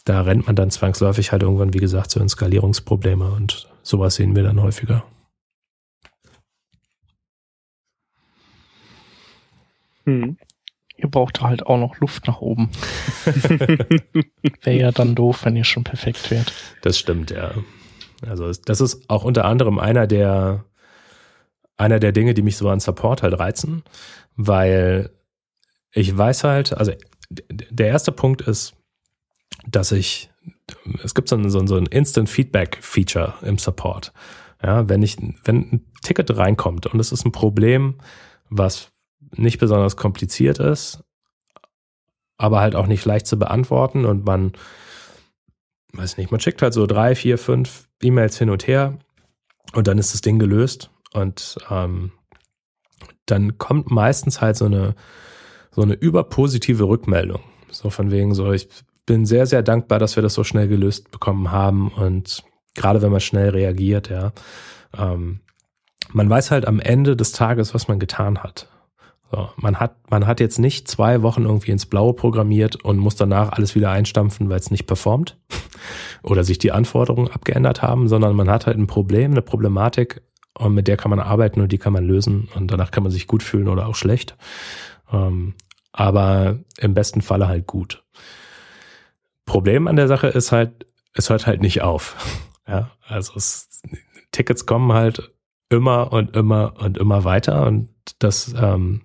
da 0.04 0.22
rennt 0.22 0.46
man 0.46 0.56
dann 0.56 0.70
zwangsläufig 0.70 1.32
halt 1.32 1.42
irgendwann, 1.42 1.74
wie 1.74 1.78
gesagt, 1.78 2.10
so 2.10 2.20
in 2.20 2.28
Skalierungsprobleme 2.28 3.30
und 3.30 3.68
sowas 3.82 4.14
sehen 4.14 4.34
wir 4.36 4.44
dann 4.44 4.62
häufiger. 4.62 5.04
Hm. 10.04 10.38
Ihr 10.96 11.08
braucht 11.08 11.42
halt 11.42 11.66
auch 11.66 11.78
noch 11.78 11.98
Luft 11.98 12.26
nach 12.26 12.40
oben. 12.40 12.70
Wäre 14.62 14.78
ja 14.78 14.92
dann 14.92 15.14
doof, 15.14 15.44
wenn 15.44 15.56
ihr 15.56 15.64
schon 15.64 15.84
perfekt 15.84 16.30
wärt. 16.30 16.52
Das 16.82 16.98
stimmt, 16.98 17.30
ja. 17.30 17.52
Also 18.26 18.50
das 18.50 18.80
ist 18.80 19.08
auch 19.10 19.24
unter 19.24 19.44
anderem 19.44 19.78
einer 19.78 20.06
der 20.06 20.64
einer 21.76 22.00
der 22.00 22.12
Dinge, 22.12 22.32
die 22.32 22.42
mich 22.42 22.56
so 22.56 22.68
an 22.70 22.80
Support 22.80 23.22
halt 23.22 23.38
reizen, 23.38 23.82
weil 24.36 25.10
ich 25.92 26.16
weiß 26.16 26.44
halt, 26.44 26.72
also 26.72 26.92
der 27.28 27.88
erste 27.88 28.12
Punkt 28.12 28.42
ist, 28.42 28.74
dass 29.66 29.92
ich, 29.92 30.30
es 31.02 31.14
gibt 31.14 31.28
so 31.28 31.36
ein, 31.36 31.50
so 31.50 31.76
ein 31.76 31.86
Instant 31.86 32.28
Feedback 32.28 32.78
Feature 32.80 33.34
im 33.42 33.58
Support. 33.58 34.12
Ja, 34.62 34.88
wenn 34.88 35.02
ich, 35.02 35.16
wenn 35.44 35.56
ein 35.56 35.86
Ticket 36.02 36.36
reinkommt 36.36 36.86
und 36.86 36.98
es 37.00 37.12
ist 37.12 37.26
ein 37.26 37.32
Problem, 37.32 37.96
was 38.48 38.88
nicht 39.38 39.58
besonders 39.58 39.96
kompliziert 39.96 40.58
ist, 40.58 41.02
aber 42.38 42.60
halt 42.60 42.74
auch 42.74 42.86
nicht 42.86 43.04
leicht 43.04 43.26
zu 43.26 43.38
beantworten 43.38 44.04
und 44.04 44.24
man, 44.24 44.52
weiß 45.92 46.16
nicht, 46.18 46.30
man 46.30 46.40
schickt 46.40 46.62
halt 46.62 46.74
so 46.74 46.86
drei, 46.86 47.14
vier, 47.14 47.38
fünf 47.38 47.88
E-Mails 48.02 48.38
hin 48.38 48.50
und 48.50 48.66
her 48.66 48.98
und 49.72 49.86
dann 49.86 49.98
ist 49.98 50.14
das 50.14 50.20
Ding 50.20 50.38
gelöst 50.38 50.90
und 51.12 51.58
ähm, 51.70 52.12
dann 53.26 53.58
kommt 53.58 53.90
meistens 53.90 54.40
halt 54.40 54.56
so 54.56 54.66
eine 54.66 54.94
so 55.76 55.82
eine 55.82 55.92
überpositive 55.92 56.84
Rückmeldung. 56.84 57.42
So 57.70 57.90
von 57.90 58.10
wegen 58.10 58.34
so, 58.34 58.50
ich 58.50 58.68
bin 59.04 59.26
sehr, 59.26 59.46
sehr 59.46 59.62
dankbar, 59.62 59.98
dass 59.98 60.16
wir 60.16 60.22
das 60.22 60.32
so 60.32 60.42
schnell 60.42 60.68
gelöst 60.68 61.10
bekommen 61.10 61.52
haben 61.52 61.88
und 61.88 62.42
gerade 62.74 63.02
wenn 63.02 63.12
man 63.12 63.20
schnell 63.20 63.50
reagiert, 63.50 64.08
ja. 64.08 64.32
Ähm, 64.96 65.40
man 66.12 66.30
weiß 66.30 66.50
halt 66.50 66.66
am 66.66 66.80
Ende 66.80 67.14
des 67.14 67.32
Tages, 67.32 67.74
was 67.74 67.88
man 67.88 67.98
getan 67.98 68.42
hat. 68.42 68.68
So, 69.30 69.50
man 69.56 69.80
hat, 69.80 69.96
man 70.10 70.26
hat 70.26 70.38
jetzt 70.38 70.58
nicht 70.58 70.88
zwei 70.88 71.22
Wochen 71.22 71.44
irgendwie 71.44 71.72
ins 71.72 71.86
Blaue 71.86 72.14
programmiert 72.14 72.76
und 72.76 72.98
muss 72.98 73.16
danach 73.16 73.52
alles 73.52 73.74
wieder 73.74 73.90
einstampfen, 73.90 74.48
weil 74.48 74.60
es 74.60 74.70
nicht 74.70 74.86
performt 74.86 75.36
oder 76.22 76.44
sich 76.44 76.58
die 76.58 76.72
Anforderungen 76.72 77.30
abgeändert 77.30 77.82
haben, 77.82 78.08
sondern 78.08 78.36
man 78.36 78.48
hat 78.48 78.66
halt 78.66 78.78
ein 78.78 78.86
Problem, 78.86 79.32
eine 79.32 79.42
Problematik 79.42 80.22
und 80.54 80.74
mit 80.74 80.86
der 80.88 80.96
kann 80.96 81.10
man 81.10 81.20
arbeiten 81.20 81.60
und 81.60 81.72
die 81.72 81.78
kann 81.78 81.92
man 81.92 82.04
lösen 82.04 82.48
und 82.54 82.70
danach 82.70 82.90
kann 82.90 83.02
man 83.02 83.12
sich 83.12 83.26
gut 83.26 83.42
fühlen 83.42 83.68
oder 83.68 83.88
auch 83.88 83.96
schlecht. 83.96 84.36
Ähm, 85.12 85.54
aber 85.92 86.58
im 86.78 86.94
besten 86.94 87.22
Falle 87.22 87.48
halt 87.48 87.66
gut. 87.66 88.04
Problem 89.44 89.88
an 89.88 89.96
der 89.96 90.08
Sache 90.08 90.28
ist 90.28 90.52
halt, 90.52 90.86
es 91.14 91.30
hört 91.30 91.46
halt 91.46 91.62
nicht 91.62 91.82
auf. 91.82 92.16
Ja, 92.68 92.90
also 93.06 93.34
es, 93.36 93.68
Tickets 94.32 94.66
kommen 94.66 94.92
halt 94.92 95.30
immer 95.68 96.12
und 96.12 96.34
immer 96.34 96.74
und 96.80 96.98
immer 96.98 97.22
weiter 97.22 97.64
und 97.64 97.90
das 98.18 98.52
ähm, 98.60 99.02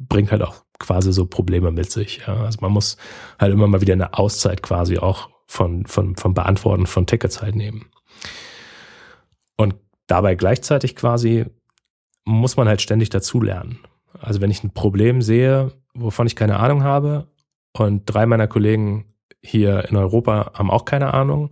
bringt 0.00 0.32
halt 0.32 0.42
auch 0.42 0.64
quasi 0.78 1.12
so 1.12 1.26
Probleme 1.26 1.70
mit 1.70 1.90
sich. 1.90 2.22
Ja. 2.26 2.42
Also 2.42 2.58
man 2.60 2.72
muss 2.72 2.96
halt 3.38 3.52
immer 3.52 3.68
mal 3.68 3.80
wieder 3.80 3.92
eine 3.92 4.14
Auszeit 4.14 4.62
quasi 4.62 4.98
auch 4.98 5.28
von, 5.46 5.86
von, 5.86 6.16
vom 6.16 6.34
Beantworten 6.34 6.86
von 6.86 7.06
Tickets 7.06 7.42
halt 7.42 7.54
nehmen. 7.54 7.86
Und 9.56 9.74
dabei 10.06 10.34
gleichzeitig 10.34 10.96
quasi 10.96 11.44
muss 12.24 12.56
man 12.56 12.66
halt 12.66 12.80
ständig 12.80 13.10
dazulernen. 13.10 13.78
Also 14.18 14.40
wenn 14.40 14.50
ich 14.50 14.64
ein 14.64 14.72
Problem 14.72 15.22
sehe, 15.22 15.72
wovon 15.94 16.26
ich 16.26 16.36
keine 16.36 16.58
Ahnung 16.58 16.82
habe 16.82 17.28
und 17.76 18.04
drei 18.06 18.26
meiner 18.26 18.48
Kollegen 18.48 19.06
hier 19.42 19.88
in 19.88 19.96
Europa 19.96 20.52
haben 20.54 20.70
auch 20.70 20.84
keine 20.84 21.14
Ahnung, 21.14 21.50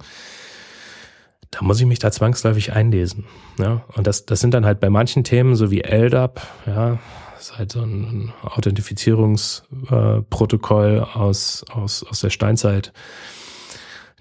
da 1.50 1.62
muss 1.62 1.80
ich 1.80 1.86
mich 1.86 1.98
da 1.98 2.10
zwangsläufig 2.10 2.72
einlesen. 2.72 3.24
Ja? 3.58 3.84
Und 3.94 4.06
das, 4.06 4.26
das 4.26 4.40
sind 4.40 4.52
dann 4.52 4.66
halt 4.66 4.80
bei 4.80 4.90
manchen 4.90 5.24
Themen, 5.24 5.54
so 5.54 5.70
wie 5.70 5.80
LDAP, 5.80 6.40
ja, 6.66 6.98
das 7.38 7.50
ist 7.50 7.58
halt 7.58 7.70
so 7.70 7.82
ein 7.82 8.32
Authentifizierungsprotokoll 8.42 11.06
aus, 11.14 11.64
aus, 11.70 12.02
aus 12.02 12.18
der 12.18 12.30
Steinzeit. 12.30 12.92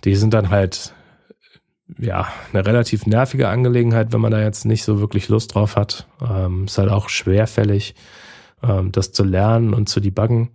Die 0.03 0.15
sind 0.15 0.35
dann 0.35 0.51
halt 0.51 0.93
ja, 1.97 2.27
eine 2.53 2.63
relativ 2.63 3.07
nervige 3.07 3.49
Angelegenheit, 3.49 4.13
wenn 4.13 4.21
man 4.21 4.31
da 4.31 4.39
jetzt 4.39 4.65
nicht 4.65 4.83
so 4.83 4.99
wirklich 4.99 5.29
Lust 5.29 5.55
drauf 5.55 5.75
hat. 5.75 6.05
Ähm, 6.21 6.65
ist 6.65 6.77
halt 6.77 6.91
auch 6.91 7.09
schwerfällig 7.09 7.95
ähm, 8.61 8.91
das 8.91 9.13
zu 9.13 9.23
lernen 9.23 9.73
und 9.73 9.89
zu 9.89 9.99
debuggen. 9.99 10.49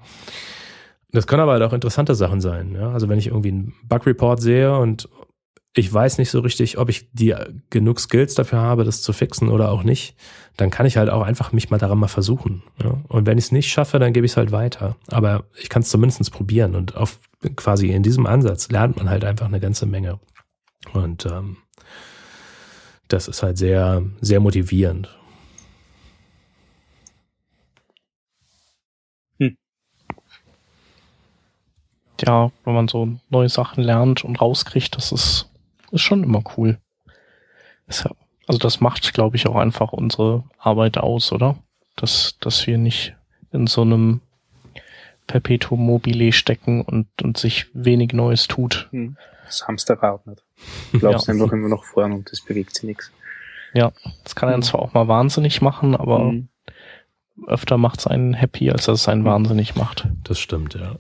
Das 1.11 1.27
können 1.27 1.43
aber 1.43 1.55
halt 1.55 1.65
auch 1.65 1.73
interessante 1.73 2.15
Sachen 2.15 2.41
sein. 2.41 2.77
Ja? 2.77 2.93
Also 2.93 3.09
wenn 3.09 3.19
ich 3.19 3.27
irgendwie 3.27 3.49
einen 3.49 3.75
Bug-Report 3.89 4.41
sehe 4.41 4.79
und 4.79 5.09
ich 5.75 5.93
weiß 5.93 6.19
nicht 6.19 6.31
so 6.31 6.41
richtig, 6.41 6.79
ob 6.79 6.91
ich 6.91 7.09
die 7.13 7.35
genug 7.71 7.99
Skills 7.99 8.35
dafür 8.35 8.61
habe, 8.61 8.85
das 8.85 9.01
zu 9.01 9.13
fixen 9.13 9.49
oder 9.49 9.71
auch 9.71 9.85
nicht, 9.85 10.15
dann 10.57 10.71
kann 10.71 10.85
ich 10.85 10.99
halt 10.99 11.09
auch 11.09 11.23
einfach 11.23 11.53
mich 11.53 11.71
mal 11.71 11.79
daran 11.79 11.99
mal 11.99 12.09
versuchen. 12.09 12.63
Ja? 12.83 12.99
Und 13.09 13.27
wenn 13.27 13.39
ich 13.39 13.47
es 13.47 13.53
nicht 13.53 13.71
schaffe, 13.71 13.99
dann 13.99 14.13
gebe 14.13 14.27
ich 14.27 14.33
es 14.33 14.37
halt 14.37 14.53
weiter. 14.53 14.97
Aber 15.09 15.45
ich 15.59 15.71
kann 15.71 15.83
es 15.83 15.89
zumindest 15.89 16.31
probieren 16.31 16.75
und 16.75 16.97
auf 16.97 17.19
quasi 17.57 17.91
in 17.91 18.03
diesem 18.03 18.27
Ansatz 18.27 18.71
lernt 18.71 18.97
man 18.97 19.09
halt 19.09 19.25
einfach 19.25 19.47
eine 19.47 19.61
ganze 19.61 19.87
Menge. 19.87 20.21
Und 20.93 21.25
ähm, 21.27 21.57
das 23.09 23.29
ist 23.29 23.43
halt 23.43 23.57
sehr, 23.57 24.03
sehr 24.21 24.41
motivierend. 24.41 25.09
ja, 32.27 32.51
wenn 32.65 32.75
man 32.75 32.89
so 32.89 33.09
neue 33.31 33.49
Sachen 33.49 33.83
lernt 33.83 34.25
und 34.25 34.41
rauskriegt, 34.41 34.97
das 34.97 35.13
ist, 35.13 35.51
ist 35.93 36.03
schon 36.03 36.25
immer 36.25 36.43
cool. 36.57 36.79
Also 37.87 38.59
das 38.59 38.81
macht, 38.81 39.13
glaube 39.15 39.37
ich, 39.37 39.47
auch 39.47 39.57
einfach 39.57 39.93
unsere 39.93 40.45
Arbeit 40.59 40.99
aus, 40.99 41.33
oder? 41.33 41.57
dass, 41.97 42.37
dass 42.41 42.67
wir 42.67 42.79
nicht 42.79 43.15
in 43.53 43.67
so 43.67 43.83
einem 43.83 44.21
Perpetuum 45.27 45.85
mobile 45.85 46.33
stecken 46.33 46.83
und, 46.83 47.07
und 47.23 47.37
sich 47.37 47.67
wenig 47.75 48.13
Neues 48.13 48.49
tut. 48.49 48.89
Hm. 48.91 49.17
Das 49.47 49.67
Hamsterrad 49.67 50.27
nicht. 50.27 50.43
Du 50.93 51.01
glaubst 51.01 51.27
ja. 51.27 51.35
einfach 51.35 51.53
immer 51.53 51.69
noch 51.69 51.85
vorn 51.85 52.13
und 52.13 52.31
es 52.31 52.45
bewegt 52.45 52.77
sich 52.77 52.85
nichts. 52.85 53.11
Ja, 53.75 53.93
das 54.23 54.37
kann 54.37 54.49
einen 54.49 54.63
zwar 54.63 54.81
auch 54.81 54.95
mal 54.95 55.09
wahnsinnig 55.09 55.61
machen, 55.61 55.97
aber 55.97 56.21
mhm. 56.21 56.49
öfter 57.49 57.79
macht 57.79 57.99
es 58.01 58.07
einen 58.07 58.35
happy, 58.35 58.71
als 58.71 58.85
dass 58.85 59.01
es 59.01 59.09
einen 59.09 59.25
wahnsinnig 59.25 59.75
macht. 59.75 60.07
Das 60.23 60.39
stimmt, 60.39 60.75
ja. 60.75 60.97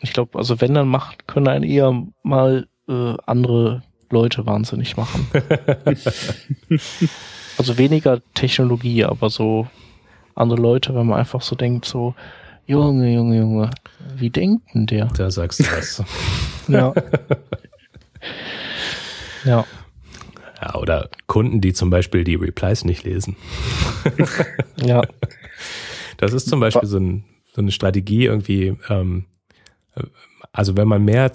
Ich 0.00 0.12
glaube, 0.12 0.38
also 0.38 0.60
wenn 0.60 0.74
dann 0.74 0.86
macht, 0.86 1.26
können 1.26 1.48
einen 1.48 1.64
eher 1.64 2.06
mal 2.22 2.68
äh, 2.88 3.14
andere 3.26 3.82
Leute 4.10 4.46
wahnsinnig 4.46 4.96
machen. 4.96 5.26
also 7.58 7.78
weniger 7.78 8.20
Technologie, 8.34 9.04
aber 9.04 9.30
so 9.30 9.68
andere 10.34 10.60
Leute, 10.60 10.94
wenn 10.94 11.06
man 11.06 11.18
einfach 11.18 11.42
so 11.42 11.56
denkt, 11.56 11.84
so, 11.84 12.14
Junge, 12.66 13.12
Junge, 13.12 13.38
Junge, 13.38 13.70
wie 14.14 14.30
denkt 14.30 14.74
denn 14.74 14.86
der? 14.86 15.06
Da 15.06 15.30
sagst 15.30 15.60
du 15.60 15.64
was. 15.64 16.02
ja. 16.68 16.92
ja. 19.44 19.64
Ja, 20.60 20.74
oder 20.74 21.08
Kunden, 21.26 21.60
die 21.60 21.72
zum 21.72 21.88
Beispiel 21.88 22.24
die 22.24 22.34
Replies 22.34 22.84
nicht 22.84 23.04
lesen. 23.04 23.36
ja. 24.76 25.02
Das 26.16 26.32
ist 26.32 26.48
zum 26.48 26.60
Beispiel 26.60 26.88
so, 26.88 26.98
ein, 26.98 27.24
so 27.52 27.60
eine 27.60 27.70
Strategie 27.70 28.24
irgendwie, 28.24 28.76
ähm, 28.88 29.26
also 30.52 30.76
wenn 30.76 30.88
man 30.88 31.04
mehr, 31.04 31.30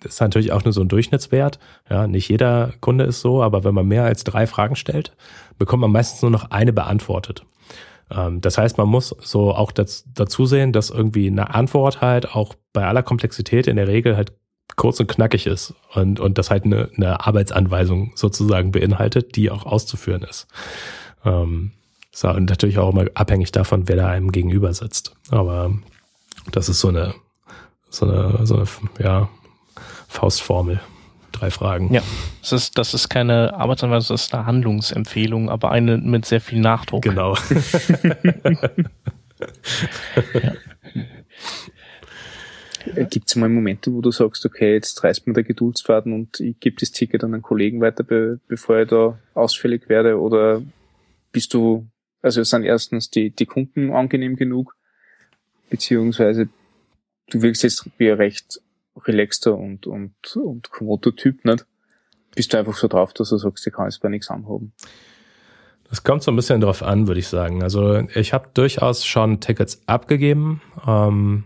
das 0.00 0.14
ist 0.14 0.20
natürlich 0.20 0.52
auch 0.52 0.64
nur 0.64 0.72
so 0.72 0.80
ein 0.80 0.88
Durchschnittswert, 0.88 1.58
ja, 1.88 2.06
nicht 2.06 2.28
jeder 2.28 2.72
Kunde 2.80 3.04
ist 3.04 3.20
so, 3.20 3.42
aber 3.42 3.64
wenn 3.64 3.74
man 3.74 3.86
mehr 3.86 4.04
als 4.04 4.24
drei 4.24 4.46
Fragen 4.46 4.76
stellt, 4.76 5.16
bekommt 5.58 5.80
man 5.80 5.92
meistens 5.92 6.22
nur 6.22 6.30
noch 6.30 6.50
eine 6.50 6.72
beantwortet. 6.72 7.44
Ähm, 8.10 8.40
das 8.40 8.58
heißt, 8.58 8.78
man 8.78 8.88
muss 8.88 9.14
so 9.20 9.54
auch 9.54 9.72
dazu 9.72 10.46
sehen, 10.46 10.72
dass 10.72 10.90
irgendwie 10.90 11.26
eine 11.26 11.54
Antwort 11.54 12.00
halt 12.00 12.34
auch 12.34 12.54
bei 12.72 12.86
aller 12.86 13.02
Komplexität 13.02 13.66
in 13.66 13.76
der 13.76 13.88
Regel 13.88 14.16
halt 14.16 14.32
kurz 14.76 15.00
und 15.00 15.06
knackig 15.06 15.46
ist 15.46 15.74
und, 15.94 16.20
und 16.20 16.38
das 16.38 16.50
halt 16.50 16.64
eine, 16.64 16.90
eine 16.96 17.26
Arbeitsanweisung 17.26 18.12
sozusagen 18.14 18.72
beinhaltet, 18.72 19.36
die 19.36 19.50
auch 19.50 19.66
auszuführen 19.66 20.22
ist. 20.22 20.46
Ähm, 21.24 21.72
so, 22.10 22.28
und 22.28 22.48
natürlich 22.48 22.78
auch 22.78 22.92
immer 22.92 23.06
abhängig 23.14 23.52
davon, 23.52 23.88
wer 23.88 23.96
da 23.96 24.08
einem 24.08 24.32
gegenüber 24.32 24.72
sitzt. 24.74 25.14
Aber 25.30 25.72
das 26.50 26.68
ist 26.68 26.80
so 26.80 26.88
eine, 26.88 27.14
so 27.92 28.06
eine, 28.08 28.46
so 28.46 28.56
eine 28.56 28.66
ja, 28.98 29.28
Faustformel. 30.08 30.80
Drei 31.30 31.50
Fragen. 31.50 31.92
Ja, 31.92 32.02
das 32.42 32.52
ist, 32.52 32.76
das 32.78 32.92
ist 32.92 33.08
keine 33.08 33.54
Arbeitsanweisung, 33.54 34.14
das 34.14 34.26
ist 34.26 34.34
eine 34.34 34.44
Handlungsempfehlung, 34.44 35.48
aber 35.48 35.70
eine 35.70 35.96
mit 35.96 36.26
sehr 36.26 36.42
viel 36.42 36.60
Nachdruck. 36.60 37.02
Genau. 37.02 37.36
ja. 40.34 40.52
Gibt 43.04 43.28
es 43.28 43.36
mal 43.36 43.48
Momente, 43.48 43.92
wo 43.92 44.02
du 44.02 44.10
sagst, 44.10 44.44
okay, 44.44 44.74
jetzt 44.74 45.02
reißt 45.02 45.26
mir 45.26 45.32
der 45.32 45.44
Geduldsfaden 45.44 46.12
und 46.12 46.38
ich 46.40 46.60
gebe 46.60 46.76
das 46.78 46.90
Ticket 46.90 47.24
an 47.24 47.32
einen 47.32 47.42
Kollegen 47.42 47.80
weiter, 47.80 48.04
be 48.04 48.38
bevor 48.46 48.80
ich 48.80 48.88
da 48.88 49.18
ausfällig 49.34 49.88
werde? 49.88 50.20
Oder 50.20 50.62
bist 51.32 51.54
du, 51.54 51.86
also 52.20 52.42
sind 52.42 52.64
erstens 52.64 53.08
die, 53.08 53.30
die 53.30 53.46
Kunden 53.46 53.90
angenehm 53.92 54.36
genug, 54.36 54.76
beziehungsweise 55.70 56.50
du 57.30 57.42
wirkst 57.42 57.62
jetzt 57.62 57.88
wie 57.98 58.10
ein 58.10 58.16
recht 58.16 58.60
relaxter 58.96 59.56
und, 59.56 59.86
und, 59.86 60.14
und 60.36 60.70
kommoder 60.70 61.14
Typ, 61.14 61.44
nicht? 61.44 61.66
Bist 62.34 62.52
du 62.52 62.58
einfach 62.58 62.76
so 62.76 62.88
drauf, 62.88 63.12
dass 63.12 63.30
du 63.30 63.38
sagst, 63.38 63.66
ich 63.66 63.72
kann 63.72 63.86
jetzt 63.86 64.00
bei 64.00 64.08
nichts 64.08 64.30
anhaben? 64.30 64.72
Das 65.88 66.02
kommt 66.02 66.22
so 66.22 66.30
ein 66.30 66.36
bisschen 66.36 66.60
drauf 66.60 66.82
an, 66.82 67.06
würde 67.06 67.20
ich 67.20 67.28
sagen. 67.28 67.62
Also 67.62 67.98
ich 68.14 68.32
habe 68.32 68.48
durchaus 68.54 69.04
schon 69.04 69.40
Tickets 69.40 69.82
abgegeben. 69.86 70.62
Ähm, 70.86 71.44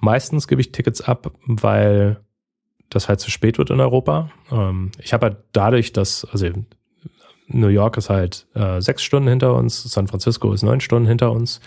Meistens 0.00 0.46
gebe 0.46 0.60
ich 0.60 0.72
Tickets 0.72 1.00
ab, 1.00 1.32
weil 1.46 2.20
das 2.90 3.08
halt 3.08 3.20
zu 3.20 3.30
spät 3.30 3.58
wird 3.58 3.70
in 3.70 3.80
Europa. 3.80 4.30
Ähm, 4.50 4.90
ich 4.98 5.12
habe 5.12 5.26
halt 5.26 5.38
dadurch, 5.52 5.92
dass, 5.92 6.24
also 6.30 6.48
New 7.48 7.68
York 7.68 7.96
ist 7.96 8.10
halt 8.10 8.46
äh, 8.54 8.80
sechs 8.80 9.02
Stunden 9.02 9.28
hinter 9.28 9.54
uns, 9.54 9.82
San 9.82 10.06
Francisco 10.06 10.52
ist 10.52 10.62
neun 10.62 10.80
Stunden 10.80 11.08
hinter 11.08 11.32
uns. 11.32 11.60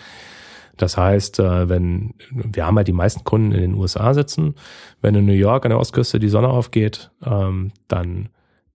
Das 0.76 0.96
heißt, 0.96 1.40
äh, 1.40 1.68
wenn 1.68 2.14
wir 2.30 2.66
haben 2.66 2.76
halt 2.76 2.88
die 2.88 2.92
meisten 2.92 3.24
Kunden 3.24 3.52
in 3.52 3.60
den 3.60 3.74
USA 3.74 4.14
sitzen, 4.14 4.54
wenn 5.00 5.14
in 5.14 5.26
New 5.26 5.32
York 5.32 5.64
an 5.64 5.70
der 5.70 5.78
Ostküste 5.78 6.18
die 6.18 6.28
Sonne 6.28 6.48
aufgeht, 6.48 7.10
ähm, 7.24 7.72
dann 7.88 8.30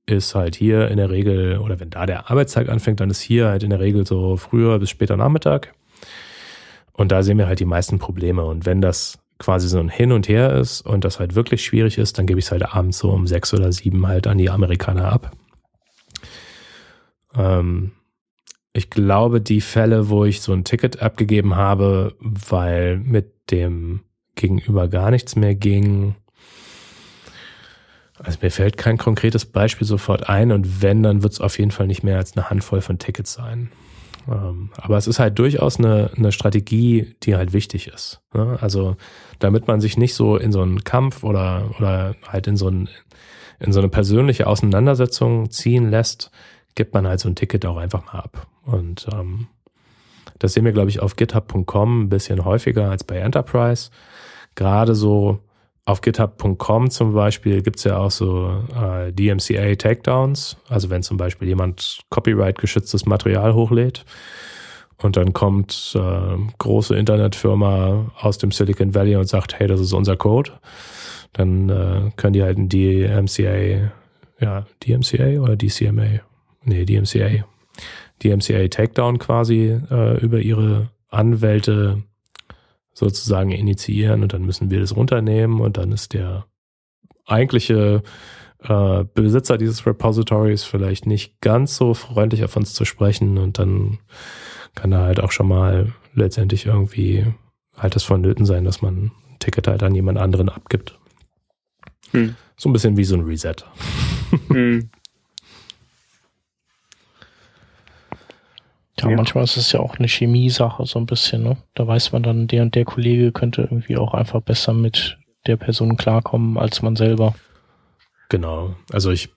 ist 0.06 0.36
halt 0.36 0.56
hier 0.56 0.90
in 0.90 0.98
der 0.98 1.10
Regel, 1.10 1.58
oder 1.58 1.80
wenn 1.80 1.90
da 1.90 2.06
der 2.06 2.30
Arbeitstag 2.30 2.70
anfängt, 2.70 3.00
dann 3.00 3.10
ist 3.10 3.22
hier 3.22 3.48
halt 3.48 3.64
in 3.64 3.72
der 3.72 3.80
Regel 3.80 4.06
so 4.06 4.38
früher 4.38 4.78
bis 4.80 4.90
später 4.90 5.18
Nachmittag. 5.18 5.74
Und 6.94 7.12
da 7.12 7.24
sehen 7.24 7.38
wir 7.38 7.48
halt 7.48 7.60
die 7.60 7.66
meisten 7.66 8.00
Probleme. 8.00 8.46
Und 8.46 8.66
wenn 8.66 8.82
das 8.82 9.20
quasi 9.40 9.68
so 9.68 9.80
ein 9.80 9.90
Hin 9.90 10.12
und 10.12 10.30
Her 10.30 10.54
ist 10.54 10.82
und 10.82 11.04
das 11.04 11.20
halt 11.20 11.36
wirklich 11.36 11.64
schwierig 11.66 11.98
ist, 11.98 12.18
dann 12.18 12.26
gebe 12.26 12.40
ich 12.40 12.46
es 12.46 12.52
halt 12.52 12.74
abends 12.74 13.00
so 13.00 13.12
um 13.12 13.28
sechs 13.28 13.54
oder 13.54 13.72
sieben 13.72 14.08
halt 14.08 14.28
an 14.28 14.38
die 14.38 14.50
Amerikaner 14.50 15.12
ab. 15.12 15.32
Ähm, 17.36 17.92
ich 18.76 18.90
glaube, 18.90 19.40
die 19.40 19.62
Fälle, 19.62 20.10
wo 20.10 20.26
ich 20.26 20.42
so 20.42 20.52
ein 20.52 20.66
Ticket 20.66 21.02
abgegeben 21.02 21.56
habe, 21.56 22.14
weil 22.20 22.98
mit 22.98 23.50
dem 23.50 24.02
Gegenüber 24.36 24.90
gar 24.90 25.12
nichts 25.12 25.38
mehr 25.38 25.56
ging, 25.56 26.16
also 28.20 28.38
mir 28.42 28.52
fällt 28.52 28.78
kein 28.78 28.98
konkretes 28.98 29.46
Beispiel 29.46 29.88
sofort 29.88 30.28
ein 30.28 30.52
und 30.52 30.82
wenn, 30.82 31.04
dann 31.04 31.24
wird 31.24 31.34
es 31.34 31.42
auf 31.42 31.58
jeden 31.58 31.72
Fall 31.72 31.88
nicht 31.88 32.04
mehr 32.04 32.18
als 32.18 32.36
eine 32.36 32.50
Handvoll 32.50 32.82
von 32.82 33.00
Tickets 33.00 33.34
sein. 33.34 33.72
Ähm, 34.28 34.72
aber 34.76 34.98
es 34.98 35.08
ist 35.08 35.20
halt 35.20 35.40
durchaus 35.40 35.78
eine, 35.78 36.12
eine 36.18 36.34
Strategie, 36.34 37.16
die 37.24 37.36
halt 37.36 37.54
wichtig 37.54 37.88
ist. 37.88 38.22
Ne? 38.34 38.58
Also 38.60 38.98
damit 39.40 39.68
man 39.68 39.80
sich 39.80 39.98
nicht 39.98 40.16
so 40.16 40.36
in 40.36 40.52
so 40.52 40.62
einen 40.62 40.84
Kampf 40.84 41.24
oder, 41.24 41.72
oder 41.78 42.16
halt 42.28 42.48
in 42.48 42.58
so, 42.58 42.68
ein, 42.68 42.90
in 43.60 43.72
so 43.72 43.80
eine 43.80 43.90
persönliche 43.90 44.48
Auseinandersetzung 44.48 45.50
ziehen 45.50 45.90
lässt, 45.90 46.32
gibt 46.76 46.94
man 46.94 47.08
halt 47.08 47.20
so 47.20 47.30
ein 47.30 47.36
Ticket 47.36 47.66
auch 47.66 47.78
einfach 47.78 48.06
mal 48.06 48.20
ab. 48.20 48.48
Und 48.64 49.08
ähm, 49.14 49.48
das 50.40 50.54
sehen 50.54 50.66
wir, 50.66 50.74
glaube 50.74 50.90
ich, 50.90 51.00
auf 51.00 51.16
github.com 51.16 52.04
ein 52.04 52.10
bisschen 52.10 52.44
häufiger 52.44 52.90
als 52.90 53.04
bei 53.04 53.18
Enterprise. 53.18 53.90
Gerade 54.56 54.96
so 54.96 55.40
auf 55.86 56.02
github.com 56.02 56.90
zum 56.90 57.14
Beispiel 57.14 57.62
gibt's 57.62 57.84
ja 57.84 57.98
auch 57.98 58.12
so 58.12 58.64
äh, 58.76 59.14
DMCA 59.14 59.76
Takedowns. 59.76 60.58
Also 60.68 60.90
wenn 60.90 61.04
zum 61.04 61.18
Beispiel 61.18 61.48
jemand 61.48 62.02
Copyright-geschütztes 62.10 63.06
Material 63.06 63.54
hochlädt 63.54 64.04
und 64.98 65.16
dann 65.16 65.34
kommt 65.34 65.96
äh, 65.96 66.38
große 66.58 66.96
Internetfirma 66.96 68.12
aus 68.20 68.38
dem 68.40 68.52
Silicon 68.52 68.96
Valley 68.96 69.16
und 69.16 69.28
sagt, 69.28 69.60
hey, 69.60 69.68
das 69.68 69.80
ist 69.80 69.94
unser 69.94 70.18
Code, 70.18 70.54
dann 71.34 71.70
äh, 71.70 72.12
können 72.16 72.34
die 72.34 72.44
halt 72.44 72.58
ein 72.58 72.70
DMCA, 72.70 73.92
ja, 74.40 74.66
DMCA 74.84 75.40
oder 75.40 75.56
DCMA? 75.56 76.22
Nee, 76.66 76.86
DMCA. 76.86 77.46
DMCA 78.24 78.68
Takedown 78.68 79.20
quasi 79.20 79.80
äh, 79.90 80.20
über 80.20 80.40
ihre 80.40 80.90
Anwälte 81.10 82.04
sozusagen 82.94 83.52
initiieren 83.52 84.24
und 84.24 84.34
dann 84.34 84.46
müssen 84.46 84.72
wir 84.72 84.80
das 84.80 84.96
runternehmen 84.96 85.60
und 85.60 85.78
dann 85.78 85.92
ist 85.92 86.14
der 86.14 86.46
eigentliche 87.26 88.04
äh, 88.60 89.04
Besitzer 89.14 89.58
dieses 89.58 89.86
Repositories 89.86 90.64
vielleicht 90.64 91.06
nicht 91.06 91.42
ganz 91.42 91.76
so 91.76 91.94
freundlich 91.94 92.44
auf 92.44 92.56
uns 92.56 92.74
zu 92.74 92.86
sprechen 92.86 93.38
und 93.38 93.60
dann 93.60 94.00
kann 94.76 94.92
da 94.92 95.02
halt 95.02 95.20
auch 95.20 95.32
schon 95.32 95.48
mal 95.48 95.94
letztendlich 96.14 96.66
irgendwie 96.66 97.26
halt 97.78 97.96
das 97.96 98.04
vonnöten 98.04 98.46
sein, 98.46 98.64
dass 98.64 98.82
man 98.82 98.96
ein 98.96 99.12
Ticket 99.40 99.68
halt 99.68 99.84
an 99.84 99.94
jemand 99.94 100.18
anderen 100.18 100.50
abgibt. 100.50 100.98
Hm. 102.12 102.36
So 102.58 102.70
ein 102.70 102.74
bisschen 102.74 102.96
wie 102.98 103.04
so 103.04 103.16
ein 103.16 103.22
Reset. 103.22 103.56
Hm. 104.48 104.90
Ja, 109.00 109.10
ja, 109.10 109.16
manchmal 109.16 109.44
ist 109.44 109.58
es 109.58 109.72
ja 109.72 109.80
auch 109.82 109.98
eine 109.98 110.08
Chemie-Sache, 110.08 110.86
so 110.86 111.00
ein 111.00 111.06
bisschen, 111.06 111.44
ne? 111.44 111.58
Da 111.74 111.86
weiß 111.86 112.14
man 112.14 112.24
dann, 112.24 112.48
der 112.48 112.64
und 112.64 112.76
der 112.76 112.86
Kollege 112.86 113.32
könnte 113.32 113.64
irgendwie 113.64 113.98
auch 113.98 114.14
einfach 114.14 114.42
besser 114.42 114.74
mit 114.74 115.18
der 115.48 115.58
Person 115.58 115.98
klarkommen 115.98 116.58
als 116.58 116.82
man 116.82 116.96
selber. 116.96 117.36
Genau. 118.30 118.76
Also 118.92 119.12
ich, 119.12 119.34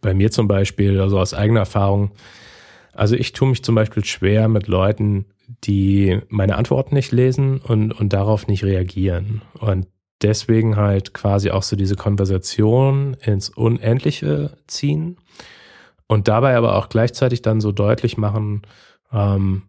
bei 0.00 0.12
mir 0.12 0.30
zum 0.30 0.48
Beispiel, 0.48 1.00
also 1.00 1.18
aus 1.18 1.34
eigener 1.34 1.60
Erfahrung, 1.60 2.10
also 2.92 3.14
ich 3.14 3.32
tue 3.32 3.48
mich 3.48 3.62
zum 3.62 3.74
Beispiel 3.74 4.04
schwer 4.04 4.48
mit 4.48 4.66
Leuten, 4.66 5.26
die 5.64 6.20
meine 6.28 6.56
Antworten 6.56 6.94
nicht 6.94 7.12
lesen 7.12 7.58
und, 7.58 7.92
und 7.92 8.12
darauf 8.12 8.46
nicht 8.48 8.64
reagieren. 8.64 9.42
Und 9.58 9.86
deswegen 10.22 10.76
halt 10.76 11.14
quasi 11.14 11.50
auch 11.50 11.62
so 11.62 11.76
diese 11.76 11.94
Konversation 11.94 13.14
ins 13.22 13.50
Unendliche 13.50 14.56
ziehen 14.66 15.18
und 16.06 16.28
dabei 16.28 16.56
aber 16.56 16.76
auch 16.76 16.88
gleichzeitig 16.88 17.42
dann 17.42 17.60
so 17.60 17.72
deutlich 17.72 18.16
machen, 18.16 18.62
ähm, 19.16 19.62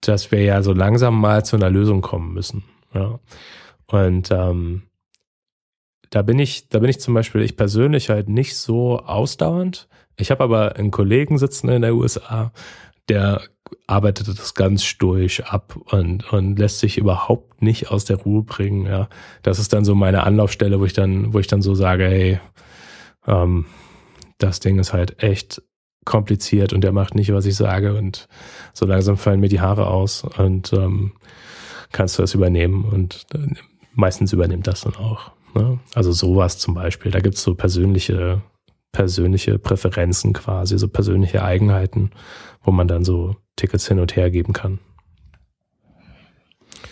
dass 0.00 0.30
wir 0.30 0.42
ja 0.42 0.62
so 0.62 0.72
langsam 0.72 1.20
mal 1.20 1.44
zu 1.44 1.56
einer 1.56 1.70
Lösung 1.70 2.02
kommen 2.02 2.34
müssen. 2.34 2.64
Ja. 2.94 3.18
Und 3.86 4.30
ähm, 4.30 4.82
da 6.10 6.22
bin 6.22 6.38
ich, 6.38 6.68
da 6.68 6.78
bin 6.78 6.90
ich 6.90 7.00
zum 7.00 7.14
Beispiel 7.14 7.42
ich 7.42 7.56
persönlich 7.56 8.10
halt 8.10 8.28
nicht 8.28 8.56
so 8.56 8.98
ausdauernd. 9.00 9.88
Ich 10.16 10.30
habe 10.30 10.44
aber 10.44 10.76
einen 10.76 10.90
Kollegen 10.90 11.38
sitzen 11.38 11.68
in 11.68 11.82
der 11.82 11.94
USA, 11.94 12.52
der 13.08 13.42
arbeitet 13.86 14.28
das 14.28 14.54
ganz 14.54 14.84
stoisch 14.84 15.40
ab 15.40 15.76
und, 15.90 16.30
und 16.32 16.58
lässt 16.58 16.80
sich 16.80 16.98
überhaupt 16.98 17.62
nicht 17.62 17.90
aus 17.90 18.04
der 18.04 18.16
Ruhe 18.16 18.42
bringen. 18.42 18.86
Ja, 18.86 19.08
das 19.42 19.58
ist 19.58 19.72
dann 19.72 19.84
so 19.84 19.94
meine 19.94 20.24
Anlaufstelle, 20.24 20.80
wo 20.80 20.84
ich 20.84 20.92
dann, 20.92 21.32
wo 21.32 21.38
ich 21.38 21.46
dann 21.46 21.62
so 21.62 21.74
sage, 21.74 22.04
hey, 22.04 22.40
ähm, 23.26 23.66
das 24.38 24.60
Ding 24.60 24.78
ist 24.78 24.92
halt 24.92 25.22
echt 25.22 25.62
kompliziert 26.08 26.72
und 26.72 26.82
der 26.82 26.92
macht 26.92 27.14
nicht, 27.14 27.32
was 27.34 27.44
ich 27.44 27.54
sage 27.54 27.94
und 27.94 28.28
so 28.72 28.86
langsam 28.86 29.18
fallen 29.18 29.40
mir 29.40 29.50
die 29.50 29.60
Haare 29.60 29.88
aus 29.88 30.24
und 30.24 30.72
ähm, 30.72 31.12
kannst 31.92 32.18
du 32.18 32.22
das 32.22 32.34
übernehmen 32.34 32.84
und 32.84 33.26
äh, 33.34 33.54
meistens 33.92 34.32
übernimmt 34.32 34.66
das 34.66 34.80
dann 34.80 34.96
auch. 34.96 35.32
Ne? 35.54 35.78
Also 35.94 36.10
sowas 36.12 36.56
zum 36.58 36.72
Beispiel, 36.72 37.12
da 37.12 37.20
gibt's 37.20 37.42
so 37.42 37.54
persönliche, 37.54 38.40
persönliche 38.90 39.58
Präferenzen 39.58 40.32
quasi, 40.32 40.78
so 40.78 40.88
persönliche 40.88 41.44
Eigenheiten, 41.44 42.10
wo 42.62 42.70
man 42.70 42.88
dann 42.88 43.04
so 43.04 43.36
Tickets 43.56 43.86
hin 43.86 43.98
und 43.98 44.16
her 44.16 44.30
geben 44.30 44.54
kann. 44.54 44.78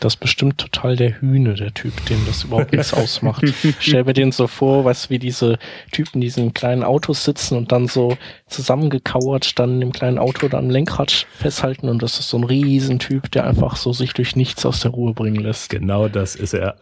Das 0.01 0.15
ist 0.15 0.21
bestimmt 0.21 0.59
total 0.59 0.97
der 0.97 1.21
Hühne, 1.21 1.55
der 1.55 1.73
Typ, 1.73 1.93
dem 2.07 2.25
das 2.27 2.45
überhaupt 2.45 2.73
nichts 2.73 2.93
ausmacht. 2.93 3.45
Stell 3.81 4.05
mir 4.05 4.13
den 4.13 4.33
so 4.33 4.47
vor, 4.47 4.85
weißt 4.85 5.07
du, 5.07 5.11
wie 5.11 5.19
diese 5.19 5.59
Typen, 5.93 6.21
die 6.21 6.27
in 6.27 6.33
diesen 6.33 6.55
kleinen 6.55 6.83
Autos 6.83 7.25
sitzen 7.25 7.57
und 7.57 7.73
dann 7.73 7.87
so 7.87 8.17
zusammengekauert 8.49 9.59
dann 9.59 9.81
im 9.83 9.93
kleinen 9.93 10.19
Auto 10.19 10.49
dann 10.49 10.71
Lenkrad 10.71 11.27
festhalten 11.37 11.89
und 11.89 12.03
das 12.03 12.19
ist 12.19 12.29
so 12.29 12.39
ein 12.39 12.45
Riesentyp, 12.45 13.31
der 13.31 13.47
einfach 13.47 13.77
so 13.77 13.93
sich 13.93 14.13
durch 14.13 14.37
nichts 14.37 14.67
aus 14.67 14.81
der 14.81 14.91
Ruhe 14.91 15.15
bringen 15.15 15.41
lässt. 15.41 15.71
Genau 15.71 16.09
das 16.09 16.37
ist 16.37 16.55
er. 16.55 16.77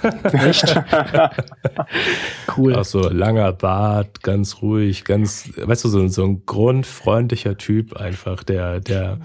Echt? 0.32 0.74
cool. 2.56 2.74
Auch 2.74 2.84
so 2.84 3.08
langer 3.08 3.52
Bart, 3.52 4.22
ganz 4.22 4.62
ruhig, 4.62 5.04
ganz, 5.04 5.50
weißt 5.56 5.84
du, 5.84 5.88
so, 5.88 6.08
so 6.08 6.24
ein 6.24 6.42
grundfreundlicher 6.46 7.56
Typ 7.56 7.96
einfach, 7.96 8.42
der, 8.44 8.80
der, 8.80 9.18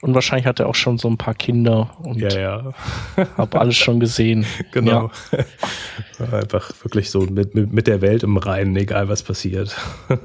und 0.00 0.14
wahrscheinlich 0.14 0.46
hat 0.46 0.60
er 0.60 0.68
auch 0.68 0.74
schon 0.74 0.98
so 0.98 1.08
ein 1.08 1.18
paar 1.18 1.34
Kinder 1.34 1.96
und 2.02 2.18
ja, 2.18 2.38
ja. 2.38 2.72
hab 3.36 3.54
alles 3.54 3.76
schon 3.76 4.00
gesehen. 4.00 4.46
Genau. 4.72 5.10
Ja. 6.18 6.26
Einfach 6.32 6.72
wirklich 6.82 7.10
so 7.10 7.20
mit, 7.20 7.54
mit, 7.54 7.72
mit 7.72 7.86
der 7.86 8.00
Welt 8.00 8.22
im 8.22 8.36
Reinen, 8.36 8.76
egal 8.76 9.08
was 9.08 9.22
passiert. 9.22 9.76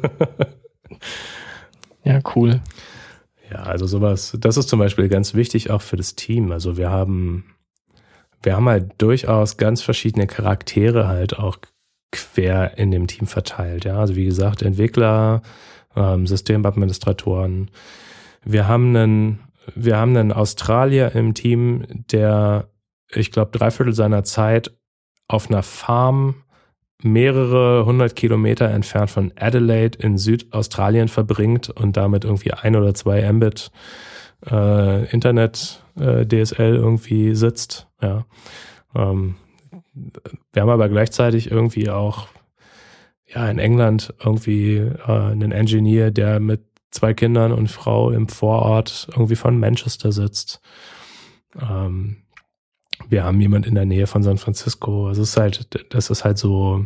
ja, 2.03 2.20
cool. 2.36 2.62
Ja, 3.52 3.64
also 3.64 3.86
sowas, 3.86 4.36
das 4.40 4.57
ist 4.57 4.70
zum 4.70 4.80
Beispiel 4.80 5.10
ganz 5.10 5.34
wichtig 5.34 5.70
auch 5.70 5.82
für 5.82 5.98
das 5.98 6.16
Team. 6.16 6.52
Also 6.52 6.78
wir 6.78 6.90
haben, 6.90 7.45
wir 8.41 8.56
haben 8.56 8.68
halt 8.68 8.94
durchaus 8.98 9.57
ganz 9.57 9.82
verschiedene 9.82 10.28
Charaktere 10.28 11.07
halt 11.07 11.38
auch 11.38 11.57
quer 12.12 12.78
in 12.78 12.91
dem 12.91 13.07
Team 13.07 13.28
verteilt. 13.28 13.86
Ja, 13.86 13.99
also 13.99 14.16
wie 14.16 14.26
gesagt, 14.26 14.62
Entwickler, 14.62 15.41
ähm, 15.95 16.26
Systemadministratoren, 16.26 17.70
wir 18.45 18.67
haben 18.67 18.95
einen, 18.95 19.39
wir 19.76 19.97
haben 19.97 20.15
einen 20.15 20.31
Australier 20.31 21.13
im 21.15 21.34
Team, 21.34 21.84
der, 22.11 22.69
ich 23.09 23.31
glaube, 23.31 23.57
dreiviertel 23.57 23.93
seiner 23.93 24.23
Zeit 24.23 24.72
auf 25.27 25.49
einer 25.49 25.63
Farm 25.63 26.35
mehrere 27.01 27.85
hundert 27.85 28.15
Kilometer 28.15 28.69
entfernt 28.69 29.09
von 29.09 29.31
Adelaide 29.38 29.97
in 29.99 30.17
Südaustralien 30.17 31.07
verbringt 31.07 31.69
und 31.69 31.97
damit 31.97 32.23
irgendwie 32.23 32.53
ein 32.53 32.76
oder 32.76 32.93
zwei 32.93 33.31
Mbit 33.31 33.72
äh, 34.49 35.05
Internet 35.11 35.84
äh, 35.99 36.26
DSL 36.26 36.76
irgendwie 36.76 37.35
sitzt. 37.35 37.88
Ja. 38.01 38.26
Ähm, 38.95 39.35
wir 40.53 40.61
haben 40.61 40.69
aber 40.69 40.89
gleichzeitig 40.89 41.51
irgendwie 41.51 41.89
auch 41.89 42.27
ja 43.27 43.49
in 43.49 43.59
England 43.59 44.13
irgendwie 44.23 44.77
äh, 44.77 45.11
einen 45.11 45.51
Engineer, 45.51 46.11
der 46.11 46.39
mit 46.39 46.63
zwei 46.95 47.13
Kindern 47.13 47.51
und 47.51 47.69
Frau 47.69 48.09
im 48.09 48.27
Vorort 48.27 49.07
irgendwie 49.11 49.35
von 49.35 49.59
Manchester 49.59 50.11
sitzt. 50.11 50.61
Ähm, 51.59 52.17
wir 53.09 53.23
haben 53.23 53.39
jemand 53.41 53.67
in 53.67 53.76
der 53.76 53.85
Nähe 53.85 54.07
von 54.07 54.23
San 54.23 54.38
Francisco. 54.38 55.07
Also 55.07 55.22
es 55.22 55.31
ist 55.31 55.38
halt, 55.38 55.93
das 55.93 56.09
ist 56.09 56.23
halt 56.23 56.38
so. 56.38 56.85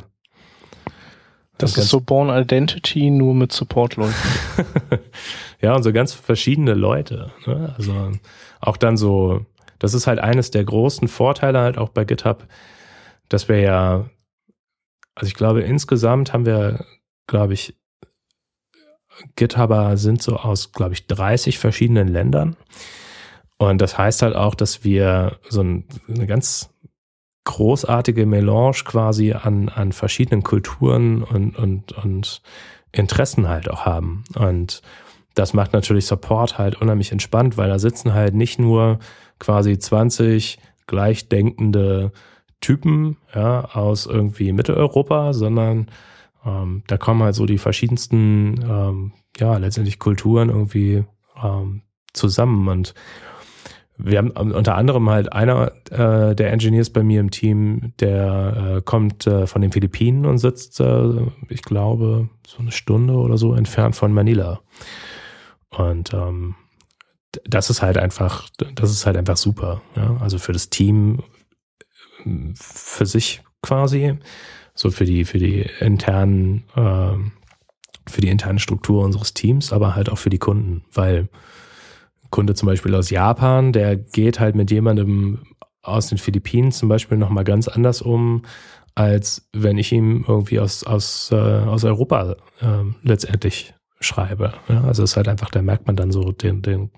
Das, 1.57 1.77
ist 1.77 1.89
so 1.89 1.99
Born 1.99 2.29
Identity 2.29 3.09
nur 3.09 3.35
mit 3.35 3.51
Support-Leuten. 3.51 4.15
ja, 5.61 5.75
und 5.75 5.83
so 5.83 5.91
ganz 5.91 6.13
verschiedene 6.13 6.73
Leute. 6.73 7.31
Ne? 7.45 7.73
Also 7.77 8.11
auch 8.61 8.77
dann 8.77 8.95
so, 8.95 9.45
das 9.77 9.93
ist 9.93 10.07
halt 10.07 10.19
eines 10.19 10.51
der 10.51 10.63
großen 10.63 11.09
Vorteile 11.09 11.59
halt 11.59 11.77
auch 11.77 11.89
bei 11.89 12.05
GitHub, 12.05 12.47
dass 13.27 13.49
wir 13.49 13.59
ja, 13.59 14.09
also 15.15 15.27
ich 15.27 15.33
glaube, 15.33 15.61
insgesamt 15.61 16.31
haben 16.31 16.45
wir, 16.45 16.85
glaube 17.27 17.53
ich, 17.53 17.75
GitHuber 19.35 19.97
sind 19.97 20.21
so 20.21 20.37
aus, 20.37 20.71
glaube 20.71 20.93
ich, 20.93 21.07
30 21.07 21.57
verschiedenen 21.57 22.07
Ländern. 22.07 22.55
Und 23.57 23.81
das 23.81 23.97
heißt 23.97 24.21
halt 24.21 24.35
auch, 24.35 24.55
dass 24.55 24.83
wir 24.83 25.37
so 25.49 25.61
ein, 25.61 25.85
eine 26.07 26.27
ganz 26.27 26.69
großartige 27.43 28.25
Melange 28.25 28.83
quasi 28.85 29.33
an, 29.33 29.69
an 29.69 29.91
verschiedenen 29.91 30.43
Kulturen 30.43 31.23
und, 31.23 31.57
und, 31.57 31.91
und 31.93 32.41
Interessen 32.91 33.47
halt 33.47 33.69
auch 33.69 33.85
haben. 33.85 34.23
Und 34.35 34.81
das 35.35 35.53
macht 35.53 35.73
natürlich 35.73 36.05
Support 36.05 36.57
halt 36.57 36.81
unheimlich 36.81 37.11
entspannt, 37.11 37.57
weil 37.57 37.69
da 37.69 37.79
sitzen 37.79 38.13
halt 38.13 38.33
nicht 38.33 38.59
nur 38.59 38.99
quasi 39.39 39.77
20 39.77 40.59
gleichdenkende 40.87 42.11
Typen 42.61 43.17
ja, 43.33 43.65
aus 43.73 44.05
irgendwie 44.05 44.51
Mitteleuropa, 44.51 45.33
sondern 45.33 45.87
ähm, 46.45 46.83
da 46.87 46.97
kommen 46.97 47.23
halt 47.23 47.35
so 47.35 47.45
die 47.45 47.57
verschiedensten, 47.57 48.63
ähm, 48.63 49.13
ja, 49.37 49.57
letztendlich 49.57 49.99
Kulturen 49.99 50.49
irgendwie 50.49 51.03
ähm, 51.41 51.81
zusammen. 52.13 52.67
Und 52.67 52.93
wir 53.97 54.17
haben 54.17 54.31
unter 54.31 54.75
anderem 54.75 55.09
halt 55.09 55.33
einer 55.33 55.71
äh, 55.91 56.33
der 56.35 56.51
Engineers 56.51 56.89
bei 56.89 57.03
mir 57.03 57.19
im 57.19 57.31
Team, 57.31 57.93
der 57.99 58.77
äh, 58.77 58.81
kommt 58.81 59.27
äh, 59.27 59.45
von 59.45 59.61
den 59.61 59.71
Philippinen 59.71 60.25
und 60.25 60.37
sitzt, 60.37 60.79
äh, 60.79 61.27
ich 61.49 61.61
glaube, 61.61 62.29
so 62.47 62.59
eine 62.59 62.71
Stunde 62.71 63.13
oder 63.15 63.37
so 63.37 63.53
entfernt 63.53 63.95
von 63.95 64.13
Manila. 64.13 64.61
Und 65.69 66.13
ähm, 66.13 66.55
das 67.43 67.69
ist 67.69 67.81
halt 67.81 67.97
einfach, 67.97 68.49
das 68.75 68.89
ist 68.89 69.05
halt 69.05 69.17
einfach 69.17 69.37
super. 69.37 69.81
Ja? 69.95 70.17
Also 70.19 70.39
für 70.39 70.53
das 70.53 70.69
Team, 70.69 71.21
für 72.55 73.05
sich 73.05 73.41
quasi 73.61 74.17
so 74.79 74.91
für 74.91 75.03
die, 75.03 75.25
für 75.25 75.39
die 75.39 75.65
internen, 75.81 76.63
äh, 76.73 77.17
für 78.09 78.21
die 78.21 78.29
interne 78.29 78.59
Struktur 78.59 79.03
unseres 79.03 79.33
Teams, 79.33 79.73
aber 79.73 79.93
halt 79.93 80.09
auch 80.09 80.17
für 80.17 80.29
die 80.29 80.37
Kunden, 80.37 80.85
weil 80.93 81.27
Kunde 82.29 82.53
zum 82.55 82.67
Beispiel 82.67 82.95
aus 82.95 83.09
Japan, 83.09 83.73
der 83.73 83.97
geht 83.97 84.39
halt 84.39 84.55
mit 84.55 84.71
jemandem 84.71 85.39
aus 85.81 86.07
den 86.07 86.17
Philippinen 86.17 86.71
zum 86.71 86.87
Beispiel 86.87 87.17
nochmal 87.17 87.43
ganz 87.43 87.67
anders 87.67 88.01
um, 88.01 88.43
als 88.95 89.49
wenn 89.51 89.77
ich 89.77 89.91
ihm 89.91 90.23
irgendwie 90.25 90.61
aus, 90.61 90.85
aus, 90.85 91.29
äh, 91.33 91.35
aus 91.35 91.83
Europa 91.83 92.37
äh, 92.61 92.83
letztendlich 93.03 93.73
schreibe. 93.99 94.53
Ja, 94.69 94.85
also 94.85 95.03
es 95.03 95.11
ist 95.11 95.17
halt 95.17 95.27
einfach, 95.27 95.49
da 95.49 95.61
merkt 95.61 95.87
man 95.87 95.97
dann 95.97 96.13
so 96.13 96.31
den, 96.31 96.61
den 96.61 96.89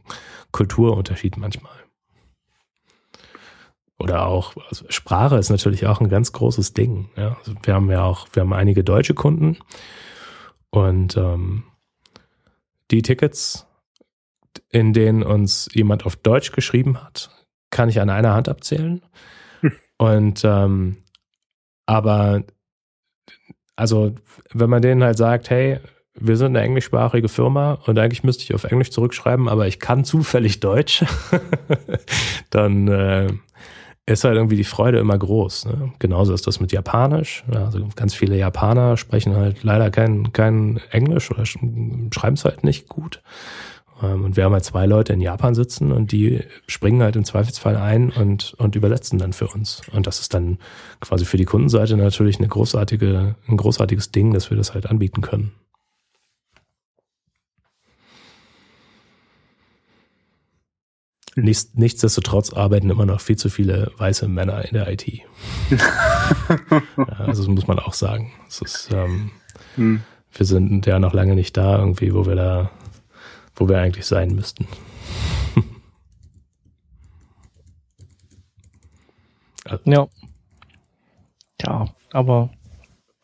Kulturunterschied 0.51 1.35
manchmal. 1.37 1.80
Oder 4.01 4.25
auch, 4.25 4.55
also 4.69 4.85
Sprache 4.89 5.37
ist 5.37 5.49
natürlich 5.49 5.85
auch 5.85 6.01
ein 6.01 6.09
ganz 6.09 6.31
großes 6.31 6.73
Ding. 6.73 7.09
Ja. 7.15 7.37
Also 7.37 7.53
wir 7.61 7.73
haben 7.75 7.91
ja 7.91 8.03
auch, 8.03 8.27
wir 8.33 8.41
haben 8.41 8.53
einige 8.53 8.83
deutsche 8.83 9.13
Kunden 9.13 9.57
und 10.71 11.17
ähm, 11.17 11.63
die 12.89 13.03
Tickets, 13.03 13.67
in 14.69 14.93
denen 14.93 15.21
uns 15.21 15.69
jemand 15.73 16.05
auf 16.05 16.15
Deutsch 16.15 16.51
geschrieben 16.51 17.01
hat, 17.01 17.29
kann 17.69 17.89
ich 17.89 18.01
an 18.01 18.09
einer 18.09 18.33
Hand 18.33 18.49
abzählen. 18.49 19.03
Hm. 19.59 19.71
Und 19.97 20.41
ähm, 20.43 20.97
aber 21.85 22.43
also 23.75 24.15
wenn 24.51 24.69
man 24.69 24.81
denen 24.81 25.03
halt 25.03 25.17
sagt, 25.17 25.49
hey, 25.51 25.79
wir 26.15 26.37
sind 26.37 26.55
eine 26.55 26.65
englischsprachige 26.65 27.29
Firma 27.29 27.73
und 27.85 27.99
eigentlich 27.99 28.23
müsste 28.23 28.43
ich 28.43 28.53
auf 28.55 28.63
Englisch 28.63 28.91
zurückschreiben, 28.91 29.47
aber 29.47 29.67
ich 29.67 29.79
kann 29.79 30.03
zufällig 30.03 30.59
Deutsch, 30.59 31.05
dann 32.49 32.87
äh, 32.87 33.27
ist 34.05 34.23
halt 34.23 34.35
irgendwie 34.35 34.55
die 34.55 34.63
Freude 34.63 34.99
immer 34.99 35.17
groß. 35.17 35.65
Ne? 35.65 35.93
Genauso 35.99 36.33
ist 36.33 36.47
das 36.47 36.59
mit 36.59 36.71
Japanisch. 36.71 37.43
Also 37.53 37.87
ganz 37.95 38.13
viele 38.13 38.37
Japaner 38.37 38.97
sprechen 38.97 39.35
halt 39.35 39.63
leider 39.63 39.91
kein, 39.91 40.33
kein 40.33 40.81
Englisch 40.89 41.31
oder 41.31 41.45
schreiben 41.45 42.33
es 42.33 42.45
halt 42.45 42.63
nicht 42.63 42.87
gut. 42.87 43.21
Ähm, 44.01 44.23
und 44.25 44.37
wir 44.37 44.45
haben 44.45 44.53
halt 44.53 44.65
zwei 44.65 44.85
Leute 44.85 45.13
in 45.13 45.21
Japan 45.21 45.55
sitzen 45.55 45.91
und 45.91 46.11
die 46.11 46.41
springen 46.67 47.03
halt 47.03 47.15
im 47.15 47.25
Zweifelsfall 47.25 47.77
ein 47.77 48.09
und, 48.09 48.53
und 48.57 48.75
übersetzen 48.75 49.19
dann 49.19 49.33
für 49.33 49.47
uns. 49.47 49.81
Und 49.91 50.07
das 50.07 50.19
ist 50.19 50.33
dann 50.33 50.57
quasi 50.99 51.25
für 51.25 51.37
die 51.37 51.45
Kundenseite 51.45 51.95
natürlich 51.95 52.39
eine 52.39 52.47
großartige, 52.47 53.35
ein 53.47 53.57
großartiges 53.57 54.11
Ding, 54.11 54.33
dass 54.33 54.49
wir 54.49 54.57
das 54.57 54.73
halt 54.73 54.87
anbieten 54.87 55.21
können. 55.21 55.51
Nichtsdestotrotz 61.35 62.53
arbeiten 62.53 62.89
immer 62.89 63.05
noch 63.05 63.21
viel 63.21 63.37
zu 63.37 63.49
viele 63.49 63.91
weiße 63.97 64.27
Männer 64.27 64.65
in 64.65 64.73
der 64.73 64.91
IT. 64.91 65.05
also 67.17 67.43
das 67.43 67.47
muss 67.47 67.67
man 67.67 67.79
auch 67.79 67.93
sagen. 67.93 68.33
Ist, 68.47 68.89
ähm, 68.91 69.31
hm. 69.75 70.01
Wir 70.33 70.45
sind 70.45 70.85
ja 70.85 70.99
noch 70.99 71.13
lange 71.13 71.35
nicht 71.35 71.57
da, 71.57 71.77
irgendwie, 71.77 72.13
wo 72.13 72.25
wir 72.25 72.35
da, 72.35 72.71
wo 73.55 73.67
wir 73.67 73.79
eigentlich 73.79 74.05
sein 74.05 74.33
müssten. 74.33 74.65
ja. 79.85 80.07
Ja, 81.61 81.85
aber 82.11 82.49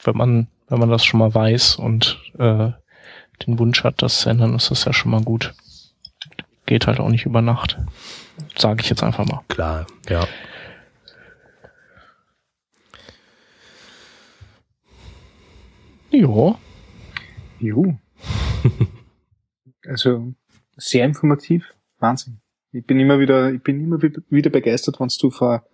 wenn 0.04 0.18
man, 0.18 0.48
wenn 0.68 0.80
man 0.80 0.90
das 0.90 1.06
schon 1.06 1.20
mal 1.20 1.34
weiß 1.34 1.78
und 1.78 2.20
äh, 2.38 2.72
den 3.46 3.60
Wunsch 3.60 3.84
hat, 3.84 4.02
das 4.02 4.20
zu 4.20 4.30
ändern, 4.30 4.56
ist 4.56 4.72
das 4.72 4.86
ja 4.86 4.94
schon 4.94 5.12
mal 5.12 5.24
gut. 5.24 5.54
Geht 6.68 6.86
halt 6.86 7.00
auch 7.00 7.10
nicht 7.10 7.26
über 7.26 7.42
Nacht. 7.42 7.78
Sage 8.56 8.82
ich 8.82 8.90
jetzt 8.90 9.02
einfach 9.02 9.26
mal. 9.26 9.42
Klar, 9.48 9.88
ja. 10.10 10.28
Jo. 16.12 16.58
Jo. 17.60 17.98
also 19.86 20.34
sehr 20.76 21.06
informativ. 21.06 21.74
Wahnsinn. 22.00 22.42
Ich 22.74 22.86
bin 22.86 23.00
immer 23.00 23.20
wieder, 23.20 23.52
ich 23.54 23.64
bin 23.64 23.80
immer 23.82 24.02
wieder 24.02 24.50
begeistert, 24.50 25.00
wenn 25.00 25.10
du 25.20 25.30
vor 25.32 25.66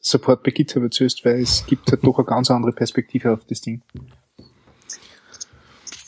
Support 0.00 0.42
bei 0.42 0.50
GitHub 0.50 0.82
erzählst, 0.82 1.24
weil 1.24 1.40
es 1.40 1.64
gibt 1.64 1.90
halt 1.92 2.04
doch 2.04 2.18
eine 2.18 2.26
ganz 2.26 2.50
andere 2.50 2.72
Perspektive 2.72 3.32
auf 3.32 3.44
das 3.44 3.60
Ding. 3.60 3.82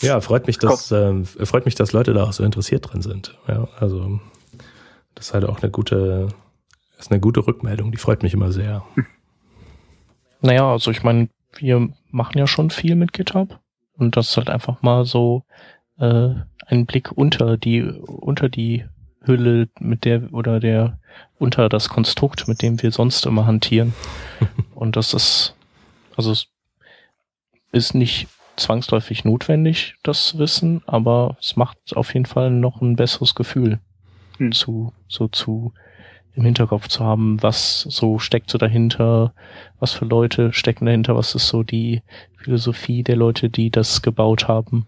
Ja, 0.00 0.20
freut 0.20 0.46
mich, 0.46 0.58
dass 0.58 0.90
äh, 0.90 1.24
freut 1.24 1.66
mich, 1.66 1.74
dass 1.74 1.92
Leute 1.92 2.14
da 2.14 2.24
auch 2.24 2.32
so 2.32 2.42
interessiert 2.42 2.90
drin 2.90 3.02
sind. 3.02 3.38
Ja, 3.46 3.68
also 3.78 4.20
das 5.14 5.26
ist 5.26 5.34
halt 5.34 5.44
auch 5.44 5.60
eine 5.60 5.70
gute, 5.70 6.28
ist 6.98 7.10
eine 7.10 7.20
gute 7.20 7.46
Rückmeldung. 7.46 7.92
Die 7.92 7.98
freut 7.98 8.22
mich 8.22 8.34
immer 8.34 8.52
sehr. 8.52 8.84
Naja, 10.42 10.72
also 10.72 10.90
ich 10.90 11.02
meine, 11.02 11.28
wir 11.58 11.90
machen 12.10 12.38
ja 12.38 12.46
schon 12.46 12.70
viel 12.70 12.94
mit 12.94 13.12
GitHub 13.12 13.60
und 13.98 14.16
das 14.16 14.30
ist 14.30 14.36
halt 14.38 14.48
einfach 14.48 14.80
mal 14.80 15.04
so 15.04 15.44
äh, 15.98 16.30
ein 16.66 16.86
Blick 16.86 17.12
unter 17.12 17.58
die 17.58 17.82
unter 17.82 18.48
die 18.48 18.86
Hülle 19.20 19.68
mit 19.78 20.06
der 20.06 20.32
oder 20.32 20.58
der 20.58 20.98
unter 21.38 21.68
das 21.68 21.90
Konstrukt, 21.90 22.48
mit 22.48 22.62
dem 22.62 22.80
wir 22.80 22.90
sonst 22.90 23.26
immer 23.26 23.46
hantieren. 23.46 23.92
und 24.74 24.96
das 24.96 25.12
ist 25.12 25.54
also 26.16 26.32
es 26.32 26.46
ist 27.72 27.94
nicht 27.94 28.26
zwangsläufig 28.60 29.24
notwendig, 29.24 29.96
das 30.02 30.38
Wissen, 30.38 30.82
aber 30.86 31.36
es 31.40 31.56
macht 31.56 31.96
auf 31.96 32.14
jeden 32.14 32.26
Fall 32.26 32.50
noch 32.50 32.80
ein 32.80 32.96
besseres 32.96 33.34
Gefühl 33.34 33.80
hm. 34.38 34.52
zu 34.52 34.92
so 35.08 35.28
zu 35.28 35.72
im 36.34 36.44
Hinterkopf 36.44 36.88
zu 36.88 37.04
haben, 37.04 37.42
was 37.42 37.80
so 37.82 38.18
steckt 38.18 38.50
so 38.50 38.58
dahinter, 38.58 39.34
was 39.78 39.92
für 39.92 40.04
Leute 40.04 40.52
stecken 40.52 40.86
dahinter, 40.86 41.16
was 41.16 41.34
ist 41.34 41.48
so 41.48 41.62
die 41.62 42.02
Philosophie 42.36 43.02
der 43.02 43.16
Leute, 43.16 43.50
die 43.50 43.70
das 43.70 44.00
gebaut 44.00 44.46
haben. 44.46 44.86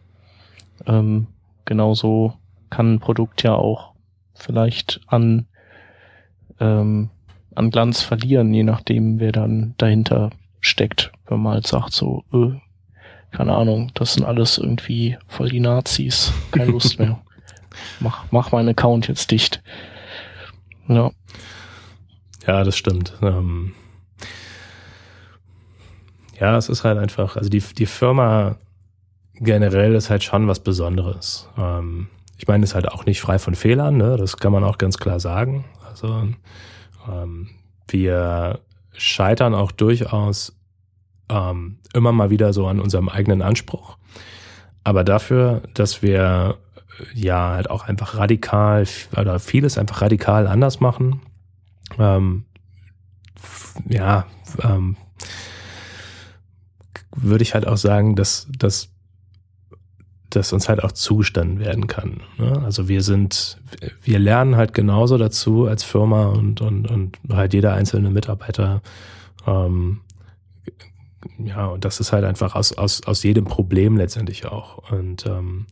Ähm, 0.86 1.26
genauso 1.64 2.34
kann 2.70 2.94
ein 2.94 3.00
Produkt 3.00 3.42
ja 3.42 3.54
auch 3.54 3.92
vielleicht 4.34 5.00
an, 5.08 5.46
ähm, 6.60 7.10
an 7.54 7.70
Glanz 7.70 8.02
verlieren, 8.02 8.54
je 8.54 8.62
nachdem, 8.62 9.18
wer 9.20 9.32
dann 9.32 9.74
dahinter 9.78 10.30
steckt. 10.60 11.12
Wenn 11.26 11.40
man 11.40 11.54
halt 11.54 11.66
sagt 11.66 11.92
so, 11.92 12.24
äh, 12.32 12.58
keine 13.32 13.54
Ahnung, 13.54 13.90
das 13.94 14.14
sind 14.14 14.24
alles 14.24 14.58
irgendwie 14.58 15.16
voll 15.26 15.48
die 15.48 15.60
Nazis, 15.60 16.32
keine 16.50 16.70
Lust 16.70 16.98
mehr. 16.98 17.20
Mach, 18.00 18.24
mach 18.30 18.52
meinen 18.52 18.68
Account 18.68 19.08
jetzt 19.08 19.30
dicht. 19.30 19.62
Ja. 20.88 21.10
Ja, 22.46 22.64
das 22.64 22.76
stimmt. 22.76 23.14
Ähm 23.22 23.72
ja, 26.38 26.56
es 26.58 26.68
ist 26.68 26.84
halt 26.84 26.98
einfach, 26.98 27.36
also 27.36 27.48
die, 27.48 27.60
die 27.60 27.86
Firma 27.86 28.56
generell 29.36 29.94
ist 29.94 30.10
halt 30.10 30.22
schon 30.22 30.48
was 30.48 30.60
Besonderes. 30.60 31.48
Ähm 31.56 32.08
ich 32.36 32.48
meine, 32.48 32.64
es 32.64 32.70
ist 32.70 32.74
halt 32.74 32.88
auch 32.88 33.06
nicht 33.06 33.20
frei 33.20 33.38
von 33.38 33.54
Fehlern, 33.54 33.96
ne? 33.96 34.16
das 34.16 34.36
kann 34.36 34.52
man 34.52 34.64
auch 34.64 34.76
ganz 34.76 34.98
klar 34.98 35.20
sagen. 35.20 35.64
Also 35.88 36.28
ähm, 37.08 37.50
wir 37.86 38.58
scheitern 38.92 39.54
auch 39.54 39.70
durchaus 39.70 40.58
ähm, 41.32 41.78
immer 41.94 42.12
mal 42.12 42.30
wieder 42.30 42.52
so 42.52 42.66
an 42.66 42.80
unserem 42.80 43.08
eigenen 43.08 43.42
Anspruch. 43.42 43.96
Aber 44.84 45.04
dafür, 45.04 45.62
dass 45.74 46.02
wir 46.02 46.58
ja 47.14 47.50
halt 47.50 47.70
auch 47.70 47.84
einfach 47.84 48.16
radikal 48.16 48.86
oder 49.16 49.38
vieles 49.38 49.78
einfach 49.78 50.02
radikal 50.02 50.46
anders 50.46 50.80
machen. 50.80 51.22
Ähm, 51.98 52.44
ja, 53.88 54.26
ähm, 54.62 54.96
würde 57.14 57.42
ich 57.42 57.54
halt 57.54 57.66
auch 57.66 57.76
sagen, 57.76 58.14
dass, 58.14 58.46
dass, 58.56 58.90
dass 60.30 60.52
uns 60.52 60.68
halt 60.68 60.82
auch 60.82 60.92
zugestanden 60.92 61.60
werden 61.60 61.86
kann. 61.86 62.20
Ne? 62.38 62.62
Also 62.64 62.88
wir 62.88 63.02
sind, 63.02 63.58
wir 64.02 64.18
lernen 64.18 64.56
halt 64.56 64.74
genauso 64.74 65.18
dazu 65.18 65.66
als 65.66 65.82
Firma 65.82 66.26
und, 66.26 66.60
und, 66.60 66.90
und 66.90 67.18
halt 67.30 67.54
jeder 67.54 67.74
einzelne 67.74 68.10
Mitarbeiter. 68.10 68.82
Ähm, 69.46 70.00
ja, 71.38 71.66
und 71.66 71.84
das 71.84 72.00
ist 72.00 72.12
halt 72.12 72.24
einfach 72.24 72.54
aus, 72.54 72.72
aus, 72.72 73.02
aus 73.06 73.22
jedem 73.22 73.44
Problem 73.44 73.96
letztendlich 73.96 74.46
auch. 74.46 74.90
Und 74.90 75.26
ähm, 75.26 75.66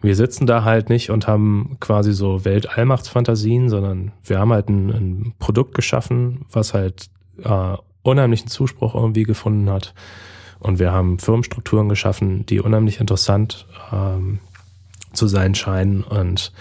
wir 0.00 0.16
sitzen 0.16 0.46
da 0.46 0.64
halt 0.64 0.88
nicht 0.88 1.10
und 1.10 1.26
haben 1.26 1.76
quasi 1.80 2.12
so 2.12 2.44
Weltallmachtsfantasien, 2.44 3.68
sondern 3.68 4.12
wir 4.24 4.38
haben 4.38 4.52
halt 4.52 4.68
ein, 4.68 4.90
ein 4.90 5.34
Produkt 5.38 5.74
geschaffen, 5.74 6.44
was 6.50 6.74
halt 6.74 7.06
äh, 7.42 7.76
unheimlichen 8.02 8.48
Zuspruch 8.48 8.94
irgendwie 8.94 9.22
gefunden 9.22 9.70
hat. 9.70 9.94
Und 10.58 10.78
wir 10.78 10.92
haben 10.92 11.18
Firmenstrukturen 11.18 11.88
geschaffen, 11.88 12.46
die 12.46 12.60
unheimlich 12.60 13.00
interessant 13.00 13.66
ähm, 13.92 14.40
zu 15.12 15.26
sein 15.26 15.54
scheinen. 15.54 16.02
Und 16.02 16.52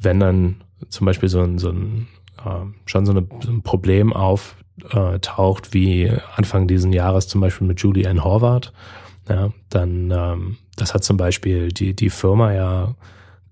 wenn 0.00 0.20
dann 0.20 0.56
zum 0.88 1.06
Beispiel 1.06 1.28
so 1.28 1.40
ein, 1.40 1.58
so 1.58 1.70
ein 1.70 2.08
äh, 2.44 2.66
schon 2.86 3.06
so, 3.06 3.12
eine, 3.12 3.26
so 3.42 3.50
ein 3.50 3.62
Problem 3.62 4.12
auftaucht, 4.90 5.72
wie 5.74 6.10
Anfang 6.36 6.66
diesen 6.66 6.92
Jahres 6.92 7.28
zum 7.28 7.40
Beispiel 7.40 7.66
mit 7.66 7.80
Julie 7.80 8.08
Ann 8.08 8.24
Horvath, 8.24 8.72
ja, 9.28 9.50
dann 9.68 10.10
ähm, 10.10 10.56
das 10.76 10.94
hat 10.94 11.04
zum 11.04 11.16
Beispiel 11.16 11.68
die, 11.68 11.94
die 11.94 12.10
Firma 12.10 12.52
ja 12.52 12.94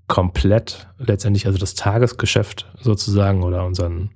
komplett 0.07 0.89
letztendlich, 0.99 1.47
also 1.47 1.59
das 1.59 1.75
Tagesgeschäft 1.75 2.67
sozusagen 2.81 3.43
oder 3.43 3.65
unseren, 3.65 4.11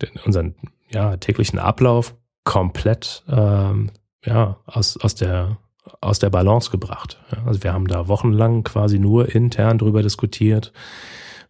den, 0.00 0.10
unseren 0.24 0.54
ja, 0.88 1.16
täglichen 1.16 1.58
Ablauf 1.58 2.14
komplett 2.44 3.24
ähm, 3.28 3.90
ja, 4.24 4.56
aus, 4.66 4.96
aus, 4.98 5.14
der, 5.14 5.58
aus 6.00 6.20
der 6.20 6.30
Balance 6.30 6.70
gebracht. 6.70 7.20
Ja, 7.32 7.44
also 7.44 7.62
wir 7.62 7.72
haben 7.72 7.88
da 7.88 8.08
wochenlang 8.08 8.64
quasi 8.64 8.98
nur 8.98 9.34
intern 9.34 9.78
drüber 9.78 10.02
diskutiert, 10.02 10.72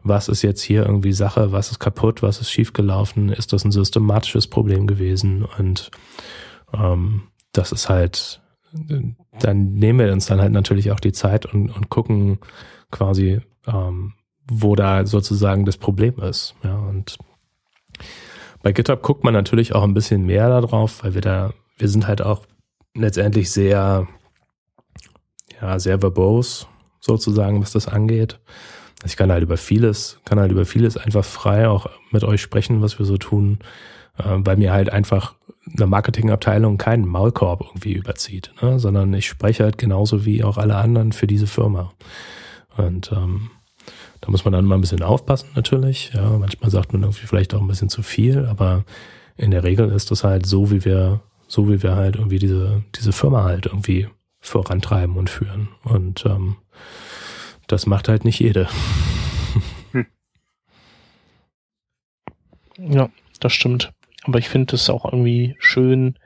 was 0.03 0.29
ist 0.29 0.43
jetzt 0.43 0.63
hier 0.63 0.85
irgendwie 0.85 1.13
Sache, 1.13 1.53
was 1.53 1.71
ist 1.71 1.79
kaputt, 1.79 2.23
was 2.23 2.41
ist 2.41 2.51
schiefgelaufen, 2.51 3.31
ist 3.31 3.53
das 3.53 3.65
ein 3.65 3.73
systematisches 3.73 4.47
Problem 4.47 4.87
gewesen 4.87 5.45
und 5.45 5.91
ähm, 6.73 7.25
das 7.53 7.73
ist 7.73 7.89
halt 7.89 8.41
dann 9.41 9.73
nehmen 9.73 9.99
wir 9.99 10.13
uns 10.13 10.27
dann 10.27 10.41
halt 10.41 10.53
natürlich 10.53 10.93
auch 10.93 11.01
die 11.01 11.13
Zeit 11.13 11.47
und, 11.47 11.71
und 11.71 11.89
gucken 11.89 12.39
quasi, 12.91 13.41
ähm, 13.67 14.15
wo 14.51 14.75
da 14.75 15.07
sozusagen 15.07 15.65
das 15.65 15.77
Problem 15.77 16.19
ist. 16.21 16.55
Ja, 16.63 16.77
und 16.77 17.19
bei 18.63 18.73
GitHub 18.73 19.03
guckt 19.03 19.25
man 19.25 19.35
natürlich 19.35 19.75
auch 19.75 19.83
ein 19.83 19.95
bisschen 19.95 20.27
mehr 20.27 20.49
darauf, 20.49 21.03
weil 21.03 21.15
wir 21.15 21.21
da, 21.21 21.53
wir 21.79 21.89
sind 21.89 22.07
halt 22.07 22.23
auch 22.23 22.47
letztendlich 22.95 23.51
sehr, 23.51 24.07
ja, 25.61 25.79
sehr 25.79 26.01
verbose 26.01 26.67
sozusagen, 27.01 27.61
was 27.63 27.73
das 27.73 27.89
angeht. 27.89 28.41
Ich 29.05 29.17
kann 29.17 29.33
halt 29.33 29.43
über 29.43 29.57
vieles, 29.57 30.19
kann 30.25 30.39
halt 30.39 30.53
über 30.53 30.67
vieles 30.67 30.97
einfach 30.97 31.25
frei 31.25 31.69
auch 31.69 31.87
mit 32.11 32.25
euch 32.25 32.43
sprechen, 32.43 32.83
was 32.83 32.99
wir 32.99 33.07
so 33.07 33.17
tun, 33.17 33.59
äh, 34.19 34.25
weil 34.39 34.57
mir 34.57 34.73
halt 34.73 34.91
einfach 34.91 35.35
eine 35.77 35.87
Marketingabteilung 35.87 36.79
keinen 36.79 37.07
Maulkorb 37.07 37.63
irgendwie 37.63 37.93
überzieht, 37.93 38.53
ne? 38.63 38.79
sondern 38.79 39.13
ich 39.15 39.27
spreche 39.27 39.65
halt 39.65 39.79
genauso 39.79 40.25
wie 40.25 40.43
auch 40.43 40.59
alle 40.59 40.77
anderen 40.77 41.13
für 41.13 41.27
diese 41.27 41.47
Firma. 41.47 41.93
Und 42.77 43.13
ähm, 43.13 43.51
da 44.21 44.31
muss 44.31 44.45
man 44.45 44.53
dann 44.53 44.65
mal 44.65 44.77
ein 44.77 44.81
bisschen 44.81 45.03
aufpassen 45.03 45.51
natürlich. 45.55 46.13
Ja, 46.15 46.31
manchmal 46.31 46.71
sagt 46.71 46.93
man 46.93 47.03
irgendwie 47.03 47.27
vielleicht 47.27 47.55
auch 47.55 47.61
ein 47.61 47.69
bisschen 47.69 47.89
zu 47.89 48.03
viel, 48.03 48.47
aber 48.47 48.85
in 49.37 49.51
der 49.51 49.65
Regel 49.65 49.91
ist 49.91 50.11
das 50.11 50.25
halt 50.25 50.47
so, 50.47 50.71
wie 50.71 50.85
wir, 50.85 51.21
so 51.47 51.69
wie 51.69 51.83
wir 51.83 51.97
halt 51.97 52.17
irgendwie 52.17 52.39
diese, 52.39 52.83
diese 52.97 53.13
Firma 53.13 53.45
halt 53.45 53.67
irgendwie 53.67 54.09
vorantreiben 54.41 55.17
und 55.17 55.31
führen. 55.31 55.69
Und 55.85 56.25
ähm, 56.27 56.57
das 57.71 57.87
macht 57.87 58.09
halt 58.09 58.25
nicht 58.25 58.41
jede. 58.41 58.69
Hm. 59.93 60.07
Ja, 62.79 63.11
das 63.41 63.53
stimmt. 63.53 63.93
Aber 64.25 64.39
ich 64.39 64.49
finde 64.49 64.75
es 64.75 64.91
auch 64.91 65.05
irgendwie 65.05 65.57
schön, 65.59 66.19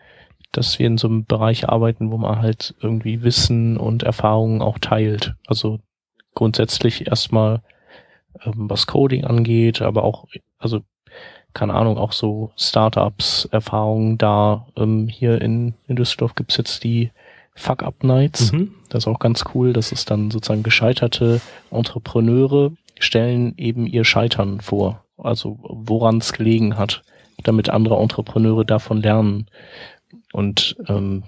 dass 0.52 0.78
wir 0.78 0.86
in 0.86 0.98
so 0.98 1.08
einem 1.08 1.24
Bereich 1.24 1.68
arbeiten, 1.68 2.10
wo 2.10 2.18
man 2.18 2.40
halt 2.40 2.74
irgendwie 2.80 3.22
Wissen 3.22 3.76
und 3.76 4.02
Erfahrungen 4.02 4.62
auch 4.62 4.78
teilt. 4.78 5.34
Also 5.46 5.80
grundsätzlich 6.34 7.06
erstmal, 7.06 7.62
ähm, 8.42 8.70
was 8.70 8.86
Coding 8.86 9.24
angeht, 9.24 9.82
aber 9.82 10.04
auch, 10.04 10.26
also 10.58 10.82
keine 11.52 11.74
Ahnung, 11.74 11.98
auch 11.98 12.12
so 12.12 12.52
Startups, 12.56 13.46
Erfahrungen 13.46 14.18
da. 14.18 14.66
Ähm, 14.76 15.08
hier 15.08 15.40
in, 15.40 15.74
in 15.86 15.96
Düsseldorf 15.96 16.34
gibt's 16.34 16.56
jetzt 16.56 16.84
die 16.84 17.10
Fuck-Up-Nights. 17.54 18.52
Mhm. 18.52 18.74
Das 18.88 19.04
ist 19.04 19.08
auch 19.08 19.18
ganz 19.18 19.44
cool. 19.54 19.72
Das 19.72 19.92
ist 19.92 20.10
dann 20.10 20.30
sozusagen 20.30 20.62
gescheiterte 20.62 21.40
Entrepreneure 21.70 22.72
stellen 22.98 23.54
eben 23.56 23.86
ihr 23.86 24.04
Scheitern 24.04 24.60
vor. 24.60 25.04
Also 25.16 25.58
woran 25.62 26.18
es 26.18 26.32
gelegen 26.32 26.76
hat, 26.76 27.02
damit 27.42 27.68
andere 27.68 27.96
Entrepreneure 27.96 28.64
davon 28.64 29.00
lernen. 29.00 29.46
Und 30.32 30.76
ähm, 30.88 31.24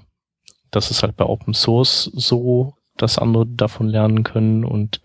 das 0.71 0.91
ist 0.91 1.03
halt 1.03 1.17
bei 1.17 1.25
Open 1.25 1.55
Source 1.55 2.11
so, 2.15 2.75
dass 2.97 3.19
andere 3.19 3.47
davon 3.47 3.89
lernen 3.89 4.23
können 4.23 4.65
und 4.65 5.01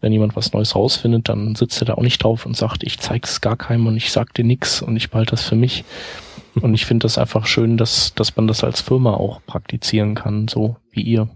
wenn 0.00 0.12
jemand 0.12 0.36
was 0.36 0.52
Neues 0.52 0.74
rausfindet, 0.74 1.28
dann 1.28 1.54
sitzt 1.54 1.80
er 1.82 1.86
da 1.86 1.94
auch 1.94 2.02
nicht 2.02 2.22
drauf 2.22 2.46
und 2.46 2.56
sagt, 2.56 2.82
ich 2.82 2.98
zeig's 2.98 3.40
gar 3.40 3.56
keinem 3.56 3.86
und 3.86 3.96
ich 3.96 4.10
sag 4.10 4.34
dir 4.34 4.44
nix 4.44 4.82
und 4.82 4.96
ich 4.96 5.10
behalte 5.10 5.32
das 5.32 5.42
für 5.42 5.56
mich. 5.56 5.84
Und 6.60 6.74
ich 6.74 6.86
finde 6.86 7.04
das 7.04 7.18
einfach 7.18 7.46
schön, 7.46 7.76
dass, 7.76 8.14
dass 8.14 8.36
man 8.36 8.46
das 8.46 8.64
als 8.64 8.80
Firma 8.80 9.14
auch 9.14 9.40
praktizieren 9.46 10.14
kann, 10.14 10.48
so 10.48 10.76
wie 10.90 11.02
ihr. 11.02 11.28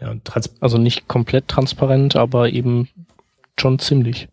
Ja, 0.00 0.14
also 0.60 0.78
nicht 0.78 1.06
komplett 1.06 1.48
transparent, 1.48 2.16
aber 2.16 2.50
eben 2.50 2.88
schon 3.58 3.78
ziemlich. 3.78 4.28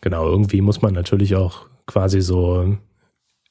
Genau, 0.00 0.26
irgendwie 0.26 0.62
muss 0.62 0.80
man 0.80 0.94
natürlich 0.94 1.36
auch 1.36 1.66
quasi 1.86 2.22
so 2.22 2.76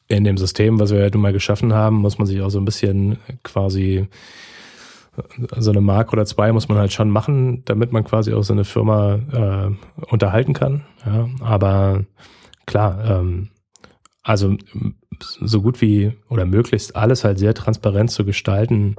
in 0.07 0.23
dem 0.23 0.37
System, 0.37 0.79
was 0.79 0.91
wir 0.91 0.99
ja 0.99 1.09
nun 1.09 1.21
mal 1.21 1.33
geschaffen 1.33 1.73
haben, 1.73 1.97
muss 1.97 2.17
man 2.17 2.27
sich 2.27 2.41
auch 2.41 2.49
so 2.49 2.59
ein 2.59 2.65
bisschen 2.65 3.17
quasi 3.43 4.07
so 5.57 5.71
eine 5.71 5.81
Mark 5.81 6.13
oder 6.13 6.25
zwei 6.25 6.51
muss 6.51 6.69
man 6.69 6.77
halt 6.77 6.93
schon 6.93 7.09
machen, 7.09 7.63
damit 7.65 7.91
man 7.91 8.03
quasi 8.03 8.33
auch 8.33 8.43
so 8.43 8.53
eine 8.53 8.63
Firma 8.63 9.15
äh, 9.15 10.05
unterhalten 10.05 10.53
kann. 10.53 10.85
Ja, 11.05 11.29
aber 11.41 12.05
klar, 12.65 13.03
ähm, 13.05 13.49
also 14.23 14.55
so 15.19 15.61
gut 15.61 15.81
wie 15.81 16.13
oder 16.29 16.45
möglichst 16.45 16.95
alles 16.95 17.23
halt 17.23 17.39
sehr 17.39 17.53
transparent 17.53 18.11
zu 18.11 18.25
gestalten, 18.25 18.95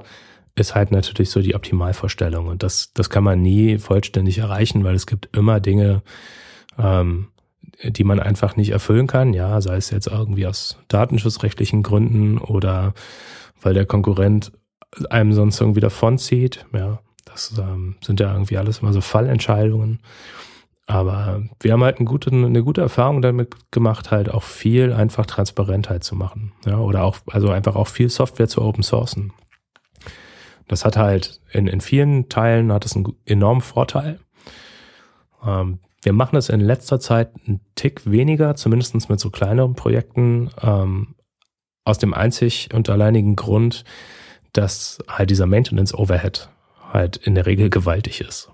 ist 0.55 0.75
halt 0.75 0.91
natürlich 0.91 1.29
so 1.29 1.41
die 1.41 1.55
Optimalvorstellung. 1.55 2.47
Und 2.47 2.63
das, 2.63 2.93
das 2.93 3.09
kann 3.09 3.23
man 3.23 3.41
nie 3.41 3.79
vollständig 3.79 4.37
erreichen, 4.37 4.83
weil 4.83 4.95
es 4.95 5.07
gibt 5.07 5.35
immer 5.35 5.59
Dinge, 5.59 6.03
ähm, 6.77 7.29
die 7.83 8.03
man 8.03 8.19
einfach 8.19 8.55
nicht 8.55 8.69
erfüllen 8.69 9.07
kann. 9.07 9.33
Ja, 9.33 9.59
sei 9.61 9.77
es 9.77 9.89
jetzt 9.89 10.07
irgendwie 10.07 10.45
aus 10.45 10.77
datenschutzrechtlichen 10.89 11.81
Gründen 11.81 12.37
oder 12.37 12.93
weil 13.61 13.73
der 13.73 13.85
Konkurrent 13.85 14.51
einem 15.09 15.33
sonst 15.33 15.59
irgendwie 15.59 15.79
davonzieht. 15.79 16.65
Ja, 16.73 16.99
das 17.25 17.53
ähm, 17.57 17.95
sind 18.01 18.19
ja 18.19 18.31
irgendwie 18.31 18.57
alles 18.57 18.79
immer 18.79 18.93
so 18.93 19.01
Fallentscheidungen. 19.01 19.99
Aber 20.85 21.43
wir 21.61 21.71
haben 21.71 21.83
halt 21.83 21.97
eine 21.97 22.05
gute, 22.05 22.29
eine 22.31 22.63
gute 22.63 22.81
Erfahrung 22.81 23.21
damit 23.21 23.71
gemacht, 23.71 24.11
halt 24.11 24.29
auch 24.29 24.43
viel 24.43 24.91
einfach 24.91 25.25
Transparentheit 25.25 26.03
zu 26.03 26.15
machen. 26.15 26.51
Ja, 26.65 26.77
oder 26.77 27.03
auch, 27.03 27.17
also 27.27 27.49
einfach 27.49 27.75
auch 27.75 27.87
viel 27.87 28.09
Software 28.09 28.49
zu 28.49 28.61
open 28.61 28.83
sourcen. 28.83 29.31
Das 30.67 30.83
hat 30.85 30.97
halt 30.97 31.41
in, 31.51 31.67
in 31.67 31.81
vielen 31.81 32.29
Teilen 32.29 32.71
hat 32.71 32.85
es 32.85 32.95
einen 32.95 33.13
enormen 33.25 33.61
Vorteil. 33.61 34.19
Ähm, 35.45 35.79
wir 36.01 36.13
machen 36.13 36.35
es 36.35 36.49
in 36.49 36.59
letzter 36.59 36.99
Zeit 36.99 37.31
einen 37.47 37.61
Tick 37.75 38.09
weniger, 38.09 38.55
zumindest 38.55 39.09
mit 39.09 39.19
so 39.19 39.29
kleineren 39.29 39.75
Projekten, 39.75 40.49
ähm, 40.61 41.15
aus 41.85 41.97
dem 41.97 42.13
einzig 42.13 42.69
und 42.73 42.89
alleinigen 42.89 43.35
Grund, 43.35 43.83
dass 44.53 44.99
halt 45.07 45.29
dieser 45.29 45.47
Maintenance 45.47 45.93
Overhead 45.93 46.49
halt 46.91 47.17
in 47.17 47.35
der 47.35 47.45
Regel 47.45 47.69
gewaltig 47.69 48.21
ist. 48.21 48.52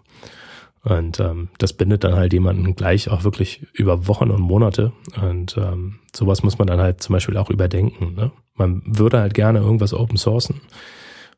Und 0.83 1.19
ähm, 1.19 1.49
das 1.57 1.73
bindet 1.73 2.03
dann 2.03 2.15
halt 2.15 2.31
jemanden 2.31 2.75
gleich 2.75 3.09
auch 3.09 3.23
wirklich 3.23 3.67
über 3.73 4.07
Wochen 4.07 4.31
und 4.31 4.41
Monate. 4.41 4.93
Und 5.21 5.57
ähm, 5.57 5.99
sowas 6.15 6.41
muss 6.43 6.57
man 6.57 6.67
dann 6.67 6.79
halt 6.79 7.01
zum 7.01 7.13
Beispiel 7.13 7.37
auch 7.37 7.49
überdenken. 7.49 8.15
Ne? 8.15 8.31
Man 8.55 8.81
würde 8.85 9.19
halt 9.19 9.33
gerne 9.33 9.59
irgendwas 9.59 9.93
open 9.93 10.17
sourcen. 10.17 10.61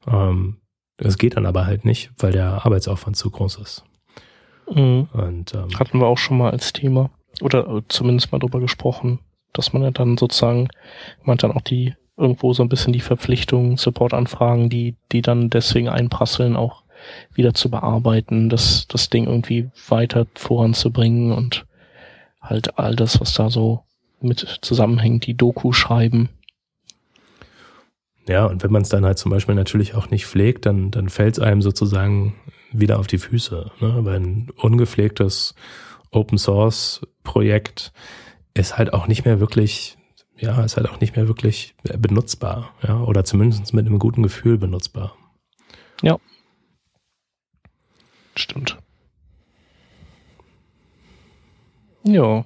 Ähm, 0.07 0.57
es 0.97 1.17
geht 1.17 1.37
dann 1.37 1.47
aber 1.47 1.65
halt 1.65 1.85
nicht, 1.85 2.11
weil 2.17 2.31
der 2.31 2.65
Arbeitsaufwand 2.65 3.17
zu 3.17 3.31
groß 3.31 3.57
ist. 3.57 3.83
Mhm. 4.69 5.07
Und, 5.11 5.53
ähm, 5.55 5.79
Hatten 5.79 5.99
wir 5.99 6.05
auch 6.05 6.19
schon 6.19 6.37
mal 6.37 6.51
als 6.51 6.73
Thema. 6.73 7.09
Oder 7.41 7.81
zumindest 7.87 8.31
mal 8.31 8.39
drüber 8.39 8.59
gesprochen, 8.59 9.19
dass 9.53 9.73
man 9.73 9.81
ja 9.81 9.91
dann 9.91 10.17
sozusagen, 10.17 10.69
man 11.23 11.37
dann 11.37 11.51
auch 11.51 11.61
die 11.61 11.95
irgendwo 12.17 12.53
so 12.53 12.61
ein 12.61 12.69
bisschen 12.69 12.93
die 12.93 12.99
Verpflichtung, 12.99 13.77
Supportanfragen, 13.77 14.69
die, 14.69 14.95
die 15.11 15.21
dann 15.21 15.49
deswegen 15.49 15.89
einprasseln, 15.89 16.55
auch 16.55 16.80
wieder 17.33 17.53
zu 17.53 17.69
bearbeiten, 17.69 18.49
das, 18.49 18.87
das 18.87 19.09
Ding 19.09 19.25
irgendwie 19.25 19.69
weiter 19.87 20.27
voranzubringen 20.35 21.31
und 21.31 21.65
halt 22.41 22.77
all 22.77 22.95
das, 22.95 23.19
was 23.19 23.33
da 23.33 23.49
so 23.49 23.83
mit 24.19 24.59
zusammenhängt, 24.61 25.25
die 25.25 25.35
Doku 25.35 25.71
schreiben. 25.71 26.29
Ja, 28.27 28.45
und 28.45 28.63
wenn 28.63 28.71
man 28.71 28.83
es 28.83 28.89
dann 28.89 29.05
halt 29.05 29.17
zum 29.17 29.31
Beispiel 29.31 29.55
natürlich 29.55 29.95
auch 29.95 30.09
nicht 30.09 30.25
pflegt, 30.25 30.65
dann, 30.65 30.91
dann 30.91 31.09
fällt 31.09 31.37
es 31.37 31.43
einem 31.43 31.61
sozusagen 31.61 32.35
wieder 32.71 32.99
auf 32.99 33.07
die 33.07 33.17
Füße. 33.17 33.71
Ne? 33.79 33.99
Weil 34.01 34.19
ein 34.19 34.49
ungepflegtes 34.57 35.55
Open 36.11 36.37
Source 36.37 37.01
Projekt 37.23 37.91
ist 38.53 38.77
halt 38.77 38.93
auch 38.93 39.07
nicht 39.07 39.25
mehr 39.25 39.39
wirklich 39.39 39.97
ja, 40.41 40.63
ist 40.63 40.75
halt 40.75 40.89
auch 40.89 40.99
nicht 40.99 41.15
mehr 41.15 41.27
wirklich 41.27 41.75
benutzbar, 41.99 42.73
ja, 42.85 42.99
oder 42.99 43.23
zumindest 43.23 43.73
mit 43.73 43.85
einem 43.85 43.99
guten 43.99 44.23
Gefühl 44.23 44.57
benutzbar. 44.57 45.15
Ja. 46.01 46.17
Stimmt. 48.41 48.75
Ja. 52.03 52.43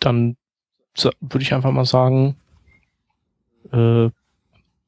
Dann 0.00 0.36
würde 1.20 1.42
ich 1.42 1.54
einfach 1.54 1.70
mal 1.70 1.84
sagen, 1.84 2.34
äh, 3.72 4.10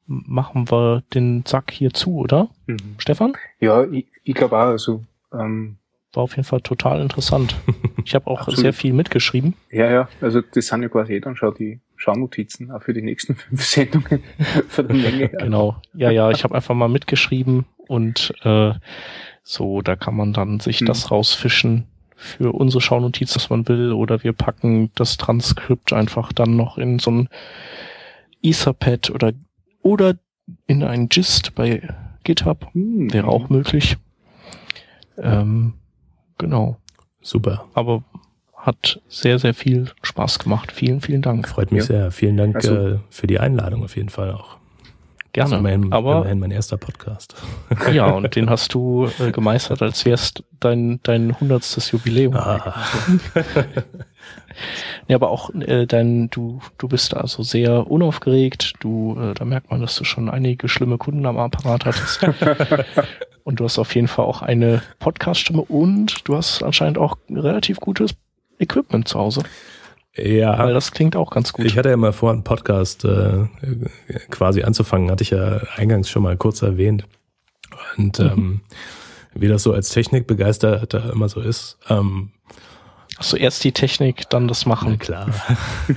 machen 0.07 0.71
wir 0.71 1.05
den 1.15 1.45
Sack 1.47 1.71
hier 1.71 1.93
zu, 1.93 2.17
oder? 2.17 2.49
Mhm. 2.67 2.97
Stefan? 2.99 3.35
Ja, 3.61 3.85
ich, 3.85 4.07
ich 4.25 4.35
glaube 4.35 4.57
auch, 4.57 4.67
also 4.67 5.05
ähm, 5.33 5.77
war 6.13 6.25
auf 6.25 6.33
jeden 6.33 6.45
Fall 6.45 6.61
total 6.61 7.01
interessant. 7.01 7.55
Ich 8.03 8.15
habe 8.15 8.27
auch 8.29 8.49
sehr 8.49 8.73
viel 8.73 8.95
mitgeschrieben. 8.95 9.55
Ja, 9.71 9.89
ja, 9.89 10.09
also 10.21 10.41
das 10.41 10.67
sind 10.67 10.83
ja 10.83 10.89
quasi 10.89 11.13
eh 11.13 11.21
dann 11.21 11.37
schon 11.37 11.55
die 11.55 11.81
Schaunotizen 12.01 12.71
auch 12.71 12.83
für 12.83 12.95
die 12.95 13.03
nächsten 13.03 13.35
fünf 13.37 13.65
Sendungen 13.65 14.23
von 14.69 14.89
der 14.89 14.97
Länge. 14.97 15.29
genau, 15.29 15.77
ja, 15.95 16.11
ja, 16.11 16.31
ich 16.31 16.45
habe 16.45 16.55
einfach 16.55 16.75
mal 16.75 16.89
mitgeschrieben 16.89 17.67
und 17.89 18.33
äh, 18.43 18.73
so, 19.43 19.83
da 19.83 19.97
kann 19.97 20.17
man 20.17 20.33
dann 20.33 20.61
sich 20.61 20.81
hm. 20.81 20.87
das 20.87 21.11
rausfischen 21.11 21.87
für 22.15 22.53
unsere 22.53 22.83
Schaunotiz, 22.83 23.35
was 23.35 23.49
man 23.49 23.67
will, 23.67 23.93
oder 23.93 24.23
wir 24.23 24.35
packen 24.35 24.91
das 24.95 25.17
Transkript 25.17 25.93
einfach 25.93 26.33
dann 26.33 26.57
noch 26.57 26.77
in 26.77 26.99
so 26.99 27.11
ein 27.11 27.29
Etherpad 28.43 29.11
oder 29.11 29.33
oder 29.83 30.19
in 30.67 30.83
ein 30.83 31.09
Gist 31.09 31.55
bei 31.55 31.89
GitHub. 32.25 32.69
Hm. 32.75 33.13
Wäre 33.13 33.29
auch 33.29 33.49
möglich. 33.49 33.97
Ähm, 35.17 35.75
Genau. 36.41 36.79
Super. 37.21 37.67
Aber 37.75 38.03
hat 38.61 39.01
sehr, 39.09 39.39
sehr 39.39 39.55
viel 39.55 39.91
Spaß 40.03 40.39
gemacht. 40.39 40.73
Vielen, 40.73 41.01
vielen 41.01 41.23
Dank. 41.23 41.49
Freut 41.49 41.73
mich 41.73 41.81
ja. 41.83 41.87
sehr. 41.87 42.11
Vielen 42.11 42.37
Dank 42.37 42.57
also, 42.57 42.75
äh, 42.75 42.99
für 43.09 43.27
die 43.27 43.41
Einladung 43.41 43.85
auf 43.85 43.97
jeden 43.97 44.11
Fall 44.11 44.33
auch. 44.33 44.61
Gerne. 45.33 45.59
immerhin, 45.59 45.93
aber 45.93 46.19
immerhin 46.19 46.41
mein 46.41 46.51
erster 46.51 46.77
Podcast. 46.77 47.37
Ja, 47.93 48.11
und 48.11 48.35
den 48.35 48.51
hast 48.51 48.75
du 48.75 49.09
äh, 49.21 49.31
gemeistert, 49.31 49.81
als 49.81 50.05
wärst 50.05 50.43
dein 50.59 50.99
dein 51.05 51.39
hundertstes 51.39 51.93
Jubiläum. 51.93 52.35
Ah. 52.35 52.75
ja, 55.09 55.17
aber 55.17 55.31
auch 55.31 55.51
äh, 55.55 55.87
dein 55.87 56.31
du 56.31 56.61
du 56.79 56.89
bist 56.89 57.15
also 57.15 57.45
sehr 57.45 57.89
unaufgeregt. 57.89 58.75
Du 58.81 59.17
äh, 59.21 59.35
da 59.35 59.45
merkt 59.45 59.71
man, 59.71 59.81
dass 59.81 59.95
du 59.95 60.05
schon 60.05 60.29
einige 60.29 60.69
schlimme 60.69 60.99
Kunden 60.99 61.25
am 61.27 61.39
Apparat 61.39 61.85
hattest. 61.85 62.27
Und 63.43 63.59
du 63.59 63.65
hast 63.65 63.79
auf 63.79 63.95
jeden 63.95 64.09
Fall 64.09 64.27
auch 64.27 64.43
eine 64.43 64.83
Podcast-Stimme 64.99 65.63
und 65.63 66.29
du 66.29 66.37
hast 66.37 66.63
anscheinend 66.63 66.99
auch 66.99 67.17
relativ 67.31 67.81
gutes 67.81 68.15
Equipment 68.61 69.09
zu 69.09 69.19
Hause. 69.19 69.43
Ja. 70.17 70.59
Weil 70.59 70.75
das 70.75 70.93
klingt 70.93 71.17
auch 71.17 71.31
ganz 71.31 71.53
gut. 71.53 71.65
Ich 71.65 71.77
hatte 71.79 71.89
ja 71.89 71.97
mal 71.97 72.13
vor, 72.13 72.33
einen 72.33 72.45
Podcast 72.45 73.05
äh, 73.05 73.47
quasi 74.31 74.63
anzufangen, 74.63 75.11
hatte 75.11 75.23
ich 75.23 75.31
ja 75.31 75.61
eingangs 75.77 76.11
schon 76.11 76.23
mal 76.23 76.37
kurz 76.37 76.63
erwähnt. 76.63 77.07
Und 77.97 78.19
mhm. 78.19 78.27
ähm, 78.27 78.61
wie 79.35 79.49
das 79.49 79.63
so 79.63 79.73
als 79.73 79.91
Technikbegeisterter 79.91 81.13
immer 81.13 81.29
so 81.29 81.41
ist. 81.41 81.79
Ähm, 81.89 82.33
Achso, 83.17 83.37
erst 83.37 83.63
die 83.65 83.73
Technik, 83.73 84.29
dann 84.31 84.49
das 84.49 84.65
Machen. 84.65 84.99
klar. 84.99 85.29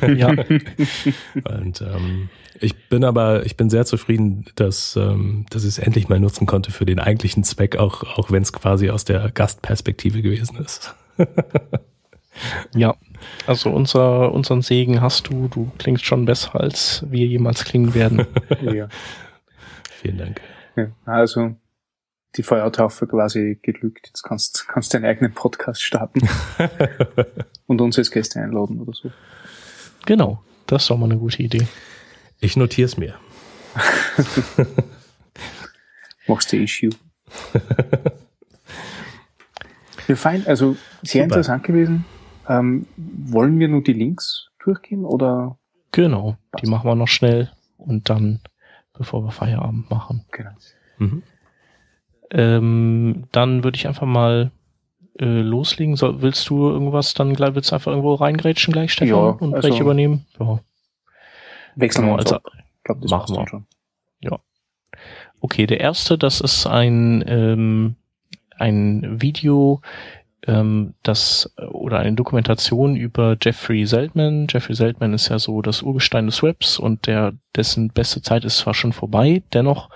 ja. 0.15 0.27
Und 0.27 1.81
ähm, 1.81 2.29
ich 2.59 2.89
bin 2.89 3.05
aber, 3.05 3.45
ich 3.45 3.55
bin 3.55 3.69
sehr 3.69 3.85
zufrieden, 3.85 4.45
dass, 4.55 4.97
ähm, 4.97 5.45
dass 5.49 5.63
ich 5.63 5.69
es 5.69 5.79
endlich 5.79 6.09
mal 6.09 6.19
nutzen 6.19 6.45
konnte 6.45 6.71
für 6.71 6.85
den 6.85 6.99
eigentlichen 6.99 7.43
Zweck, 7.43 7.77
auch, 7.77 8.03
auch 8.17 8.29
wenn 8.29 8.43
es 8.43 8.51
quasi 8.51 8.89
aus 8.89 9.05
der 9.05 9.31
Gastperspektive 9.31 10.21
gewesen 10.21 10.57
ist. 10.57 10.95
ja, 12.75 12.95
also 13.47 13.69
unser, 13.69 14.31
unseren 14.31 14.61
Segen 14.61 15.01
hast 15.01 15.27
du. 15.27 15.47
Du 15.47 15.71
klingst 15.77 16.05
schon 16.05 16.25
besser, 16.25 16.59
als 16.59 17.05
wir 17.09 17.25
jemals 17.25 17.63
klingen 17.63 17.93
werden. 17.93 18.25
ja. 18.61 18.87
Vielen 19.89 20.17
Dank. 20.17 20.41
Ja, 20.75 20.87
also 21.05 21.55
die 22.35 22.43
Feuertaufe 22.43 23.07
quasi 23.07 23.59
geglückt. 23.61 24.07
Jetzt 24.07 24.23
kannst 24.23 24.67
kannst 24.67 24.93
deinen 24.93 25.05
eigenen 25.05 25.33
Podcast 25.33 25.81
starten 25.81 26.27
und 27.67 27.79
uns 27.79 27.97
als 27.97 28.11
Gäste 28.11 28.39
einladen 28.39 28.81
oder 28.81 28.93
so. 28.93 29.11
Genau 30.05 30.43
Das 30.67 30.83
ist 30.83 30.89
doch 30.89 30.97
mal 30.97 31.05
eine 31.05 31.17
gute 31.17 31.41
Idee. 31.41 31.67
Ich 32.39 32.57
notiere 32.57 32.87
es 32.87 32.97
mir. 32.97 33.15
Machst 36.27 36.51
du 36.51 36.57
Issue. 36.57 36.91
ja, 40.07 40.15
fein, 40.15 40.45
also 40.47 40.75
sehr 41.01 41.23
Super. 41.23 41.23
interessant 41.23 41.63
gewesen. 41.63 42.05
Ähm, 42.47 42.87
wollen 42.97 43.59
wir 43.59 43.67
nur 43.67 43.83
die 43.83 43.93
Links 43.93 44.49
durchgehen 44.63 45.05
oder? 45.05 45.57
Genau, 45.91 46.37
die 46.61 46.67
machen 46.67 46.89
wir 46.89 46.95
noch 46.95 47.07
schnell 47.07 47.51
und 47.77 48.09
dann, 48.09 48.39
bevor 48.93 49.23
wir 49.23 49.31
Feierabend 49.31 49.89
machen. 49.89 50.25
Genau. 50.31 50.51
Mhm. 50.97 51.23
Ähm, 52.31 53.23
dann 53.31 53.63
würde 53.63 53.77
ich 53.77 53.87
einfach 53.87 54.07
mal 54.07 54.51
äh, 55.19 55.41
loslegen. 55.41 55.95
So, 55.95 56.21
willst 56.21 56.49
du 56.49 56.69
irgendwas 56.69 57.13
dann 57.13 57.33
gleich, 57.33 57.53
willst 57.53 57.71
du 57.71 57.75
einfach 57.75 57.91
irgendwo 57.91 58.15
reingrätschen 58.15 58.73
gleich, 58.73 58.93
Stefan, 58.93 59.09
ja, 59.09 59.15
und 59.15 59.53
also 59.53 59.67
gleich 59.67 59.79
übernehmen? 59.79 60.25
Ja. 60.39 60.59
Wechseln 61.75 62.07
wir 62.07 62.17
also, 62.17 62.37
ich 62.37 62.83
glaub, 62.83 63.01
das 63.01 63.11
machen 63.11 63.35
wir. 63.35 63.47
Schon. 63.47 63.65
Ja. 64.21 64.39
Okay, 65.41 65.67
der 65.67 65.79
erste, 65.79 66.17
das 66.17 66.41
ist 66.41 66.65
ein, 66.65 67.23
ähm, 67.27 67.95
ein 68.57 69.21
Video, 69.21 69.81
ähm, 70.47 70.93
das 71.03 71.53
oder 71.71 71.99
eine 71.99 72.15
Dokumentation 72.15 72.95
über 72.95 73.37
Jeffrey 73.41 73.85
Seltman. 73.85 74.47
Jeffrey 74.49 74.75
Seltman 74.75 75.13
ist 75.13 75.29
ja 75.29 75.39
so 75.39 75.61
das 75.61 75.81
Urgestein 75.81 76.25
des 76.25 76.43
Webs 76.43 76.77
und 76.77 77.07
der 77.07 77.33
dessen 77.55 77.89
beste 77.89 78.21
Zeit 78.21 78.45
ist 78.45 78.57
zwar 78.57 78.73
schon 78.73 78.93
vorbei, 78.93 79.43
dennoch 79.53 79.89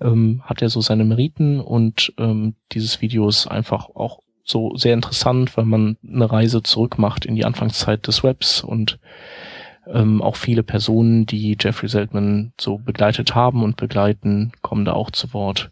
ähm, 0.00 0.42
hat 0.44 0.62
er 0.62 0.68
so 0.68 0.80
seine 0.80 1.04
Meriten 1.04 1.60
und 1.60 2.12
ähm, 2.18 2.54
dieses 2.72 3.00
Video 3.00 3.28
ist 3.28 3.46
einfach 3.46 3.88
auch 3.94 4.20
so 4.44 4.74
sehr 4.76 4.94
interessant, 4.94 5.56
weil 5.56 5.66
man 5.66 5.98
eine 6.06 6.30
Reise 6.30 6.62
zurück 6.62 6.98
macht 6.98 7.26
in 7.26 7.34
die 7.34 7.44
Anfangszeit 7.44 8.06
des 8.06 8.22
Webs 8.22 8.62
und 8.62 8.98
ähm, 9.86 10.22
auch 10.22 10.36
viele 10.36 10.62
Personen, 10.62 11.26
die 11.26 11.56
Jeffrey 11.58 11.88
Seltman 11.88 12.52
so 12.60 12.78
begleitet 12.78 13.34
haben 13.34 13.62
und 13.62 13.76
begleiten, 13.76 14.52
kommen 14.62 14.84
da 14.84 14.92
auch 14.92 15.10
zu 15.10 15.32
Wort. 15.32 15.70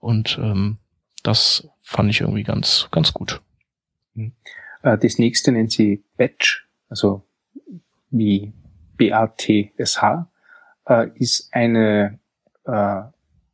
Und 0.00 0.38
ähm, 0.40 0.78
das 1.22 1.68
fand 1.82 2.10
ich 2.10 2.20
irgendwie 2.20 2.44
ganz, 2.44 2.88
ganz 2.90 3.12
gut. 3.12 3.40
Mhm. 4.18 4.32
Äh, 4.82 4.98
das 4.98 5.18
nächste 5.18 5.52
nennt 5.52 5.72
sie 5.72 6.04
Batch, 6.16 6.68
also 6.88 7.22
wie 8.10 8.52
B-A-T-S-H, 8.96 10.30
äh, 10.86 11.08
ist 11.14 11.48
eine 11.52 12.18
äh, 12.64 13.02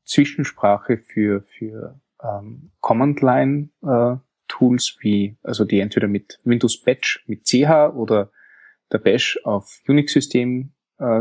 Zwischensprache 0.04 0.96
für, 0.96 1.42
für 1.42 2.00
ähm, 2.22 2.70
Command-Line-Tools 2.80 4.98
wie, 5.00 5.36
also 5.42 5.64
die 5.64 5.80
entweder 5.80 6.06
mit 6.08 6.40
Windows 6.44 6.82
Batch 6.82 7.24
mit 7.26 7.44
CH 7.44 7.92
oder 7.94 8.30
der 8.92 8.98
Bash 8.98 9.40
auf 9.44 9.80
Unix-System 9.88 10.70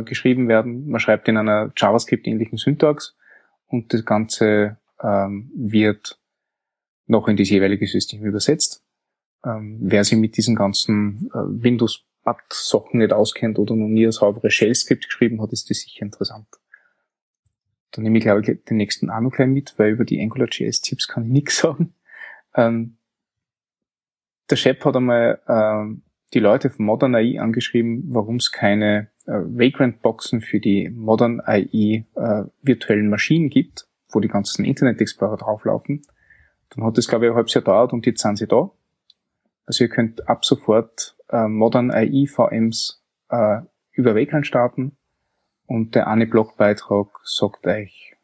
geschrieben 0.06 0.50
werden. 0.50 0.88
Man 0.88 1.00
schreibt 1.00 1.28
in 1.28 1.36
einer 1.36 1.72
JavaScript-ähnlichen 1.76 2.60
Syntax 2.60 3.18
und 3.66 3.92
das 3.92 4.06
Ganze 4.06 4.78
ähm, 5.02 5.52
wird 5.56 6.20
noch 7.08 7.28
in 7.28 7.38
das 7.38 7.50
jeweilige 7.50 7.88
System 7.88 8.24
übersetzt. 8.24 8.83
Ähm, 9.46 9.78
wer 9.82 10.04
sich 10.04 10.18
mit 10.18 10.38
diesen 10.38 10.56
ganzen 10.56 11.30
äh, 11.34 11.64
Windows-Sachen 11.64 13.00
nicht 13.00 13.14
auskennt 13.14 13.60
oder 13.60 13.76
noch 13.76 13.88
nie 13.88 14.06
ein 14.06 14.12
sauberes 14.12 14.54
Shell-Skript 14.54 15.06
geschrieben 15.06 15.42
hat, 15.42 15.52
ist 15.52 15.70
das 15.70 15.80
sicher 15.80 16.04
interessant. 16.04 16.48
Dann 17.92 18.04
nehme 18.04 18.18
ich, 18.18 18.24
glaube 18.24 18.42
ich, 18.42 18.64
den 18.64 18.78
nächsten 18.78 19.10
auch 19.10 19.22
noch 19.22 19.32
gleich 19.32 19.48
mit, 19.48 19.74
weil 19.78 19.92
über 19.92 20.06
die 20.06 20.22
AngularJS-Tipps 20.22 21.08
kann 21.08 21.26
ich 21.26 21.32
nichts 21.32 21.58
sagen. 21.62 21.94
Ähm, 22.56 22.98
der 24.50 24.56
Shep 24.56 24.84
hat 24.84 24.96
einmal 24.96 25.42
ähm, 25.48 26.04
die 26.34 26.40
Leute 26.40 26.70
von 26.70 26.86
Modern 26.86 27.16
AI 27.16 27.40
angeschrieben, 27.40 28.04
warum 28.08 28.38
es 28.38 28.52
keine 28.52 29.10
äh, 29.26 29.34
Vagrant-Boxen 29.34 30.42
für 30.42 30.60
die 30.60 30.90
Modern 30.90 31.40
AI 31.42 32.06
äh, 32.16 32.44
virtuellen 32.62 33.10
Maschinen 33.10 33.50
gibt, 33.50 33.88
wo 34.12 34.20
die 34.20 34.28
ganzen 34.28 34.66
Internet 34.66 35.00
Explorer 35.00 35.38
drauflaufen. 35.38 36.02
Dann 36.70 36.84
hat 36.84 36.98
es, 36.98 37.08
glaube 37.08 37.26
ich, 37.26 37.32
ein 37.32 37.36
halbes 37.36 37.54
Jahr 37.54 37.64
dauert 37.64 37.94
und 37.94 38.06
jetzt 38.06 38.22
sind 38.22 38.38
sie 38.38 38.48
da. 38.48 38.72
Also 39.66 39.84
ihr 39.86 39.90
könnt 39.90 40.28
ab 40.28 40.46
sofort 40.46 41.16
äh, 41.30 41.48
Modern 41.48 41.92
AI 41.92 42.26
VMs 42.28 43.02
äh, 43.30 43.62
über 43.92 44.16
Vagrant 44.16 44.46
starten 44.46 44.98
und 45.66 45.96
der 45.96 46.08
eine 46.08 46.28
Blogbeitrag 46.28 47.08
sagt 47.24 47.66
euch, 47.66 48.16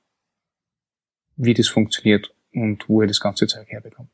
wie 1.36 1.53
das 1.53 1.68
funktioniert 1.68 2.34
und 2.53 2.90
wo 2.90 3.01
ihr 3.01 3.08
das 3.08 3.19
ganze 3.19 3.48
Zeug 3.48 3.68
herbekommt. 3.69 4.11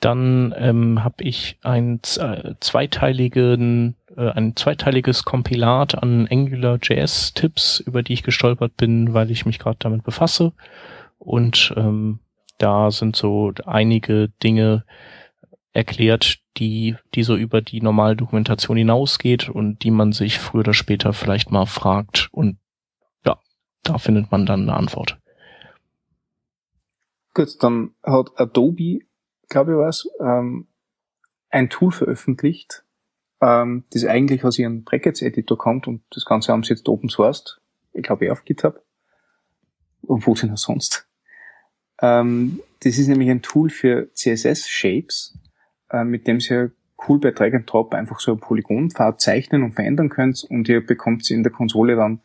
Dann 0.00 0.54
ähm, 0.56 1.02
habe 1.02 1.24
ich 1.24 1.58
ein 1.62 2.00
äh, 2.18 2.54
zweiteiligen, 2.60 3.96
äh, 4.16 4.30
ein 4.30 4.54
zweiteiliges 4.54 5.24
Kompilat 5.24 6.00
an 6.00 6.28
AngularJS-Tipps, 6.28 7.80
über 7.80 8.04
die 8.04 8.12
ich 8.12 8.22
gestolpert 8.22 8.76
bin, 8.76 9.12
weil 9.12 9.30
ich 9.32 9.44
mich 9.44 9.58
gerade 9.58 9.78
damit 9.80 10.04
befasse. 10.04 10.52
Und 11.18 11.74
ähm, 11.76 12.20
da 12.58 12.90
sind 12.90 13.16
so 13.16 13.52
einige 13.66 14.28
Dinge 14.42 14.84
erklärt, 15.72 16.38
die, 16.56 16.96
die 17.14 17.22
so 17.22 17.36
über 17.36 17.60
die 17.60 17.80
normale 17.80 18.16
Dokumentation 18.16 18.76
hinausgeht 18.76 19.48
und 19.48 19.82
die 19.82 19.90
man 19.90 20.12
sich 20.12 20.38
früher 20.38 20.60
oder 20.60 20.74
später 20.74 21.12
vielleicht 21.12 21.50
mal 21.50 21.66
fragt. 21.66 22.28
Und 22.32 22.58
ja, 23.24 23.38
da 23.84 23.98
findet 23.98 24.30
man 24.30 24.44
dann 24.44 24.62
eine 24.62 24.74
Antwort. 24.74 25.18
Gut, 27.34 27.62
dann 27.62 27.94
hat 28.02 28.32
Adobe 28.36 29.00
glaube 29.48 29.72
ich 29.72 29.78
was, 29.78 30.08
ähm, 30.20 30.68
ein 31.50 31.70
Tool 31.70 31.90
veröffentlicht, 31.90 32.84
ähm, 33.40 33.84
das 33.90 34.04
eigentlich 34.04 34.44
aus 34.44 34.58
ihrem 34.58 34.84
Brackets-Editor 34.84 35.56
kommt 35.56 35.86
und 35.86 36.02
das 36.10 36.24
Ganze 36.24 36.52
haben 36.52 36.62
sie 36.62 36.74
jetzt 36.74 36.88
open 36.88 37.08
sourced. 37.08 37.60
Ich 37.92 38.02
glaube 38.02 38.26
eh 38.26 38.30
auf 38.30 38.44
GitHub. 38.44 38.82
Und 40.02 40.26
wo 40.26 40.34
denn 40.34 40.56
sonst? 40.56 41.07
Ähm, 42.00 42.60
das 42.80 42.98
ist 42.98 43.08
nämlich 43.08 43.30
ein 43.30 43.42
Tool 43.42 43.70
für 43.70 44.12
CSS-Shapes, 44.14 45.38
äh, 45.90 46.04
mit 46.04 46.26
dem 46.26 46.40
sie 46.40 46.70
cool 47.08 47.20
bei 47.20 47.30
Drag 47.30 47.54
and 47.54 47.70
Drop 47.70 47.94
einfach 47.94 48.20
so 48.20 48.32
ein 48.32 48.40
Polygonpfad 48.40 49.20
zeichnen 49.20 49.62
und 49.62 49.74
verändern 49.74 50.08
könnt 50.08 50.44
und 50.48 50.68
ihr 50.68 50.84
bekommt 50.84 51.30
in 51.30 51.42
der 51.42 51.52
Konsole 51.52 51.96
dann 51.96 52.20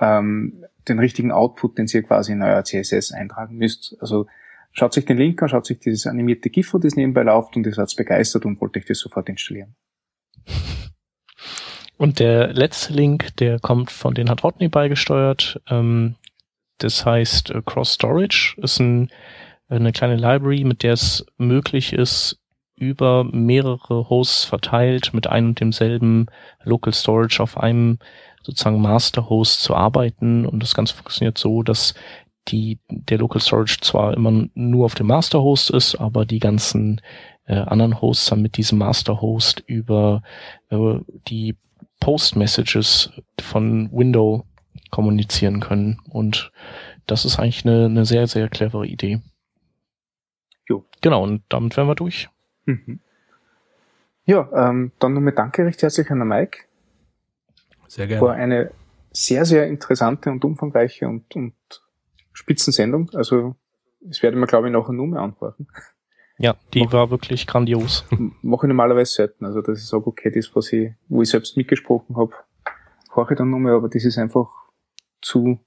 ähm, 0.00 0.64
den 0.88 0.98
richtigen 0.98 1.32
Output, 1.32 1.78
den 1.78 1.86
ihr 1.86 2.02
quasi 2.02 2.32
in 2.32 2.42
euer 2.42 2.64
CSS 2.64 3.12
eintragen 3.12 3.56
müsst. 3.56 3.96
Also 4.00 4.26
Schaut 4.72 4.92
sich 4.92 5.04
den 5.04 5.18
Link 5.18 5.42
an, 5.42 5.48
schaut 5.48 5.66
sich 5.66 5.80
dieses 5.80 6.06
animierte 6.06 6.50
GIF, 6.50 6.72
das 6.80 6.94
nebenbei 6.94 7.22
läuft 7.22 7.56
und 7.56 7.66
ihr 7.66 7.74
seid 7.74 7.92
begeistert 7.96 8.44
und 8.44 8.60
wollt 8.60 8.76
euch 8.76 8.84
das 8.84 9.00
sofort 9.00 9.28
installieren. 9.28 9.74
Und 11.96 12.20
der 12.20 12.52
letzte 12.52 12.92
Link, 12.92 13.36
der 13.38 13.58
kommt 13.58 13.90
von 13.90 14.14
den 14.14 14.30
hat 14.30 14.44
Rodney 14.44 14.68
beigesteuert. 14.68 15.60
Ähm, 15.68 16.14
das 16.78 17.04
heißt 17.04 17.50
äh, 17.50 17.62
Cross 17.64 17.94
Storage 17.94 18.56
ist 18.58 18.80
ein, 18.80 19.10
eine 19.68 19.92
kleine 19.92 20.16
Library, 20.16 20.64
mit 20.64 20.82
der 20.82 20.94
es 20.94 21.26
möglich 21.36 21.92
ist, 21.92 22.38
über 22.76 23.24
mehrere 23.24 24.08
Hosts 24.08 24.44
verteilt 24.44 25.12
mit 25.12 25.26
einem 25.26 25.48
und 25.48 25.60
demselben 25.60 26.26
Local 26.62 26.92
Storage 26.92 27.42
auf 27.42 27.58
einem 27.58 27.98
sozusagen 28.42 28.80
Master 28.80 29.28
Host 29.28 29.60
zu 29.62 29.74
arbeiten. 29.74 30.46
Und 30.46 30.62
das 30.62 30.74
Ganze 30.74 30.94
funktioniert 30.94 31.38
so, 31.38 31.62
dass 31.62 31.94
die, 32.46 32.78
der 32.88 33.18
Local 33.18 33.42
Storage 33.42 33.78
zwar 33.80 34.14
immer 34.14 34.46
nur 34.54 34.84
auf 34.84 34.94
dem 34.94 35.08
Master 35.08 35.42
Host 35.42 35.70
ist, 35.70 35.96
aber 35.96 36.24
die 36.24 36.38
ganzen 36.38 37.00
äh, 37.46 37.56
anderen 37.56 38.00
Hosts 38.00 38.26
dann 38.26 38.42
mit 38.42 38.56
diesem 38.56 38.78
Master 38.78 39.20
Host 39.20 39.62
über 39.66 40.22
äh, 40.70 40.94
die 41.26 41.56
Post 42.00 42.36
Messages 42.36 43.10
von 43.40 43.90
Window 43.92 44.44
kommunizieren 44.90 45.60
können. 45.60 46.00
Und 46.08 46.52
das 47.06 47.24
ist 47.24 47.38
eigentlich 47.38 47.64
eine, 47.64 47.86
eine 47.86 48.04
sehr, 48.04 48.26
sehr 48.26 48.48
clevere 48.48 48.86
Idee. 48.86 49.20
Jo. 50.68 50.84
Genau, 51.00 51.22
und 51.22 51.42
damit 51.48 51.76
wären 51.76 51.88
wir 51.88 51.94
durch. 51.94 52.28
Mhm. 52.66 53.00
Ja, 54.26 54.48
ähm, 54.52 54.92
dann 54.98 55.14
nochmal 55.14 55.32
danke 55.32 55.64
recht 55.64 55.82
herzlich 55.82 56.10
an 56.10 56.18
den 56.18 56.28
Mike. 56.28 56.58
Sehr 57.86 58.06
gerne. 58.06 58.20
War 58.20 58.34
eine 58.34 58.70
sehr, 59.10 59.46
sehr 59.46 59.66
interessante 59.66 60.30
und 60.30 60.44
umfangreiche 60.44 61.08
und, 61.08 61.34
und 61.34 61.54
Spitzensendung. 62.34 63.10
Also 63.14 63.56
das 64.00 64.22
werde 64.22 64.36
ich 64.36 64.40
mir, 64.40 64.46
glaube 64.46 64.68
ich, 64.68 64.72
nachher 64.72 64.92
nur 64.92 65.06
mehr 65.06 65.22
anhören. 65.22 65.66
Ja, 66.36 66.56
die 66.72 66.84
Mach, 66.84 66.92
war 66.92 67.10
wirklich 67.10 67.46
grandios. 67.46 68.04
Mache 68.42 68.66
ich 68.66 68.68
normalerweise 68.68 69.12
selten. 69.12 69.44
Also 69.44 69.60
dass 69.60 69.78
ich 69.78 69.86
sage, 69.86 70.06
okay, 70.06 70.30
das, 70.30 70.54
was 70.54 70.72
ich, 70.72 70.92
wo 71.08 71.22
ich 71.22 71.30
selbst 71.30 71.56
mitgesprochen 71.56 72.16
habe, 72.16 72.32
höre 73.14 73.30
ich 73.30 73.38
dann 73.38 73.50
nochmal, 73.50 73.74
aber 73.74 73.88
das 73.88 74.04
ist 74.04 74.18
einfach 74.18 74.48
zu, 75.20 75.60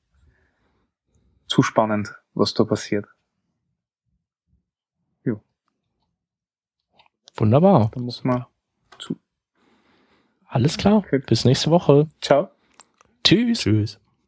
zu 1.47 1.63
spannend, 1.63 2.13
was 2.33 2.53
da 2.53 2.63
passiert. 2.63 3.05
Ja. 5.23 5.39
Wunderbar. 7.35 7.91
Da 7.93 7.99
muss 7.99 8.23
man 8.23 8.45
zu. 8.99 9.17
Alles 10.47 10.77
klar. 10.77 10.97
Okay. 10.97 11.19
Bis 11.19 11.45
nächste 11.45 11.71
Woche. 11.71 12.07
Ciao. 12.21 12.49
Tschüss. 13.23 13.59
Tschüss. 13.59 13.99